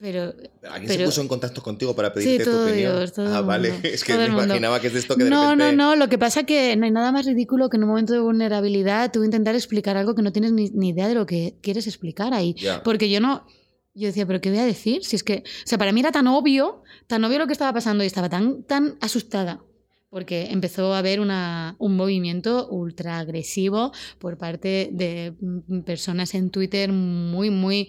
pero 0.00 0.32
¿Alguien 0.70 0.88
se 0.92 0.96
Pero- 0.96 1.08
puso 1.08 1.20
en 1.22 1.28
contacto 1.28 1.62
contigo 1.62 1.94
para 1.96 2.08
Sí, 2.08 2.14
pedirte 2.14 2.44
tu 2.44 2.50
opinión? 2.62 2.96
Dios, 2.98 3.12
ah, 3.18 3.40
vale. 3.40 3.72
mundo, 3.72 3.88
Es 3.88 4.04
que 4.04 4.14
me 4.16 4.26
imaginaba 4.26 4.80
que 4.80 4.86
es 4.86 4.92
de 4.92 4.98
esto 5.00 5.16
que 5.16 5.24
de 5.24 5.30
no, 5.30 5.50
repente... 5.54 5.72
no, 5.76 5.90
no. 5.90 5.96
Lo 5.96 6.08
que 6.08 6.18
pasa 6.18 6.44
que 6.44 6.76
no 6.76 6.84
hay 6.84 6.90
nada 6.92 7.10
más 7.12 7.26
ridículo 7.26 7.68
que 7.68 7.76
en 7.78 7.82
un 7.84 7.88
momento 7.90 8.12
de 8.12 8.20
vulnerabilidad 8.20 9.10
tú 9.12 9.24
intentar 9.24 9.54
explicar 9.54 9.96
algo 9.96 10.14
que 10.14 10.22
no 10.22 10.32
tienes 10.32 10.52
ni, 10.52 10.70
ni 10.70 10.90
idea 10.90 11.08
de 11.08 11.14
lo 11.14 11.26
que 11.26 11.56
quieres 11.62 11.86
explicar 11.86 12.32
ahí. 12.32 12.54
Porque 12.84 13.10
yo 13.10 13.20
no. 13.20 13.46
Yo 13.94 14.06
decía, 14.06 14.26
¿pero 14.26 14.40
qué 14.40 14.50
voy 14.50 14.60
a 14.60 14.64
decir? 14.64 15.04
Si 15.04 15.16
es 15.16 15.24
que. 15.24 15.42
O 15.64 15.66
sea, 15.66 15.76
para 15.78 15.90
mí 15.92 15.98
era 16.00 16.12
tan 16.12 16.28
obvio, 16.28 16.82
tan 17.08 17.24
obvio 17.24 17.38
lo 17.40 17.46
que 17.48 17.52
estaba 17.52 17.72
pasando 17.72 18.04
y 18.04 18.06
estaba 18.06 18.28
tan, 18.28 18.62
tan 18.62 18.96
asustada. 19.00 19.64
Porque 20.10 20.46
empezó 20.52 20.94
a 20.94 20.98
haber 20.98 21.18
una, 21.20 21.74
un 21.78 21.96
movimiento 21.96 22.68
ultra 22.70 23.18
agresivo 23.18 23.92
por 24.20 24.38
parte 24.38 24.88
de 24.92 25.34
mm, 25.40 25.80
personas 25.80 26.34
en 26.34 26.50
Twitter 26.50 26.92
muy, 26.92 27.50
muy 27.50 27.88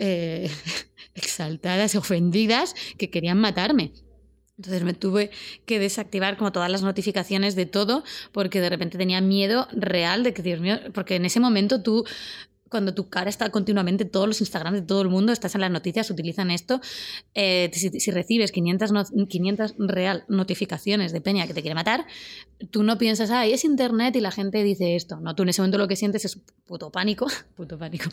eh, 0.00 0.50
exaltadas 1.14 1.94
ofendidas 1.94 2.74
que 2.98 3.10
querían 3.10 3.38
matarme. 3.38 3.92
Entonces 4.56 4.82
me 4.82 4.92
tuve 4.92 5.30
que 5.64 5.78
desactivar 5.78 6.36
como 6.36 6.52
todas 6.52 6.70
las 6.70 6.82
notificaciones 6.82 7.54
de 7.54 7.64
todo 7.64 8.04
porque 8.32 8.60
de 8.60 8.68
repente 8.68 8.98
tenía 8.98 9.20
miedo 9.22 9.68
real 9.72 10.22
de 10.22 10.34
que, 10.34 10.42
Dios 10.42 10.60
mío, 10.60 10.78
porque 10.92 11.16
en 11.16 11.24
ese 11.24 11.40
momento 11.40 11.82
tú, 11.82 12.04
cuando 12.70 12.94
tu 12.94 13.08
cara 13.10 13.28
está 13.28 13.50
continuamente, 13.50 14.04
todos 14.04 14.26
los 14.28 14.40
Instagrams 14.40 14.80
de 14.80 14.86
todo 14.86 15.02
el 15.02 15.08
mundo, 15.08 15.32
estás 15.32 15.54
en 15.56 15.60
las 15.60 15.70
noticias, 15.70 16.08
utilizan 16.10 16.50
esto, 16.50 16.80
eh, 17.34 17.68
si, 17.74 17.90
si 18.00 18.10
recibes 18.12 18.52
500, 18.52 18.92
no- 18.92 19.04
500 19.28 19.74
real 19.78 20.24
notificaciones 20.28 21.12
de 21.12 21.20
peña 21.20 21.46
que 21.46 21.52
te 21.54 21.62
quiere 21.62 21.74
matar, 21.74 22.06
tú 22.70 22.82
no 22.84 22.96
piensas, 22.96 23.30
ay, 23.30 23.52
es 23.52 23.64
internet 23.64 24.14
y 24.16 24.20
la 24.20 24.30
gente 24.30 24.62
dice 24.62 24.94
esto. 24.96 25.16
No, 25.20 25.34
tú 25.34 25.42
en 25.42 25.48
ese 25.50 25.60
momento 25.62 25.78
lo 25.78 25.88
que 25.88 25.96
sientes 25.96 26.24
es 26.24 26.38
puto 26.64 26.90
pánico, 26.90 27.26
puto 27.56 27.76
pánico. 27.76 28.08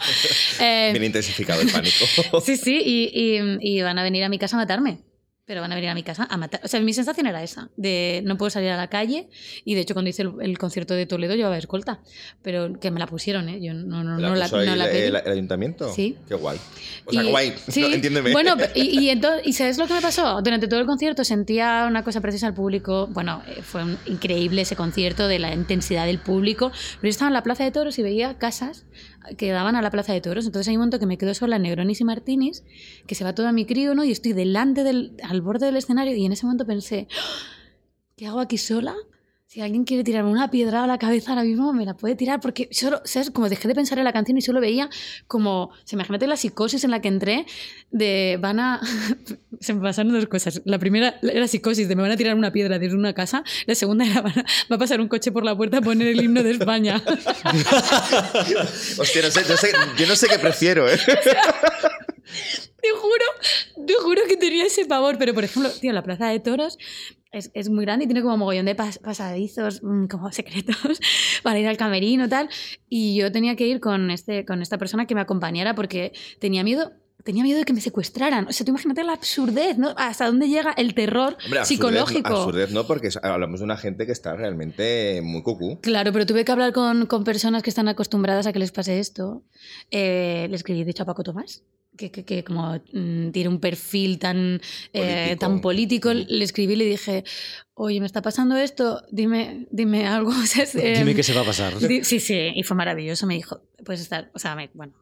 Eh, 0.60 0.90
Bien 0.94 1.04
intensificado 1.06 1.62
el 1.62 1.72
pánico. 1.72 2.06
Sí, 2.44 2.58
sí, 2.58 2.82
y, 2.84 3.12
y- 3.14 3.58
y 3.78 3.82
van 3.84 4.00
a 4.00 4.04
venir 4.04 4.24
a 4.24 4.30
mi 4.30 4.40
casa 4.40 4.56
a 4.58 4.60
matarme. 4.60 5.00
Pero 5.48 5.62
van 5.62 5.72
a 5.72 5.76
venir 5.76 5.90
a 5.90 5.96
mi 5.96 6.04
casa 6.04 6.28
a 6.30 6.36
matar. 6.36 6.60
O 6.66 6.68
sea, 6.68 6.82
mi 6.82 6.92
sensación 6.94 7.26
era 7.26 7.42
esa, 7.42 7.70
de 7.78 8.22
no 8.26 8.38
puedo 8.38 8.50
salir 8.50 8.70
a 8.70 8.76
la 8.76 8.90
calle. 8.90 9.30
Y 9.64 9.76
de 9.76 9.82
hecho, 9.82 9.94
cuando 9.94 10.10
hice 10.10 10.24
el, 10.24 10.34
el 10.42 10.58
concierto 10.58 10.94
de 10.94 11.06
Toledo, 11.06 11.36
llevaba 11.36 11.58
escolta. 11.58 12.02
Pero 12.42 12.78
que 12.82 12.92
me 12.92 13.00
la 13.00 13.08
pusieron, 13.08 13.48
¿eh? 13.48 13.62
Yo 13.62 13.74
no, 13.74 14.04
no, 14.04 14.18
¿La 14.20 14.28
no, 14.28 14.36
la, 14.36 14.48
no 14.50 14.76
la 14.76 14.86
pedí. 14.88 15.04
el- 15.08 15.16
el 15.16 15.32
ayuntamiento? 15.32 15.90
Sí. 15.94 16.18
Qué 16.28 16.36
guay. 16.36 16.60
O 17.06 17.14
sea, 17.14 17.24
Y- 17.24 17.30
guay. 17.30 17.54
sí, 17.70 17.80
No, 17.80 17.88
entiéndeme. 17.88 18.34
Bueno, 18.34 18.56
y, 18.76 19.00
y 19.00 19.10
entonces, 19.10 19.48
¿y 19.48 19.54
sabes 19.54 19.78
lo 19.78 19.88
que 19.88 19.94
me 19.94 20.02
pasó? 20.02 20.42
Durante 20.42 20.68
todo 20.68 20.82
el 20.82 20.86
concierto 20.86 21.24
sentía 21.24 21.86
una 21.88 22.04
cosa 22.04 22.20
preciosa 22.20 22.48
al 22.48 22.54
público. 22.54 23.08
Bueno, 23.08 23.42
eh, 23.48 23.62
fue 23.62 23.84
un- 23.86 23.98
increíble 24.06 24.64
ese 24.64 24.76
concierto 24.76 25.30
de 25.30 25.40
la 25.40 25.54
intensidad 25.54 26.06
del 26.08 26.20
público. 26.20 26.72
Pero 26.72 27.04
yo 27.04 27.10
estaba 27.10 27.30
en 27.30 27.34
la 27.34 27.44
Plaza 27.44 27.64
de 27.64 27.72
Toros 27.72 27.98
y 28.00 28.04
veía 28.04 28.38
casas 28.38 28.86
que 29.36 29.52
daban 29.52 29.76
a 29.76 29.82
la 29.82 29.92
Plaza 29.92 30.14
de 30.14 30.22
Toros. 30.22 30.46
Entonces 30.46 30.68
hay 30.70 30.76
un 30.76 30.82
momento 30.82 31.00
que 31.00 31.06
me 31.06 31.18
quedo 31.18 31.34
sola 31.34 31.60
Negronis 31.60 32.02
y 32.02 32.04
Martínez, 32.06 32.64
que 33.06 33.16
se 33.16 33.24
va 33.24 33.34
toda 33.36 33.52
mi 33.52 33.66
crío, 33.66 33.96
¿no? 33.96 34.04
Y 34.04 34.12
estoy 34.12 34.34
delante 34.34 34.84
del, 34.84 35.18
al 35.24 35.42
borde 35.42 35.66
del 35.66 35.76
escenario 35.78 36.16
y 36.16 36.26
en 36.26 36.32
ese 36.32 36.46
momento 36.46 36.66
pensé, 36.66 37.08
"¡Ah! 37.12 37.24
¿qué 38.16 38.28
hago 38.28 38.40
aquí 38.40 38.58
sola? 38.58 38.96
Si 39.50 39.62
alguien 39.62 39.86
quiere 39.86 40.04
tirarme 40.04 40.30
una 40.30 40.52
piedra 40.52 40.84
a 40.84 40.88
la 40.88 40.98
cabeza 40.98 41.30
ahora 41.32 41.44
mismo, 41.44 41.72
me 41.72 41.86
la 41.86 41.94
puede 41.96 42.16
tirar, 42.16 42.42
porque 42.42 42.68
solo, 42.72 43.00
¿sabes? 43.06 43.32
Como 43.32 43.48
dejé 43.48 43.70
de 43.70 43.76
pensar 43.76 43.98
en 43.98 44.04
la 44.04 44.12
canción 44.12 44.38
y 44.38 44.42
solo 44.42 44.60
veía 44.60 44.90
como, 45.26 45.72
se 45.86 45.96
me 45.96 46.02
imagínate 46.02 46.28
la 46.28 46.36
psicosis 46.36 46.84
en 46.84 46.92
la 46.92 47.00
que 47.02 47.08
entré, 47.08 47.46
de 47.90 48.38
van 48.42 48.60
a, 48.60 48.82
se 49.62 49.74
me 49.74 49.80
pasaron 49.82 50.12
dos 50.12 50.26
cosas. 50.28 50.62
La 50.66 50.80
primera 50.80 51.16
era 51.22 51.48
psicosis, 51.48 51.88
de 51.88 51.96
me 51.96 52.02
van 52.02 52.12
a 52.12 52.18
tirar 52.18 52.36
una 52.36 52.52
piedra 52.52 52.78
desde 52.78 52.98
una 52.98 53.14
casa, 53.14 53.46
la 53.66 53.76
segunda 53.76 54.06
era, 54.06 54.20
van 54.22 54.38
a- 54.38 54.46
va 54.70 54.76
a 54.76 54.80
pasar 54.80 55.00
un 55.00 55.08
coche 55.08 55.32
por 55.32 55.46
la 55.46 55.56
puerta 55.56 55.78
a 55.78 55.82
poner 55.82 56.10
el 56.10 56.22
himno 56.22 56.44
de 56.44 56.52
España. 56.52 57.02
Hostia, 59.00 59.22
no 59.22 59.32
sé, 59.32 59.46
no 59.48 59.56
sé- 59.56 59.72
yo 59.98 60.08
no 60.08 60.16
sé 60.18 60.28
qué 60.28 60.40
prefiero, 60.40 60.90
¿eh? 60.92 61.00
Te 62.82 62.90
juro, 62.92 63.86
te 63.88 63.94
juro 63.96 64.22
que 64.28 64.38
tenía 64.38 64.66
ese 64.66 64.86
pavor. 64.86 65.18
Pero, 65.18 65.34
por 65.34 65.44
ejemplo, 65.44 65.72
tío, 65.82 65.94
la 65.94 66.04
plaza 66.04 66.28
de 66.30 66.40
toros 66.40 66.78
es, 67.32 67.52
es 67.54 67.70
muy 67.70 67.86
grande 67.86 68.06
y 68.06 68.08
tiene 68.08 68.22
como 68.22 68.38
mogollón 68.38 68.66
de 68.66 68.76
pas- 68.76 69.00
pasadizos, 69.02 69.82
mm, 69.84 70.06
como 70.08 70.32
secretos, 70.32 71.00
para 71.44 71.60
ir 71.60 71.68
al 71.68 71.78
camerino 71.78 72.30
tal. 72.30 72.50
Y 72.90 73.16
yo 73.18 73.32
tenía 73.32 73.56
que 73.56 73.68
ir 73.68 73.80
con, 73.80 74.12
este, 74.12 74.46
con 74.46 74.62
esta 74.62 74.78
persona 74.78 75.06
que 75.08 75.16
me 75.16 75.22
acompañara 75.22 75.76
porque 75.76 76.14
tenía 76.40 76.64
miedo. 76.64 76.92
Tenía 77.24 77.44
miedo 77.44 77.60
de 77.60 77.66
que 77.66 77.74
me 77.74 77.82
secuestraran. 77.82 78.48
O 78.48 78.54
sea, 78.54 78.66
tú 78.66 78.72
imagínate 78.72 79.04
la 79.04 79.14
absurdez, 79.14 79.78
¿no? 79.78 79.94
Hasta 79.98 80.28
dónde 80.28 80.48
llega 80.48 80.72
el 80.72 80.94
terror 80.94 81.36
Hombre, 81.44 81.60
absurdez- 81.60 81.66
psicológico. 81.66 82.28
Absurdez 82.36 82.72
no, 82.72 82.88
porque 82.88 83.10
hablamos 83.22 83.60
de 83.60 83.66
una 83.66 83.76
gente 83.76 84.06
que 84.06 84.12
está 84.14 84.36
realmente 84.36 85.20
muy 85.24 85.42
cucú. 85.44 85.80
Claro, 85.82 86.14
pero 86.14 86.26
tuve 86.26 86.46
que 86.46 86.52
hablar 86.54 86.72
con, 86.74 87.06
con 87.06 87.24
personas 87.26 87.64
que 87.64 87.70
están 87.70 87.88
acostumbradas 87.90 88.48
a 88.48 88.54
que 88.54 88.60
les 88.60 88.72
pase 88.72 89.00
esto. 89.00 89.44
Eh, 89.92 90.48
le 90.50 90.56
escribí, 90.56 90.84
de 90.86 90.92
hecho, 90.92 91.04
a 91.04 91.06
Paco 91.06 91.24
Tomás, 91.24 91.64
que, 91.98 92.12
que, 92.12 92.24
que 92.24 92.44
como 92.46 92.76
mm, 92.94 93.32
tiene 93.32 93.50
un 93.50 93.60
perfil 93.60 94.20
tan 94.20 94.62
eh, 94.94 95.02
Político. 95.02 95.40
tan 95.40 95.62
político, 95.62 96.14
le 96.14 96.44
escribí 96.46 96.74
y 96.74 96.78
le 96.78 96.86
dije, 96.86 97.24
oye, 97.74 98.00
me 98.00 98.06
está 98.06 98.22
pasando 98.22 98.56
esto, 98.56 99.02
dime, 99.12 99.68
dime 99.72 100.08
algo. 100.08 100.30
O 100.44 100.46
sea, 100.46 100.64
es, 100.64 100.76
eh, 100.76 100.94
Dime 101.00 101.14
qué 101.16 101.24
se 101.24 101.34
va 101.34 101.42
a 101.42 101.46
pasar. 101.46 101.74
Sí, 102.04 102.20
sí, 102.22 102.52
y 102.56 102.64
fue 102.64 102.78
maravilloso. 102.78 103.26
Me 103.28 103.34
dijo, 103.36 103.60
puedes 103.84 104.02
estar, 104.02 104.32
o 104.34 104.40
sea, 104.40 104.56
me- 104.56 104.70
bueno. 104.74 104.94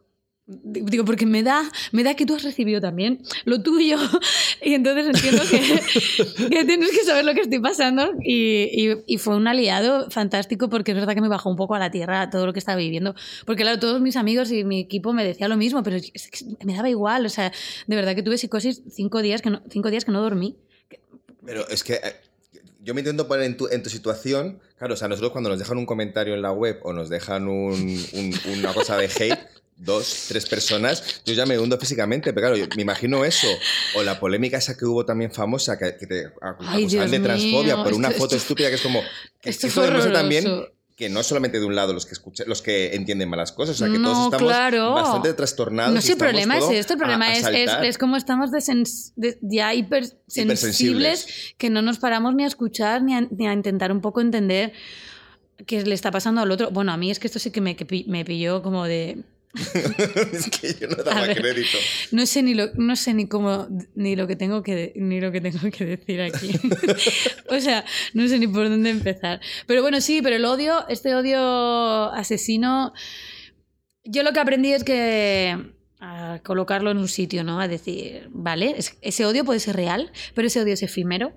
Digo, 0.48 1.06
porque 1.06 1.26
me 1.26 1.42
da, 1.42 1.64
me 1.92 2.04
da 2.04 2.14
que 2.14 2.28
tú 2.28 2.36
has 2.36 2.44
recibido 2.44 2.80
también 2.80 3.22
lo 3.46 3.62
tuyo. 3.64 3.98
Y 4.62 4.74
entonces 4.74 5.08
entiendo 5.08 5.44
que, 5.50 6.50
que 6.50 6.66
tienes 6.66 6.90
que 6.92 7.04
saber 7.04 7.24
lo 7.26 7.34
que 7.34 7.42
estoy 7.42 7.60
pasando. 7.60 8.12
Y, 8.24 8.70
y- 8.72 9.04
y 9.08 9.18
fue 9.18 9.36
un 9.36 9.48
aliado 9.48 10.10
fantástico 10.10 10.70
porque 10.70 10.92
es 10.92 10.98
verdad 10.98 11.14
que 11.14 11.22
me 11.22 11.28
bajó 11.28 11.50
un 11.50 11.56
poco 11.56 11.76
a 11.76 11.80
la 11.80 11.92
tierra 11.92 12.30
todo 12.30 12.46
lo 12.46 12.54
que 12.54 12.60
estaba 12.60 12.78
viviendo. 12.78 13.16
Porque 13.46 13.64
claro, 13.64 13.80
todos 13.80 14.02
mis 14.02 14.16
amigos 14.16 14.52
y 14.52 14.64
mi 14.64 14.80
equipo 14.80 15.14
me 15.14 15.24
decían 15.26 15.50
lo 15.50 15.58
mismo, 15.58 15.84
pero 15.84 15.98
me 16.64 16.74
daba 16.76 16.90
igual. 16.90 17.26
O 17.26 17.30
sea, 17.30 17.52
de 17.88 17.96
verdad 17.96 18.16
que 18.16 18.24
tuve 18.24 18.38
psicosis 18.38 18.82
cinco 18.90 19.22
días 19.22 19.42
que 19.42 19.50
no, 19.52 19.62
cinco 19.70 19.90
días 19.92 20.06
que 20.06 20.12
no 20.12 20.22
dormí. 20.22 20.56
Pero 21.46 21.68
es 21.70 21.84
que 21.84 21.94
eh, 21.96 22.16
yo 22.82 22.94
me 22.96 23.02
intento 23.02 23.28
poner 23.28 23.46
en 23.46 23.58
tu, 23.58 23.68
en 23.68 23.84
tu 23.84 23.90
situación. 23.90 24.60
Claro, 24.78 24.94
o 24.96 24.98
sea, 24.98 25.08
nosotros 25.08 25.32
cuando 25.32 25.50
nos 25.50 25.60
dejan 25.60 25.78
un 25.78 25.86
comentario 25.86 26.34
en 26.34 26.42
la 26.42 26.52
web 26.52 26.80
o 26.84 26.94
nos 26.94 27.10
dejan 27.10 27.48
un- 27.48 28.04
un- 28.14 28.34
una 28.58 28.74
cosa 28.74 28.98
de 28.98 29.06
hate, 29.06 29.40
dos, 29.78 30.26
tres 30.28 30.46
personas, 30.46 31.22
yo 31.26 31.34
ya 31.34 31.46
me 31.46 31.60
hundo 31.60 31.78
físicamente. 31.78 32.34
Pero 32.34 32.48
claro, 32.48 32.58
yo 32.58 32.66
me 32.76 32.82
imagino 32.82 33.26
eso. 33.26 33.48
O 33.96 34.04
la 34.04 34.20
polémica 34.20 34.58
esa 34.58 34.78
que 34.78 34.86
hubo 34.86 35.06
también 35.06 35.32
famosa, 35.32 35.78
que, 35.78 35.96
que 35.98 36.08
te 36.08 36.26
acusaban 36.42 37.12
de 37.12 37.20
transfobia 37.20 37.76
mío, 37.76 37.84
por 37.84 37.94
una 37.94 38.08
esto- 38.10 38.20
foto 38.20 38.36
esto- 38.36 38.44
estúpida 38.46 38.70
que 38.70 38.76
es 38.76 38.82
como... 38.82 39.02
Que 39.42 39.50
esto 39.50 39.68
esto 39.68 39.82
fue 39.84 40.12
también 40.12 40.46
que 40.96 41.10
no 41.10 41.24
solamente 41.24 41.60
de 41.60 41.66
un 41.66 41.76
lado 41.76 41.92
los 41.92 42.06
que 42.06 42.14
escuchan, 42.14 42.48
los 42.48 42.62
que 42.62 42.96
entienden 42.96 43.28
malas 43.28 43.52
cosas, 43.52 43.76
o 43.76 43.80
sea, 43.80 43.88
que 43.92 44.00
todos 44.00 44.18
No, 44.18 44.24
estamos 44.28 44.48
claro. 44.50 44.94
bastante 44.94 45.34
trastornados. 45.34 45.94
No 45.94 46.02
sé, 46.02 46.14
el 46.14 46.18
problema 46.18 46.58
es 46.58 46.70
esto, 46.70 46.94
el 46.94 47.00
problema 47.00 47.26
a- 47.28 47.32
a 47.32 47.34
es, 47.52 47.72
es, 47.84 47.98
como 47.98 48.16
estamos 48.16 48.50
de 48.50 48.60
sens- 48.60 49.12
de- 49.18 49.38
ya 49.42 49.74
hipersensibles 49.74 51.54
que 51.58 51.70
no 51.70 51.82
nos 51.82 51.98
paramos 52.00 52.34
ni 52.36 52.44
a 52.44 52.48
escuchar 52.48 53.04
ni 53.04 53.14
a, 53.14 53.22
ni 53.30 53.48
a 53.48 53.52
intentar 53.54 53.92
un 53.92 54.00
poco 54.02 54.22
entender 54.22 54.72
qué 55.66 55.84
le 55.84 55.96
está 55.96 56.12
pasando 56.12 56.42
al 56.42 56.52
otro. 56.52 56.72
Bueno, 56.72 56.92
a 56.94 56.98
mí 56.98 57.12
es 57.12 57.20
que 57.20 57.28
esto 57.28 57.40
sí 57.40 57.52
que 57.52 57.62
me, 57.62 57.76
que 57.76 58.06
me 58.08 58.24
pilló 58.26 58.62
como 58.62 58.86
de... 58.86 59.18
es 60.34 60.50
que 60.50 60.74
yo 60.80 60.88
no 60.88 61.04
daba 61.04 61.28
ver. 61.28 61.38
crédito. 61.38 61.78
No 62.12 62.26
sé 62.26 62.44
ni 62.44 62.54
lo, 62.54 62.74
no 62.76 62.96
sé 62.96 63.14
ni 63.14 63.28
cómo 63.28 63.68
ni 63.96 64.16
lo 64.16 64.28
que 64.28 64.36
tengo 64.36 64.64
que 64.64 64.94
ni 64.96 65.20
lo 65.20 65.32
que 65.32 65.42
tengo 65.42 65.60
que 65.72 65.86
decir 65.86 66.22
aquí. 66.22 66.52
o 67.50 67.60
sea, 67.60 67.86
no 68.14 68.28
sé 68.28 68.40
ni 68.40 68.48
por 68.48 68.70
dónde 68.70 68.90
empezar. 68.90 69.40
Pero 69.68 69.82
bueno, 69.82 70.02
sí, 70.02 70.22
pero 70.22 70.36
el 70.36 70.46
odio, 70.46 70.88
este 70.90 71.16
odio 71.16 72.12
asesino, 72.14 72.94
yo 74.04 74.24
lo 74.24 74.34
que 74.34 74.40
aprendí 74.40 74.74
es 74.74 74.84
que 74.84 75.75
a 76.06 76.40
colocarlo 76.44 76.92
en 76.92 76.98
un 76.98 77.08
sitio, 77.08 77.44
¿no? 77.44 77.60
A 77.60 77.68
decir, 77.68 78.30
vale, 78.32 78.76
es- 78.78 78.98
ese 79.02 79.26
odio 79.26 79.44
puede 79.44 79.60
ser 79.60 79.76
real, 79.76 80.12
pero 80.34 80.48
ese 80.48 80.62
odio 80.62 80.74
es 80.74 80.84
efímero. 80.84 81.34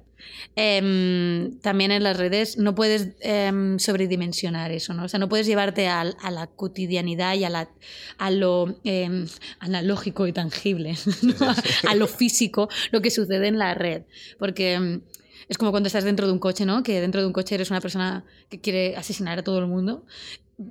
Em, 0.56 1.58
también 1.60 1.90
en 1.92 2.02
las 2.02 2.16
redes 2.16 2.58
no 2.58 2.74
puedes 2.74 3.10
em, 3.20 3.78
sobredimensionar 3.78 4.72
eso, 4.72 4.92
¿no? 4.92 5.04
O 5.04 5.08
sea, 5.08 5.20
no 5.20 5.28
puedes 5.28 5.46
llevarte 5.46 5.88
a, 5.88 6.04
la 6.04 6.46
cotidianidad 6.48 7.34
y 7.34 7.44
a, 7.44 7.50
la, 7.50 7.70
a 8.18 8.30
lo 8.30 8.78
em, 8.84 9.26
analógico 9.60 10.26
y 10.26 10.32
tangible, 10.32 10.96
¿no? 11.22 11.54
a 11.88 11.94
lo 11.94 12.06
físico, 12.06 12.68
lo 12.90 13.00
que 13.00 13.10
sucede 13.10 13.46
en 13.48 13.58
la 13.58 13.74
red. 13.74 14.02
Porque 14.38 15.00
es 15.48 15.56
como 15.56 15.70
cuando 15.70 15.86
estás 15.86 16.04
dentro 16.04 16.26
de 16.26 16.32
un 16.32 16.38
coche, 16.40 16.66
¿no? 16.66 16.82
Que 16.82 17.00
dentro 17.00 17.20
de 17.20 17.26
un 17.26 17.32
coche 17.32 17.54
eres 17.54 17.70
una 17.70 17.80
persona 17.80 18.24
que 18.50 18.60
quiere 18.60 18.96
asesinar 18.96 19.38
a 19.38 19.42
todo 19.42 19.60
el 19.60 19.66
mundo. 19.66 20.04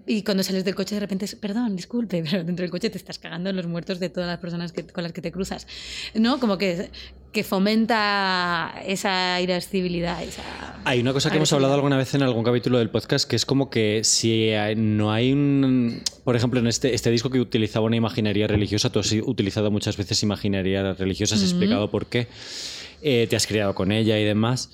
Y 0.05 0.23
cuando 0.23 0.43
sales 0.43 0.65
del 0.65 0.75
coche 0.75 0.95
de 0.95 0.99
repente 0.99 1.23
es, 1.25 1.35
perdón, 1.35 1.75
disculpe, 1.77 2.21
pero 2.29 2.43
dentro 2.43 2.63
del 2.63 2.71
coche 2.71 2.89
te 2.89 2.97
estás 2.97 3.19
cagando 3.19 3.49
en 3.49 3.55
los 3.55 3.67
muertos 3.67 3.99
de 3.99 4.09
todas 4.09 4.27
las 4.27 4.38
personas 4.39 4.71
que- 4.73 4.85
con 4.85 5.03
las 5.03 5.13
que 5.13 5.21
te 5.21 5.31
cruzas. 5.31 5.65
¿No? 6.13 6.39
Como 6.41 6.57
que, 6.57 6.89
que 7.31 7.43
fomenta 7.43 8.73
esa 8.85 9.39
irascibilidad. 9.39 10.21
Esa 10.21 10.41
Hay 10.83 10.99
una 10.99 11.13
cosa 11.13 11.29
que 11.29 11.38
hemos 11.38 11.53
hablado 11.53 11.73
alguna 11.73 11.95
vez 11.97 12.13
en 12.15 12.21
algún 12.23 12.43
capítulo 12.43 12.79
del 12.79 12.89
podcast 12.89 13.29
que 13.29 13.35
es 13.38 13.45
como 13.45 13.69
que 13.69 14.01
si 14.03 14.51
no 14.75 15.11
hay 15.13 15.31
un... 15.31 16.01
Por 16.25 16.35
ejemplo, 16.35 16.59
en 16.59 16.67
este, 16.67 16.93
este 16.93 17.09
disco 17.09 17.29
que 17.29 17.39
utilizaba 17.39 17.85
una 17.85 17.95
imaginería 17.95 18.47
religiosa, 18.47 18.89
tú 18.91 18.99
has 18.99 19.11
utilizado 19.13 19.71
muchas 19.71 19.95
veces 19.95 20.21
imaginería 20.23 20.93
religiosa, 20.93 21.35
has 21.35 21.43
explicado 21.43 21.89
por 21.89 22.07
qué, 22.07 22.27
eh, 23.01 23.27
te 23.29 23.38
has 23.38 23.47
criado 23.47 23.73
con 23.73 23.93
ella 23.93 24.19
y 24.19 24.25
demás. 24.25 24.69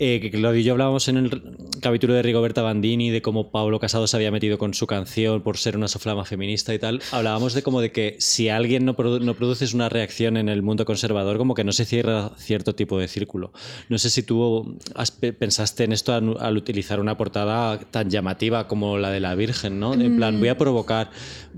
Eh, 0.00 0.18
que 0.20 0.28
Claudio 0.32 0.60
y 0.60 0.64
yo 0.64 0.72
hablábamos 0.72 1.06
en 1.06 1.16
el 1.18 1.56
capítulo 1.80 2.14
de 2.14 2.22
Rigoberta 2.22 2.62
Bandini 2.62 3.10
de 3.10 3.22
cómo 3.22 3.52
Pablo 3.52 3.78
Casado 3.78 4.08
se 4.08 4.16
había 4.16 4.32
metido 4.32 4.58
con 4.58 4.74
su 4.74 4.88
canción 4.88 5.40
por 5.40 5.56
ser 5.56 5.76
una 5.76 5.86
soflama 5.86 6.24
feminista 6.24 6.74
y 6.74 6.80
tal. 6.80 7.00
Hablábamos 7.12 7.54
de 7.54 7.62
como 7.62 7.80
de 7.80 7.92
que 7.92 8.16
si 8.18 8.48
alguien 8.48 8.84
no, 8.84 8.96
produ- 8.96 9.20
no 9.20 9.34
produces 9.34 9.72
una 9.72 9.88
reacción 9.88 10.36
en 10.36 10.48
el 10.48 10.62
mundo 10.62 10.84
conservador, 10.84 11.38
como 11.38 11.54
que 11.54 11.62
no 11.62 11.70
se 11.70 11.84
cierra 11.84 12.32
cierto 12.36 12.74
tipo 12.74 12.98
de 12.98 13.06
círculo. 13.06 13.52
No 13.88 13.98
sé 13.98 14.10
si 14.10 14.24
tú 14.24 14.76
has 14.96 15.12
pensaste 15.12 15.84
en 15.84 15.92
esto 15.92 16.12
al, 16.12 16.38
al 16.40 16.56
utilizar 16.56 16.98
una 16.98 17.16
portada 17.16 17.78
tan 17.78 18.10
llamativa 18.10 18.66
como 18.66 18.98
la 18.98 19.10
de 19.10 19.20
la 19.20 19.36
Virgen, 19.36 19.78
¿no? 19.78 19.94
En 19.94 20.16
plan, 20.16 20.40
voy 20.40 20.48
a 20.48 20.58
provocar, 20.58 21.10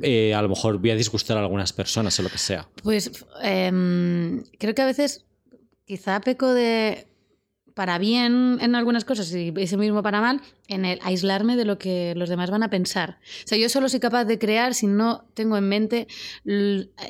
eh, 0.03 0.35
a 0.35 0.43
lo 0.43 0.51
mejor 0.51 0.77
voy 0.77 0.91
a 0.91 0.95
disgustar 0.97 1.39
a 1.39 1.41
algunas 1.41 1.73
personas 1.73 2.19
o 2.21 2.23
lo 2.23 2.29
que 2.29 2.37
sea. 2.39 2.69
Pues 2.83 3.11
em, 3.43 4.43
creo 4.59 4.75
que 4.75 4.83
a 4.83 4.87
veces 4.87 5.25
quizá 5.87 6.21
peco 6.21 6.53
de 6.53 7.07
para 7.77 7.99
bien 7.99 8.57
en 8.63 8.75
algunas 8.75 9.05
cosas 9.05 9.31
y 9.35 9.53
ese 9.55 9.77
mismo 9.77 10.03
para 10.03 10.23
mal 10.23 10.41
en 10.67 10.87
el 10.87 10.99
aislarme 11.03 11.57
de 11.57 11.67
lo 11.67 11.77
que 11.77 12.15
los 12.17 12.31
demás 12.31 12.51
van 12.51 12.63
a 12.63 12.71
pensar. 12.71 13.19
O 13.45 13.47
sea, 13.49 13.59
yo 13.59 13.69
solo 13.69 13.91
soy 13.91 14.01
capaz 14.01 14.25
de 14.25 14.39
crear 14.39 14.73
si 14.73 14.87
no 14.87 15.27
tengo 15.35 15.59
en 15.59 15.69
mente 15.69 16.09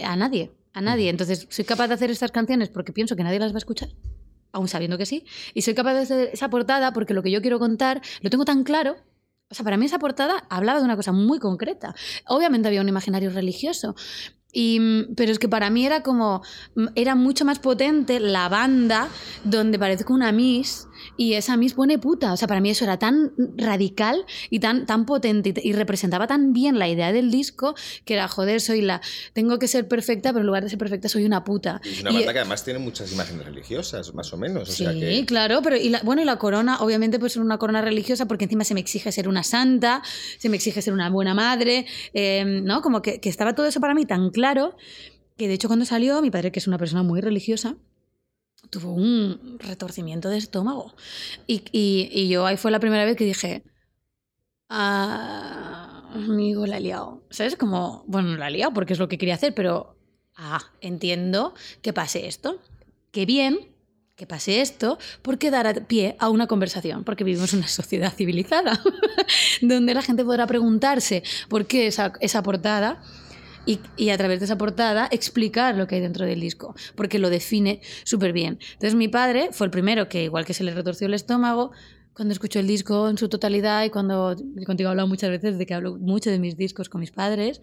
a 0.04 0.16
nadie, 0.16 0.50
a 0.72 0.80
nadie. 0.80 1.08
Entonces, 1.08 1.46
soy 1.50 1.64
capaz 1.64 1.86
de 1.86 1.94
hacer 1.94 2.10
estas 2.10 2.32
canciones 2.32 2.68
porque 2.68 2.92
pienso 2.92 3.14
que 3.14 3.22
nadie 3.22 3.38
las 3.38 3.52
va 3.52 3.58
a 3.58 3.58
escuchar. 3.58 3.90
aún 4.52 4.66
sabiendo 4.66 4.98
que 4.98 5.06
sí, 5.06 5.24
y 5.54 5.62
soy 5.62 5.74
capaz 5.74 5.94
de 5.94 6.00
hacer 6.00 6.30
esa 6.32 6.50
portada 6.50 6.92
porque 6.92 7.14
lo 7.14 7.22
que 7.22 7.30
yo 7.30 7.40
quiero 7.40 7.60
contar 7.60 8.02
lo 8.22 8.30
tengo 8.30 8.44
tan 8.44 8.64
claro. 8.64 8.96
O 9.48 9.54
sea, 9.54 9.62
para 9.64 9.76
mí 9.76 9.86
esa 9.86 10.00
portada 10.00 10.44
hablaba 10.50 10.80
de 10.80 10.84
una 10.84 10.96
cosa 10.96 11.12
muy 11.12 11.38
concreta. 11.38 11.94
Obviamente 12.26 12.66
había 12.66 12.80
un 12.80 12.88
imaginario 12.88 13.30
religioso, 13.30 13.94
y, 14.56 14.80
mm, 14.80 15.14
pero 15.16 15.30
es 15.30 15.38
que 15.38 15.50
para 15.50 15.68
mí 15.68 15.84
era 15.84 16.02
como, 16.02 16.42
mm, 16.76 16.86
era 16.94 17.14
mucho 17.14 17.44
más 17.44 17.58
potente 17.58 18.20
la 18.20 18.48
banda 18.48 19.08
donde 19.44 19.78
parezco 19.78 20.14
una 20.14 20.32
Miss 20.32 20.88
y 21.16 21.34
esa 21.34 21.56
Miss 21.56 21.74
pone 21.74 21.98
puta. 21.98 22.32
O 22.32 22.36
sea, 22.36 22.48
para 22.48 22.60
mí 22.60 22.70
eso 22.70 22.84
era 22.84 22.98
tan 22.98 23.32
radical 23.56 24.24
y 24.50 24.60
tan, 24.60 24.86
tan 24.86 25.06
potente 25.06 25.52
y, 25.62 25.68
y 25.70 25.72
representaba 25.72 26.26
tan 26.26 26.52
bien 26.52 26.78
la 26.78 26.88
idea 26.88 27.12
del 27.12 27.30
disco 27.30 27.74
que 28.04 28.14
era, 28.14 28.28
joder, 28.28 28.60
soy 28.60 28.82
la, 28.82 29.00
tengo 29.32 29.58
que 29.58 29.68
ser 29.68 29.88
perfecta, 29.88 30.30
pero 30.32 30.40
en 30.40 30.46
lugar 30.46 30.62
de 30.64 30.70
ser 30.70 30.78
perfecta 30.78 31.08
soy 31.08 31.24
una 31.24 31.44
puta. 31.44 31.80
Es 31.84 32.00
una 32.02 32.10
Y- 32.12 32.14
banda 32.16 32.32
que 32.32 32.38
además 32.40 32.64
tiene 32.64 32.78
muchas 32.78 33.12
imágenes 33.12 33.44
religiosas, 33.46 34.14
más 34.14 34.32
o 34.32 34.36
menos. 34.36 34.68
O 34.68 34.72
Sí, 34.72 34.84
sea 34.84 34.92
que... 34.92 35.24
claro, 35.26 35.60
pero 35.62 35.76
y 35.76 35.88
la, 35.88 36.00
bueno, 36.02 36.22
y 36.22 36.24
la 36.24 36.36
corona, 36.38 36.78
obviamente, 36.80 37.18
pues 37.18 37.32
ser 37.34 37.42
una 37.42 37.58
corona 37.58 37.80
religiosa, 37.82 38.26
porque 38.26 38.44
encima 38.44 38.64
se 38.64 38.74
me 38.74 38.80
exige 38.80 39.12
ser 39.12 39.28
una 39.28 39.42
santa, 39.42 40.02
se 40.38 40.48
me 40.48 40.56
exige 40.56 40.82
ser 40.82 40.92
una 40.94 41.10
buena 41.10 41.34
madre, 41.34 41.86
eh, 42.14 42.44
¿no? 42.62 42.82
Como 42.82 43.02
que, 43.02 43.20
que 43.20 43.28
estaba 43.28 43.54
todo 43.54 43.66
eso 43.66 43.80
para 43.80 43.94
mí 43.94 44.06
tan 44.06 44.30
claro 44.30 44.76
que 45.36 45.48
de 45.48 45.54
hecho 45.54 45.68
cuando 45.68 45.84
salió, 45.84 46.22
mi 46.22 46.30
padre, 46.30 46.50
que 46.50 46.58
es 46.60 46.66
una 46.66 46.78
persona 46.78 47.02
muy 47.02 47.20
religiosa, 47.20 47.76
tuvo 48.70 48.92
un 48.92 49.58
retorcimiento 49.60 50.28
de 50.28 50.38
estómago. 50.38 50.94
Y, 51.46 51.62
y- 51.72 52.08
y 52.12 52.28
yo 52.28 52.46
ahí 52.46 52.56
fue 52.56 52.70
la 52.70 52.80
primera 52.80 53.04
vez 53.04 53.16
que 53.16 53.24
dije, 53.24 53.62
ah, 54.68 56.02
amigo, 56.14 56.66
la 56.66 56.78
he 56.78 56.80
liado. 56.80 57.22
¿Sabes? 57.30 57.56
Como, 57.56 58.04
bueno, 58.06 58.36
la 58.36 58.48
he 58.48 58.50
liado 58.52 58.72
porque 58.72 58.92
es 58.94 58.98
lo 58.98 59.08
que 59.08 59.18
quería 59.18 59.34
hacer, 59.34 59.54
pero, 59.54 59.96
ah, 60.36 60.60
entiendo 60.80 61.54
que 61.82 61.92
pase 61.92 62.26
esto. 62.26 62.60
Qué 63.10 63.26
bien 63.26 63.72
que 64.16 64.26
pase 64.26 64.62
esto, 64.62 64.98
porque 65.20 65.50
dará 65.50 65.74
pie 65.74 66.16
a 66.18 66.30
una 66.30 66.46
conversación, 66.46 67.04
porque 67.04 67.22
vivimos 67.22 67.52
en 67.52 67.58
una 67.58 67.68
sociedad 67.82 68.10
civilizada, 68.14 68.80
donde 69.60 69.92
la 69.92 70.00
gente 70.00 70.24
podrá 70.24 70.46
preguntarse 70.46 71.22
por 71.50 71.66
qué 71.66 71.86
esa, 71.86 72.14
esa 72.20 72.42
portada 72.42 73.02
y, 73.66 74.10
a 74.10 74.16
través 74.16 74.38
de 74.40 74.46
esa 74.46 74.56
portada 74.56 75.08
explicar 75.10 75.76
lo 75.76 75.86
que 75.86 75.96
hay 75.96 76.00
dentro 76.00 76.24
del 76.24 76.40
disco, 76.40 76.74
porque 76.94 77.18
lo 77.18 77.30
define 77.30 77.80
súper 78.04 78.32
bien. 78.32 78.58
Entonces 78.74 78.94
mi 78.94 79.08
padre 79.08 79.50
fue 79.52 79.66
el 79.66 79.70
primero 79.70 80.08
que, 80.08 80.24
igual 80.24 80.44
que 80.46 80.54
se 80.54 80.64
le 80.64 80.72
retorció 80.72 81.06
el 81.06 81.14
estómago, 81.14 81.72
cuando 82.14 82.32
escuchó 82.32 82.60
el 82.60 82.66
disco 82.66 83.10
en 83.10 83.18
su 83.18 83.28
totalidad 83.28 83.84
y 83.84 83.90
cuando 83.90 84.34
contigo 84.64 84.88
he 84.88 84.90
hablado 84.90 85.06
muchas 85.06 85.28
veces 85.28 85.58
de 85.58 85.66
que 85.66 85.74
hablo 85.74 85.96
mucho 85.96 86.30
de 86.30 86.38
mis 86.38 86.56
discos 86.56 86.88
con 86.88 87.00
mis 87.00 87.10
padres, 87.10 87.60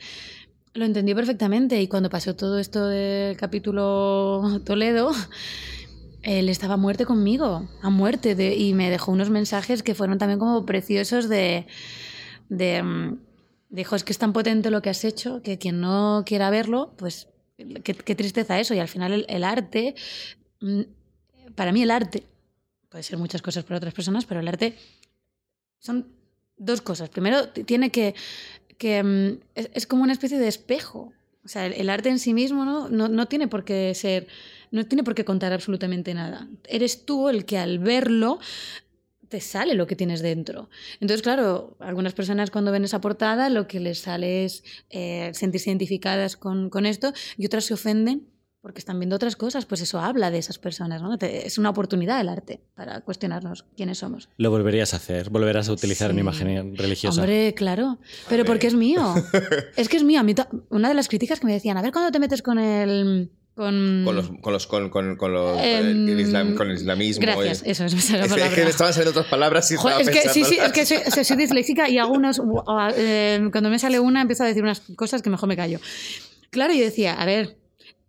lo 0.76 0.86
entendió 0.86 1.16
perfectamente 1.16 1.82
y 1.82 1.88
cuando 1.88 2.10
pasó 2.10 2.36
todo 2.36 2.60
esto 2.60 2.88
del 2.88 3.36
capítulo 3.38 4.62
Toledo, 4.66 5.12
él 6.22 6.50
estaba 6.50 6.76
a 6.76 6.78
muerte 6.78 7.06
conmigo, 7.06 7.68
a 7.82 7.90
muerte, 7.90 8.56
y 8.56 8.74
me 8.74 8.90
dejó 8.90 9.12
unos 9.12 9.30
mensajes 9.30 9.84
que 9.84 9.96
fueron 9.96 10.18
también 10.18 10.40
como 10.40 10.66
preciosos 10.66 11.30
de... 11.30 11.66
de 12.50 12.84
mm, 12.84 13.18
dijo, 13.74 13.96
es 13.96 14.04
que 14.04 14.14
es 14.14 14.20
tan 14.20 14.34
potente 14.34 14.70
lo 14.70 14.82
que 14.82 14.90
has 14.92 15.04
hecho 15.04 15.42
que 15.42 15.58
quien 15.58 15.82
no 15.82 16.24
quiera 16.26 16.50
verlo, 16.52 16.94
pues 16.96 17.28
qué, 17.58 18.16
tristeza 18.16 18.60
eso. 18.60 18.74
Y 18.74 18.80
al 18.80 18.88
final 18.88 19.26
el, 19.28 19.44
arte, 19.44 19.96
mm, 20.62 20.82
para 21.56 21.72
mí 21.72 21.82
el 21.82 21.92
arte, 21.92 22.24
puede 22.90 23.04
ser 23.04 23.18
muchas 23.18 23.42
cosas 23.42 23.64
para 23.64 23.78
otras 23.78 23.94
personas, 23.94 24.26
pero 24.26 24.40
el 24.40 24.48
arte 24.48 24.76
son 25.80 26.08
dos 26.56 26.82
cosas. 26.82 27.10
Primero, 27.10 27.50
tiene 27.50 27.90
que, 27.90 28.14
mm, 28.80 29.42
es, 29.56 29.70
es 29.74 29.88
como 29.88 30.04
una 30.04 30.14
especie 30.14 30.38
de 30.38 30.48
espejo. 30.48 31.12
O 31.44 31.48
sea, 31.48 31.66
el, 31.66 31.74
el 31.74 31.90
arte 31.90 32.10
en 32.10 32.20
sí 32.20 32.34
mismo 32.34 32.64
¿no? 32.66 32.88
No, 32.90 33.10
no 33.10 33.26
tiene 33.26 33.48
por 33.48 33.66
qué 33.66 33.94
ser, 33.96 34.28
no 34.70 34.86
tiene 34.86 35.04
por 35.04 35.16
qué 35.16 35.26
contar 35.26 35.52
absolutamente 35.52 36.14
nada. 36.14 36.48
Eres 36.68 37.06
tú 37.06 37.28
el 37.28 37.46
que 37.46 37.58
al 37.58 37.80
verlo 37.80 38.40
te 39.34 39.42
sale 39.42 39.74
lo 39.74 39.88
que 39.88 39.96
tienes 39.96 40.22
dentro. 40.22 40.70
Entonces, 41.00 41.24
claro, 41.24 41.76
algunas 41.80 42.14
personas 42.14 42.52
cuando 42.52 42.72
ven 42.72 42.84
esa 42.84 43.02
portada 43.02 43.50
lo 43.50 43.68
que 43.68 43.80
les 43.80 43.98
sale 43.98 44.46
es 44.46 44.64
eh, 44.92 45.32
sentirse 45.34 45.72
identificadas 45.72 46.38
con, 46.38 46.70
con 46.70 46.86
esto 46.86 47.14
y 47.36 47.48
otras 47.48 47.66
se 47.66 47.74
ofenden 47.74 48.28
porque 48.62 48.78
están 48.78 49.00
viendo 49.00 49.16
otras 49.16 49.36
cosas. 49.36 49.66
Pues 49.66 49.82
eso 49.82 50.00
habla 50.00 50.30
de 50.30 50.38
esas 50.38 50.60
personas, 50.60 51.02
¿no? 51.02 51.18
Es 51.20 51.58
una 51.58 51.72
oportunidad 51.72 52.22
el 52.22 52.30
arte 52.30 52.62
para 52.76 53.02
cuestionarnos 53.02 53.66
quiénes 53.76 53.98
somos. 53.98 54.30
Lo 54.38 54.52
volverías 54.52 54.94
a 54.94 54.98
hacer, 54.98 55.32
volverás 55.32 55.68
a 55.68 55.74
utilizar 55.74 56.10
Sí. 56.10 56.14
una 56.14 56.22
imagen 56.22 56.78
religiosa. 56.78 57.20
Hombre, 57.22 57.56
claro. 57.56 57.98
Pero 58.30 58.46
porque 58.46 58.68
es 58.68 58.76
mío. 58.76 59.16
es 59.76 59.90
que 59.90 59.98
es 59.98 60.04
mío. 60.04 60.20
A 60.20 60.24
mí 60.24 60.36
ta- 60.36 60.48
una 60.70 60.90
de 60.90 60.94
las 60.94 61.08
críticas 61.08 61.40
que 61.40 61.48
me 61.48 61.54
decían, 61.54 61.76
a 61.78 61.82
ver 61.82 61.92
cuándo 61.92 62.12
te 62.12 62.20
metes 62.20 62.44
con 62.44 62.60
el... 62.60 63.32
Con, 63.56 64.02
Con 64.04 64.16
los, 64.16 64.30
con 64.42 64.52
los, 64.54 64.66
con, 64.66 64.90
con, 64.90 65.16
con 65.16 65.32
los, 65.32 65.60
Em, 65.62 66.08
el 66.10 66.20
islam- 66.20 66.56
con 66.56 66.72
el 66.72 66.76
islamismo. 66.78 67.22
Gracias, 67.22 67.62
eso 67.66 67.86
es 67.86 67.94
esa 67.94 68.18
la 68.18 68.26
Es 68.26 68.34
que, 68.34 68.42
es 68.42 68.54
que 68.54 68.64
me 68.64 68.70
estaban 68.72 68.94
saliendo 68.94 69.12
otras 69.12 69.30
palabras 69.30 69.70
y 69.72 69.76
Joder, 69.76 70.02
es 70.02 70.10
que 70.10 70.30
sí, 70.30 70.44
sí, 70.44 70.58
es 70.60 70.72
que 70.72 70.86
soy, 70.88 70.98
sea, 71.12 71.24
soy 71.24 71.38
disléxica 71.38 71.88
y 71.88 72.00
hago 72.00 72.14
unos. 72.14 72.42
eh, 72.98 73.48
cuando 73.52 73.70
me 73.70 73.78
sale 73.78 74.00
una, 74.00 74.22
empiezo 74.22 74.44
a 74.44 74.48
decir 74.48 74.64
unas 74.64 74.80
cosas 74.96 75.22
que 75.22 75.30
mejor 75.30 75.48
me 75.48 75.56
callo. 75.56 75.80
Claro, 76.50 76.74
yo 76.74 76.82
decía, 76.84 77.14
a 77.14 77.26
ver, 77.26 77.58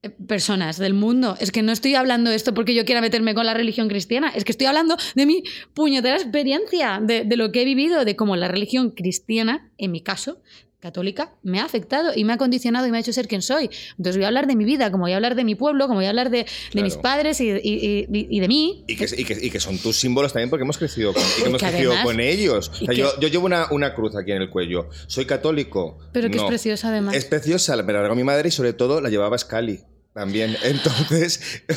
eh, 0.02 0.08
personas 0.08 0.78
del 0.78 0.94
mundo, 0.94 1.36
es 1.38 1.52
que 1.52 1.62
no 1.62 1.72
estoy 1.72 1.94
hablando 1.94 2.30
esto 2.30 2.54
porque 2.54 2.74
yo 2.74 2.86
quiera 2.86 3.02
meterme 3.02 3.34
con 3.34 3.44
la 3.44 3.52
religión 3.52 3.88
cristiana, 3.88 4.30
es 4.34 4.44
que 4.44 4.52
estoy 4.52 4.66
hablando 4.66 4.96
de 5.14 5.26
mi 5.26 5.42
puñetera 5.74 6.16
experiencia, 6.16 7.00
de, 7.02 7.24
de 7.24 7.36
lo 7.36 7.52
que 7.52 7.60
he 7.62 7.64
vivido, 7.66 8.06
de 8.06 8.16
cómo 8.16 8.34
la 8.36 8.48
religión 8.48 8.92
cristiana, 8.92 9.70
en 9.76 9.92
mi 9.92 10.00
caso, 10.02 10.40
católica, 10.84 11.32
me 11.42 11.60
ha 11.60 11.64
afectado 11.64 12.12
y 12.14 12.24
me 12.24 12.34
ha 12.34 12.36
condicionado 12.36 12.86
y 12.86 12.90
me 12.90 12.98
ha 12.98 13.00
hecho 13.00 13.12
ser 13.12 13.26
quien 13.26 13.40
soy. 13.42 13.70
Entonces 13.96 14.16
voy 14.16 14.24
a 14.24 14.28
hablar 14.28 14.46
de 14.46 14.54
mi 14.54 14.64
vida, 14.66 14.90
como 14.90 15.04
voy 15.04 15.12
a 15.12 15.16
hablar 15.16 15.34
de 15.34 15.42
mi 15.42 15.54
pueblo, 15.54 15.86
como 15.86 15.98
voy 16.00 16.04
a 16.06 16.10
hablar 16.10 16.28
de, 16.30 16.44
de 16.74 16.82
mis 16.82 16.96
padres 16.96 17.40
y, 17.40 17.48
y- 17.50 18.06
y- 18.06 18.06
y 18.36 18.40
de 18.40 18.48
mí. 18.48 18.84
Y 18.86 18.96
que, 19.50 19.60
son 19.60 19.78
tus 19.78 19.96
símbolos 19.96 20.32
también 20.34 20.50
porque 20.50 20.62
hemos 20.64 20.76
crecido 20.76 21.14
con, 21.14 21.22
y 21.22 21.42
que 21.42 21.48
hemos 21.48 21.60
que 21.62 21.68
crecido 21.68 21.92
además- 21.92 22.04
con 22.06 22.20
ellos. 22.20 22.70
O 22.82 22.84
sea, 22.84 22.94
yo, 22.94 23.18
yo 23.18 23.28
llevo 23.28 23.46
una, 23.46 23.66
una 23.70 23.94
cruz 23.94 24.14
aquí 24.14 24.32
en 24.32 24.42
el 24.42 24.50
cuello. 24.50 24.90
Soy 25.06 25.24
católico. 25.24 25.98
Pero 26.12 26.28
que 26.28 26.36
No. 26.36 26.42
es 26.44 26.48
preciosa 26.48 26.88
además. 26.90 27.14
Es 27.14 27.24
preciosa, 27.24 27.74
me 27.76 27.92
la 27.92 28.00
regaló 28.00 28.14
mi 28.14 28.24
madre 28.24 28.48
y 28.48 28.52
sobre 28.52 28.74
todo 28.74 29.00
la 29.00 29.08
llevaba 29.08 29.38
Scali 29.38 29.80
también. 30.14 30.56
Entonces, 30.62 31.40
es 31.68 31.76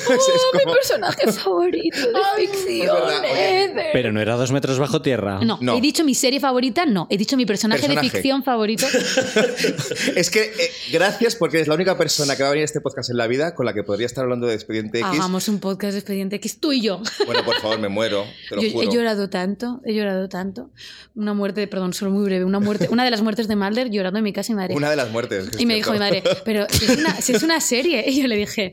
mi 0.53 0.71
personaje 0.73 1.31
favorito 1.31 1.97
de 1.97 2.47
ficción. 2.47 2.95
ever. 3.35 3.87
Pero 3.91 4.11
no 4.13 4.21
era 4.21 4.35
dos 4.35 4.51
metros 4.51 4.79
bajo 4.79 5.01
tierra. 5.01 5.39
No, 5.43 5.57
No. 5.61 5.75
he 5.77 5.81
dicho 5.81 6.03
mi 6.03 6.13
serie 6.15 6.39
favorita, 6.39 6.85
no. 6.85 7.07
He 7.09 7.17
dicho 7.17 7.35
mi 7.35 7.45
personaje, 7.45 7.81
Personaje. 7.81 8.07
de 8.07 8.11
ficción 8.11 8.43
favorito. 8.43 8.85
Es 10.15 10.29
que 10.29 10.43
eh, 10.43 10.71
gracias 10.91 11.35
porque 11.35 11.57
eres 11.57 11.67
la 11.67 11.75
única 11.75 11.97
persona 11.97 12.35
que 12.35 12.43
va 12.43 12.49
a 12.49 12.51
venir 12.51 12.61
a 12.63 12.65
este 12.65 12.81
podcast 12.81 13.09
en 13.09 13.17
la 13.17 13.27
vida 13.27 13.55
con 13.55 13.65
la 13.65 13.73
que 13.73 13.83
podría 13.83 14.05
estar 14.05 14.23
hablando 14.23 14.47
de 14.47 14.53
Expediente 14.53 14.99
X. 14.99 15.09
Hagamos 15.11 15.47
un 15.47 15.59
podcast 15.59 15.93
de 15.93 15.99
Expediente 15.99 16.35
X, 16.37 16.59
tú 16.59 16.71
y 16.71 16.81
yo. 16.81 17.01
Bueno, 17.25 17.43
por 17.43 17.55
favor, 17.59 17.79
me 17.79 17.89
muero, 17.89 18.25
te 18.49 18.55
lo 18.55 18.61
Yo 18.61 18.71
juro. 18.71 18.89
he 18.89 18.93
llorado 18.93 19.29
tanto, 19.29 19.81
he 19.85 19.93
llorado 19.93 20.29
tanto. 20.29 20.69
Una 21.15 21.33
muerte, 21.33 21.67
perdón, 21.67 21.93
solo 21.93 22.11
muy 22.11 22.23
breve, 22.25 22.45
una 22.45 22.59
muerte, 22.59 22.87
una 22.91 23.03
de 23.03 23.11
las 23.11 23.21
muertes 23.21 23.47
de 23.47 23.55
Mulder 23.55 23.89
llorando 23.89 24.19
en 24.19 24.23
mi 24.23 24.33
casa 24.33 24.51
y 24.51 24.55
madre. 24.55 24.75
Una 24.75 24.89
de 24.89 24.95
las 24.95 25.09
muertes. 25.11 25.47
es 25.53 25.59
y 25.59 25.65
me 25.65 25.75
dijo 25.75 25.91
mi 25.91 25.99
madre, 25.99 26.23
pero 26.45 26.67
si 26.69 26.85
es, 26.85 26.97
una, 26.97 27.21
si 27.21 27.31
es 27.33 27.43
una 27.43 27.59
serie. 27.59 28.03
Y 28.07 28.21
yo 28.21 28.26
le 28.27 28.35
dije, 28.35 28.71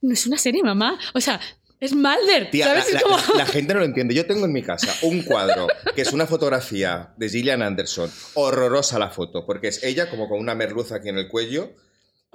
no 0.00 0.12
es 0.14 0.26
una 0.26 0.38
serie, 0.38 0.62
mamá. 0.62 0.98
O 1.14 1.20
sea, 1.20 1.40
es 1.80 1.92
Mulder. 1.94 2.50
Tía, 2.50 2.66
¿Sabes? 2.66 2.92
la, 2.92 2.98
Es 2.98 3.04
como- 3.04 3.16
la- 3.16 3.44
la 3.44 3.46
gente 3.46 3.74
no 3.74 3.80
lo 3.80 3.86
entiende. 3.86 4.14
Yo 4.14 4.24
tengo 4.26 4.44
en 4.46 4.52
mi 4.52 4.62
casa 4.62 4.94
un 5.02 5.22
cuadro 5.22 5.66
que 5.94 6.02
es 6.02 6.12
una 6.12 6.26
fotografía 6.26 7.12
de 7.16 7.28
Gillian 7.28 7.62
Anderson. 7.62 8.10
Horrorosa 8.34 8.98
la 8.98 9.10
foto, 9.10 9.44
porque 9.46 9.68
es 9.68 9.82
ella 9.82 10.08
como 10.08 10.28
con 10.28 10.38
una 10.38 10.54
merluza 10.54 10.96
aquí 10.96 11.08
en 11.08 11.18
el 11.18 11.28
cuello, 11.28 11.72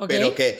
pero 0.08 0.36
que 0.36 0.60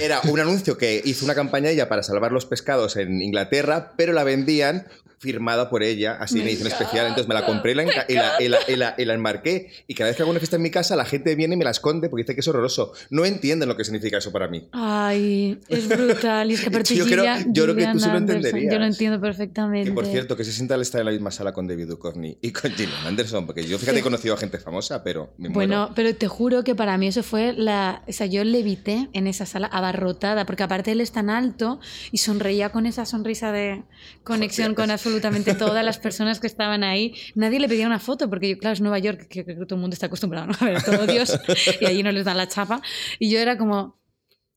era 0.00 0.20
un 0.24 0.40
anuncio 0.40 0.76
que 0.76 1.00
hizo 1.04 1.24
una 1.24 1.34
campaña 1.36 1.70
ella 1.70 1.88
para 1.88 2.02
salvar 2.02 2.32
los 2.32 2.46
pescados 2.46 2.96
en 2.96 3.22
Inglaterra, 3.22 3.92
pero 3.96 4.12
la 4.12 4.24
vendían 4.24 4.88
firmada 5.18 5.70
por 5.70 5.82
ella, 5.82 6.16
así 6.20 6.40
en 6.40 6.46
edición 6.48 6.68
especial. 6.68 7.06
Entonces 7.06 7.26
me 7.28 7.34
la 7.34 7.46
compré 7.46 7.72
y 7.72 7.74
la, 7.76 7.84
y 8.08 8.14
la- 8.14 8.32
y 8.40 8.48
la- 8.48 8.58
y 8.68 8.76
la- 8.76 8.94
y 8.98 9.04
la 9.04 9.14
enmarqué. 9.14 9.70
Y 9.86 9.94
cada 9.94 10.08
vez 10.10 10.16
que 10.16 10.22
hago 10.22 10.30
una 10.30 10.40
fiesta 10.40 10.56
en 10.56 10.62
mi 10.62 10.70
casa, 10.70 10.94
la 10.96 11.04
gente 11.04 11.34
viene 11.34 11.54
y 11.54 11.58
me 11.58 11.64
la 11.64 11.70
esconde 11.70 12.08
porque 12.08 12.22
dice 12.24 12.34
que 12.34 12.40
es 12.40 12.48
horroroso. 12.48 12.92
No 13.10 13.24
entienden 13.24 13.68
lo 13.68 13.76
que 13.76 13.84
significa 13.84 14.18
eso 14.18 14.30
para 14.32 14.48
mí. 14.48 14.68
Ay, 14.72 15.58
es 15.68 15.88
brutal. 15.88 16.50
Y 16.50 16.54
es 16.54 16.60
que 16.60 16.68
aparte 16.68 16.94
Yo 16.94 17.06
creo- 17.06 17.24
yo 17.48 17.64
creo 17.64 17.76
que 17.76 17.86
tú 17.86 17.98
sí 18.00 18.08
lo 18.10 18.18
entenderías. 18.18 18.72
Yo 18.72 18.78
lo 18.78 18.84
entiendo 18.86 19.20
perfectamente. 19.20 19.88
Que 19.90 19.94
por 19.94 20.06
cierto, 20.06 20.36
que 20.36 20.44
se 20.44 20.52
sienta 20.52 20.74
al 20.74 20.82
estar 20.82 21.00
en 21.00 21.06
la 21.06 21.12
misma 21.12 21.30
sala 21.30 21.52
con 21.52 21.66
David 21.66 21.86
Duchovny 21.88 22.38
y 22.40 22.50
con 22.52 22.70
Gillian 22.72 23.06
Anderson, 23.06 23.46
porque 23.46 23.66
yo 23.66 23.78
fíjate 23.78 24.00
he 24.00 24.02
conocido 24.02 24.34
a 24.34 24.38
gente 24.38 24.58
famosa, 24.58 25.02
pero 25.02 25.32
me 25.38 25.48
Bueno, 25.48 25.78
muero. 25.78 25.92
pero 25.94 26.14
te 26.14 26.28
juro 26.28 26.62
que 26.62 26.74
para 26.74 26.98
mí 26.98 27.06
eso 27.08 27.22
fue 27.22 27.52
la... 27.54 28.02
O 28.06 28.12
sea, 28.12 28.26
yo 28.26 28.44
levité 28.44 29.08
en 29.12 29.26
esa 29.26 29.46
sala 29.46 29.66
abarrotada, 29.68 30.44
porque 30.46 30.62
aparte 30.62 30.92
él 30.92 31.00
es 31.00 31.12
tan 31.12 31.30
alto 31.30 31.80
y 32.12 32.18
sonreía 32.18 32.70
con 32.70 32.86
esa 32.86 33.06
sonrisa 33.06 33.50
de 33.52 33.82
conexión 34.24 34.74
con 34.74 34.90
absolutamente 35.06 35.54
todas 35.66 35.84
las 35.84 35.98
personas 35.98 36.40
que 36.40 36.46
estaban 36.46 36.84
ahí. 36.84 37.14
Nadie 37.34 37.60
le 37.60 37.68
pedía 37.68 37.86
una 37.86 37.98
foto, 38.00 38.28
porque 38.28 38.50
yo, 38.50 38.58
claro, 38.58 38.74
es 38.74 38.80
Nueva 38.80 38.98
York, 38.98 39.26
que, 39.28 39.44
que 39.44 39.54
todo 39.54 39.76
el 39.76 39.80
mundo 39.80 39.94
está 39.94 40.06
acostumbrado 40.06 40.46
¿no? 40.48 40.54
a 40.58 40.64
ver 40.64 40.76
a 40.76 40.82
todo 40.82 41.06
Dios, 41.06 41.38
y 41.80 41.86
allí 41.86 42.02
no 42.02 42.12
les 42.12 42.24
dan 42.24 42.36
la 42.36 42.48
chapa. 42.48 42.80
Y 43.18 43.30
yo 43.30 43.38
era 43.38 43.56
como... 43.56 43.96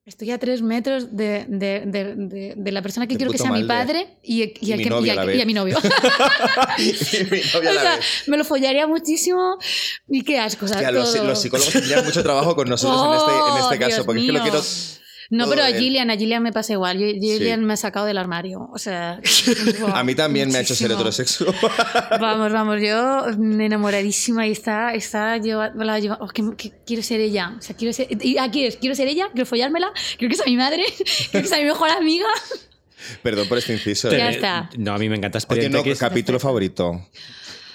Estoy 0.06 0.32
a 0.32 0.40
tres 0.40 0.64
metros 0.64 1.16
de, 1.16 1.46
de- 1.48 1.84
de- 1.86 2.54
de- 2.58 2.72
la 2.72 2.82
persona 2.82 3.06
que 3.06 3.16
quiero 3.16 3.32
que 3.32 3.38
sea 3.38 3.52
mi 3.52 3.64
padre 3.66 4.18
y, 4.24 4.42
y, 4.42 4.54
Y 4.60 4.72
al 4.72 4.78
mi 4.80 4.84
que- 4.86 5.12
a 5.12 5.36
y 5.36 5.42
a 5.42 5.46
mi 5.46 5.54
novio. 5.54 5.78
Mi 6.80 7.42
novia 7.54 7.70
O 7.70 7.74
sea, 7.74 8.00
me 8.26 8.38
lo 8.38 8.44
follaría 8.44 8.88
muchísimo 8.88 9.58
y 10.08 10.24
qué 10.24 10.40
asco. 10.40 10.66
o 10.66 10.68
sea, 10.68 10.78
Hostia, 10.78 10.92
los, 10.92 11.14
todo. 11.14 11.26
los 11.26 11.40
psicólogos 11.40 11.72
tendrían 11.74 12.04
mucho 12.06 12.24
trabajo 12.24 12.56
con 12.56 12.68
nosotros 12.70 13.00
en 13.06 13.18
este, 13.20 13.32
en 13.32 13.40
Oh, 13.40 13.58
este 13.66 13.78
caso, 13.80 13.96
Dios 13.98 14.06
porque 14.08 14.22
es 14.22 14.26
que 14.26 14.32
lo 14.32 14.44
mío. 14.44 14.52
quiero. 14.52 14.66
No, 15.32 15.48
pero 15.48 15.62
a 15.64 15.70
él. 15.70 15.78
Gillian, 15.80 16.10
a 16.10 16.18
Gillian 16.18 16.42
me 16.42 16.52
pasa 16.52 16.74
igual. 16.74 16.98
Yo- 16.98 17.06
Gillian 17.08 17.60
Sí. 17.60 17.66
me 17.66 17.74
ha 17.74 17.78
sacado 17.78 18.06
del 18.08 18.18
armario. 18.18 18.68
O 18.74 18.80
sea, 18.80 19.20
A 19.94 20.04
mí 20.04 20.16
también 20.16 20.50
me 20.52 20.58
ha 20.58 20.62
hecho 20.62 20.74
ser 20.76 20.92
heterosexual. 20.92 21.56
Vamos, 22.20 22.52
vamos, 22.52 22.82
yo 22.82 23.28
enamoradísima 23.64 24.48
y 24.48 24.52
está, 24.52 24.94
está 24.94 25.38
lleva- 25.38 25.72
la 25.76 26.00
lleva- 26.00 26.18
oh, 26.22 26.28
que, 26.28 26.44
que 26.58 26.74
quiero 26.86 27.04
ser 27.04 27.20
ella. 27.20 27.56
O 27.60 27.62
sea, 27.62 27.76
quiero 27.76 27.94
ser. 27.94 28.08
Y 28.24 28.38
aquí 28.40 28.66
es, 28.66 28.78
quiero 28.78 28.96
ser 28.96 29.08
ella, 29.08 29.28
quiero 29.32 29.46
follármela, 29.46 29.92
quiero 30.18 30.32
que 30.32 30.36
sea 30.36 30.46
mi 30.48 30.58
madre, 30.58 30.84
quiero 31.32 31.44
que 31.44 31.48
sea 31.48 31.60
mi 31.60 31.66
mejor 31.66 31.90
amiga. 31.92 32.28
Perdón 33.24 33.48
por 33.48 33.58
este 33.58 33.74
inciso. 33.74 34.12
Ya 34.12 34.30
¿eh? 34.32 34.36
está. 34.36 34.70
No, 34.78 34.94
a 34.94 34.98
mí 34.98 35.08
me 35.10 35.16
encanta 35.16 35.40
Oye, 35.50 35.70
no, 35.70 35.80
X. 35.80 36.00
capítulo 36.00 36.40
favorito. 36.40 37.08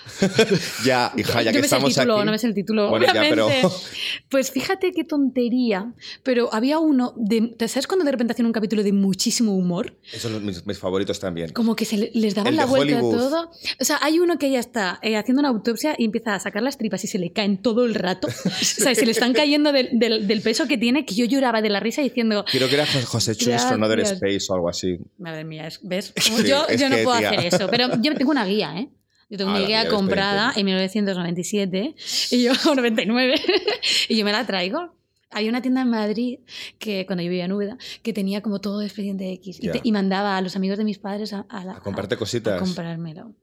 ya, 0.85 1.13
hija, 1.17 1.43
ya 1.43 1.53
que 1.53 1.59
estamos 1.61 1.95
título, 1.95 2.17
aquí. 2.17 2.27
no 2.27 2.33
me 2.33 2.39
sé 2.39 2.47
el 2.47 2.55
título, 2.55 2.91
Bueno, 2.91 3.07
ya, 3.07 3.13
pero- 3.29 3.47
obviamente. 3.47 3.69
Pues 4.31 4.51
fíjate 4.51 4.93
qué 4.93 5.05
tontería. 5.05 5.93
Pero 6.23 6.53
había 6.53 6.79
uno, 6.79 7.15
de, 7.17 7.55
¿te 7.57 7.69
¿sabes 7.69 7.87
cuando 7.87 8.05
de 8.05 8.11
repente 8.13 8.33
hacían 8.33 8.47
un 8.47 8.53
capítulo 8.53 8.83
de 8.83 8.93
muchísimo 8.93 9.55
humor? 9.57 9.97
Esos 10.13 10.31
son 10.33 10.45
mis, 10.45 10.65
mis 10.67 10.79
favoritos 10.79 11.21
también. 11.21 11.51
Como 11.53 11.77
que 11.77 11.85
se 11.85 11.97
le- 11.97 12.11
les 12.15 12.35
daban 12.35 12.49
El 12.53 12.57
la 12.57 12.67
vuelta 12.67 12.97
Hollywood. 12.99 13.15
a 13.15 13.19
todo. 13.19 13.51
O 13.81 13.85
sea, 13.85 13.99
hay 14.03 14.19
uno 14.19 14.39
que 14.39 14.51
ya 14.51 14.59
está 14.61 14.99
eh, 15.03 15.17
haciendo 15.17 15.41
una 15.41 15.49
autopsia 15.51 15.95
y 15.99 16.05
empieza 16.05 16.35
a 16.35 16.41
sacar 16.41 16.63
las 16.63 16.79
tripas 16.79 17.05
y 17.05 17.07
se 17.07 17.19
le 17.19 17.33
caen 17.33 17.59
todo 17.59 17.85
el 17.85 17.95
rato. 17.95 18.29
O 18.45 18.65
sea, 18.85 18.95
se 18.95 19.05
le 19.07 19.13
están 19.13 19.33
cayendo 19.35 19.73
del, 19.73 19.91
del- 19.99 20.27
del 20.27 20.41
peso 20.41 20.67
que 20.67 20.77
tiene, 20.79 21.05
que 21.05 21.15
yo 21.15 21.25
lloraba 21.27 21.63
de 21.63 21.71
la 21.71 21.81
risa 21.81 22.03
diciendo, 22.03 22.45
Creo 22.51 22.69
que 22.69 22.75
era 22.75 22.87
José- 22.87 23.35
Chu 23.37 23.47
Gracias. 23.51 23.71
Astronaut 23.73 23.99
Space 24.01 24.47
o 24.49 24.55
algo 24.55 24.69
así. 24.69 24.99
madre 25.19 25.45
mía, 25.45 25.67
es- 25.67 25.81
¿ves? 25.83 26.13
Sí, 26.17 26.33
yo 26.47 26.61
no 26.63 26.97
que, 26.97 27.05
puedo 27.05 27.19
tía. 27.19 27.31
hacer 27.31 27.47
eso. 27.55 27.69
Pero 27.71 27.89
yo 28.01 28.15
tengo 28.15 28.31
una 28.31 28.45
guía, 28.47 28.75
¿eh? 28.79 28.89
Yo 29.31 29.39
tengo 29.39 29.51
Ah, 29.53 29.61
guía 29.61 29.85
de 29.85 29.89
comprada 29.91 30.53
en 30.57 30.67
1997 30.67 31.95
y 32.31 32.43
yo, 32.45 32.53
o 32.71 32.75
99, 32.75 33.35
y 34.09 34.17
yo 34.17 34.25
me 34.25 34.33
la 34.33 34.47
traigo. 34.47 34.95
Hay 35.31 35.49
una 35.49 35.61
tienda 35.63 35.83
en 35.83 35.89
Madrid 35.91 36.39
que 36.79 37.07
cuando 37.07 37.23
yo 37.25 37.29
vivía 37.31 37.47
en 37.47 37.53
Úbeda 37.53 37.77
que 38.03 38.13
tenía 38.13 38.41
como 38.41 38.61
todo 38.61 38.79
de 38.79 38.87
expediente 38.87 39.33
X 39.33 39.59
y, 39.61 39.67
Ya. 39.67 39.73
te- 39.73 39.81
y 39.83 39.91
mandaba 39.91 40.37
a 40.37 40.41
los 40.41 40.55
amigos 40.55 40.79
de 40.79 40.85
mis 40.85 40.99
padres 40.99 41.33
a, 41.33 41.41
a 41.49 41.65
la- 41.65 41.73
A 41.73 41.81
comprarte 41.81 42.17
cositas. 42.17 42.55
a 42.55 42.59
comprármelo. 42.65 43.35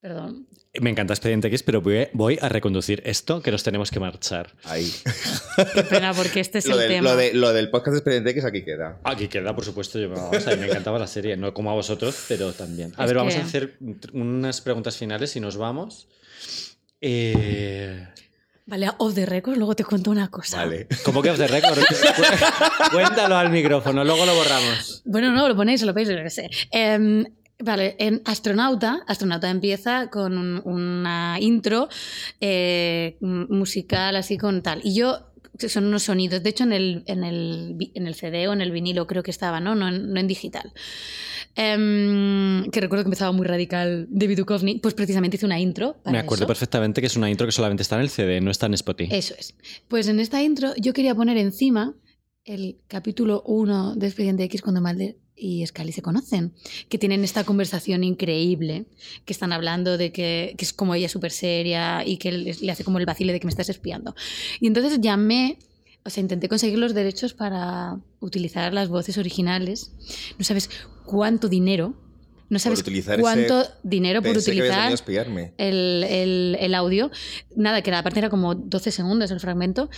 Perdón. 0.00 0.46
Me 0.80 0.90
encanta 0.90 1.12
Expediente 1.14 1.46
X, 1.48 1.62
pero 1.62 1.80
voy, 1.80 2.08
voy 2.12 2.36
a 2.40 2.48
reconducir 2.48 3.00
esto, 3.06 3.40
que 3.40 3.52
nos 3.52 3.62
tenemos 3.62 3.90
que 3.92 4.00
marchar. 4.00 4.52
Ahí. 4.64 4.92
Qué 5.74 5.82
pena 5.84 6.12
porque 6.12 6.40
este 6.40 6.58
es 6.58 6.66
lo, 6.66 6.74
el 6.74 6.80
del, 6.80 6.88
tema. 6.88 7.10
lo, 7.10 7.16
de- 7.16 7.32
lo 7.32 7.52
del 7.52 7.70
podcast 7.70 7.92
de 7.92 7.98
Expediente 7.98 8.30
X 8.30 8.44
aquí 8.44 8.64
queda. 8.64 8.98
Aquí 9.04 9.28
queda, 9.28 9.54
por 9.54 9.64
supuesto. 9.64 10.00
Yo, 10.00 10.10
vamos, 10.10 10.46
a 10.46 10.50
mí 10.50 10.56
me 10.56 10.66
encantaba 10.66 10.98
la 10.98 11.06
serie, 11.06 11.36
no 11.36 11.54
como 11.54 11.70
a 11.70 11.74
vosotros, 11.74 12.24
pero 12.28 12.52
también. 12.52 12.92
A 12.96 13.02
Es 13.04 13.08
ver, 13.08 13.16
vamos 13.16 13.34
a 13.34 13.38
que- 13.38 13.42
hacer 13.44 13.78
unas 14.12 14.60
preguntas 14.60 14.96
finales 14.96 15.36
y 15.36 15.40
nos 15.40 15.56
vamos. 15.56 16.08
Eh, 17.00 18.08
Vale, 18.66 18.88
off 18.96 19.14
the 19.14 19.26
record, 19.26 19.56
luego 19.58 19.76
te 19.76 19.84
cuento 19.84 20.10
una 20.10 20.28
cosa. 20.28 20.56
Vale. 20.56 20.88
¿Cómo 21.04 21.22
que 21.22 21.30
off 21.30 21.36
the 21.36 21.46
record? 21.46 21.78
Cuéntalo 22.92 23.36
al 23.36 23.50
micrófono, 23.50 24.02
luego 24.04 24.24
lo 24.24 24.34
borramos. 24.34 25.02
Bueno, 25.04 25.30
no, 25.32 25.46
lo 25.48 25.54
ponéis, 25.54 25.82
lo 25.82 25.92
ponéis, 25.92 26.08
yo 26.08 26.16
qué 26.16 26.30
sé. 26.30 26.50
Em, 26.70 27.24
vale, 27.58 27.96
en 27.98 28.22
Astronauta, 28.24 29.02
Astronauta 29.06 29.50
empieza 29.50 30.08
con 30.10 30.36
un- 30.38 30.62
una 30.64 31.36
intro 31.40 31.88
eh, 32.40 33.16
musical 33.20 34.16
así 34.16 34.36
con 34.38 34.62
tal. 34.62 34.80
Y 34.84 34.94
yo, 34.94 35.30
son 35.68 35.84
unos 35.84 36.02
sonidos, 36.02 36.42
de 36.42 36.50
hecho 36.50 36.64
en 36.64 36.72
el, 36.72 37.02
en 37.06 37.22
el, 37.24 37.76
en 37.94 38.06
el 38.06 38.14
CD 38.16 38.48
o 38.48 38.52
en 38.52 38.60
el 38.60 38.72
vinilo 38.72 39.06
creo 39.06 39.22
que 39.22 39.30
estaba, 39.30 39.60
¿no? 39.60 39.74
No 39.76 39.88
en, 39.88 40.12
no 40.12 40.18
en 40.20 40.26
digital. 40.26 40.72
Em, 41.56 42.68
que 42.70 42.80
recuerdo 42.80 43.04
que 43.04 43.08
empezaba 43.08 43.30
muy 43.32 43.46
radical 43.46 44.06
David 44.10 44.38
Duchovny, 44.38 44.80
pues 44.80 44.94
precisamente 44.94 45.36
hice 45.36 45.46
una 45.46 45.60
intro. 45.60 45.96
Para 46.02 46.12
Me 46.12 46.18
acuerdo 46.18 46.42
eso. 46.44 46.48
perfectamente 46.48 47.00
que 47.00 47.06
es 47.06 47.16
una 47.16 47.30
intro 47.30 47.46
que 47.46 47.52
solamente 47.52 47.82
está 47.82 47.96
en 47.96 48.02
el 48.02 48.10
CD, 48.10 48.40
no 48.40 48.50
está 48.50 48.66
en 48.66 48.74
Spotify. 48.74 49.14
Eso 49.14 49.34
es. 49.38 49.54
Pues 49.88 50.08
en 50.08 50.18
esta 50.18 50.42
intro 50.42 50.74
yo 50.76 50.92
quería 50.92 51.14
poner 51.14 51.36
encima 51.36 51.94
el 52.44 52.80
capítulo 52.88 53.42
1 53.46 53.94
de 53.94 54.06
Expediente 54.06 54.42
X 54.44 54.62
cuando 54.62 54.80
Mulder 54.80 55.16
y 55.36 55.66
Scully 55.66 55.92
se 55.92 56.02
conocen, 56.02 56.52
que 56.88 56.98
tienen 56.98 57.24
esta 57.24 57.44
conversación 57.44 58.04
increíble, 58.04 58.86
que 59.24 59.32
están 59.32 59.52
hablando 59.52 59.98
de 59.98 60.12
que, 60.12 60.54
que 60.56 60.64
es 60.64 60.72
como 60.72 60.94
ella 60.94 61.08
súper 61.08 61.32
seria 61.32 62.04
y 62.06 62.18
que 62.18 62.30
le, 62.32 62.54
le 62.54 62.72
hace 62.72 62.84
como 62.84 62.98
el 62.98 63.06
vacile 63.06 63.32
de 63.32 63.40
que 63.40 63.46
me 63.46 63.50
estás 63.50 63.68
espiando. 63.68 64.14
Y 64.60 64.66
entonces 64.68 65.00
llamé, 65.00 65.58
o 66.04 66.10
sea, 66.10 66.20
intenté 66.20 66.48
conseguir 66.48 66.78
los 66.78 66.94
derechos 66.94 67.34
para 67.34 67.98
utilizar 68.20 68.72
las 68.72 68.88
voces 68.88 69.18
originales. 69.18 69.92
No 70.38 70.44
sabes 70.44 70.70
cuánto 71.04 71.48
dinero, 71.48 71.94
no 72.50 72.58
sabes 72.58 72.78
cuánto 73.22 73.66
dinero 73.82 74.20
por 74.22 74.30
utilizar 74.60 74.88
el, 75.58 76.04
el- 76.08 76.56
el 76.60 76.74
audio. 76.74 77.10
Nada, 77.56 77.82
que 77.82 77.90
aparte 77.90 78.20
era 78.20 78.28
como 78.30 78.54
12 78.54 78.90
segundos 78.92 79.30
el 79.30 79.40
fragmento. 79.40 79.88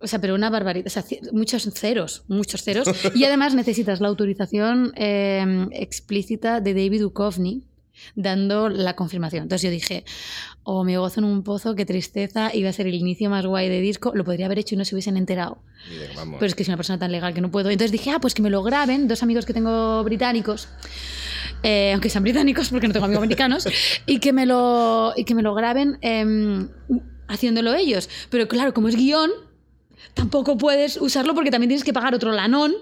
O 0.00 0.06
sea, 0.06 0.20
pero 0.20 0.34
una 0.34 0.50
barbaridad. 0.50 0.86
O 0.86 0.90
sea, 0.90 1.04
muchos 1.32 1.68
ceros, 1.74 2.24
muchos 2.28 2.62
ceros. 2.62 2.88
Y 3.14 3.24
además 3.24 3.54
necesitas 3.54 4.00
la 4.00 4.08
autorización 4.08 4.92
eh, 4.96 5.66
explícita 5.72 6.60
de 6.60 6.74
David 6.74 7.00
Duchovny 7.00 7.64
dando 8.14 8.68
la 8.68 8.94
confirmación. 8.94 9.44
Entonces 9.44 9.62
yo 9.64 9.70
dije, 9.70 10.04
oh, 10.62 10.84
me 10.84 10.98
gozo 10.98 11.20
en 11.20 11.24
un 11.24 11.42
pozo, 11.42 11.74
qué 11.74 11.84
tristeza, 11.84 12.54
iba 12.54 12.70
a 12.70 12.72
ser 12.72 12.86
el 12.86 12.94
inicio 12.94 13.30
más 13.30 13.46
guay 13.46 13.68
de 13.68 13.80
disco, 13.80 14.12
lo 14.14 14.24
podría 14.24 14.46
haber 14.46 14.58
hecho 14.58 14.74
y 14.74 14.78
no 14.78 14.84
se 14.84 14.94
hubiesen 14.94 15.16
enterado. 15.16 15.58
Vamos. 16.16 16.36
Pero 16.38 16.46
es 16.46 16.54
que 16.54 16.64
soy 16.64 16.72
una 16.72 16.76
persona 16.76 16.98
tan 16.98 17.12
legal 17.12 17.34
que 17.34 17.40
no 17.40 17.50
puedo. 17.50 17.70
Entonces 17.70 17.92
dije, 17.92 18.10
ah, 18.10 18.20
pues 18.20 18.34
que 18.34 18.42
me 18.42 18.50
lo 18.50 18.62
graben, 18.62 19.08
dos 19.08 19.22
amigos 19.22 19.46
que 19.46 19.52
tengo 19.52 20.02
británicos, 20.04 20.68
eh, 21.62 21.92
aunque 21.92 22.10
sean 22.10 22.22
británicos 22.22 22.68
porque 22.68 22.86
no 22.86 22.92
tengo 22.92 23.06
amigos 23.06 23.22
americanos, 23.22 23.68
y 24.06 24.20
que 24.20 24.32
me 24.32 24.46
lo, 24.46 25.12
y 25.16 25.24
que 25.24 25.34
me 25.34 25.42
lo 25.42 25.54
graben 25.54 25.98
em, 26.02 26.68
haciéndolo 27.26 27.74
ellos. 27.74 28.08
Pero 28.30 28.48
claro, 28.48 28.72
como 28.74 28.88
es 28.88 28.96
guion, 28.96 29.30
tampoco 30.18 30.58
puedes 30.58 30.96
usarlo 30.96 31.34
porque 31.34 31.50
también 31.50 31.68
tienes 31.68 31.84
que 31.84 31.92
pagar 31.92 32.14
otro 32.14 32.32
lanón 32.32 32.74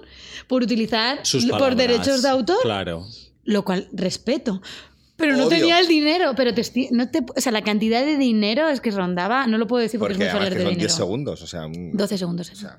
por 0.49 0.63
utilizar 0.63 1.21
Sus 1.23 1.45
por 1.47 1.75
derechos 1.77 2.23
de 2.23 2.29
autor, 2.31 2.57
Claro. 2.63 3.05
lo 3.45 3.65
cual 3.65 3.89
respeto. 3.93 4.61
Pero 5.17 5.37
no 5.37 5.49
tenía 5.49 5.79
el 5.81 5.87
dinero, 5.87 6.35
pero 6.37 6.53
te, 6.53 6.63
no 6.91 7.09
te, 7.09 7.21
o 7.35 7.41
sea, 7.41 7.51
la 7.53 7.63
cantidad 7.63 8.05
de 8.05 8.17
dinero 8.19 8.69
es 8.69 8.81
que 8.81 8.91
rondaba, 8.91 9.47
no 9.47 9.57
lo 9.59 9.67
puedo 9.67 9.83
decir 9.83 9.99
porque, 9.99 10.15
Porque 10.15 10.27
es 10.29 10.35
muy 10.35 10.43
de 10.45 10.51
son 10.51 10.59
10 10.65 10.77
dinero. 10.77 10.95
segundos, 10.95 11.43
o 11.43 11.47
sea... 11.47 11.67
un- 11.67 11.97
12 11.97 12.19
segundos. 12.19 12.51
o 12.51 12.55
sea. 12.55 12.79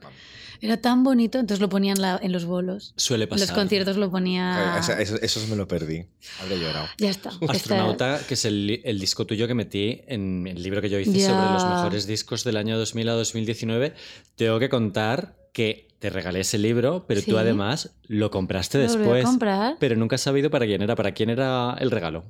Era 0.62 0.78
tan 0.78 1.04
bonito, 1.04 1.40
entonces 1.40 1.62
lo 1.62 1.70
ponían 1.70 2.02
la- 2.02 2.20
en 2.22 2.32
los 2.32 2.46
bolos. 2.46 2.94
Suele 2.98 3.26
En 3.26 3.30
los 3.32 3.42
pasar. 3.42 3.56
conciertos 3.56 3.98
lo 3.98 4.10
ponía. 4.12 4.78
Eso, 4.80 5.16
eso 5.22 5.48
me 5.50 5.56
lo 5.56 5.68
perdí. 5.68 6.06
Habría 6.42 6.58
llorado. 6.58 6.88
Ya 6.98 7.10
está. 7.10 7.32
Astronauta, 7.48 8.20
que 8.28 8.34
es 8.34 8.46
el, 8.46 8.82
disco 9.00 9.26
tuyo 9.26 9.48
que 9.48 9.54
metí 9.54 10.02
en 10.08 10.48
el 10.48 10.62
libro 10.64 10.82
que 10.82 10.90
yo 10.90 11.00
hice 11.00 11.12
Ya. 11.20 11.28
sobre 11.30 11.52
los 11.54 11.64
mejores 11.66 12.08
discos 12.08 12.44
del 12.44 12.58
año 12.58 12.78
2000 12.78 13.10
a 13.10 13.14
2019, 13.14 13.94
tengo 14.36 14.60
que 14.60 14.70
contar 14.70 15.36
que 15.54 15.88
te 16.00 16.10
regalé 16.12 16.42
ese 16.42 16.58
libro, 16.60 17.06
pero 17.08 17.22
Sí. 17.22 17.32
tú 17.32 17.38
además 17.38 17.96
lo 18.04 18.30
compraste 18.30 18.78
Lo 18.78 18.84
volví 18.88 18.96
a 18.96 19.00
después. 19.00 19.26
comprar. 19.26 19.76
Pero 19.80 19.96
nunca 19.96 20.16
has 20.16 20.22
sabido 20.22 20.50
para 20.52 20.66
quién 20.66 20.82
era. 20.82 20.96
¿Para 20.96 21.12
quién 21.14 21.30
era 21.32 21.76
el 21.80 21.90
regalo? 21.92 22.24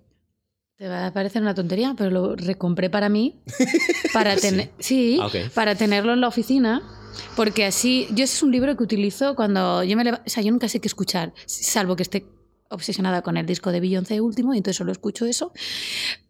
Te 0.78 0.88
va 0.88 1.08
a 1.08 1.12
parecer 1.12 1.42
una 1.42 1.56
tontería, 1.56 1.96
pero 1.98 2.12
lo 2.12 2.36
recompré 2.36 2.90
para 2.90 3.10
mí. 3.10 3.42
Para 4.14 4.36
tener. 4.38 4.70
Sí, 4.80 5.20
Ah, 5.22 5.28
para 5.54 5.76
tenerlo 5.76 6.14
en 6.14 6.22
la 6.22 6.28
oficina. 6.28 6.82
Porque 7.36 7.66
así. 7.66 8.08
Yo 8.12 8.24
ese 8.24 8.36
es 8.36 8.44
un 8.44 8.52
libro 8.52 8.76
que 8.78 8.84
utilizo 8.84 9.36
cuando 9.36 9.84
yo 9.84 9.96
me 9.98 10.04
leva- 10.04 10.22
O 10.26 10.30
sea, 10.30 10.44
yo 10.44 10.52
nunca 10.52 10.68
sé 10.70 10.80
qué 10.80 10.88
escuchar, 10.88 11.34
salvo 11.46 11.96
que 11.96 12.04
esté 12.04 12.26
obsesionada 12.70 13.22
con 13.22 13.38
el 13.38 13.46
disco 13.46 13.72
de 13.72 13.80
Beyoncé 13.80 14.20
último, 14.22 14.54
y 14.54 14.58
entonces 14.58 14.78
solo 14.78 14.92
escucho 14.92 15.26
eso. 15.26 15.52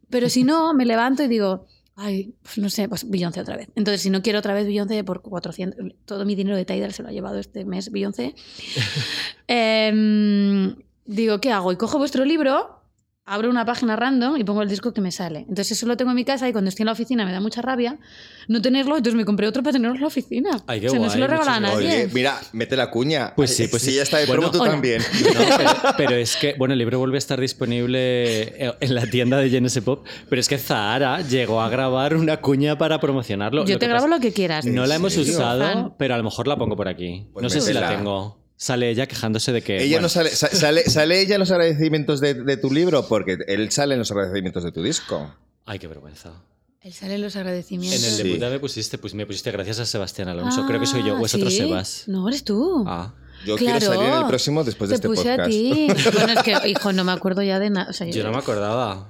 Pero 0.09 0.29
si 0.29 0.43
no, 0.43 0.73
me 0.73 0.85
levanto 0.85 1.23
y 1.23 1.27
digo. 1.27 1.65
Ay, 1.99 2.35
pues 2.43 2.59
no 2.59 2.69
sé, 2.69 2.88
pues 2.88 3.09
Beyoncé 3.09 3.41
otra 3.41 3.57
vez. 3.57 3.69
Entonces, 3.75 4.03
si 4.03 4.11
no 4.11 4.21
quiero 4.21 4.38
otra 4.38 4.53
vez 4.53 4.67
Beyoncé 4.67 5.03
por 5.03 5.23
400, 5.23 5.93
todo 6.05 6.25
mi 6.25 6.35
dinero 6.35 6.55
de 6.55 6.63
Tidal 6.63 6.93
se 6.93 7.01
lo 7.01 7.09
ha 7.09 7.11
llevado 7.11 7.39
este 7.39 7.65
mes 7.65 7.91
Beyoncé. 7.91 8.35
Em, 9.47 10.75
digo, 11.05 11.39
¿qué 11.41 11.51
hago? 11.51 11.71
Y 11.71 11.75
cojo 11.77 11.97
vuestro 11.97 12.25
libro, 12.25 12.76
abro 13.30 13.49
una 13.49 13.65
página 13.65 13.97
random 13.97 14.38
y 14.38 14.43
pongo 14.45 14.61
el 14.61 14.69
disco 14.69 14.93
que 14.93 15.01
me 15.01 15.11
sale. 15.11 15.39
Entonces 15.39 15.73
eso 15.73 15.86
lo 15.86 15.97
tengo 15.97 16.11
en 16.11 16.15
mi 16.15 16.23
casa 16.23 16.47
y 16.47 16.53
cuando 16.53 16.69
estoy 16.69 16.84
en 16.84 16.88
la 16.88 16.93
oficina 16.93 17.25
me 17.25 17.32
da 17.34 17.41
mucha 17.41 17.61
rabia 17.61 17.99
no 18.47 18.61
tenerlo, 18.61 18.95
entonces 18.95 19.15
me 19.15 19.25
compré 19.25 19.47
otro 19.47 19.61
para 19.61 19.73
tenerlo 19.73 19.95
en 19.95 20.01
la 20.01 20.07
oficina. 20.07 20.49
Ay, 20.65 20.80
qué 20.80 20.88
o 20.88 20.89
sea, 20.91 20.99
no 20.99 21.05
guay, 21.07 21.19
se 21.19 21.28
lo 21.28 21.41
a 21.43 21.59
nadie. 21.59 21.75
Oye, 21.75 22.09
mira, 22.13 22.39
mete 22.53 22.78
la 22.78 22.89
cuña. 22.89 23.34
Pues 23.36 23.53
sí, 23.53 23.67
pues 23.67 23.82
si 23.84 23.89
sí. 23.91 23.95
ya 23.97 24.03
está 24.03 24.17
de 24.19 24.25
Bueno, 24.28 24.43
promo, 24.49 24.57
tú 24.65 24.71
también. 24.71 25.01
No, 25.38 25.57
pero, 25.57 25.71
pero 25.97 26.15
es 26.15 26.38
que, 26.38 26.55
bueno, 26.57 26.71
el 26.73 26.80
libro 26.80 26.99
vuelve 26.99 27.17
a 27.17 27.19
estar 27.19 27.39
disponible 27.39 28.75
en 28.80 28.95
la 28.95 29.05
tienda 29.07 29.38
de 29.39 29.49
Genesis 29.49 29.84
Pop, 29.84 30.05
pero 30.30 30.39
es 30.39 30.47
que 30.47 30.57
Zahara 30.57 31.21
llegó 31.21 31.61
a 31.61 31.69
grabar 31.69 32.15
una 32.15 32.38
cuña 32.38 32.78
para 32.78 32.99
promocionarlo. 33.01 33.65
Yo 33.65 33.73
Lo 33.73 33.80
te 33.80 33.88
grabo 33.88 34.05
pasa- 34.05 34.15
lo 34.15 34.21
que 34.21 34.32
quieras. 34.32 34.65
No 34.65 34.86
la 34.86 34.95
¿En 34.95 35.01
hemos 35.01 35.13
serio? 35.13 35.34
usado, 35.34 35.95
pero 35.99 36.13
a 36.13 36.17
lo 36.17 36.23
mejor 36.23 36.47
la 36.47 36.55
pongo 36.57 36.78
por 36.78 36.88
aquí. 36.88 37.28
Pues 37.34 37.43
no 37.43 37.49
sé 37.49 37.59
si 37.59 37.73
la 37.73 37.89
tengo. 37.89 38.46
Sale 38.60 38.89
ella 38.89 39.05
quejándose 39.08 39.51
de 39.51 39.62
que. 39.62 39.78
Ella 39.78 39.97
bueno, 39.97 40.01
no 40.05 40.09
sale, 40.09 40.32
sa- 40.32 40.47
sale, 40.50 40.84
sale 40.89 41.21
ella 41.21 41.36
en 41.36 41.39
los 41.39 41.51
agradecimientos 41.51 42.20
de, 42.20 42.34
de 42.34 42.58
tu 42.58 42.71
libro 42.71 43.08
porque 43.08 43.38
él 43.47 43.71
sale 43.71 43.93
en 43.93 44.00
los 44.00 44.09
agradecimientos 44.12 44.63
de 44.63 44.71
tu 44.71 44.82
disco. 44.82 45.32
Ay, 45.66 45.78
qué 45.79 45.88
vergüenza. 45.88 46.32
Él 46.82 46.92
sale 46.93 47.16
en 47.16 47.21
los 47.21 47.36
En 47.36 47.42
agradecimientos. 47.42 48.04
el 48.04 48.12
Sí. 48.16 48.24
de 48.24 48.34
puta 48.34 48.50
me 48.50 48.59
pusiste, 48.59 48.97
pues 48.97 49.13
me 49.13 49.25
pusiste 49.28 49.51
gracias 49.51 49.79
a 49.79 49.86
Sebastián 49.86 50.28
Alonso. 50.29 50.66
Creo 50.66 50.79
que 50.79 50.88
soy 50.88 51.04
yo, 51.04 51.16
o 51.20 51.25
es 51.25 51.34
Ah, 51.34 51.38
otro. 51.38 51.51
Sebas. 51.51 52.04
No, 52.08 52.28
eres 52.29 52.43
tú. 52.43 52.84
Ah. 52.88 53.13
Yo 53.46 53.55
Claro. 53.58 53.78
quiero 53.79 53.93
salir 53.93 54.09
en 54.13 54.20
el 54.21 54.25
próximo 54.28 54.63
después 54.63 54.89
de 54.89 54.93
Te 54.93 54.96
este 54.96 55.08
puse 55.08 55.24
podcast. 55.29 55.42
a 55.42 55.46
ti. 55.50 55.88
Bueno, 56.13 56.34
es 56.34 56.43
que, 56.43 56.70
hijo, 56.70 56.93
no 56.93 57.04
me 57.04 57.12
acuerdo 57.12 57.43
ya 57.43 57.59
de 57.59 57.70
nada. 57.70 57.89
O 57.92 57.93
sea, 57.93 58.08
Yo 58.08 58.24
no 58.24 58.32
me 58.32 58.38
acordaba. 58.39 59.09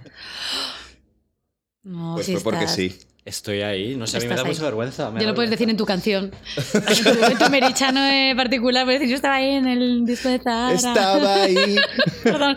No, 1.84 2.16
Pues 2.16 2.26
sí 2.26 2.34
fue 2.34 2.42
porque 2.44 2.60
estás. 2.66 2.76
sí. 2.76 3.00
Estoy 3.28 3.62
ahí. 3.62 3.96
No 3.98 4.08
sé, 4.08 4.18
a 4.18 4.20
mí 4.22 4.28
me 4.28 4.36
da 4.36 4.42
ahí. 4.44 4.48
mucha 4.48 4.64
vergüenza. 4.64 5.12
me 5.12 5.20
Ya 5.20 5.28
lo 5.28 5.36
puedes 5.36 5.52
decir 5.52 5.70
en 5.70 5.76
tu 5.76 5.86
canción. 5.86 6.32
En 7.30 7.38
tu 7.38 7.50
merichano 7.50 8.00
en 8.06 8.38
particular, 8.38 8.86
puedes 8.86 9.02
decir, 9.02 9.12
yo 9.12 9.16
estaba 9.18 9.36
ahí 9.36 9.50
en 9.56 9.68
el 9.68 10.06
disco 10.06 10.30
de 10.30 10.40
Zahara. 10.40 10.74
Estaba 10.74 11.44
ahí. 11.44 11.76
Perdón, 12.24 12.56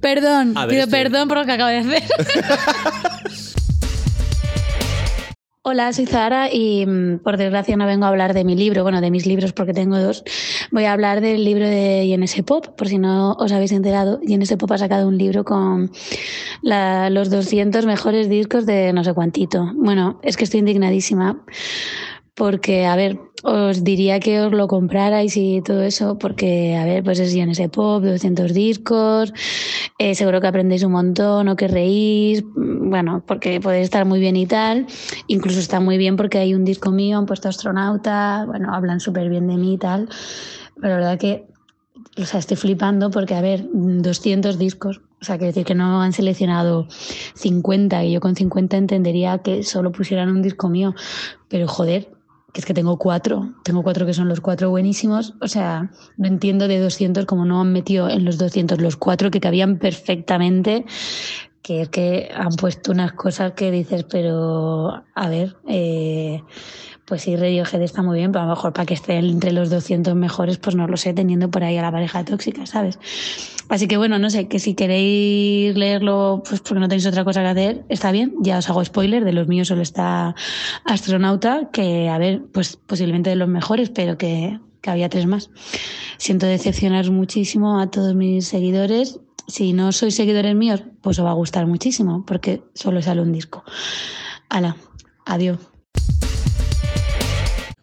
perdón, 0.00 0.54
pido 0.68 0.84
estoy- 0.84 0.90
perdón 0.90 1.28
por 1.28 1.38
lo 1.38 1.46
que 1.46 1.52
acabo 1.52 1.70
de 1.70 1.78
hacer. 1.78 2.02
Hola, 5.62 5.92
soy 5.92 6.06
Zara 6.06 6.48
y 6.50 6.86
mm, 6.86 7.18
por 7.18 7.36
desgracia 7.36 7.76
no 7.76 7.84
vengo 7.84 8.06
a 8.06 8.08
hablar 8.08 8.32
de 8.32 8.44
mi 8.44 8.56
libro, 8.56 8.82
bueno, 8.82 9.02
de 9.02 9.10
mis 9.10 9.26
libros 9.26 9.52
porque 9.52 9.74
tengo 9.74 9.98
dos. 9.98 10.24
Voy 10.70 10.84
a 10.84 10.92
hablar 10.94 11.20
del 11.20 11.44
libro 11.44 11.66
de 11.68 12.04
INS 12.04 12.42
Pop, 12.46 12.68
por 12.78 12.88
si 12.88 12.96
no 12.96 13.32
os 13.34 13.52
habéis 13.52 13.72
enterado. 13.72 14.20
INS 14.26 14.56
Pop 14.56 14.72
ha 14.72 14.78
sacado 14.78 15.06
un 15.06 15.18
libro 15.18 15.44
con 15.44 15.90
la- 16.62 17.10
los 17.10 17.28
200 17.28 17.84
mejores 17.84 18.30
discos 18.30 18.64
de 18.64 18.94
no 18.94 19.04
sé 19.04 19.12
cuántito. 19.12 19.70
Bueno, 19.74 20.18
es 20.22 20.38
que 20.38 20.44
estoy 20.44 20.60
indignadísima 20.60 21.44
porque, 22.34 22.86
a 22.86 22.96
ver, 22.96 23.18
os 23.42 23.84
diría 23.84 24.20
que 24.20 24.40
os 24.40 24.52
lo 24.52 24.68
comprarais 24.68 25.36
y 25.36 25.62
todo 25.62 25.82
eso, 25.82 26.18
porque, 26.18 26.76
a 26.76 26.84
ver, 26.84 27.02
pues 27.02 27.18
es 27.18 27.34
INS 27.34 27.60
Pop, 27.70 28.02
200 28.02 28.52
discos, 28.52 29.32
eh, 29.98 30.14
seguro 30.14 30.40
que 30.40 30.46
aprendéis 30.46 30.82
un 30.82 30.92
montón 30.92 31.48
o 31.48 31.56
que 31.56 31.68
reís, 31.68 32.42
mm, 32.44 32.90
bueno, 32.90 33.22
porque 33.26 33.60
podéis 33.60 33.84
estar 33.84 34.04
muy 34.04 34.20
bien 34.20 34.36
y 34.36 34.46
tal, 34.46 34.86
incluso 35.26 35.58
está 35.58 35.80
muy 35.80 35.98
bien 35.98 36.16
porque 36.16 36.38
hay 36.38 36.54
un 36.54 36.64
disco 36.64 36.90
mío, 36.90 37.18
han 37.18 37.26
puesto 37.26 37.48
astronauta, 37.48 38.44
bueno, 38.46 38.74
hablan 38.74 39.00
súper 39.00 39.28
bien 39.28 39.46
de 39.48 39.56
mí 39.56 39.74
y 39.74 39.78
tal, 39.78 40.08
pero 40.80 40.94
la 40.94 40.96
verdad 40.96 41.18
que, 41.18 41.46
o 42.16 42.24
sea, 42.24 42.40
estoy 42.40 42.56
flipando 42.56 43.10
porque, 43.10 43.34
a 43.34 43.40
ver, 43.40 43.66
200 43.72 44.58
discos, 44.58 45.00
o 45.20 45.24
sea, 45.24 45.36
quiere 45.36 45.48
decir 45.48 45.66
que 45.66 45.74
no 45.74 46.00
han 46.00 46.12
seleccionado 46.12 46.88
50, 47.34 48.04
y 48.04 48.12
yo 48.12 48.20
con 48.20 48.36
50 48.36 48.76
entendería 48.76 49.38
que 49.38 49.62
solo 49.62 49.92
pusieran 49.92 50.30
un 50.30 50.42
disco 50.42 50.68
mío, 50.68 50.94
pero 51.48 51.68
joder, 51.68 52.08
que 52.52 52.60
es 52.60 52.66
que 52.66 52.74
tengo 52.74 52.98
cuatro, 52.98 53.54
tengo 53.62 53.82
cuatro 53.82 54.06
que 54.06 54.14
son 54.14 54.28
los 54.28 54.40
cuatro 54.40 54.70
buenísimos, 54.70 55.34
o 55.40 55.48
sea, 55.48 55.90
no 56.16 56.26
entiendo 56.26 56.68
de 56.68 56.78
200 56.78 57.26
como 57.26 57.44
no 57.44 57.60
han 57.60 57.72
metido 57.72 58.08
en 58.08 58.24
los 58.24 58.38
200 58.38 58.80
los 58.80 58.96
cuatro 58.96 59.30
que 59.30 59.40
cabían 59.40 59.78
perfectamente, 59.78 60.84
que 61.62 61.82
es 61.82 61.88
que 61.88 62.30
han 62.34 62.54
puesto 62.54 62.92
unas 62.92 63.12
cosas 63.12 63.52
que 63.52 63.70
dices, 63.70 64.04
pero 64.04 65.04
a 65.14 65.28
ver, 65.28 65.56
eh, 65.68 66.42
pues 67.04 67.22
sí, 67.22 67.36
Radiohead 67.36 67.82
está 67.82 68.02
muy 68.02 68.18
bien, 68.18 68.32
pero 68.32 68.42
a 68.42 68.46
lo 68.46 68.54
mejor 68.54 68.72
para 68.72 68.86
que 68.86 68.94
esté 68.94 69.16
entre 69.16 69.52
los 69.52 69.68
200 69.68 70.14
mejores, 70.14 70.58
pues 70.58 70.76
no 70.76 70.86
lo 70.86 70.96
sé, 70.96 71.12
teniendo 71.12 71.50
por 71.50 71.64
ahí 71.64 71.76
a 71.76 71.82
la 71.82 71.90
pareja 71.90 72.24
tóxica, 72.24 72.66
¿sabes? 72.66 72.98
Así 73.68 73.88
que 73.88 73.96
bueno, 73.96 74.18
no 74.18 74.30
sé, 74.30 74.48
que 74.48 74.58
si 74.58 74.74
queréis 74.74 75.76
leerlo, 75.76 76.42
pues 76.48 76.60
porque 76.60 76.80
no 76.80 76.88
tenéis 76.88 77.06
otra 77.06 77.24
cosa 77.24 77.42
que 77.42 77.48
hacer, 77.48 77.84
está 77.88 78.10
bien, 78.10 78.34
ya 78.40 78.58
os 78.58 78.70
hago 78.70 78.84
spoiler, 78.84 79.24
de 79.24 79.32
los 79.32 79.48
míos 79.48 79.68
solo 79.68 79.82
está 79.82 80.34
Astronauta, 80.84 81.68
que 81.72 82.08
a 82.08 82.18
ver, 82.18 82.42
pues 82.52 82.76
posiblemente 82.76 83.30
de 83.30 83.36
los 83.36 83.48
mejores, 83.48 83.90
pero 83.90 84.16
que, 84.16 84.58
que 84.80 84.90
había 84.90 85.08
tres 85.08 85.26
más. 85.26 85.50
Siento 86.16 86.46
decepcionaros 86.46 87.10
muchísimo 87.10 87.80
a 87.80 87.90
todos 87.90 88.14
mis 88.14 88.46
seguidores. 88.46 89.20
Si 89.50 89.72
no 89.72 89.90
sois 89.90 90.14
seguidores 90.14 90.54
míos, 90.54 90.80
pues 91.02 91.18
os 91.18 91.24
va 91.24 91.30
a 91.30 91.34
gustar 91.34 91.66
muchísimo, 91.66 92.24
porque 92.24 92.62
solo 92.74 93.02
sale 93.02 93.20
un 93.20 93.32
disco. 93.32 93.64
Hala, 94.48 94.76
adiós. 95.26 95.58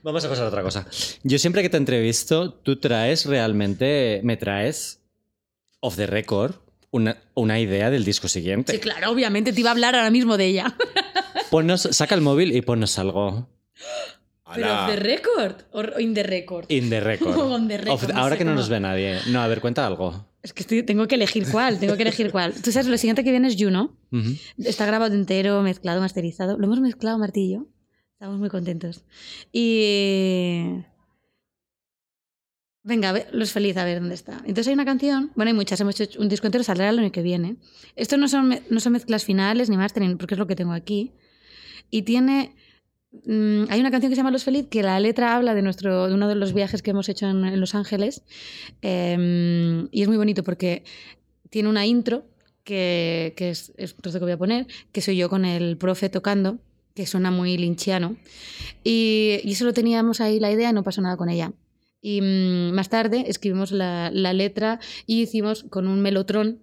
Vamos 0.02 0.24
a 0.24 0.30
pasar 0.30 0.46
a 0.46 0.48
otra 0.48 0.64
cosa. 0.64 0.88
Yo 1.24 1.38
siempre 1.38 1.62
que 1.62 1.70
te 1.70 1.76
entrevisto, 1.76 2.54
tú 2.54 2.80
traes 2.80 3.26
realmente, 3.26 4.22
me 4.24 4.38
traes 4.38 5.02
off 5.82 5.98
the 5.98 6.08
record 6.08 6.56
una, 6.92 7.18
una 7.36 7.60
idea 7.60 7.90
del 7.90 8.06
disco 8.06 8.30
siguiente. 8.30 8.72
Sí, 8.72 8.80
claro, 8.80 9.12
obviamente 9.12 9.52
te 9.52 9.60
iba 9.60 9.70
a 9.70 9.74
hablar 9.74 9.96
ahora 9.96 10.10
mismo 10.10 10.38
de 10.38 10.46
ella. 10.46 10.74
Ponnos, 11.52 11.82
saca 11.92 12.16
el 12.16 12.22
móvil 12.22 12.56
y 12.56 12.62
ponnos 12.62 12.98
algo. 12.98 13.50
Pero 14.56 14.74
off 14.74 14.90
the 14.90 14.96
record 14.96 15.56
o 15.74 16.00
in 16.00 16.14
the 16.14 16.24
record. 16.24 16.66
In 16.72 16.90
the 16.90 17.02
record. 17.02 17.38
On 17.38 17.68
the 17.68 17.78
record, 17.78 17.94
Off 17.94 18.08
the- 18.08 18.14
no 18.14 18.20
ahora 18.22 18.36
sé 18.36 18.40
que 18.40 18.46
no 18.46 18.56
nos 18.56 18.70
ve 18.70 18.80
nadie. 18.80 19.20
No, 19.28 19.42
a 19.42 19.48
ver, 19.48 19.60
cuenta 19.60 19.86
algo. 19.86 20.26
Es 20.44 20.54
que 20.54 20.62
estoy- 20.64 20.84
tengo 20.84 21.08
que 21.08 21.16
elegir 21.16 21.46
cuál, 21.52 21.80
tengo 21.80 21.96
que 21.98 22.04
elegir 22.04 22.32
cuál. 22.32 22.54
Tú 22.54 22.72
sabes, 22.72 22.88
lo 22.88 22.98
siguiente 22.98 23.24
que 23.24 23.32
viene 23.32 23.48
es 23.48 23.56
Juno. 23.60 23.98
Está 24.58 24.86
grabado 24.86 25.14
entero, 25.16 25.62
mezclado, 25.62 26.00
masterizado. 26.00 26.58
Lo 26.58 26.66
hemos 26.66 26.80
mezclado, 26.80 27.18
Martillo. 27.18 27.68
Estamos 28.14 28.40
muy 28.40 28.50
contentos. 28.50 29.04
Y. 29.52 30.84
Venga, 32.84 33.14
los 33.34 33.52
feliz, 33.52 33.76
a 33.76 33.84
ver 33.84 34.00
dónde 34.00 34.16
está. 34.16 34.38
Entonces 34.46 34.68
hay 34.70 34.74
una 34.74 34.86
canción, 34.86 35.32
bueno, 35.36 35.50
hay 35.50 35.56
muchas, 35.56 35.82
hemos 35.82 36.00
hecho 36.00 36.22
un 36.22 36.30
disco 36.30 36.48
entero, 36.48 36.64
saldrá 36.64 36.90
el 36.90 36.98
año 37.00 37.12
que 37.12 37.22
viene. 37.22 37.58
Estos 37.98 38.18
no 38.18 38.30
son, 38.30 38.58
no 38.70 38.80
son 38.80 38.94
mezclas 38.94 39.26
finales 39.26 39.70
ni 39.70 39.76
mastering, 39.76 40.18
porque 40.18 40.36
es 40.36 40.40
lo 40.40 40.48
que 40.48 40.56
tengo 40.56 40.72
aquí. 40.72 41.12
Y 41.90 42.04
tiene. 42.04 42.56
Mm, 43.12 43.66
hay 43.70 43.80
una 43.80 43.92
canción 43.92 44.10
que 44.10 44.16
se 44.16 44.20
llama 44.20 44.32
Los 44.32 44.44
Feliz, 44.44 44.68
que 44.70 44.84
la 44.84 45.00
letra 45.00 45.36
habla 45.36 45.54
de, 45.54 45.62
nuestro, 45.62 46.08
de 46.08 46.14
uno 46.14 46.28
de 46.28 46.36
los 46.36 46.54
viajes 46.54 46.82
que 46.82 46.92
hemos 46.92 47.10
hecho 47.10 47.28
en, 47.28 47.44
en 47.46 47.60
Los 47.60 47.76
Ángeles. 47.76 48.24
Em, 48.82 49.88
y 49.92 50.02
es 50.02 50.08
muy 50.08 50.18
bonito 50.18 50.44
porque 50.44 50.84
tiene 51.50 51.70
una 51.70 51.86
intro, 51.86 52.26
que, 52.64 53.34
que 53.38 53.50
es, 53.50 53.72
es 53.78 53.94
un 53.94 54.02
trozo 54.02 54.20
que 54.20 54.26
voy 54.26 54.34
a 54.34 54.38
poner, 54.38 54.68
que 54.92 55.02
soy 55.02 55.16
yo 55.16 55.30
con 55.30 55.46
el 55.46 55.78
profe 55.78 56.10
tocando, 56.10 56.60
que 56.94 57.06
suena 57.06 57.32
muy 57.32 57.58
linchiano. 57.58 58.18
Y, 58.84 59.40
y 59.44 59.52
eso 59.52 59.66
lo 59.66 59.74
teníamos 59.74 60.20
ahí 60.20 60.40
la 60.40 60.52
idea 60.52 60.74
no 60.74 60.84
pasó 60.84 61.02
nada 61.02 61.16
con 61.16 61.30
ella. 61.30 61.54
Y 62.02 62.22
mm, 62.22 62.72
más 62.74 62.90
tarde 62.90 63.26
escribimos 63.28 63.72
la, 63.72 64.12
la 64.12 64.34
letra 64.34 64.80
y 65.06 65.22
hicimos 65.22 65.64
con 65.64 65.88
un 65.88 66.02
melotrón 66.02 66.60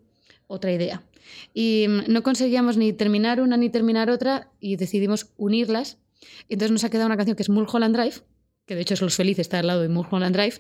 otra 0.47 0.73
idea. 0.73 1.03
Y 1.55 1.87
mm, 1.89 2.13
no 2.13 2.23
conseguíamos 2.23 2.77
ni 2.77 2.93
terminar 2.93 3.41
una 3.41 3.57
ni 3.57 3.71
terminar 3.71 4.11
otra 4.11 4.51
y 4.61 4.77
decidimos 4.77 5.31
unirlas. 5.37 5.99
Entonces 6.49 6.73
nos 6.73 6.85
ha 6.85 6.91
quedado 6.91 7.07
una 7.07 7.17
canción 7.17 7.37
que 7.37 7.43
es 7.43 7.49
Mulholland 7.49 7.97
Drive, 7.97 8.17
que 8.67 8.75
de 8.75 8.83
hecho 8.83 8.95
es 8.95 9.01
Los 9.01 9.17
Felices, 9.17 9.43
está 9.43 9.59
al 9.59 9.67
lado 9.67 9.83
de 9.83 9.89
Mulholland 9.89 10.35
Drive, 10.35 10.57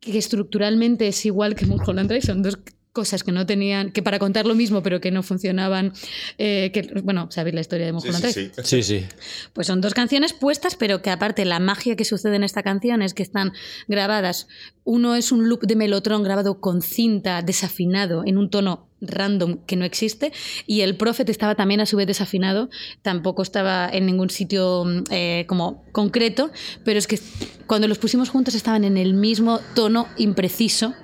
que 0.00 0.16
estructuralmente 0.16 1.08
es 1.08 1.26
igual 1.26 1.54
que 1.54 1.66
Mulholland 1.66 2.08
Drive, 2.08 2.22
son 2.22 2.42
dos 2.42 2.58
cosas 2.92 3.22
que 3.22 3.30
no 3.32 3.46
tenían, 3.46 3.92
que 3.92 4.02
para 4.02 4.18
contar 4.18 4.46
lo 4.46 4.54
mismo 4.54 4.82
pero 4.82 5.00
que 5.00 5.10
no 5.10 5.22
funcionaban, 5.22 5.92
eh, 6.38 6.70
que, 6.72 6.82
bueno, 7.02 7.28
sabéis 7.30 7.54
la 7.54 7.60
historia 7.60 7.86
de 7.86 7.92
Sí, 7.92 7.94
Mulholland 7.94 8.24
sí, 8.26 8.32
Drive. 8.40 8.52
sí. 8.56 8.62
Sí, 8.64 8.82
sí. 8.82 9.06
Pues 9.52 9.66
son 9.66 9.80
dos 9.80 9.94
canciones 9.94 10.32
puestas, 10.32 10.74
pero 10.76 11.00
que 11.02 11.10
aparte 11.10 11.44
la 11.44 11.60
magia 11.60 11.96
que 11.96 12.04
sucede 12.04 12.36
en 12.36 12.44
esta 12.44 12.62
canción 12.62 13.02
es 13.02 13.14
que 13.14 13.22
están 13.22 13.52
grabadas. 13.88 14.48
Uno 14.84 15.14
es 15.14 15.30
un 15.30 15.48
loop 15.48 15.62
de 15.66 15.76
melotron 15.76 16.22
grabado 16.24 16.60
con 16.60 16.82
cinta 16.82 17.42
desafinado 17.42 18.22
en 18.26 18.38
un 18.38 18.50
tono 18.50 18.88
random 19.02 19.64
que 19.66 19.76
no 19.76 19.84
existe 19.86 20.30
y 20.66 20.82
el 20.82 20.96
Prophet 20.96 21.28
estaba 21.30 21.54
también 21.54 21.80
a 21.80 21.86
su 21.86 21.96
vez 21.96 22.06
desafinado, 22.06 22.68
tampoco 23.02 23.42
estaba 23.42 23.88
en 23.90 24.04
ningún 24.04 24.28
sitio 24.30 24.84
mm, 24.84 25.04
eh, 25.10 25.44
como 25.48 25.84
concreto, 25.92 26.50
pero 26.84 26.98
es 26.98 27.06
que 27.06 27.18
cuando 27.66 27.88
los 27.88 27.98
pusimos 27.98 28.28
juntos 28.28 28.54
estaban 28.54 28.84
en 28.84 28.98
el 28.98 29.14
mismo 29.14 29.60
tono 29.74 30.06
impreciso, 30.18 30.94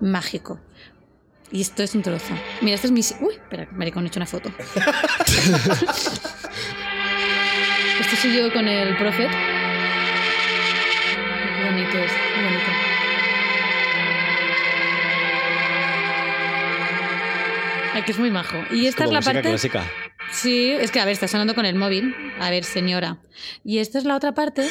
mágico. 0.00 0.60
Y 1.52 1.60
esto 1.60 1.82
es 1.82 1.94
un 1.94 2.02
trozo. 2.02 2.32
Mira, 2.62 2.76
esto 2.76 2.86
es 2.86 2.92
mi... 2.92 3.00
Uy, 3.20 3.34
espera, 3.34 3.68
maricón, 3.72 4.04
he 4.04 4.06
hecho 4.08 4.18
una 4.18 4.26
foto. 4.26 4.50
Esto 8.00 8.16
soy 8.16 8.36
yo 8.36 8.52
con 8.52 8.66
el 8.66 8.96
Prophet. 8.96 9.30
Qué 9.30 9.36
bonito 11.70 11.98
es, 11.98 12.10
qué 12.12 12.42
bonito. 12.42 12.70
Ay, 17.94 18.02
que 18.02 18.12
es 18.12 18.18
muy 18.18 18.30
majo. 18.30 18.56
Y 18.70 18.86
esta 18.86 19.04
Como 19.04 19.18
es 19.18 19.26
la 19.26 19.32
parte. 19.32 19.48
clásica. 19.48 19.84
Sí, 20.32 20.70
es 20.70 20.90
que 20.90 21.00
a 21.00 21.04
ver, 21.04 21.12
está 21.12 21.28
sonando 21.28 21.54
con 21.54 21.66
el 21.66 21.74
móvil. 21.74 22.14
A 22.40 22.50
ver, 22.50 22.64
señora. 22.64 23.18
Y 23.64 23.78
esta 23.78 23.98
es 23.98 24.04
la 24.04 24.16
otra 24.16 24.32
parte. 24.32 24.66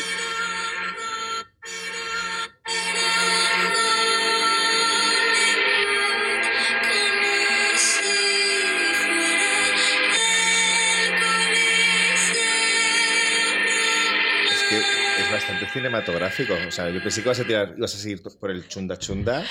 Bastante 15.92 16.12
cinematográfico. 16.12 16.54
O 16.68 16.72
sea, 16.72 16.90
yo 16.90 17.02
pensé 17.02 17.22
que 17.22 17.28
ibas 17.28 17.40
a 17.40 17.44
tirar, 17.44 17.74
ibas 17.78 17.96
a 17.96 17.98
seguir 17.98 18.22
por 18.40 18.52
el 18.52 18.68
chunda 18.68 18.98
chunda. 18.98 19.44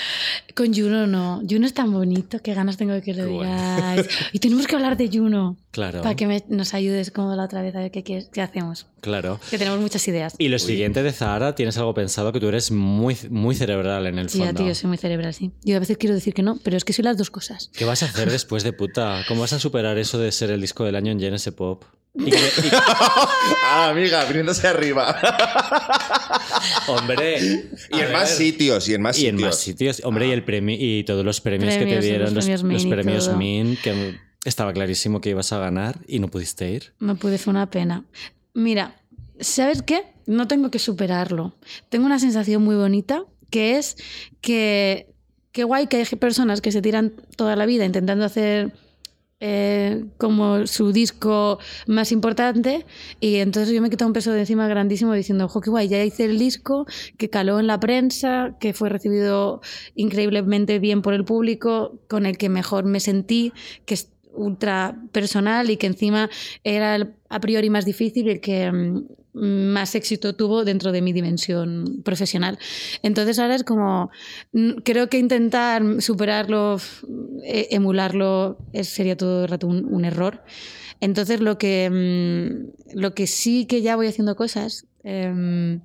Con 0.55 0.75
Juno 0.75 1.07
no. 1.07 1.43
Juno 1.49 1.67
es 1.67 1.75
tan 1.75 1.93
bonito, 1.93 2.41
qué 2.43 2.55
ganas 2.55 2.77
tengo 2.77 2.93
de 2.93 3.03
que 3.03 3.15
lo 3.15 3.29
bueno. 3.31 3.53
digáis. 3.77 4.07
Y 4.33 4.39
tenemos 4.39 4.67
que 4.67 4.75
hablar 4.77 4.97
de 4.97 5.09
Juno. 5.09 5.57
Claro. 5.71 6.03
Para 6.03 6.17
que 6.17 6.27
me- 6.27 6.45
nos 6.49 6.75
ayudes 6.75 7.11
como 7.11 7.35
la 7.37 7.45
otra 7.45 7.63
vez 7.63 7.75
a 7.77 7.79
ver 7.81 7.91
qué, 7.93 8.27
hacemos. 8.43 8.87
Claro. 9.01 9.39
Que 9.51 9.57
tenemos 9.59 9.79
muchas 9.81 10.07
ideas. 10.09 10.35
Y 10.39 10.49
lo 10.49 10.59
siguiente 10.59 11.03
de 11.03 11.13
Zahara, 11.13 11.55
tienes 11.55 11.79
algo 11.79 11.95
pensado 11.95 12.33
que 12.33 12.41
tú 12.41 12.49
eres 12.49 12.71
muy, 12.71 13.17
muy 13.31 13.55
cerebral 13.55 14.07
en 14.07 14.19
el 14.19 14.29
Sí, 14.29 14.39
fondo. 14.39 14.51
a 14.51 14.55
ti 14.55 14.67
yo 14.69 14.75
soy 14.75 14.89
muy 14.89 14.99
cerebral, 14.99 15.33
sí. 15.33 15.53
Yo 15.65 15.77
a 15.77 15.81
veces 15.81 15.97
quiero 15.97 16.15
decir 16.15 16.35
que 16.35 16.43
no, 16.43 16.59
pero 16.63 16.77
es 16.77 16.85
que 16.85 16.93
soy 16.93 17.05
las 17.05 17.17
dos 17.17 17.31
cosas. 17.31 17.71
¿Qué 17.77 17.85
vas 17.85 18.03
a 18.03 18.07
hacer 18.07 18.31
después 18.31 18.63
de 18.65 18.73
puta? 18.73 19.23
¿Cómo 19.29 19.43
vas 19.43 19.53
a 19.53 19.59
superar 19.61 19.97
eso 19.99 20.19
de 20.19 20.33
ser 20.33 20.51
el 20.51 20.61
disco 20.61 20.85
del 20.85 20.97
año 20.97 21.13
en 21.13 21.19
GNS 21.19 21.53
Pop? 21.53 21.85
Y 22.27 22.31
que- 22.31 22.37
y- 22.37 22.71
Ah, 23.65 23.89
amiga, 23.91 24.25
viniéndose 24.25 24.67
arriba. 24.67 25.17
hombre. 26.89 27.39
Y 27.93 28.01
en 28.01 28.13
más 28.13 28.31
sitios, 28.31 28.89
y 28.89 28.95
en 28.95 29.03
más 29.03 29.19
Y 29.19 29.27
en 29.27 29.37
sitios. 29.37 29.49
más 29.49 29.57
sitios. 29.61 30.03
Hombre, 30.05 30.29
y 30.29 30.33
el 30.33 30.45
premio 30.45 30.77
y 30.79 31.05
todos 31.05 31.25
los 31.25 31.41
premios, 31.41 31.75
que 31.75 31.87
te 31.87 32.01
dieron, 32.01 32.35
los 32.35 32.47
los, 32.47 32.47
premios 32.47 32.63
los 32.63 32.85
Min 32.85 32.87
y 32.87 32.91
premios 32.95 33.25
todo. 33.27 33.37
Min, 33.37 33.79
que 33.83 34.19
Estaba 34.45 34.73
clarísimo 34.73 35.21
que 35.21 35.29
ibas 35.31 35.53
a 35.53 35.59
ganar 35.59 35.99
y 36.09 36.19
no 36.19 36.29
pudiste 36.29 36.71
ir. 36.71 36.95
No 36.99 37.17
pude, 37.17 37.37
fue 37.37 37.51
una 37.51 37.69
pena. 37.71 38.05
Mira, 38.55 38.97
¿sabes 39.39 39.83
qué? 39.83 40.05
No 40.27 40.49
tengo 40.49 40.71
que 40.71 40.79
superarlo. 40.79 41.55
Tengo 41.91 42.07
una 42.07 42.19
sensación 42.19 42.63
muy 42.65 42.75
bonita 42.75 43.25
que 43.51 43.77
es 43.77 43.97
que 44.41 45.13
qué 45.53 45.65
guay 45.65 45.89
que 45.89 45.99
hay 45.99 46.05
personas 46.07 46.63
que 46.63 46.73
se 46.73 46.81
tiran 46.81 47.13
toda 47.37 47.55
la 47.55 47.67
vida 47.67 47.85
intentando 47.85 48.25
hacer 48.25 48.73
eh, 49.41 50.05
como 50.19 50.67
su 50.67 50.93
disco 50.93 51.59
más 51.87 52.13
importante. 52.13 52.87
Y 53.21 53.37
entonces 53.37 53.75
yo 53.75 53.81
me 53.83 53.91
quitado 53.91 54.09
un 54.09 54.13
peso 54.13 54.33
de 54.33 54.41
encima 54.41 54.69
grandísimo 54.69 55.15
diciendo, 55.15 55.47
ojo, 55.47 55.61
qué 55.61 55.71
guay, 55.71 55.89
ya 55.89 56.05
hice 56.05 56.27
el 56.27 56.39
disco 56.39 56.87
que 57.17 57.31
caló 57.31 57.59
en 57.59 57.67
la 57.67 57.81
prensa, 57.81 58.57
que 58.61 58.75
fue 58.75 58.89
recibido 58.91 59.61
increíblemente 59.95 60.79
bien 60.79 61.03
por 61.03 61.15
el 61.15 61.25
público, 61.25 61.99
con 62.09 62.27
el 62.27 62.37
que 62.39 62.49
mejor 62.49 62.85
me 62.85 63.01
sentí, 63.01 63.53
que 63.87 63.95
es 63.95 64.13
ultra 64.33 64.97
personal 65.13 65.71
y 65.71 65.77
que 65.77 65.87
encima 65.87 66.31
era 66.63 66.95
el 66.95 67.15
a 67.31 67.41
priori 67.41 67.71
más 67.71 67.85
difícil 67.85 68.27
y 68.27 68.31
el 68.31 68.41
que 68.41 68.71
mm, 68.71 69.73
más 69.73 69.95
éxito 69.95 70.35
tuvo 70.35 70.65
dentro 70.65 70.93
de 70.93 71.01
mi 71.01 71.13
dimensión 71.13 72.03
profesional. 72.05 72.59
Entonces 73.03 73.39
ahora 73.39 73.55
es 73.55 73.65
como, 73.65 74.11
mm, 74.53 74.83
creo 74.85 75.09
que 75.09 75.19
intentar 75.19 75.83
superarlo, 76.03 76.79
eh, 77.45 77.69
emularlo, 77.71 78.59
sería 78.83 79.17
todo 79.17 79.45
el 79.45 79.49
rato 79.49 79.69
un, 79.69 79.87
un 79.87 80.05
error. 80.05 80.43
Entonces 81.01 81.41
lo 81.41 81.57
que, 81.57 81.89
mm, 81.89 82.99
lo 82.99 83.15
que 83.15 83.27
sí 83.27 83.67
que 83.67 83.81
ya 83.81 83.97
voy 83.97 84.09
haciendo 84.09 84.35
cosas, 84.37 84.87
em, 85.05 85.81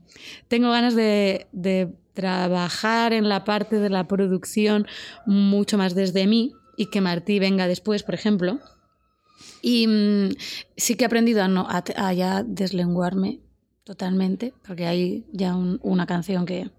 tengo 0.47 0.71
ganas 0.71 0.95
de, 0.95 1.47
de 1.51 1.93
trabajar 2.13 3.13
en 3.13 3.29
la 3.29 3.43
parte 3.45 3.79
de 3.79 3.89
la 3.89 4.07
producción 4.07 4.87
mucho 5.27 5.77
más 5.77 5.93
desde 5.93 6.25
mí 6.25 6.53
y 6.77 6.87
que 6.87 7.01
Martí 7.01 7.39
venga 7.39 7.67
después, 7.67 8.03
por 8.03 8.15
ejemplo. 8.15 8.59
Y 9.61 9.87
mm, 9.87 10.29
sí 10.77 10.95
que 10.95 11.03
he 11.03 11.07
aprendido 11.07 11.43
a, 11.43 11.47
no, 11.47 11.67
a, 11.69 11.83
a 11.97 12.13
ya 12.13 12.43
deslenguarme 12.43 13.39
totalmente, 13.83 14.53
porque 14.65 14.85
hay 14.85 15.25
ya 15.31 15.55
un- 15.55 15.79
una 15.83 16.05
canción 16.07 16.45
que, 16.45 16.69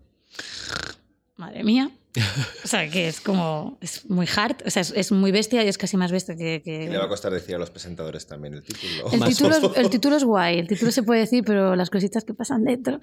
madre 1.36 1.62
mía, 1.64 1.90
o 2.64 2.66
sea, 2.68 2.88
que 2.88 3.08
es 3.08 3.20
como, 3.20 3.76
es 3.82 4.08
muy 4.08 4.26
hard, 4.34 4.56
o 4.66 4.70
sea, 4.70 4.80
es, 4.82 4.90
es 4.96 5.12
muy 5.12 5.32
bestia 5.32 5.62
y 5.62 5.68
es 5.68 5.76
casi 5.76 5.96
más 5.98 6.10
bestia 6.10 6.34
que... 6.34 6.62
que- 6.64 6.84
Y 6.84 6.88
le 6.88 6.96
va 6.96 7.04
a 7.04 7.08
costar 7.08 7.30
decir 7.32 7.54
a 7.54 7.58
los 7.58 7.70
presentadores 7.70 8.26
también 8.26 8.54
el 8.54 8.62
título. 8.62 9.10
el 9.12 9.22
título, 9.28 9.54
es, 9.54 9.76
el 9.76 9.90
título 9.90 10.16
es 10.16 10.24
guay, 10.24 10.58
el 10.58 10.66
título 10.66 10.90
se 10.92 11.02
puede 11.02 11.20
decir, 11.20 11.44
pero 11.44 11.76
las 11.76 11.90
cositas 11.90 12.24
que 12.24 12.32
pasan 12.32 12.64
dentro. 12.64 13.00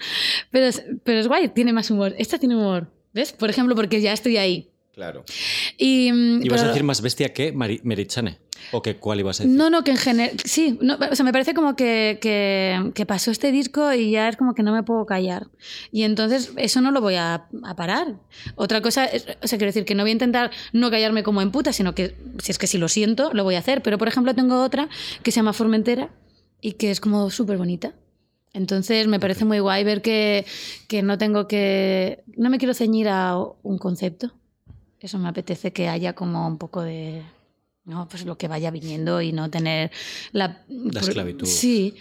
Pero 0.50 0.66
es, 0.66 0.84
pero 1.04 1.20
es 1.20 1.28
guay, 1.28 1.50
tiene 1.50 1.74
más 1.74 1.92
humor. 1.92 2.16
Esta 2.18 2.40
tiene 2.40 2.56
humor, 2.56 2.92
¿ves? 3.14 3.34
Por 3.34 3.52
ejemplo, 3.52 3.76
porque 3.76 4.02
ya 4.02 4.14
estoy 4.14 4.38
ahí. 4.38 4.72
Claro. 4.94 5.24
Y, 5.78 6.12
mm, 6.12 6.44
¿Ibas 6.44 6.60
a 6.60 6.64
pero- 6.64 6.68
decir 6.70 6.84
más 6.84 7.02
bestia 7.02 7.34
que 7.34 7.52
Mari- 7.52 7.82
Merichane? 7.84 8.38
¿O 8.72 8.82
que 8.82 8.96
cuál 8.98 9.20
ibas 9.20 9.40
a 9.40 9.44
decir? 9.44 9.58
No, 9.58 9.70
no, 9.70 9.84
que 9.84 9.92
en 9.92 9.98
general. 9.98 10.32
Sí, 10.46 10.78
no, 10.82 10.98
o 11.12 11.16
sea, 11.16 11.26
me 11.26 11.32
parece 11.34 11.54
como 11.56 11.76
que, 11.76 12.20
que, 12.22 12.92
que 12.94 13.06
pasó 13.06 13.32
este 13.32 13.52
disco 13.52 13.92
y 13.92 14.12
ya 14.12 14.30
es 14.30 14.38
como 14.38 14.54
que 14.54 14.62
no 14.64 14.72
me 14.72 14.84
puedo 14.84 15.06
callar. 15.06 15.48
Y 15.92 16.04
entonces 16.04 16.52
eso 16.58 16.80
no 16.80 16.92
lo 16.92 17.02
voy 17.02 17.16
a, 17.16 17.48
a 17.64 17.76
parar. 17.76 18.20
Otra 18.56 18.82
cosa, 18.82 19.06
es, 19.06 19.26
o 19.42 19.48
sea, 19.48 19.58
quiero 19.58 19.70
decir 19.70 19.84
que 19.84 19.96
no 19.96 20.04
voy 20.04 20.12
a 20.12 20.14
intentar 20.14 20.52
no 20.72 20.90
callarme 20.92 21.24
como 21.24 21.42
en 21.42 21.52
puta, 21.52 21.74
sino 21.74 21.94
que 21.96 22.16
si 22.38 22.52
es 22.52 22.58
que 22.60 22.68
si 22.68 22.78
lo 22.78 22.88
siento, 22.88 23.32
lo 23.34 23.44
voy 23.44 23.56
a 23.56 23.60
hacer. 23.60 23.82
Pero 23.82 23.98
por 23.98 24.08
ejemplo, 24.08 24.34
tengo 24.36 24.64
otra 24.64 24.88
que 25.24 25.32
se 25.32 25.38
llama 25.38 25.54
Formentera 25.54 26.10
y 26.62 26.74
que 26.74 26.92
es 26.92 27.02
como 27.02 27.30
súper 27.32 27.58
bonita. 27.58 27.94
Entonces 28.54 29.08
me 29.08 29.20
parece 29.20 29.44
muy 29.44 29.60
guay 29.60 29.84
ver 29.84 30.02
que, 30.04 30.46
que 30.88 31.02
no 31.02 31.18
tengo 31.18 31.48
que. 31.48 32.24
No 32.38 32.50
me 32.52 32.60
quiero 32.60 32.76
ceñir 32.76 33.08
a 33.10 33.36
un 33.64 33.78
concepto. 33.80 34.34
Eso 35.04 35.20
me 35.20 35.30
apetece 35.30 35.72
que 35.72 35.88
haya 35.90 36.14
como 36.14 36.48
un 36.48 36.58
poco 36.58 36.82
de. 36.82 37.22
No, 37.86 38.08
pues 38.08 38.26
lo 38.26 38.38
que 38.38 38.48
vaya 38.48 38.72
viniendo 38.72 39.22
y 39.22 39.32
no 39.34 39.50
tener 39.52 39.92
la. 40.32 40.64
La 40.70 41.02
esclavitud. 41.02 41.46
Sí, 41.46 41.94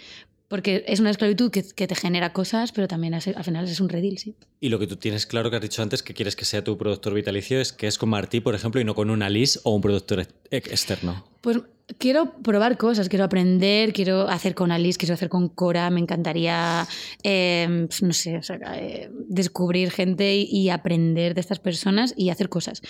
porque 0.47 0.85
es 0.87 0.99
una 1.01 1.09
esclavitud 1.09 1.51
que, 1.51 1.63
que 1.63 1.87
te 1.87 1.95
genera 1.95 2.31
cosas, 2.31 2.71
pero 2.71 2.87
también 2.87 3.13
es- 3.15 3.27
al 3.27 3.43
final 3.43 3.67
es 3.67 3.79
un 3.81 3.89
redil, 3.89 4.17
sí. 4.17 4.35
Y 4.61 4.69
lo 4.69 4.79
que 4.79 4.87
tú 4.87 4.95
tienes 4.95 5.25
claro 5.25 5.49
que 5.49 5.57
has 5.57 5.61
dicho 5.61 5.81
antes 5.81 6.01
que 6.01 6.13
quieres 6.13 6.35
que 6.37 6.45
sea 6.45 6.63
tu 6.63 6.77
productor 6.77 7.13
vitalicio 7.13 7.59
es 7.59 7.73
que 7.73 7.87
es 7.87 7.97
con 7.97 8.09
Martí, 8.09 8.39
por 8.39 8.55
ejemplo, 8.55 8.79
y 8.79 8.85
no 8.85 8.95
con 8.95 9.09
una 9.09 9.29
Liz 9.29 9.59
o 9.63 9.71
un 9.75 9.81
productor 9.81 10.25
ex- 10.51 10.71
externo. 10.71 11.25
Pues 11.41 11.59
quiero 11.97 12.33
probar 12.41 12.77
cosas, 12.77 13.09
quiero 13.09 13.25
aprender, 13.25 13.93
quiero 13.93 14.27
hacer 14.27 14.55
con 14.55 14.71
Alice, 14.71 14.97
quiero 14.97 15.13
hacer 15.13 15.29
con 15.29 15.49
Cora, 15.49 15.89
me 15.89 15.99
encantaría, 15.99 16.87
eh, 17.23 17.85
pues 17.87 18.03
no 18.03 18.13
sé, 18.13 18.39
eh, 18.75 19.09
descubrir 19.27 19.91
gente 19.91 20.35
y, 20.35 20.43
y 20.43 20.69
aprender 20.69 21.33
de 21.33 21.41
estas 21.41 21.59
personas 21.59 22.13
y 22.17 22.29
hacer 22.29 22.49
cosas. 22.49 22.81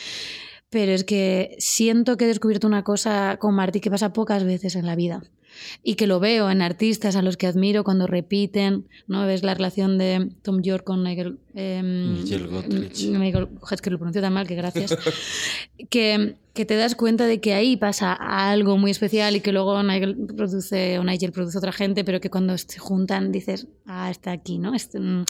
Pero 0.69 0.91
es 0.91 1.03
que 1.03 1.55
siento 1.59 2.17
que 2.17 2.25
he 2.25 2.27
descubierto 2.27 2.67
una 2.67 2.83
cosa 2.83 3.37
con 3.37 3.53
Martí 3.53 3.79
que 3.79 3.91
pasa 3.91 4.13
pocas 4.13 4.43
veces 4.43 4.75
en 4.75 4.85
la 4.85 4.95
vida 4.95 5.23
y 5.83 5.95
que 5.95 6.07
lo 6.07 6.19
veo 6.19 6.49
en 6.49 6.61
artistas 6.61 7.15
a 7.15 7.21
los 7.21 7.37
que 7.37 7.47
admiro 7.47 7.83
cuando 7.83 8.07
repiten, 8.07 8.87
¿no? 9.07 9.25
Ves 9.25 9.43
la 9.43 9.53
relación 9.53 9.97
de 9.97 10.29
Tom 10.41 10.61
York 10.61 10.83
con 10.83 11.03
Nigel, 11.03 11.39
em, 11.55 12.13
Nigel 12.23 12.47
Godrich. 12.47 13.05
Nigel- 13.09 13.49
es 13.71 13.81
que 13.81 13.89
lo 13.89 13.97
pronuncio 13.97 14.21
tan 14.21 14.33
mal 14.33 14.47
que 14.47 14.55
gracias. 14.55 14.95
que, 15.89 16.35
que 16.53 16.65
te 16.65 16.75
das 16.75 16.95
cuenta 16.95 17.25
de 17.25 17.41
que 17.41 17.53
ahí 17.53 17.77
pasa 17.77 18.13
algo 18.13 18.77
muy 18.77 18.91
especial 18.91 19.35
y 19.35 19.41
que 19.41 19.51
luego 19.51 19.81
Nigel 19.83 20.15
produce 20.35 20.99
o 20.99 21.03
Nigel 21.03 21.31
produce 21.31 21.57
otra 21.57 21.71
gente, 21.71 22.03
pero 22.03 22.19
que 22.19 22.29
cuando 22.29 22.57
se 22.57 22.79
juntan 22.79 23.31
dices, 23.31 23.67
ah, 23.85 24.09
está 24.11 24.31
aquí, 24.31 24.57
¿no? 24.59 24.73
Este, 24.75 24.99
mm, 24.99 25.25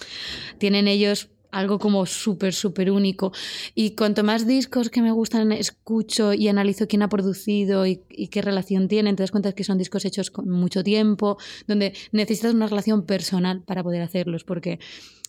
tienen 0.58 0.88
ellos 0.88 1.30
algo 1.54 1.80
como 1.80 2.06
súper, 2.06 2.54
súper 2.54 2.92
único. 2.92 3.32
Y 3.76 3.92
cuanto 3.92 4.24
más 4.24 4.46
discos 4.46 4.90
que 4.90 5.02
me 5.02 5.12
gustan 5.12 5.52
escucho 5.52 6.34
y 6.34 6.48
analizo 6.48 6.88
quién 6.88 7.04
ha 7.04 7.10
producido 7.10 7.86
y, 7.86 8.02
qué 8.32 8.42
relación 8.42 8.88
tienen, 8.88 9.16
te 9.16 9.24
das 9.24 9.32
cuenta 9.32 9.54
que 9.54 9.64
son 9.64 9.78
discos 9.78 10.04
hechos 10.06 10.32
con 10.32 10.50
mucho 10.50 10.84
tiempo, 10.84 11.38
donde 11.68 11.94
necesitas 12.12 12.54
una 12.54 12.68
relación 12.68 13.06
personal 13.06 13.62
para 13.62 13.84
poder 13.84 14.02
hacerlos, 14.02 14.44
porque 14.44 14.80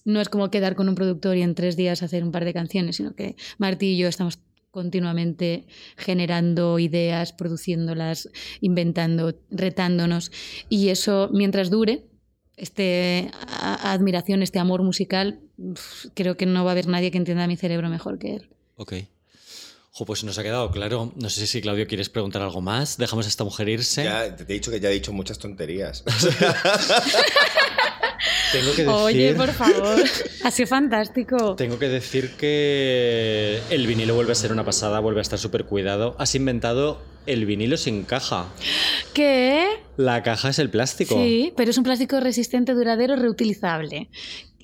no 0.04 0.20
es 0.20 0.28
como 0.28 0.50
quedar 0.50 0.74
con 0.74 0.88
un 0.88 0.94
productor 0.94 1.36
y 1.36 1.42
en 1.42 1.54
tres 1.54 1.76
días 1.76 2.02
hacer 2.02 2.24
un 2.24 2.32
par 2.32 2.44
de 2.44 2.54
canciones, 2.54 2.96
sino 2.96 3.14
que 3.14 3.36
Martí 3.58 3.92
y 3.92 3.98
yo 3.98 4.08
estamos 4.08 4.38
continuamente 4.70 5.66
generando 5.96 6.80
ideas, 6.80 7.32
produciéndolas, 7.32 8.28
inventando, 8.60 9.38
retándonos. 9.50 10.32
Y 10.68 10.88
eso, 10.88 11.30
mientras 11.32 11.70
dure, 11.70 12.06
este 12.56 13.30
a- 13.48 13.92
admiración, 13.92 14.42
este 14.42 14.58
amor 14.58 14.82
musical, 14.82 15.40
creo 16.14 16.36
que 16.36 16.46
no 16.46 16.64
va 16.64 16.70
a 16.70 16.72
haber 16.72 16.86
nadie 16.88 17.10
que 17.10 17.18
entienda 17.18 17.46
mi 17.46 17.56
cerebro 17.56 17.88
mejor 17.88 18.18
que 18.18 18.36
él. 18.36 18.48
Ok. 18.76 18.92
Jo, 19.96 20.04
pues 20.06 20.24
nos 20.24 20.36
ha 20.38 20.42
quedado 20.42 20.70
claro. 20.72 21.12
No 21.14 21.30
sé 21.30 21.46
si 21.46 21.60
Claudio 21.60 21.86
quieres 21.86 22.08
preguntar 22.08 22.42
algo 22.42 22.60
más. 22.60 22.96
Dejamos 22.96 23.26
a 23.26 23.28
esta 23.28 23.44
mujer 23.44 23.68
irse. 23.68 24.02
Ya, 24.02 24.34
te 24.34 24.42
he 24.42 24.46
dicho 24.46 24.72
que 24.72 24.80
ya 24.80 24.88
he 24.90 24.92
dicho 24.92 25.12
muchas 25.12 25.38
tonterías. 25.38 26.02
Tengo 28.52 28.70
que 28.72 28.82
decir, 28.84 28.88
Oye, 28.88 29.34
por 29.34 29.52
favor, 29.52 30.02
ha 30.44 30.50
sido 30.50 30.66
fantástico. 30.68 31.56
Tengo 31.56 31.78
que 31.78 31.88
decir 31.88 32.32
que 32.36 33.60
el 33.70 33.86
vinilo 33.86 34.14
vuelve 34.14 34.32
a 34.32 34.34
ser 34.36 34.52
una 34.52 34.64
pasada, 34.64 35.00
vuelve 35.00 35.20
a 35.20 35.22
estar 35.22 35.38
súper 35.38 35.64
cuidado. 35.64 36.14
Has 36.18 36.34
inventado 36.34 37.00
el 37.26 37.46
vinilo 37.46 37.76
sin 37.76 38.04
caja. 38.04 38.46
¿Qué? 39.12 39.66
La 39.96 40.22
caja 40.22 40.48
es 40.50 40.58
el 40.58 40.70
plástico. 40.70 41.14
Sí, 41.16 41.52
pero 41.56 41.70
es 41.70 41.78
un 41.78 41.84
plástico 41.84 42.20
resistente, 42.20 42.74
duradero, 42.74 43.16
reutilizable 43.16 44.08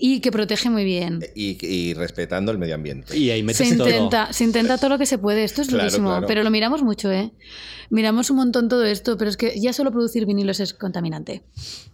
y 0.02 0.20
que 0.20 0.32
protege 0.32 0.70
muy 0.70 0.84
bien. 0.84 1.20
y, 1.34 1.58
y 1.64 1.94
respetando 1.94 2.50
el 2.52 2.58
medio 2.58 2.74
ambiente. 2.74 3.16
Y 3.16 3.30
ahí 3.30 3.40
Se 3.40 3.44
metes 3.44 3.76
todo. 3.76 3.88
intenta, 3.88 4.32
se 4.32 4.44
intenta 4.44 4.78
todo 4.78 4.90
lo 4.90 4.98
que 4.98 5.06
se 5.06 5.18
puede. 5.18 5.44
Esto 5.44 5.62
es 5.62 5.68
Claro, 5.68 5.84
durísimo, 5.84 6.08
claro. 6.08 6.26
pero 6.26 6.42
lo 6.42 6.50
miramos 6.50 6.82
mucho, 6.82 7.10
¿eh? 7.12 7.32
Miramos 7.90 8.30
un 8.30 8.36
montón 8.38 8.68
todo 8.68 8.84
esto, 8.84 9.16
pero 9.18 9.30
es 9.30 9.36
que 9.36 9.60
ya 9.60 9.72
solo 9.72 9.90
producir 9.90 10.24
vinilos 10.26 10.58
es 10.60 10.72
contaminante. 10.74 11.42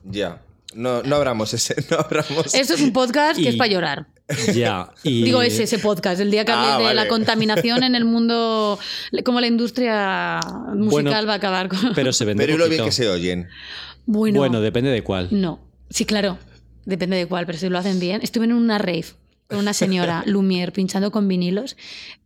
Ya. 0.05 0.43
No, 0.75 1.03
no 1.03 1.17
abramos 1.17 1.55
ese. 1.55 1.75
No 1.91 1.99
abramos. 1.99 2.55
Esto 2.55 2.75
es 2.75 2.81
un 2.81 2.93
podcast 2.93 3.41
que 3.41 3.49
es 3.49 3.57
para 3.57 3.71
llorar. 3.71 4.07
Ya. 4.55 4.91
Y... 5.03 5.23
Digo 5.25 5.41
ese, 5.43 5.63
ese 5.63 5.79
podcast, 5.79 6.21
el 6.21 6.31
día 6.31 6.45
que 6.45 6.53
hable 6.53 6.73
Ah, 6.73 6.79
de 6.79 6.85
vale. 6.85 6.95
la 6.97 7.09
contaminación 7.09 7.83
en 7.85 7.95
el 7.95 8.05
mundo, 8.05 8.79
cómo 9.25 9.41
la 9.41 9.47
industria 9.47 10.41
musical 10.75 11.03
Bueno, 11.15 11.27
va 11.29 11.33
a 11.33 11.37
acabar 11.37 11.69
con... 11.69 11.95
Pero 11.95 12.13
se 12.13 12.25
vende 12.25 12.45
Pero 12.45 12.59
lo 12.59 12.69
bien 12.69 12.85
que 12.85 12.93
se 12.93 13.09
oyen. 13.09 13.49
Bueno, 14.07 14.39
Bueno, 14.41 14.61
depende 14.61 14.91
de 14.91 15.03
cuál. 15.03 15.29
no. 15.31 15.61
Sí, 15.89 16.05
claro, 16.05 16.37
depende 16.85 17.17
de 17.17 17.27
cuál, 17.27 17.47
pero 17.47 17.57
si 17.59 17.69
lo 17.69 17.79
hacen 17.79 18.01
bien. 18.01 18.21
Estuve 18.23 18.45
en 18.47 18.53
una 18.53 18.77
rave 18.79 19.05
con 19.47 19.59
una 19.61 19.73
señora 19.73 20.25
Lumière 20.27 20.73
pinchando 20.73 21.13
con 21.13 21.29
vinilos. 21.29 21.77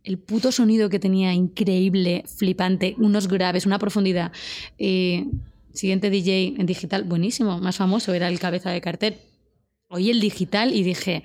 El 0.03 0.17
puto 0.17 0.51
sonido 0.51 0.89
que 0.89 0.97
tenía, 0.97 1.31
increíble, 1.33 2.23
flipante, 2.37 2.95
unos 2.97 3.27
graves, 3.27 3.67
una 3.67 3.77
profundidad. 3.77 4.31
Y 4.79 5.25
siguiente 5.73 6.09
DJ 6.09 6.55
en 6.57 6.65
digital, 6.65 7.03
buenísimo, 7.03 7.59
más 7.59 7.77
famoso, 7.77 8.13
era 8.13 8.27
el 8.27 8.39
cabeza 8.39 8.71
de 8.71 8.81
cartel. 8.81 9.17
Oí 9.91 10.09
el 10.09 10.19
digital 10.21 10.73
y 10.73 10.83
dije, 10.83 11.23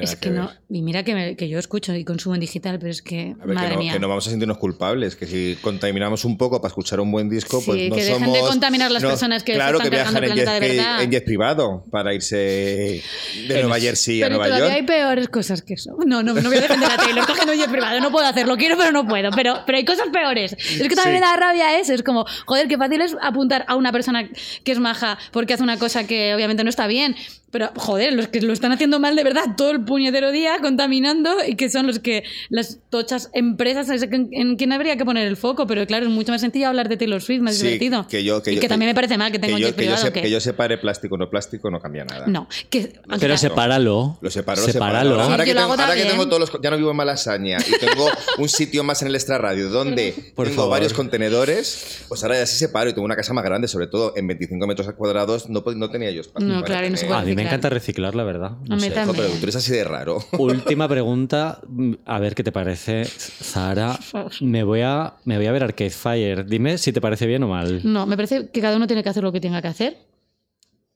es 0.00 0.14
que 0.16 0.28
que 0.28 0.30
no, 0.30 0.50
y 0.70 0.82
mira 0.82 1.02
que, 1.02 1.14
me- 1.14 1.36
que 1.36 1.48
yo 1.48 1.58
escucho 1.58 1.94
y 1.94 2.04
consumo 2.04 2.34
en 2.34 2.40
digital, 2.40 2.78
pero 2.78 2.90
es 2.90 3.02
que, 3.02 3.34
A 3.40 3.44
ver, 3.46 3.54
madre 3.54 3.68
que, 3.70 3.74
no, 3.74 3.80
mía. 3.80 3.92
que 3.94 3.98
no 4.00 4.08
vamos 4.08 4.26
a 4.26 4.30
sentirnos 4.30 4.58
culpables, 4.58 5.16
que 5.16 5.26
si 5.26 5.58
contaminamos 5.62 6.24
un 6.24 6.36
poco 6.38 6.60
para 6.60 6.68
escuchar 6.68 7.00
un 7.00 7.10
buen 7.10 7.28
disco, 7.28 7.58
Sí, 7.60 7.66
pues 7.66 7.88
no 7.88 7.96
que 7.96 8.04
dejen 8.04 8.20
de 8.32 8.38
somos- 8.38 8.48
contaminar 8.50 8.90
las 8.90 9.02
no, 9.02 9.08
personas 9.08 9.42
que 9.42 9.52
se 9.52 9.56
Claro 9.58 9.78
están 9.78 9.90
que 9.90 9.96
viajan 9.96 10.24
en 10.24 10.34
jet, 10.36 10.48
de 10.48 10.60
verdad. 10.60 11.02
en 11.02 11.10
jet 11.10 11.24
privado 11.24 11.84
para 11.90 12.14
irse 12.14 12.36
de 12.36 13.60
Nueva 13.62 13.80
Jersey 13.80 14.22
a 14.22 14.26
pero 14.26 14.36
Nueva 14.36 14.46
todavía 14.54 14.68
York. 14.76 14.80
hay 14.80 14.86
peores 14.86 15.28
cosas 15.28 15.62
que 15.62 15.74
eso. 15.74 15.96
No, 16.06 16.22
no, 16.22 16.34
no 16.34 16.42
voy 16.48 16.58
a 16.58 16.60
defender 16.60 16.90
a 16.90 16.96
Taylor 16.96 17.26
cogiendo 17.26 17.52
un 17.52 17.58
jet 17.58 17.70
privado. 17.70 17.98
No 18.00 18.10
puedo 18.12 18.26
hacerlo, 18.26 18.56
quiero, 18.56 18.76
pero 18.76 18.92
no 18.92 19.06
puedo. 19.06 19.30
Pero, 19.34 19.60
pero 19.66 19.78
hay 19.78 19.84
cosas 19.84 20.08
peores. 20.12 20.52
Es 20.52 20.88
que 20.88 20.94
también 20.94 21.16
Sí. 21.16 21.20
me 21.20 21.20
da 21.20 21.36
rabia 21.36 21.78
eso. 21.78 21.92
Es 21.94 22.02
como, 22.02 22.24
joder, 22.46 22.68
qué 22.68 22.76
fácil 22.76 23.00
es 23.00 23.16
apuntar 23.22 23.64
a 23.68 23.76
una 23.76 23.90
persona 23.92 24.28
que 24.64 24.72
es 24.72 24.78
maja 24.78 25.18
porque 25.32 25.54
hace 25.54 25.62
una 25.62 25.78
cosa 25.78 26.06
que 26.06 26.34
obviamente 26.34 26.62
no 26.64 26.70
está 26.70 26.86
bien. 26.86 27.16
Pero, 27.52 27.70
joder, 27.76 28.14
los 28.14 28.26
que 28.28 28.40
lo 28.40 28.52
están 28.52 28.72
haciendo 28.72 28.98
mal 28.98 29.14
de 29.14 29.22
verdad 29.22 29.42
todo 29.56 29.70
el 29.70 29.84
puñetero 29.84 30.32
día 30.32 30.56
contaminando 30.60 31.30
y 31.46 31.54
que 31.54 31.70
son 31.70 31.86
los 31.86 31.98
que 32.00 32.24
las 32.48 32.78
tochas 32.90 33.30
empresas 33.34 33.88
es 33.90 34.02
en, 34.02 34.28
en 34.32 34.56
quien 34.56 34.72
habría 34.72 34.96
que 34.96 35.04
poner 35.04 35.26
el 35.28 35.36
foco. 35.36 35.66
Pero 35.66 35.86
claro, 35.86 36.06
es 36.06 36.10
mucho 36.10 36.32
más 36.32 36.40
sencillo 36.40 36.68
hablar 36.68 36.88
de 36.88 36.96
Taylor 36.96 37.22
Swift, 37.22 37.42
más 37.42 37.56
Sí, 37.56 37.64
divertido. 37.66 38.08
que 38.08 38.24
yo- 38.24 38.42
que 38.42 38.52
y 38.52 38.54
yo- 38.56 38.60
que 38.62 38.68
también 38.68 38.88
me 38.90 38.94
parece 38.94 39.18
mal 39.18 39.30
que 39.30 39.38
Que 39.38 39.46
tenga 39.46 39.54
un 39.56 39.60
jet 39.60 39.66
que, 39.76 39.82
yo 39.84 39.88
privado. 39.90 40.02
se- 40.02 40.12
que- 40.12 40.22
que 40.22 40.30
yo 40.30 40.40
separe 40.40 40.78
plástico 40.78 41.16
no 41.16 41.28
plástico 41.30 41.70
no 41.70 41.78
cambia 41.80 42.04
nada. 42.04 42.26
No, 42.26 42.48
que... 42.70 42.80
Pero 43.06 43.18
claro. 43.18 43.36
sepáralo. 43.36 44.18
Lo 44.20 44.30
separo, 44.30 44.62
lo 44.62 44.66
Sepáralo. 44.66 45.10
separo. 45.10 45.30
Ahora, 45.30 45.44
Sí, 45.44 45.50
que 45.50 45.54
tengo, 45.54 45.70
ahora 45.72 45.94
que 45.94 46.04
tengo 46.06 46.26
todos 46.28 46.40
los. 46.40 46.62
Ya 46.62 46.70
no 46.70 46.76
vivo 46.78 46.90
en 46.90 46.96
Malasaña 46.96 47.58
y 47.60 47.78
tengo 47.78 48.08
un 48.38 48.48
sitio 48.48 48.82
más 48.82 49.02
en 49.02 49.08
el 49.08 49.14
extra 49.14 49.36
radio 49.38 49.68
donde 49.68 50.14
Por 50.34 50.46
tengo 50.46 50.56
favor. 50.62 50.70
varios 50.72 50.94
contenedores, 50.94 52.04
pues 52.08 52.22
ahora 52.22 52.38
ya 52.38 52.46
sí 52.46 52.56
separo 52.56 52.90
y 52.90 52.92
tengo 52.94 53.04
una 53.04 53.16
casa 53.16 53.32
más 53.34 53.44
grande, 53.44 53.68
sobre 53.68 53.86
todo 53.86 54.14
en 54.16 54.26
25 54.26 54.66
metros 54.66 54.90
cuadrados. 54.94 55.48
No, 55.50 55.62
no 55.76 55.90
tenía 55.90 56.10
yo 56.10 56.22
espacio. 56.22 56.48
No, 56.48 56.62
claro, 56.64 56.86
y 56.86 56.90
no 56.90 56.96
se 56.96 57.06
puede 57.06 57.18
Me 57.42 57.48
encanta 57.48 57.68
reciclar, 57.70 58.14
la 58.14 58.24
verdad. 58.24 58.52
No 58.68 58.74
A 58.74 58.76
mí 58.76 58.82
sé. 58.84 58.90
también. 58.90 59.16
Pero 59.16 59.34
tú 59.34 59.42
eres 59.42 59.56
así 59.56 59.72
de 59.72 59.84
raro. 59.84 60.24
Última 60.38 60.88
pregunta, 60.88 61.60
a 62.04 62.18
ver 62.18 62.34
qué 62.34 62.42
te 62.42 62.52
parece, 62.52 63.04
Zara. 63.04 63.98
Me 64.40 64.62
voy 64.64 64.80
a, 64.82 65.14
me 65.24 65.36
voy 65.36 65.46
a 65.46 65.52
ver 65.52 65.62
Arcade 65.64 65.90
Fire. 65.90 66.44
Dime 66.46 66.78
si 66.78 66.92
te 66.92 67.00
parece 67.00 67.26
bien 67.26 67.42
o 67.42 67.48
mal. 67.48 67.80
No, 67.84 68.06
me 68.06 68.16
parece 68.16 68.48
que 68.48 68.60
cada 68.60 68.76
uno 68.76 68.86
tiene 68.86 69.02
que 69.02 69.08
hacer 69.08 69.22
lo 69.22 69.32
que 69.32 69.40
tenga 69.40 69.60
que 69.62 69.68
hacer. 69.68 69.96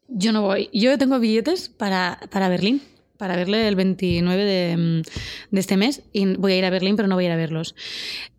Yo 0.09 0.33
no 0.33 0.43
voy. 0.43 0.71
Yo 0.73 0.97
tengo 0.99 1.19
billetes 1.19 1.69
para, 1.69 2.19
para 2.31 2.49
Berlín, 2.49 2.81
para 3.17 3.37
verle 3.37 3.69
el 3.69 3.77
29 3.77 4.45
de, 4.45 4.77
mm, 4.77 5.03
de 5.51 5.61
este 5.61 5.77
mes. 5.77 6.03
Y 6.13 6.37
voy 6.37 6.53
a 6.53 6.59
ir 6.59 6.65
a 6.65 6.71
Berlín, 6.71 6.97
pero 6.97 7.09
no 7.09 7.15
voy 7.15 7.25
a 7.25 7.29
ir 7.29 7.33
a 7.33 7.37
verlos. 7.37 7.75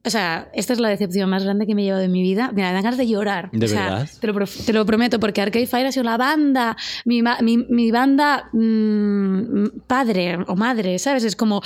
O 0.08 0.10
sea, 0.10 0.50
esta 0.54 0.72
es 0.72 0.80
la 0.80 0.88
decepción 0.88 1.30
más 1.30 1.44
grande 1.44 1.68
que 1.68 1.76
me 1.76 1.82
he 1.82 1.86
llevado 1.86 2.04
en 2.04 2.12
mi 2.14 2.22
vida. 2.22 2.52
Mira, 2.54 2.70
me 2.70 2.74
dan 2.76 2.84
ganas 2.84 2.98
de 2.98 3.08
llorar. 3.08 3.50
¿De 3.52 3.66
O 3.66 3.68
sea, 3.68 3.84
verdad? 3.84 4.10
Te 4.22 4.28
lo, 4.28 4.46
te 4.46 4.74
lo 4.74 4.86
prometo, 4.86 5.20
porque 5.20 5.42
Arcade 5.42 5.68
Fire 5.68 5.86
ha 5.86 5.92
sido 5.92 6.06
la 6.06 6.16
banda, 6.16 6.78
mi, 7.04 7.22
mi, 7.42 7.58
mi 7.58 7.92
banda 7.92 8.50
mm, 8.54 9.82
padre 9.86 10.38
o 10.48 10.56
madre, 10.56 10.98
¿sabes? 10.98 11.26
Es 11.26 11.36
como 11.36 11.62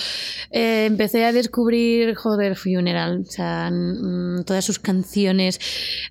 eh, 0.50 0.86
empecé 0.88 1.24
a 1.26 1.32
descubrir, 1.32 2.16
joder, 2.16 2.56
Funeral, 2.56 3.26
o 3.28 3.32
sea, 3.32 3.70
mm, 3.72 4.44
todas 4.44 4.66
sus 4.66 4.80
canciones, 4.80 5.60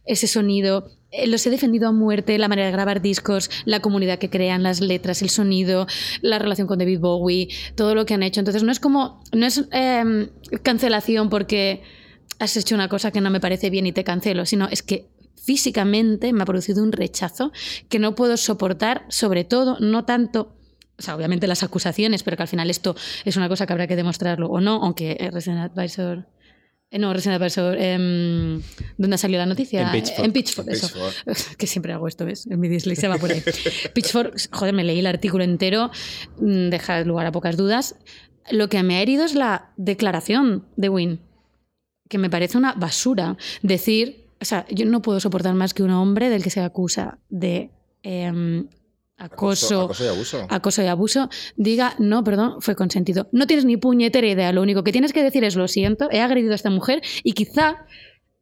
ese 0.05 0.29
sonido. 0.29 0.89
Eh, 1.11 1.27
Los 1.27 1.47
he 1.47 1.51
defendido 1.51 1.89
a 1.89 1.93
muerte, 1.93 2.39
la 2.39 2.49
manera 2.49 2.67
de 2.67 2.73
grabar 2.73 3.03
discos, 3.03 3.51
la 3.65 3.81
comunidad 3.81 4.19
que 4.19 4.31
crean, 4.31 4.63
las 4.63 4.81
letras, 4.81 5.23
el 5.23 5.31
sonido, 5.31 5.87
la 6.23 6.39
relación 6.39 6.67
con 6.67 6.79
David 6.79 7.01
Bowie, 7.01 7.49
todo 7.75 7.95
lo 7.95 8.07
que 8.07 8.15
han 8.15 8.23
hecho. 8.23 8.41
Entonces 8.41 8.63
no 8.63 8.73
es 8.73 8.81
como, 8.81 9.21
no 9.33 9.47
es 9.47 9.65
eh, 9.73 10.29
cancelación 10.63 11.29
porque 11.29 11.83
has 12.39 12.57
hecho 12.57 12.75
una 12.75 12.89
cosa 12.89 13.11
que 13.11 13.21
no 13.21 13.31
me 13.31 13.41
parece 13.41 13.71
bien 13.71 13.87
y 13.87 13.93
te 13.93 14.05
cancelo, 14.05 14.47
sino 14.47 14.69
es 14.69 14.83
que 14.83 15.09
físicamente 15.43 16.33
me 16.33 16.43
ha 16.43 16.47
producido 16.47 16.83
un 16.83 16.93
rechazo 16.93 17.53
que 17.89 17.99
no 17.99 18.15
puedo 18.15 18.37
soportar, 18.37 19.05
sobre 19.09 19.45
todo, 19.45 19.79
no 19.81 20.05
tanto... 20.05 20.57
O 20.99 21.03
sea, 21.03 21.17
obviamente 21.17 21.47
las 21.47 21.63
acusaciones, 21.63 22.23
pero 22.23 22.37
que 22.37 22.43
al 22.43 22.49
final 22.49 22.69
esto 22.69 22.95
es 23.25 23.37
una 23.37 23.49
cosa 23.49 23.67
que 23.67 23.73
habrá 23.73 23.87
que 23.87 23.97
demostrarlo 23.97 24.49
o 24.49 24.61
no, 24.61 24.83
aunque 24.83 25.17
eh, 25.19 25.31
Resident 25.31 25.61
Advisor... 25.61 26.27
eh, 26.91 26.99
no, 26.99 27.13
Resident 27.13 27.41
Advisor... 27.41 27.77
em, 27.79 28.61
¿Dónde 28.99 29.15
ha 29.15 29.19
salido 29.19 29.39
la 29.39 29.47
noticia? 29.47 29.83
En 29.83 29.93
Pitchfork. 29.93 30.25
En 30.25 30.33
Pitchfork, 30.33 30.69
eso. 30.69 30.89
Pitchfork. 30.89 31.57
que 31.57 31.67
siempre 31.67 31.93
hago 31.93 32.09
esto, 32.09 32.25
¿ves? 32.25 32.47
En 32.47 32.59
mi 32.59 32.69
dislexia 32.69 33.09
va 33.09 33.17
por 33.17 33.31
ahí. 33.31 33.43
Pitchfork, 33.95 34.37
joder, 34.51 34.75
me 34.75 34.83
leí 34.83 34.99
el 34.99 35.07
artículo 35.07 35.45
entero, 35.45 35.91
mm, 36.39 36.69
deja 36.71 37.01
lugar 37.05 37.27
a 37.27 37.33
pocas 37.33 37.57
dudas. 37.57 37.97
Lo 38.51 38.69
que 38.69 38.83
me 38.83 38.97
ha 38.97 39.03
herido 39.03 39.25
es 39.25 39.35
la 39.35 39.73
declaración 39.77 40.67
de 40.77 40.89
Win, 40.89 41.21
que 42.09 42.19
me 42.19 42.29
parece 42.29 42.59
una 42.59 42.73
basura. 42.73 43.37
Decir, 43.63 44.27
o 44.41 44.45
sea, 44.45 44.67
yo 44.71 44.85
no 44.87 45.03
puedo 45.03 45.21
soportar 45.21 45.55
más 45.55 45.75
que 45.75 45.85
un 45.85 45.91
hombre 45.91 46.29
del 46.29 46.43
que 46.43 46.51
se 46.51 46.61
acusa 46.61 47.19
de 47.29 47.71
em, 48.03 48.67
acoso, 49.21 49.83
Acoso 49.85 50.05
y 50.05 50.09
abuso. 50.09 50.47
acoso 50.49 50.83
y 50.83 50.87
abuso, 50.87 51.29
diga, 51.57 51.95
no, 51.99 52.25
perdón, 52.25 52.61
fue 52.61 52.75
consentido. 52.75 53.29
No 53.33 53.47
tienes 53.47 53.65
ni 53.65 53.77
puñetera 53.77 54.27
idea, 54.27 54.53
lo 54.53 54.63
único 54.63 54.83
que 54.83 54.93
tienes 54.93 55.13
que 55.13 55.23
decir 55.23 55.45
es, 55.45 55.55
lo 55.55 55.69
siento, 55.69 56.09
he 56.11 56.21
agredido 56.21 56.53
a 56.53 56.57
esta 56.57 56.71
mujer 56.71 57.03
y 57.23 57.33
quizá 57.33 57.87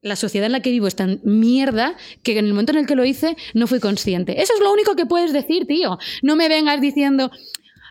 la 0.01 0.15
sociedad 0.15 0.47
en 0.47 0.53
la 0.53 0.61
que 0.61 0.71
vivo 0.71 0.87
es 0.87 0.95
tan 0.95 1.21
mierda 1.25 1.97
que 2.23 2.39
en 2.39 2.47
el 2.47 2.53
momento 2.53 2.73
en 2.73 2.79
el 2.79 2.87
que 2.87 2.95
lo 2.95 3.05
hice 3.05 3.37
no 3.55 3.67
fui 3.67 3.81
consciente. 3.81 4.41
Eso 4.41 4.55
es 4.55 4.61
lo 4.61 4.73
único 4.73 4.95
que 4.95 5.07
puedes 5.07 5.33
decir, 5.33 5.67
tío. 5.67 5.99
No 6.23 6.37
me 6.37 6.49
vengas 6.49 6.81
diciendo, 6.81 7.33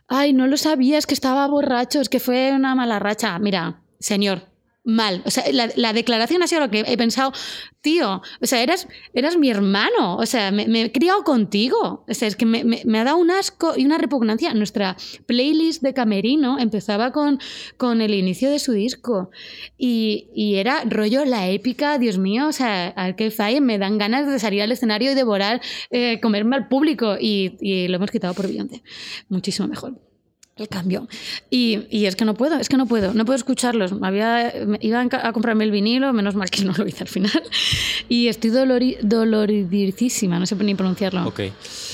ay, 0.08 0.32
no 0.32 0.48
lo 0.48 0.56
sabía, 0.56 0.98
es 0.98 1.06
que 1.06 1.14
estaba 1.14 1.46
borracho, 1.48 2.00
es 2.00 2.08
que 2.08 2.22
fue 2.22 2.54
una 2.54 2.76
mala 2.76 3.00
racha. 3.00 3.38
Mira, 3.40 3.82
señor, 4.00 4.44
mal. 4.88 5.22
O 5.26 5.30
sea, 5.30 5.44
la, 5.52 5.70
la 5.76 5.94
declaración 5.94 6.42
ha 6.42 6.48
sido 6.48 6.62
lo 6.62 6.72
que 6.72 6.84
he 6.88 6.98
pensado, 6.98 7.34
tío, 7.82 8.22
o 8.42 8.46
sea, 8.46 8.64
eras, 8.64 8.88
eras 9.14 9.38
mi 9.38 9.50
hermano, 9.50 10.16
o 10.16 10.26
sea, 10.26 10.52
me, 10.52 10.64
he 10.82 10.92
criado 10.92 11.24
contigo. 11.24 12.06
O 12.08 12.14
sea, 12.14 12.28
es 12.28 12.36
que 12.36 12.46
me, 12.46 13.00
ha 13.00 13.04
dado 13.04 13.18
un 13.18 13.30
asco 13.30 13.74
y 13.76 13.86
una 13.86 13.98
repugnancia. 13.98 14.54
Nuestra 14.54 14.96
playlist 15.26 15.84
de 15.84 15.94
Camerino 15.94 16.58
empezaba 16.58 17.12
con, 17.12 17.40
con 17.76 18.02
el 18.02 18.14
inicio 18.14 18.50
de 18.50 18.60
su 18.60 18.72
disco 18.72 19.30
y, 19.78 20.30
y 20.34 20.56
era 20.56 20.84
rollo 20.86 21.26
la 21.26 21.50
épica, 21.50 21.98
Dios 21.98 22.18
mío, 22.18 22.48
o 22.48 22.54
sea, 22.54 22.90
Arcade 22.90 23.32
Fire 23.32 23.62
me 23.62 23.78
dan 23.78 23.98
ganas 23.98 24.30
de 24.30 24.40
salir 24.40 24.62
al 24.62 24.72
escenario 24.72 25.12
y 25.12 25.16
devorar, 25.16 25.62
eh, 25.92 26.20
comerme 26.22 26.56
al 26.56 26.70
público 26.70 27.18
y, 27.20 27.58
y 27.60 27.88
lo 27.90 27.98
hemos 27.98 28.12
quitado 28.12 28.34
por 28.34 28.48
Beyoncé. 28.48 28.84
Muchísimo 29.30 29.68
mejor 29.68 30.07
el 30.60 30.70
cambio. 30.70 31.08
Y, 31.50 31.80
y 31.90 32.06
es 32.06 32.16
que 32.16 32.26
no 32.26 32.34
puedo, 32.34 32.58
es 32.60 32.70
que 32.70 32.78
no 32.78 32.86
puedo, 32.88 33.14
no 33.14 33.26
puedo 33.26 33.36
escucharlos. 33.38 33.92
Me 33.94 34.08
Había, 34.08 34.54
me- 34.66 34.80
iba 34.82 35.02
a 35.02 35.34
comprarme 35.34 35.64
el 35.64 35.72
vinilo, 35.72 36.12
menos 36.14 36.36
mal 36.36 36.50
que 36.50 36.64
no 36.64 36.74
lo 36.78 36.88
hice 36.88 37.04
al 37.04 37.10
final. 37.10 37.44
Y 38.10 38.28
estoy 38.30 38.52
dolori, 38.52 38.98
doloridísima, 39.02 40.40
no 40.40 40.46
sé 40.46 40.56
ni 40.56 40.76
pronunciarlo. 40.76 41.28
Ok. 41.28 41.42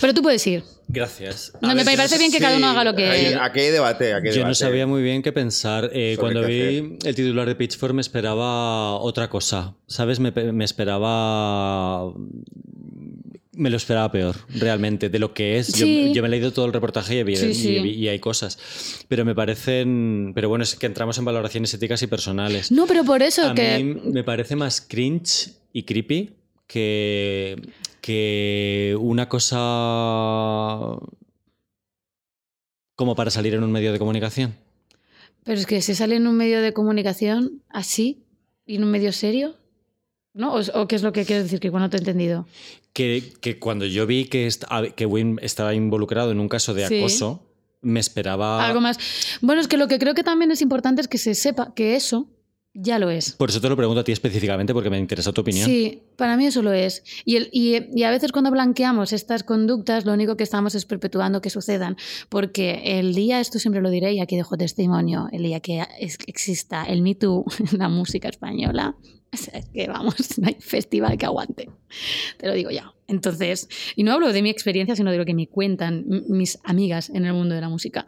Pero 0.01 0.13
tú 0.13 0.21
puedes 0.21 0.45
ir. 0.45 0.63
Gracias. 0.87 1.53
No, 1.61 1.73
me 1.73 1.83
parece 1.85 2.17
bien 2.19 2.31
que 2.31 2.37
cada 2.39 2.57
uno 2.57 2.67
haga 2.67 2.83
lo 2.83 2.93
que- 2.95 3.35
aquí 3.41 3.59
hay 3.61 3.71
debate. 3.71 4.13
Aquí 4.13 4.27
hay 4.27 4.33
Yo 4.33 4.41
no 4.41 4.47
debate. 4.49 4.55
sabía 4.55 4.85
muy 4.85 5.01
bien 5.01 5.23
qué 5.23 5.31
pensar. 5.31 5.89
Eh, 5.93 6.17
cuando 6.19 6.41
qué 6.41 6.47
vi 6.47 6.97
el 7.07 7.15
titular 7.15 7.47
de 7.47 7.55
Pitchfork 7.55 7.93
me 7.95 8.01
esperaba 8.01 8.95
otra 8.99 9.27
cosa. 9.29 9.75
¿Sabes? 9.87 10.19
Me, 10.19 10.31
me 10.31 10.65
esperaba... 10.65 12.13
Me 13.55 13.69
lo 13.69 13.77
esperaba 13.77 14.11
peor, 14.11 14.35
realmente, 14.49 15.09
de 15.09 15.19
lo 15.19 15.33
que 15.33 15.59
es. 15.59 15.67
Yo- 15.73 15.85
Sí. 15.85 16.11
Yo, 16.13 16.21
me 16.23 16.27
he 16.27 16.31
leído 16.31 16.51
todo 16.51 16.65
el 16.65 16.73
reportaje 16.73 17.23
y, 17.27 17.35
Sí, 17.35 17.53
sí. 17.53 17.77
y- 17.77 17.89
y 17.89 18.07
hay 18.07 18.19
cosas. 18.19 18.57
Pero 19.07 19.25
me 19.25 19.35
parecen... 19.35 20.31
Pero 20.33 20.49
bueno, 20.49 20.63
es 20.63 20.75
que 20.75 20.87
entramos 20.87 21.17
en 21.19 21.25
valoraciones 21.25 21.71
éticas 21.73 22.01
y 22.01 22.07
personales. 22.07 22.71
No, 22.71 22.87
pero 22.87 23.03
por 23.03 23.21
eso 23.21 23.47
A 23.49 23.53
que... 23.53 23.83
mí 23.83 24.11
me 24.11 24.23
parece 24.23 24.55
más 24.55 24.81
cringe 24.81 25.51
y 25.71 25.83
creepy 25.83 26.31
que, 26.65 27.61
que 28.01 28.97
una 28.99 29.29
cosa 29.29 30.97
como 32.95 33.15
para 33.15 33.31
salir 33.31 33.53
en 33.53 33.63
un 33.63 33.71
medio 33.71 33.91
de 33.91 33.99
comunicación. 33.99 34.55
Pero 35.43 35.59
es 35.59 35.65
que 35.65 35.81
si 35.81 35.93
sale 35.95 36.15
en 36.15 36.27
un 36.27 36.35
medio 36.37 36.61
de 36.61 36.73
comunicación 36.73 37.61
así, 37.69 38.23
y 38.65 38.75
en 38.77 38.83
un 38.83 38.91
medio 38.91 39.11
serio, 39.11 39.55
¿no? 40.33 40.53
¿O, 40.55 40.61
o 40.81 40.87
qué 40.87 40.95
es 40.95 41.03
lo 41.03 41.11
que 41.11 41.25
quieres 41.25 41.43
decir? 41.45 41.59
Que 41.59 41.67
igual 41.67 41.83
no 41.83 41.89
te 41.89 41.97
he 41.97 41.99
entendido. 41.99 42.47
Que, 42.93 43.33
que 43.41 43.57
cuando 43.59 43.85
yo 43.85 44.05
vi 44.05 44.25
que, 44.25 44.47
que 44.95 45.05
Wim 45.05 45.37
estaba 45.41 45.73
involucrado 45.73 46.31
en 46.31 46.39
un 46.39 46.47
caso 46.47 46.73
de 46.75 46.87
Sí. 46.87 46.99
acoso, 46.99 47.43
me 47.81 47.99
esperaba... 47.99 48.65
Algo 48.65 48.81
más. 48.81 48.97
Bueno, 49.41 49.59
es 49.61 49.67
que 49.67 49.77
lo 49.77 49.87
que 49.87 49.97
creo 49.99 50.13
que 50.13 50.23
también 50.23 50.51
es 50.51 50.61
importante 50.61 51.01
es 51.01 51.07
que 51.07 51.17
se 51.17 51.33
sepa 51.35 51.73
que 51.75 51.95
eso 51.95 52.29
ya 52.75 52.97
lo 52.99 53.09
es. 53.11 53.33
Por 53.33 53.49
eso 53.49 53.59
te 53.61 53.69
lo 53.69 53.75
pregunto 53.75 53.99
a 53.99 54.03
ti 54.03 54.11
específicamente 54.11 54.73
porque 54.73 54.89
me 54.89 54.97
interesa 54.97 55.31
tu 55.31 55.41
opinión. 55.41 55.65
Sí, 55.67 56.01
para 56.17 56.37
mí 56.37 56.45
eso 56.47 56.61
lo 56.63 56.71
es. 56.71 57.03
Y, 57.25 57.35
el- 57.35 57.49
y- 57.51 57.77
y 57.95 58.03
a 58.03 58.09
veces 58.11 58.31
cuando 58.31 58.49
blanqueamos 58.51 59.11
estas 59.13 59.43
conductas, 59.43 60.05
lo 60.05 60.13
único 60.13 60.37
que 60.37 60.43
estamos 60.43 60.73
es 60.75 60.85
perpetuando 60.85 61.41
que 61.41 61.49
sucedan. 61.51 61.97
Porque 62.29 62.99
el 62.99 63.13
día, 63.15 63.39
esto 63.39 63.59
siempre 63.59 63.81
lo 63.81 63.89
diré 63.91 64.13
y 64.13 64.21
aquí 64.21 64.35
dejo 64.37 64.55
testimonio, 64.57 65.27
el 65.31 65.43
día 65.43 65.59
que 65.59 65.83
es- 65.99 66.17
exista 66.27 66.83
el 66.85 67.01
Me 67.01 67.15
Too 67.15 67.43
en 67.73 67.77
la 67.79 67.89
música 67.89 68.27
española, 68.29 68.95
o 69.35 69.37
sea, 69.37 69.59
es 69.59 69.65
que 69.69 69.87
vamos, 69.87 70.15
no 70.37 70.47
hay 70.47 70.57
festival 70.59 71.17
que 71.17 71.25
aguante. 71.25 71.69
Te 72.37 72.47
lo 72.47 72.53
digo 72.53 72.69
ya. 72.69 72.93
Entonces, 73.07 73.67
y 73.95 74.03
no 74.03 74.13
hablo 74.13 74.31
de 74.31 74.41
mi 74.41 74.49
experiencia, 74.49 74.95
sino 74.95 75.11
de 75.11 75.17
lo 75.17 75.25
que 75.25 75.33
me 75.33 75.47
cuentan 75.47 76.05
mis 76.29 76.59
amigas 76.63 77.09
en 77.09 77.25
el 77.25 77.33
mundo 77.33 77.53
de 77.53 77.61
la 77.61 77.69
música, 77.69 78.05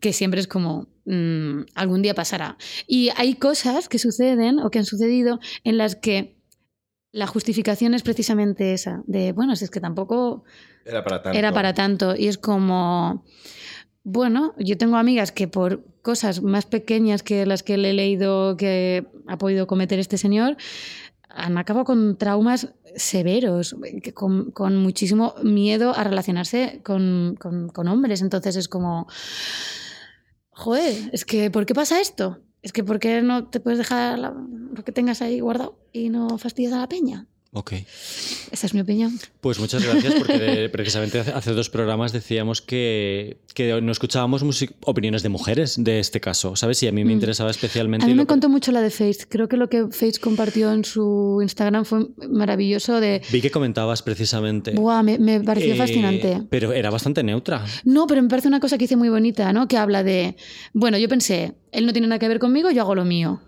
que 0.00 0.12
siempre 0.12 0.40
es 0.40 0.46
como, 0.46 0.86
mm, 1.04 1.62
algún 1.74 2.02
día 2.02 2.14
pasará. 2.14 2.56
Y 2.86 3.10
hay 3.16 3.34
cosas 3.34 3.88
que 3.88 3.98
suceden 3.98 4.60
o 4.60 4.70
que 4.70 4.78
han 4.78 4.84
sucedido 4.84 5.40
en 5.64 5.78
las 5.78 5.96
que 5.96 6.36
la 7.12 7.26
justificación 7.26 7.94
es 7.94 8.02
precisamente 8.02 8.74
esa, 8.74 9.02
de, 9.06 9.32
bueno, 9.32 9.56
si 9.56 9.64
es 9.64 9.70
que 9.70 9.80
tampoco 9.80 10.44
Era 10.84 11.02
para 11.02 11.22
tanto. 11.22 11.38
era 11.38 11.52
para 11.52 11.74
tanto. 11.74 12.16
Y 12.16 12.28
es 12.28 12.38
como, 12.38 13.24
Bueno, 14.08 14.54
yo 14.56 14.78
tengo 14.78 14.98
amigas 14.98 15.32
que 15.32 15.48
por 15.48 15.84
cosas 16.00 16.40
más 16.40 16.64
pequeñas 16.64 17.24
que 17.24 17.44
las 17.44 17.64
que 17.64 17.76
le 17.76 17.90
he 17.90 17.92
leído 17.92 18.56
que 18.56 19.04
ha 19.26 19.36
podido 19.36 19.66
cometer 19.66 19.98
este 19.98 20.16
señor, 20.16 20.56
han 21.28 21.58
acabado 21.58 21.84
con 21.84 22.16
traumas 22.16 22.72
severos, 22.94 23.74
con, 24.14 24.52
con 24.52 24.76
muchísimo 24.76 25.34
miedo 25.42 25.92
a 25.92 26.04
relacionarse 26.04 26.82
con, 26.84 27.34
con- 27.36 27.88
hombres. 27.88 28.22
Entonces 28.22 28.54
es 28.54 28.68
como, 28.68 29.08
joder, 30.50 31.10
es 31.12 31.24
que 31.24 31.50
¿por 31.50 31.66
qué 31.66 31.74
pasa 31.74 32.00
esto? 32.00 32.38
Es 32.62 32.72
que 32.72 32.84
¿por 32.84 33.00
qué 33.00 33.22
no 33.22 33.48
te 33.48 33.58
puedes 33.58 33.78
dejar 33.78 34.20
lo 34.20 34.84
que 34.84 34.92
tengas 34.92 35.20
ahí 35.20 35.40
guardado 35.40 35.80
y 35.92 36.10
no 36.10 36.38
fastidias 36.38 36.74
a 36.74 36.78
la 36.78 36.88
peña? 36.88 37.26
Ok. 37.58 37.72
Esa 38.52 38.66
es 38.66 38.74
mi 38.74 38.80
opinión. 38.80 39.18
Pues 39.40 39.58
muchas 39.58 39.82
gracias 39.82 40.12
porque 40.16 40.68
precisamente 40.72 41.20
hace- 41.20 41.52
dos 41.52 41.70
programas 41.70 42.12
decíamos 42.12 42.60
que, 42.60 43.38
que 43.54 43.80
no 43.80 43.92
escuchábamos 43.92 44.44
opiniones 44.84 45.22
de 45.22 45.30
mujeres 45.30 45.76
de 45.82 45.98
este 46.00 46.20
caso, 46.20 46.54
¿sabes? 46.54 46.82
Y 46.82 46.88
a 46.88 46.92
mí 46.92 47.02
me 47.02 47.12
Mm. 47.12 47.14
interesaba 47.14 47.50
especialmente... 47.50 48.04
A 48.04 48.08
mí 48.08 48.14
me 48.14 48.24
que- 48.24 48.26
contó 48.26 48.50
mucho 48.50 48.72
la 48.72 48.82
de 48.82 48.90
Face. 48.90 49.20
Creo 49.26 49.48
que 49.48 49.56
lo 49.56 49.70
que 49.70 49.86
Face 49.86 50.20
compartió 50.20 50.70
en 50.70 50.84
su 50.84 51.38
Instagram 51.40 51.86
fue 51.86 52.08
maravilloso 52.28 53.00
de... 53.00 53.22
Vi 53.32 53.40
que 53.40 53.50
comentabas 53.50 54.02
precisamente... 54.02 54.72
Buah, 54.72 55.02
me, 55.02 55.18
me 55.18 55.40
pareció 55.40 55.72
eh, 55.72 55.76
fascinante. 55.78 56.42
Pero 56.50 56.74
era 56.74 56.90
bastante 56.90 57.22
neutra. 57.22 57.64
No, 57.84 58.06
pero 58.06 58.20
me 58.22 58.28
parece 58.28 58.48
una 58.48 58.60
cosa 58.60 58.76
que 58.76 58.84
hice 58.84 58.96
muy 58.96 59.08
bonita, 59.08 59.50
¿no? 59.54 59.66
Que 59.66 59.78
habla 59.78 60.02
de, 60.02 60.36
bueno, 60.74 60.98
yo 60.98 61.08
pensé, 61.08 61.54
él 61.72 61.86
no 61.86 61.92
tiene 61.94 62.06
nada 62.08 62.18
que 62.18 62.28
ver 62.28 62.38
conmigo, 62.38 62.70
yo 62.70 62.82
hago 62.82 62.94
lo 62.94 63.06
mío. 63.06 63.40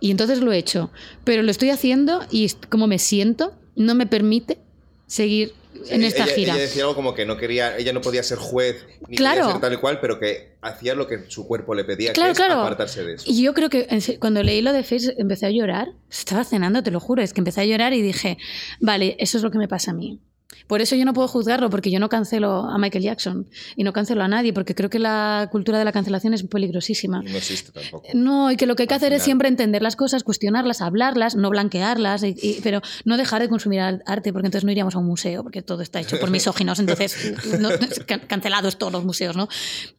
Y 0.00 0.10
entonces 0.10 0.40
lo 0.40 0.52
he 0.52 0.58
hecho. 0.58 0.90
Pero 1.24 1.42
lo 1.42 1.50
estoy 1.50 1.70
haciendo 1.70 2.24
y 2.30 2.48
como 2.68 2.86
me 2.86 2.98
siento 2.98 3.54
no 3.76 3.94
me 3.94 4.06
permite 4.06 4.58
seguir 5.06 5.52
en 5.90 6.02
esta 6.02 6.24
ella, 6.24 6.34
gira. 6.34 6.52
Ella 6.54 6.62
decía 6.62 6.82
algo 6.82 6.94
como 6.96 7.14
que 7.14 7.24
no 7.24 7.36
quería, 7.36 7.76
ella 7.76 7.92
no 7.92 8.00
podía 8.00 8.22
ser 8.24 8.38
juez 8.38 8.84
ni 9.06 9.16
Claro. 9.16 9.42
quería 9.42 9.52
ser 9.52 9.60
tal 9.60 9.72
y 9.74 9.76
cual, 9.76 10.00
pero 10.00 10.18
que 10.18 10.56
hacía 10.60 10.94
lo 10.96 11.06
que 11.06 11.24
su 11.28 11.46
cuerpo 11.46 11.74
le 11.74 11.84
pedía, 11.84 12.12
Claro, 12.12 12.28
que 12.30 12.32
es 12.32 12.38
claro. 12.46 12.60
apartarse 12.60 13.04
de 13.04 13.14
eso. 13.14 13.24
Y 13.30 13.42
yo 13.42 13.54
creo 13.54 13.70
que 13.70 13.86
cuando 14.18 14.42
leí 14.42 14.60
lo 14.60 14.72
de 14.72 14.82
Face 14.82 15.14
empecé 15.18 15.46
a 15.46 15.50
llorar. 15.50 15.92
Estaba 16.10 16.42
cenando, 16.44 16.82
te 16.82 16.90
lo 16.90 16.98
juro. 16.98 17.22
Es 17.22 17.32
que 17.32 17.40
empecé 17.40 17.60
a 17.60 17.64
llorar 17.64 17.92
y 17.92 18.02
dije, 18.02 18.38
vale, 18.80 19.16
eso 19.20 19.36
es 19.38 19.44
lo 19.44 19.50
que 19.52 19.58
me 19.58 19.68
pasa 19.68 19.92
a 19.92 19.94
mí. 19.94 20.18
Por 20.66 20.80
eso 20.80 20.96
yo 20.96 21.04
no 21.04 21.12
puedo 21.12 21.28
juzgarlo, 21.28 21.68
porque 21.68 21.90
yo 21.90 22.00
no 22.00 22.08
cancelo 22.08 22.64
a 22.70 22.78
Michael 22.78 23.04
Jackson 23.04 23.46
y 23.76 23.84
no 23.84 23.92
cancelo 23.92 24.22
a 24.22 24.28
nadie, 24.28 24.52
porque 24.54 24.74
creo 24.74 24.88
que 24.88 24.98
la 24.98 25.48
cultura 25.52 25.78
de 25.78 25.84
la 25.84 25.92
cancelación 25.92 26.32
es 26.34 26.42
peligrosísima. 26.42 27.22
Y 27.26 27.30
no 27.30 27.36
existe 27.36 27.70
tampoco. 27.70 28.08
No, 28.14 28.50
y 28.50 28.56
que 28.56 28.64
lo 28.66 28.74
que 28.74 28.84
hay 28.84 28.86
que 28.86 28.94
Al 28.94 28.98
hacer 28.98 29.12
es 29.12 29.18
final. 29.18 29.24
siempre 29.24 29.48
entender 29.48 29.82
las 29.82 29.94
cosas, 29.94 30.24
cuestionarlas, 30.24 30.80
hablarlas, 30.80 31.36
no 31.36 31.50
blanquearlas, 31.50 32.22
y- 32.22 32.34
y- 32.42 32.60
pero 32.62 32.80
no 33.04 33.16
dejar 33.18 33.42
de 33.42 33.48
consumir 33.50 33.80
arte, 33.80 34.32
porque 34.32 34.46
entonces 34.46 34.64
no 34.64 34.72
iríamos 34.72 34.94
a 34.94 34.98
un 34.98 35.06
museo, 35.06 35.42
porque 35.42 35.60
todo 35.62 35.82
está 35.82 36.00
hecho 36.00 36.18
por 36.18 36.30
misóginos, 36.30 36.78
entonces 36.78 37.34
no- 37.60 37.68
can- 38.06 38.20
cancelados 38.26 38.78
todos 38.78 38.92
los 38.92 39.04
museos, 39.04 39.36
¿no? 39.36 39.48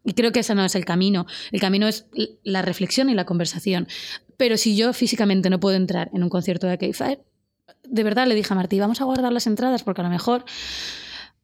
Y 0.03 0.13
creo 0.13 0.31
que 0.31 0.39
ese 0.39 0.55
no 0.55 0.65
es 0.65 0.73
el 0.75 0.83
camino. 0.85 1.27
El 1.51 1.59
camino 1.61 1.87
es 1.87 2.05
la 2.43 2.63
reflexión 2.63 3.09
y 3.09 3.13
la 3.13 3.25
conversación. 3.25 3.87
Pero 4.37 4.57
si 4.57 4.75
yo 4.75 4.93
físicamente 4.93 5.49
no 5.49 5.59
puedo 5.59 5.75
entrar 5.75 6.09
en 6.13 6.23
un 6.23 6.29
concierto 6.29 6.65
de 6.65 6.77
K-Fire, 6.77 7.19
de 7.89 8.03
verdad 8.03 8.27
le 8.27 8.35
dije 8.35 8.53
a 8.53 8.55
Martí, 8.55 8.79
vamos 8.79 9.01
a 9.01 9.05
guardar 9.05 9.33
las 9.33 9.47
entradas, 9.47 9.83
porque 9.83 10.01
a 10.01 10.03
lo 10.03 10.09
mejor 10.09 10.45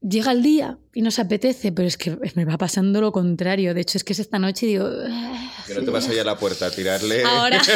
llega 0.01 0.31
el 0.31 0.43
día 0.43 0.77
y 0.93 1.01
nos 1.01 1.19
apetece, 1.19 1.71
pero 1.71 1.87
es 1.87 1.97
que 1.97 2.17
me 2.35 2.45
va 2.45 2.57
pasando 2.57 3.01
lo 3.01 3.11
contrario. 3.11 3.73
De 3.73 3.81
hecho, 3.81 3.97
es 3.97 4.03
que 4.03 4.13
es 4.13 4.19
esta 4.19 4.39
noche 4.39 4.65
y 4.67 4.69
digo... 4.69 4.87
"Ah, 5.65 5.67
Que 5.67 5.73
no 5.75 5.83
te 5.83 5.91
vas 5.91 6.07
allá 6.07 6.21
a 6.21 6.25
la 6.25 6.37
puerta 6.37 6.67
a 6.67 6.71
tirarle. 6.71 7.23
Ahora. 7.23 7.61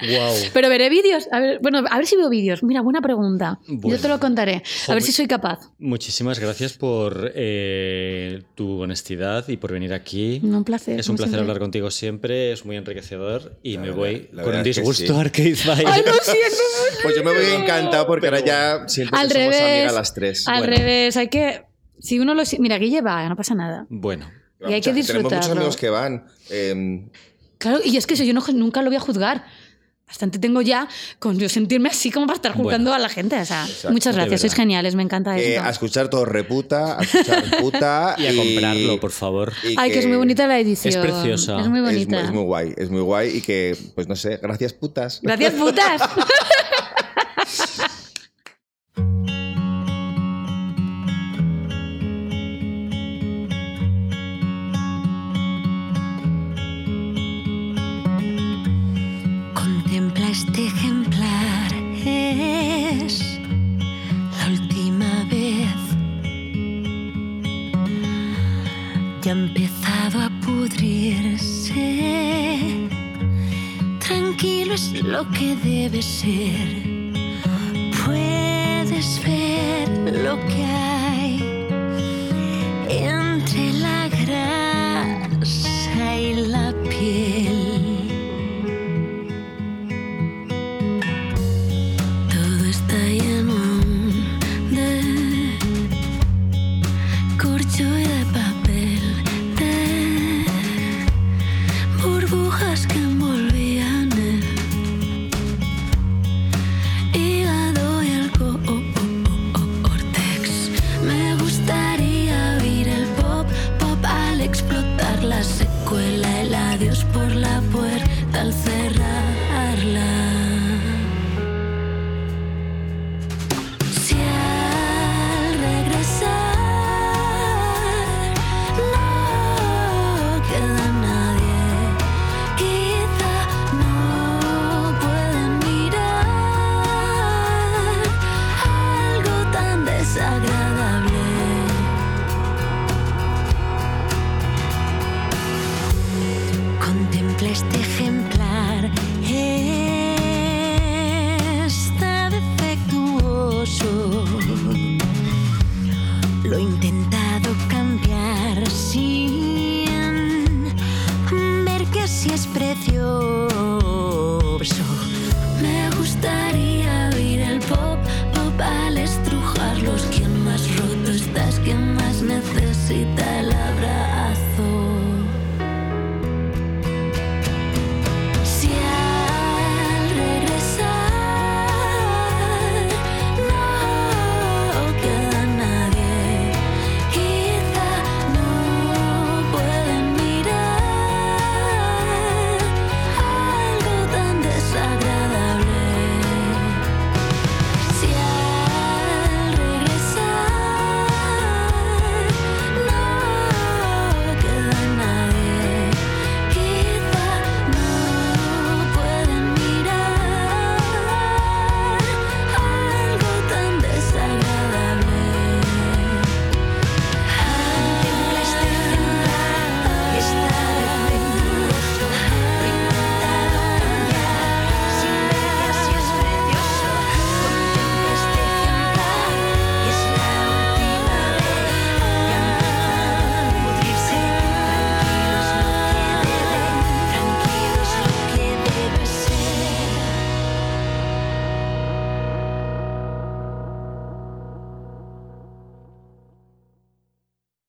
Wow. 0.00 0.34
Pero 0.54 0.68
veré 0.70 0.88
vídeos. 0.88 1.28
A 1.30 1.40
ver, 1.40 1.58
bueno, 1.60 1.82
a 1.90 1.96
ver 1.98 2.06
si 2.06 2.16
veo 2.16 2.30
vídeos. 2.30 2.62
Mira, 2.62 2.80
buena 2.80 3.02
pregunta. 3.02 3.58
Bueno. 3.66 3.96
Yo 3.96 4.00
te 4.02 4.08
lo 4.08 4.18
contaré. 4.18 4.62
A 4.88 4.94
ver 4.94 5.02
si 5.02 5.12
soy 5.12 5.26
capaz. 5.26 5.60
Muchísimas 5.78 6.38
gracias 6.38 6.72
por 6.72 7.32
eh, 7.34 8.42
tu 8.54 8.80
honestidad 8.80 9.46
y 9.48 9.58
por 9.58 9.72
venir 9.72 9.92
aquí. 9.92 10.40
Un 10.42 10.64
placer. 10.64 10.98
Es 10.98 11.08
un 11.10 11.16
placer 11.16 11.32
siempre. 11.34 11.40
hablar 11.42 11.58
contigo 11.58 11.90
siempre, 11.90 12.50
es 12.52 12.64
muy 12.64 12.76
enriquecedor 12.76 13.58
y 13.62 13.74
La 13.74 13.80
me 13.80 13.86
verdad- 13.88 13.98
voy 13.98 14.30
con 14.42 14.54
un 14.56 14.62
disgusto 14.62 15.06
sí. 15.06 15.12
a 15.12 15.20
Arcade 15.20 15.54
Fire. 15.56 15.86
Ay, 15.86 16.02
no 16.06 16.12
siento. 16.14 16.56
Pues 17.02 17.16
yo 17.16 17.22
me 17.24 17.32
voy 17.34 17.62
encantado 17.62 18.06
porque 18.06 18.26
ahora 18.28 18.40
ya 18.40 18.88
siento 18.88 19.14
Al 19.16 19.28
que 19.28 19.34
somos 19.34 19.48
revés. 19.54 19.62
amigas 19.74 19.94
las 19.94 20.14
tres. 20.14 20.48
Al 20.48 20.58
Bueno, 20.60 20.76
revés, 20.78 21.16
hay 21.18 21.28
que. 21.28 21.64
Si 21.98 22.18
uno 22.18 22.34
lo. 22.34 22.42
Mira, 22.58 22.78
Guille 22.78 23.02
va, 23.02 23.28
no 23.28 23.36
pasa 23.36 23.54
nada. 23.54 23.86
Bueno, 23.90 24.30
y 24.68 24.72
hay 24.74 24.80
que 24.80 24.92
mucha- 24.92 25.06
Tenemos 25.06 25.32
muchos 25.32 25.38
disfrutarlo. 25.40 25.52
amigos 25.52 25.76
que 25.76 25.90
van. 25.90 26.26
eh, 26.50 27.06
Claro, 27.58 27.80
y 27.84 27.96
es 27.96 28.06
que 28.06 28.14
eso 28.14 28.24
yo 28.24 28.32
no- 28.34 28.44
nunca 28.54 28.80
lo 28.82 28.88
voy 28.90 28.96
a 28.96 29.00
juzgar. 29.00 29.44
Bastante 30.06 30.40
tengo 30.40 30.60
ya 30.60 30.88
con 31.20 31.38
yo 31.38 31.48
sentirme 31.48 31.88
así 31.88 32.10
como 32.10 32.26
para 32.26 32.34
estar 32.34 32.52
juzgando 32.52 32.92
a 32.92 32.98
la 32.98 33.08
gente. 33.08 33.38
O 33.38 33.44
sea, 33.44 33.64
Exacto, 33.64 33.92
muchas 33.92 34.16
gracias, 34.16 34.40
sois 34.40 34.54
geniales, 34.54 34.96
me 34.96 35.04
encanta 35.04 35.36
que 35.36 35.54
esto. 35.54 35.64
a 35.64 35.70
escuchar 35.70 36.08
todo 36.10 36.24
reputa, 36.24 36.98
a 36.98 37.02
escuchar 37.02 37.44
puta. 37.60 38.16
y 38.18 38.26
a 38.26 38.34
comprarlo, 38.34 38.98
por 38.98 39.12
favor. 39.12 39.52
y 39.62 39.76
Ay, 39.78 39.92
que 39.92 40.00
es 40.00 40.06
muy 40.06 40.16
bonita 40.16 40.48
la 40.48 40.58
edición. 40.58 40.92
Es 40.92 40.96
preciosa. 40.96 41.60
Es 41.60 41.68
muy 41.68 41.78
Es, 41.78 41.84
mu- 41.84 41.90
bonita. 41.92 42.20
es 42.22 42.30
muy 42.32 42.42
guay, 42.42 42.74
es 42.76 42.90
muy 42.90 43.02
guay 43.02 43.36
y 43.36 43.40
que, 43.40 43.76
pues 43.94 44.08
no 44.08 44.16
sé, 44.16 44.38
gracias 44.42 44.72
putas. 44.72 45.20
Gracias, 45.22 45.52
putas. 45.54 46.02
lo 75.02 75.28
que 75.30 75.56
debe 75.56 76.02
ser. 76.02 76.68
Puedes 78.04 79.22
ver 79.24 79.88
lo 80.24 80.36
que 80.48 80.69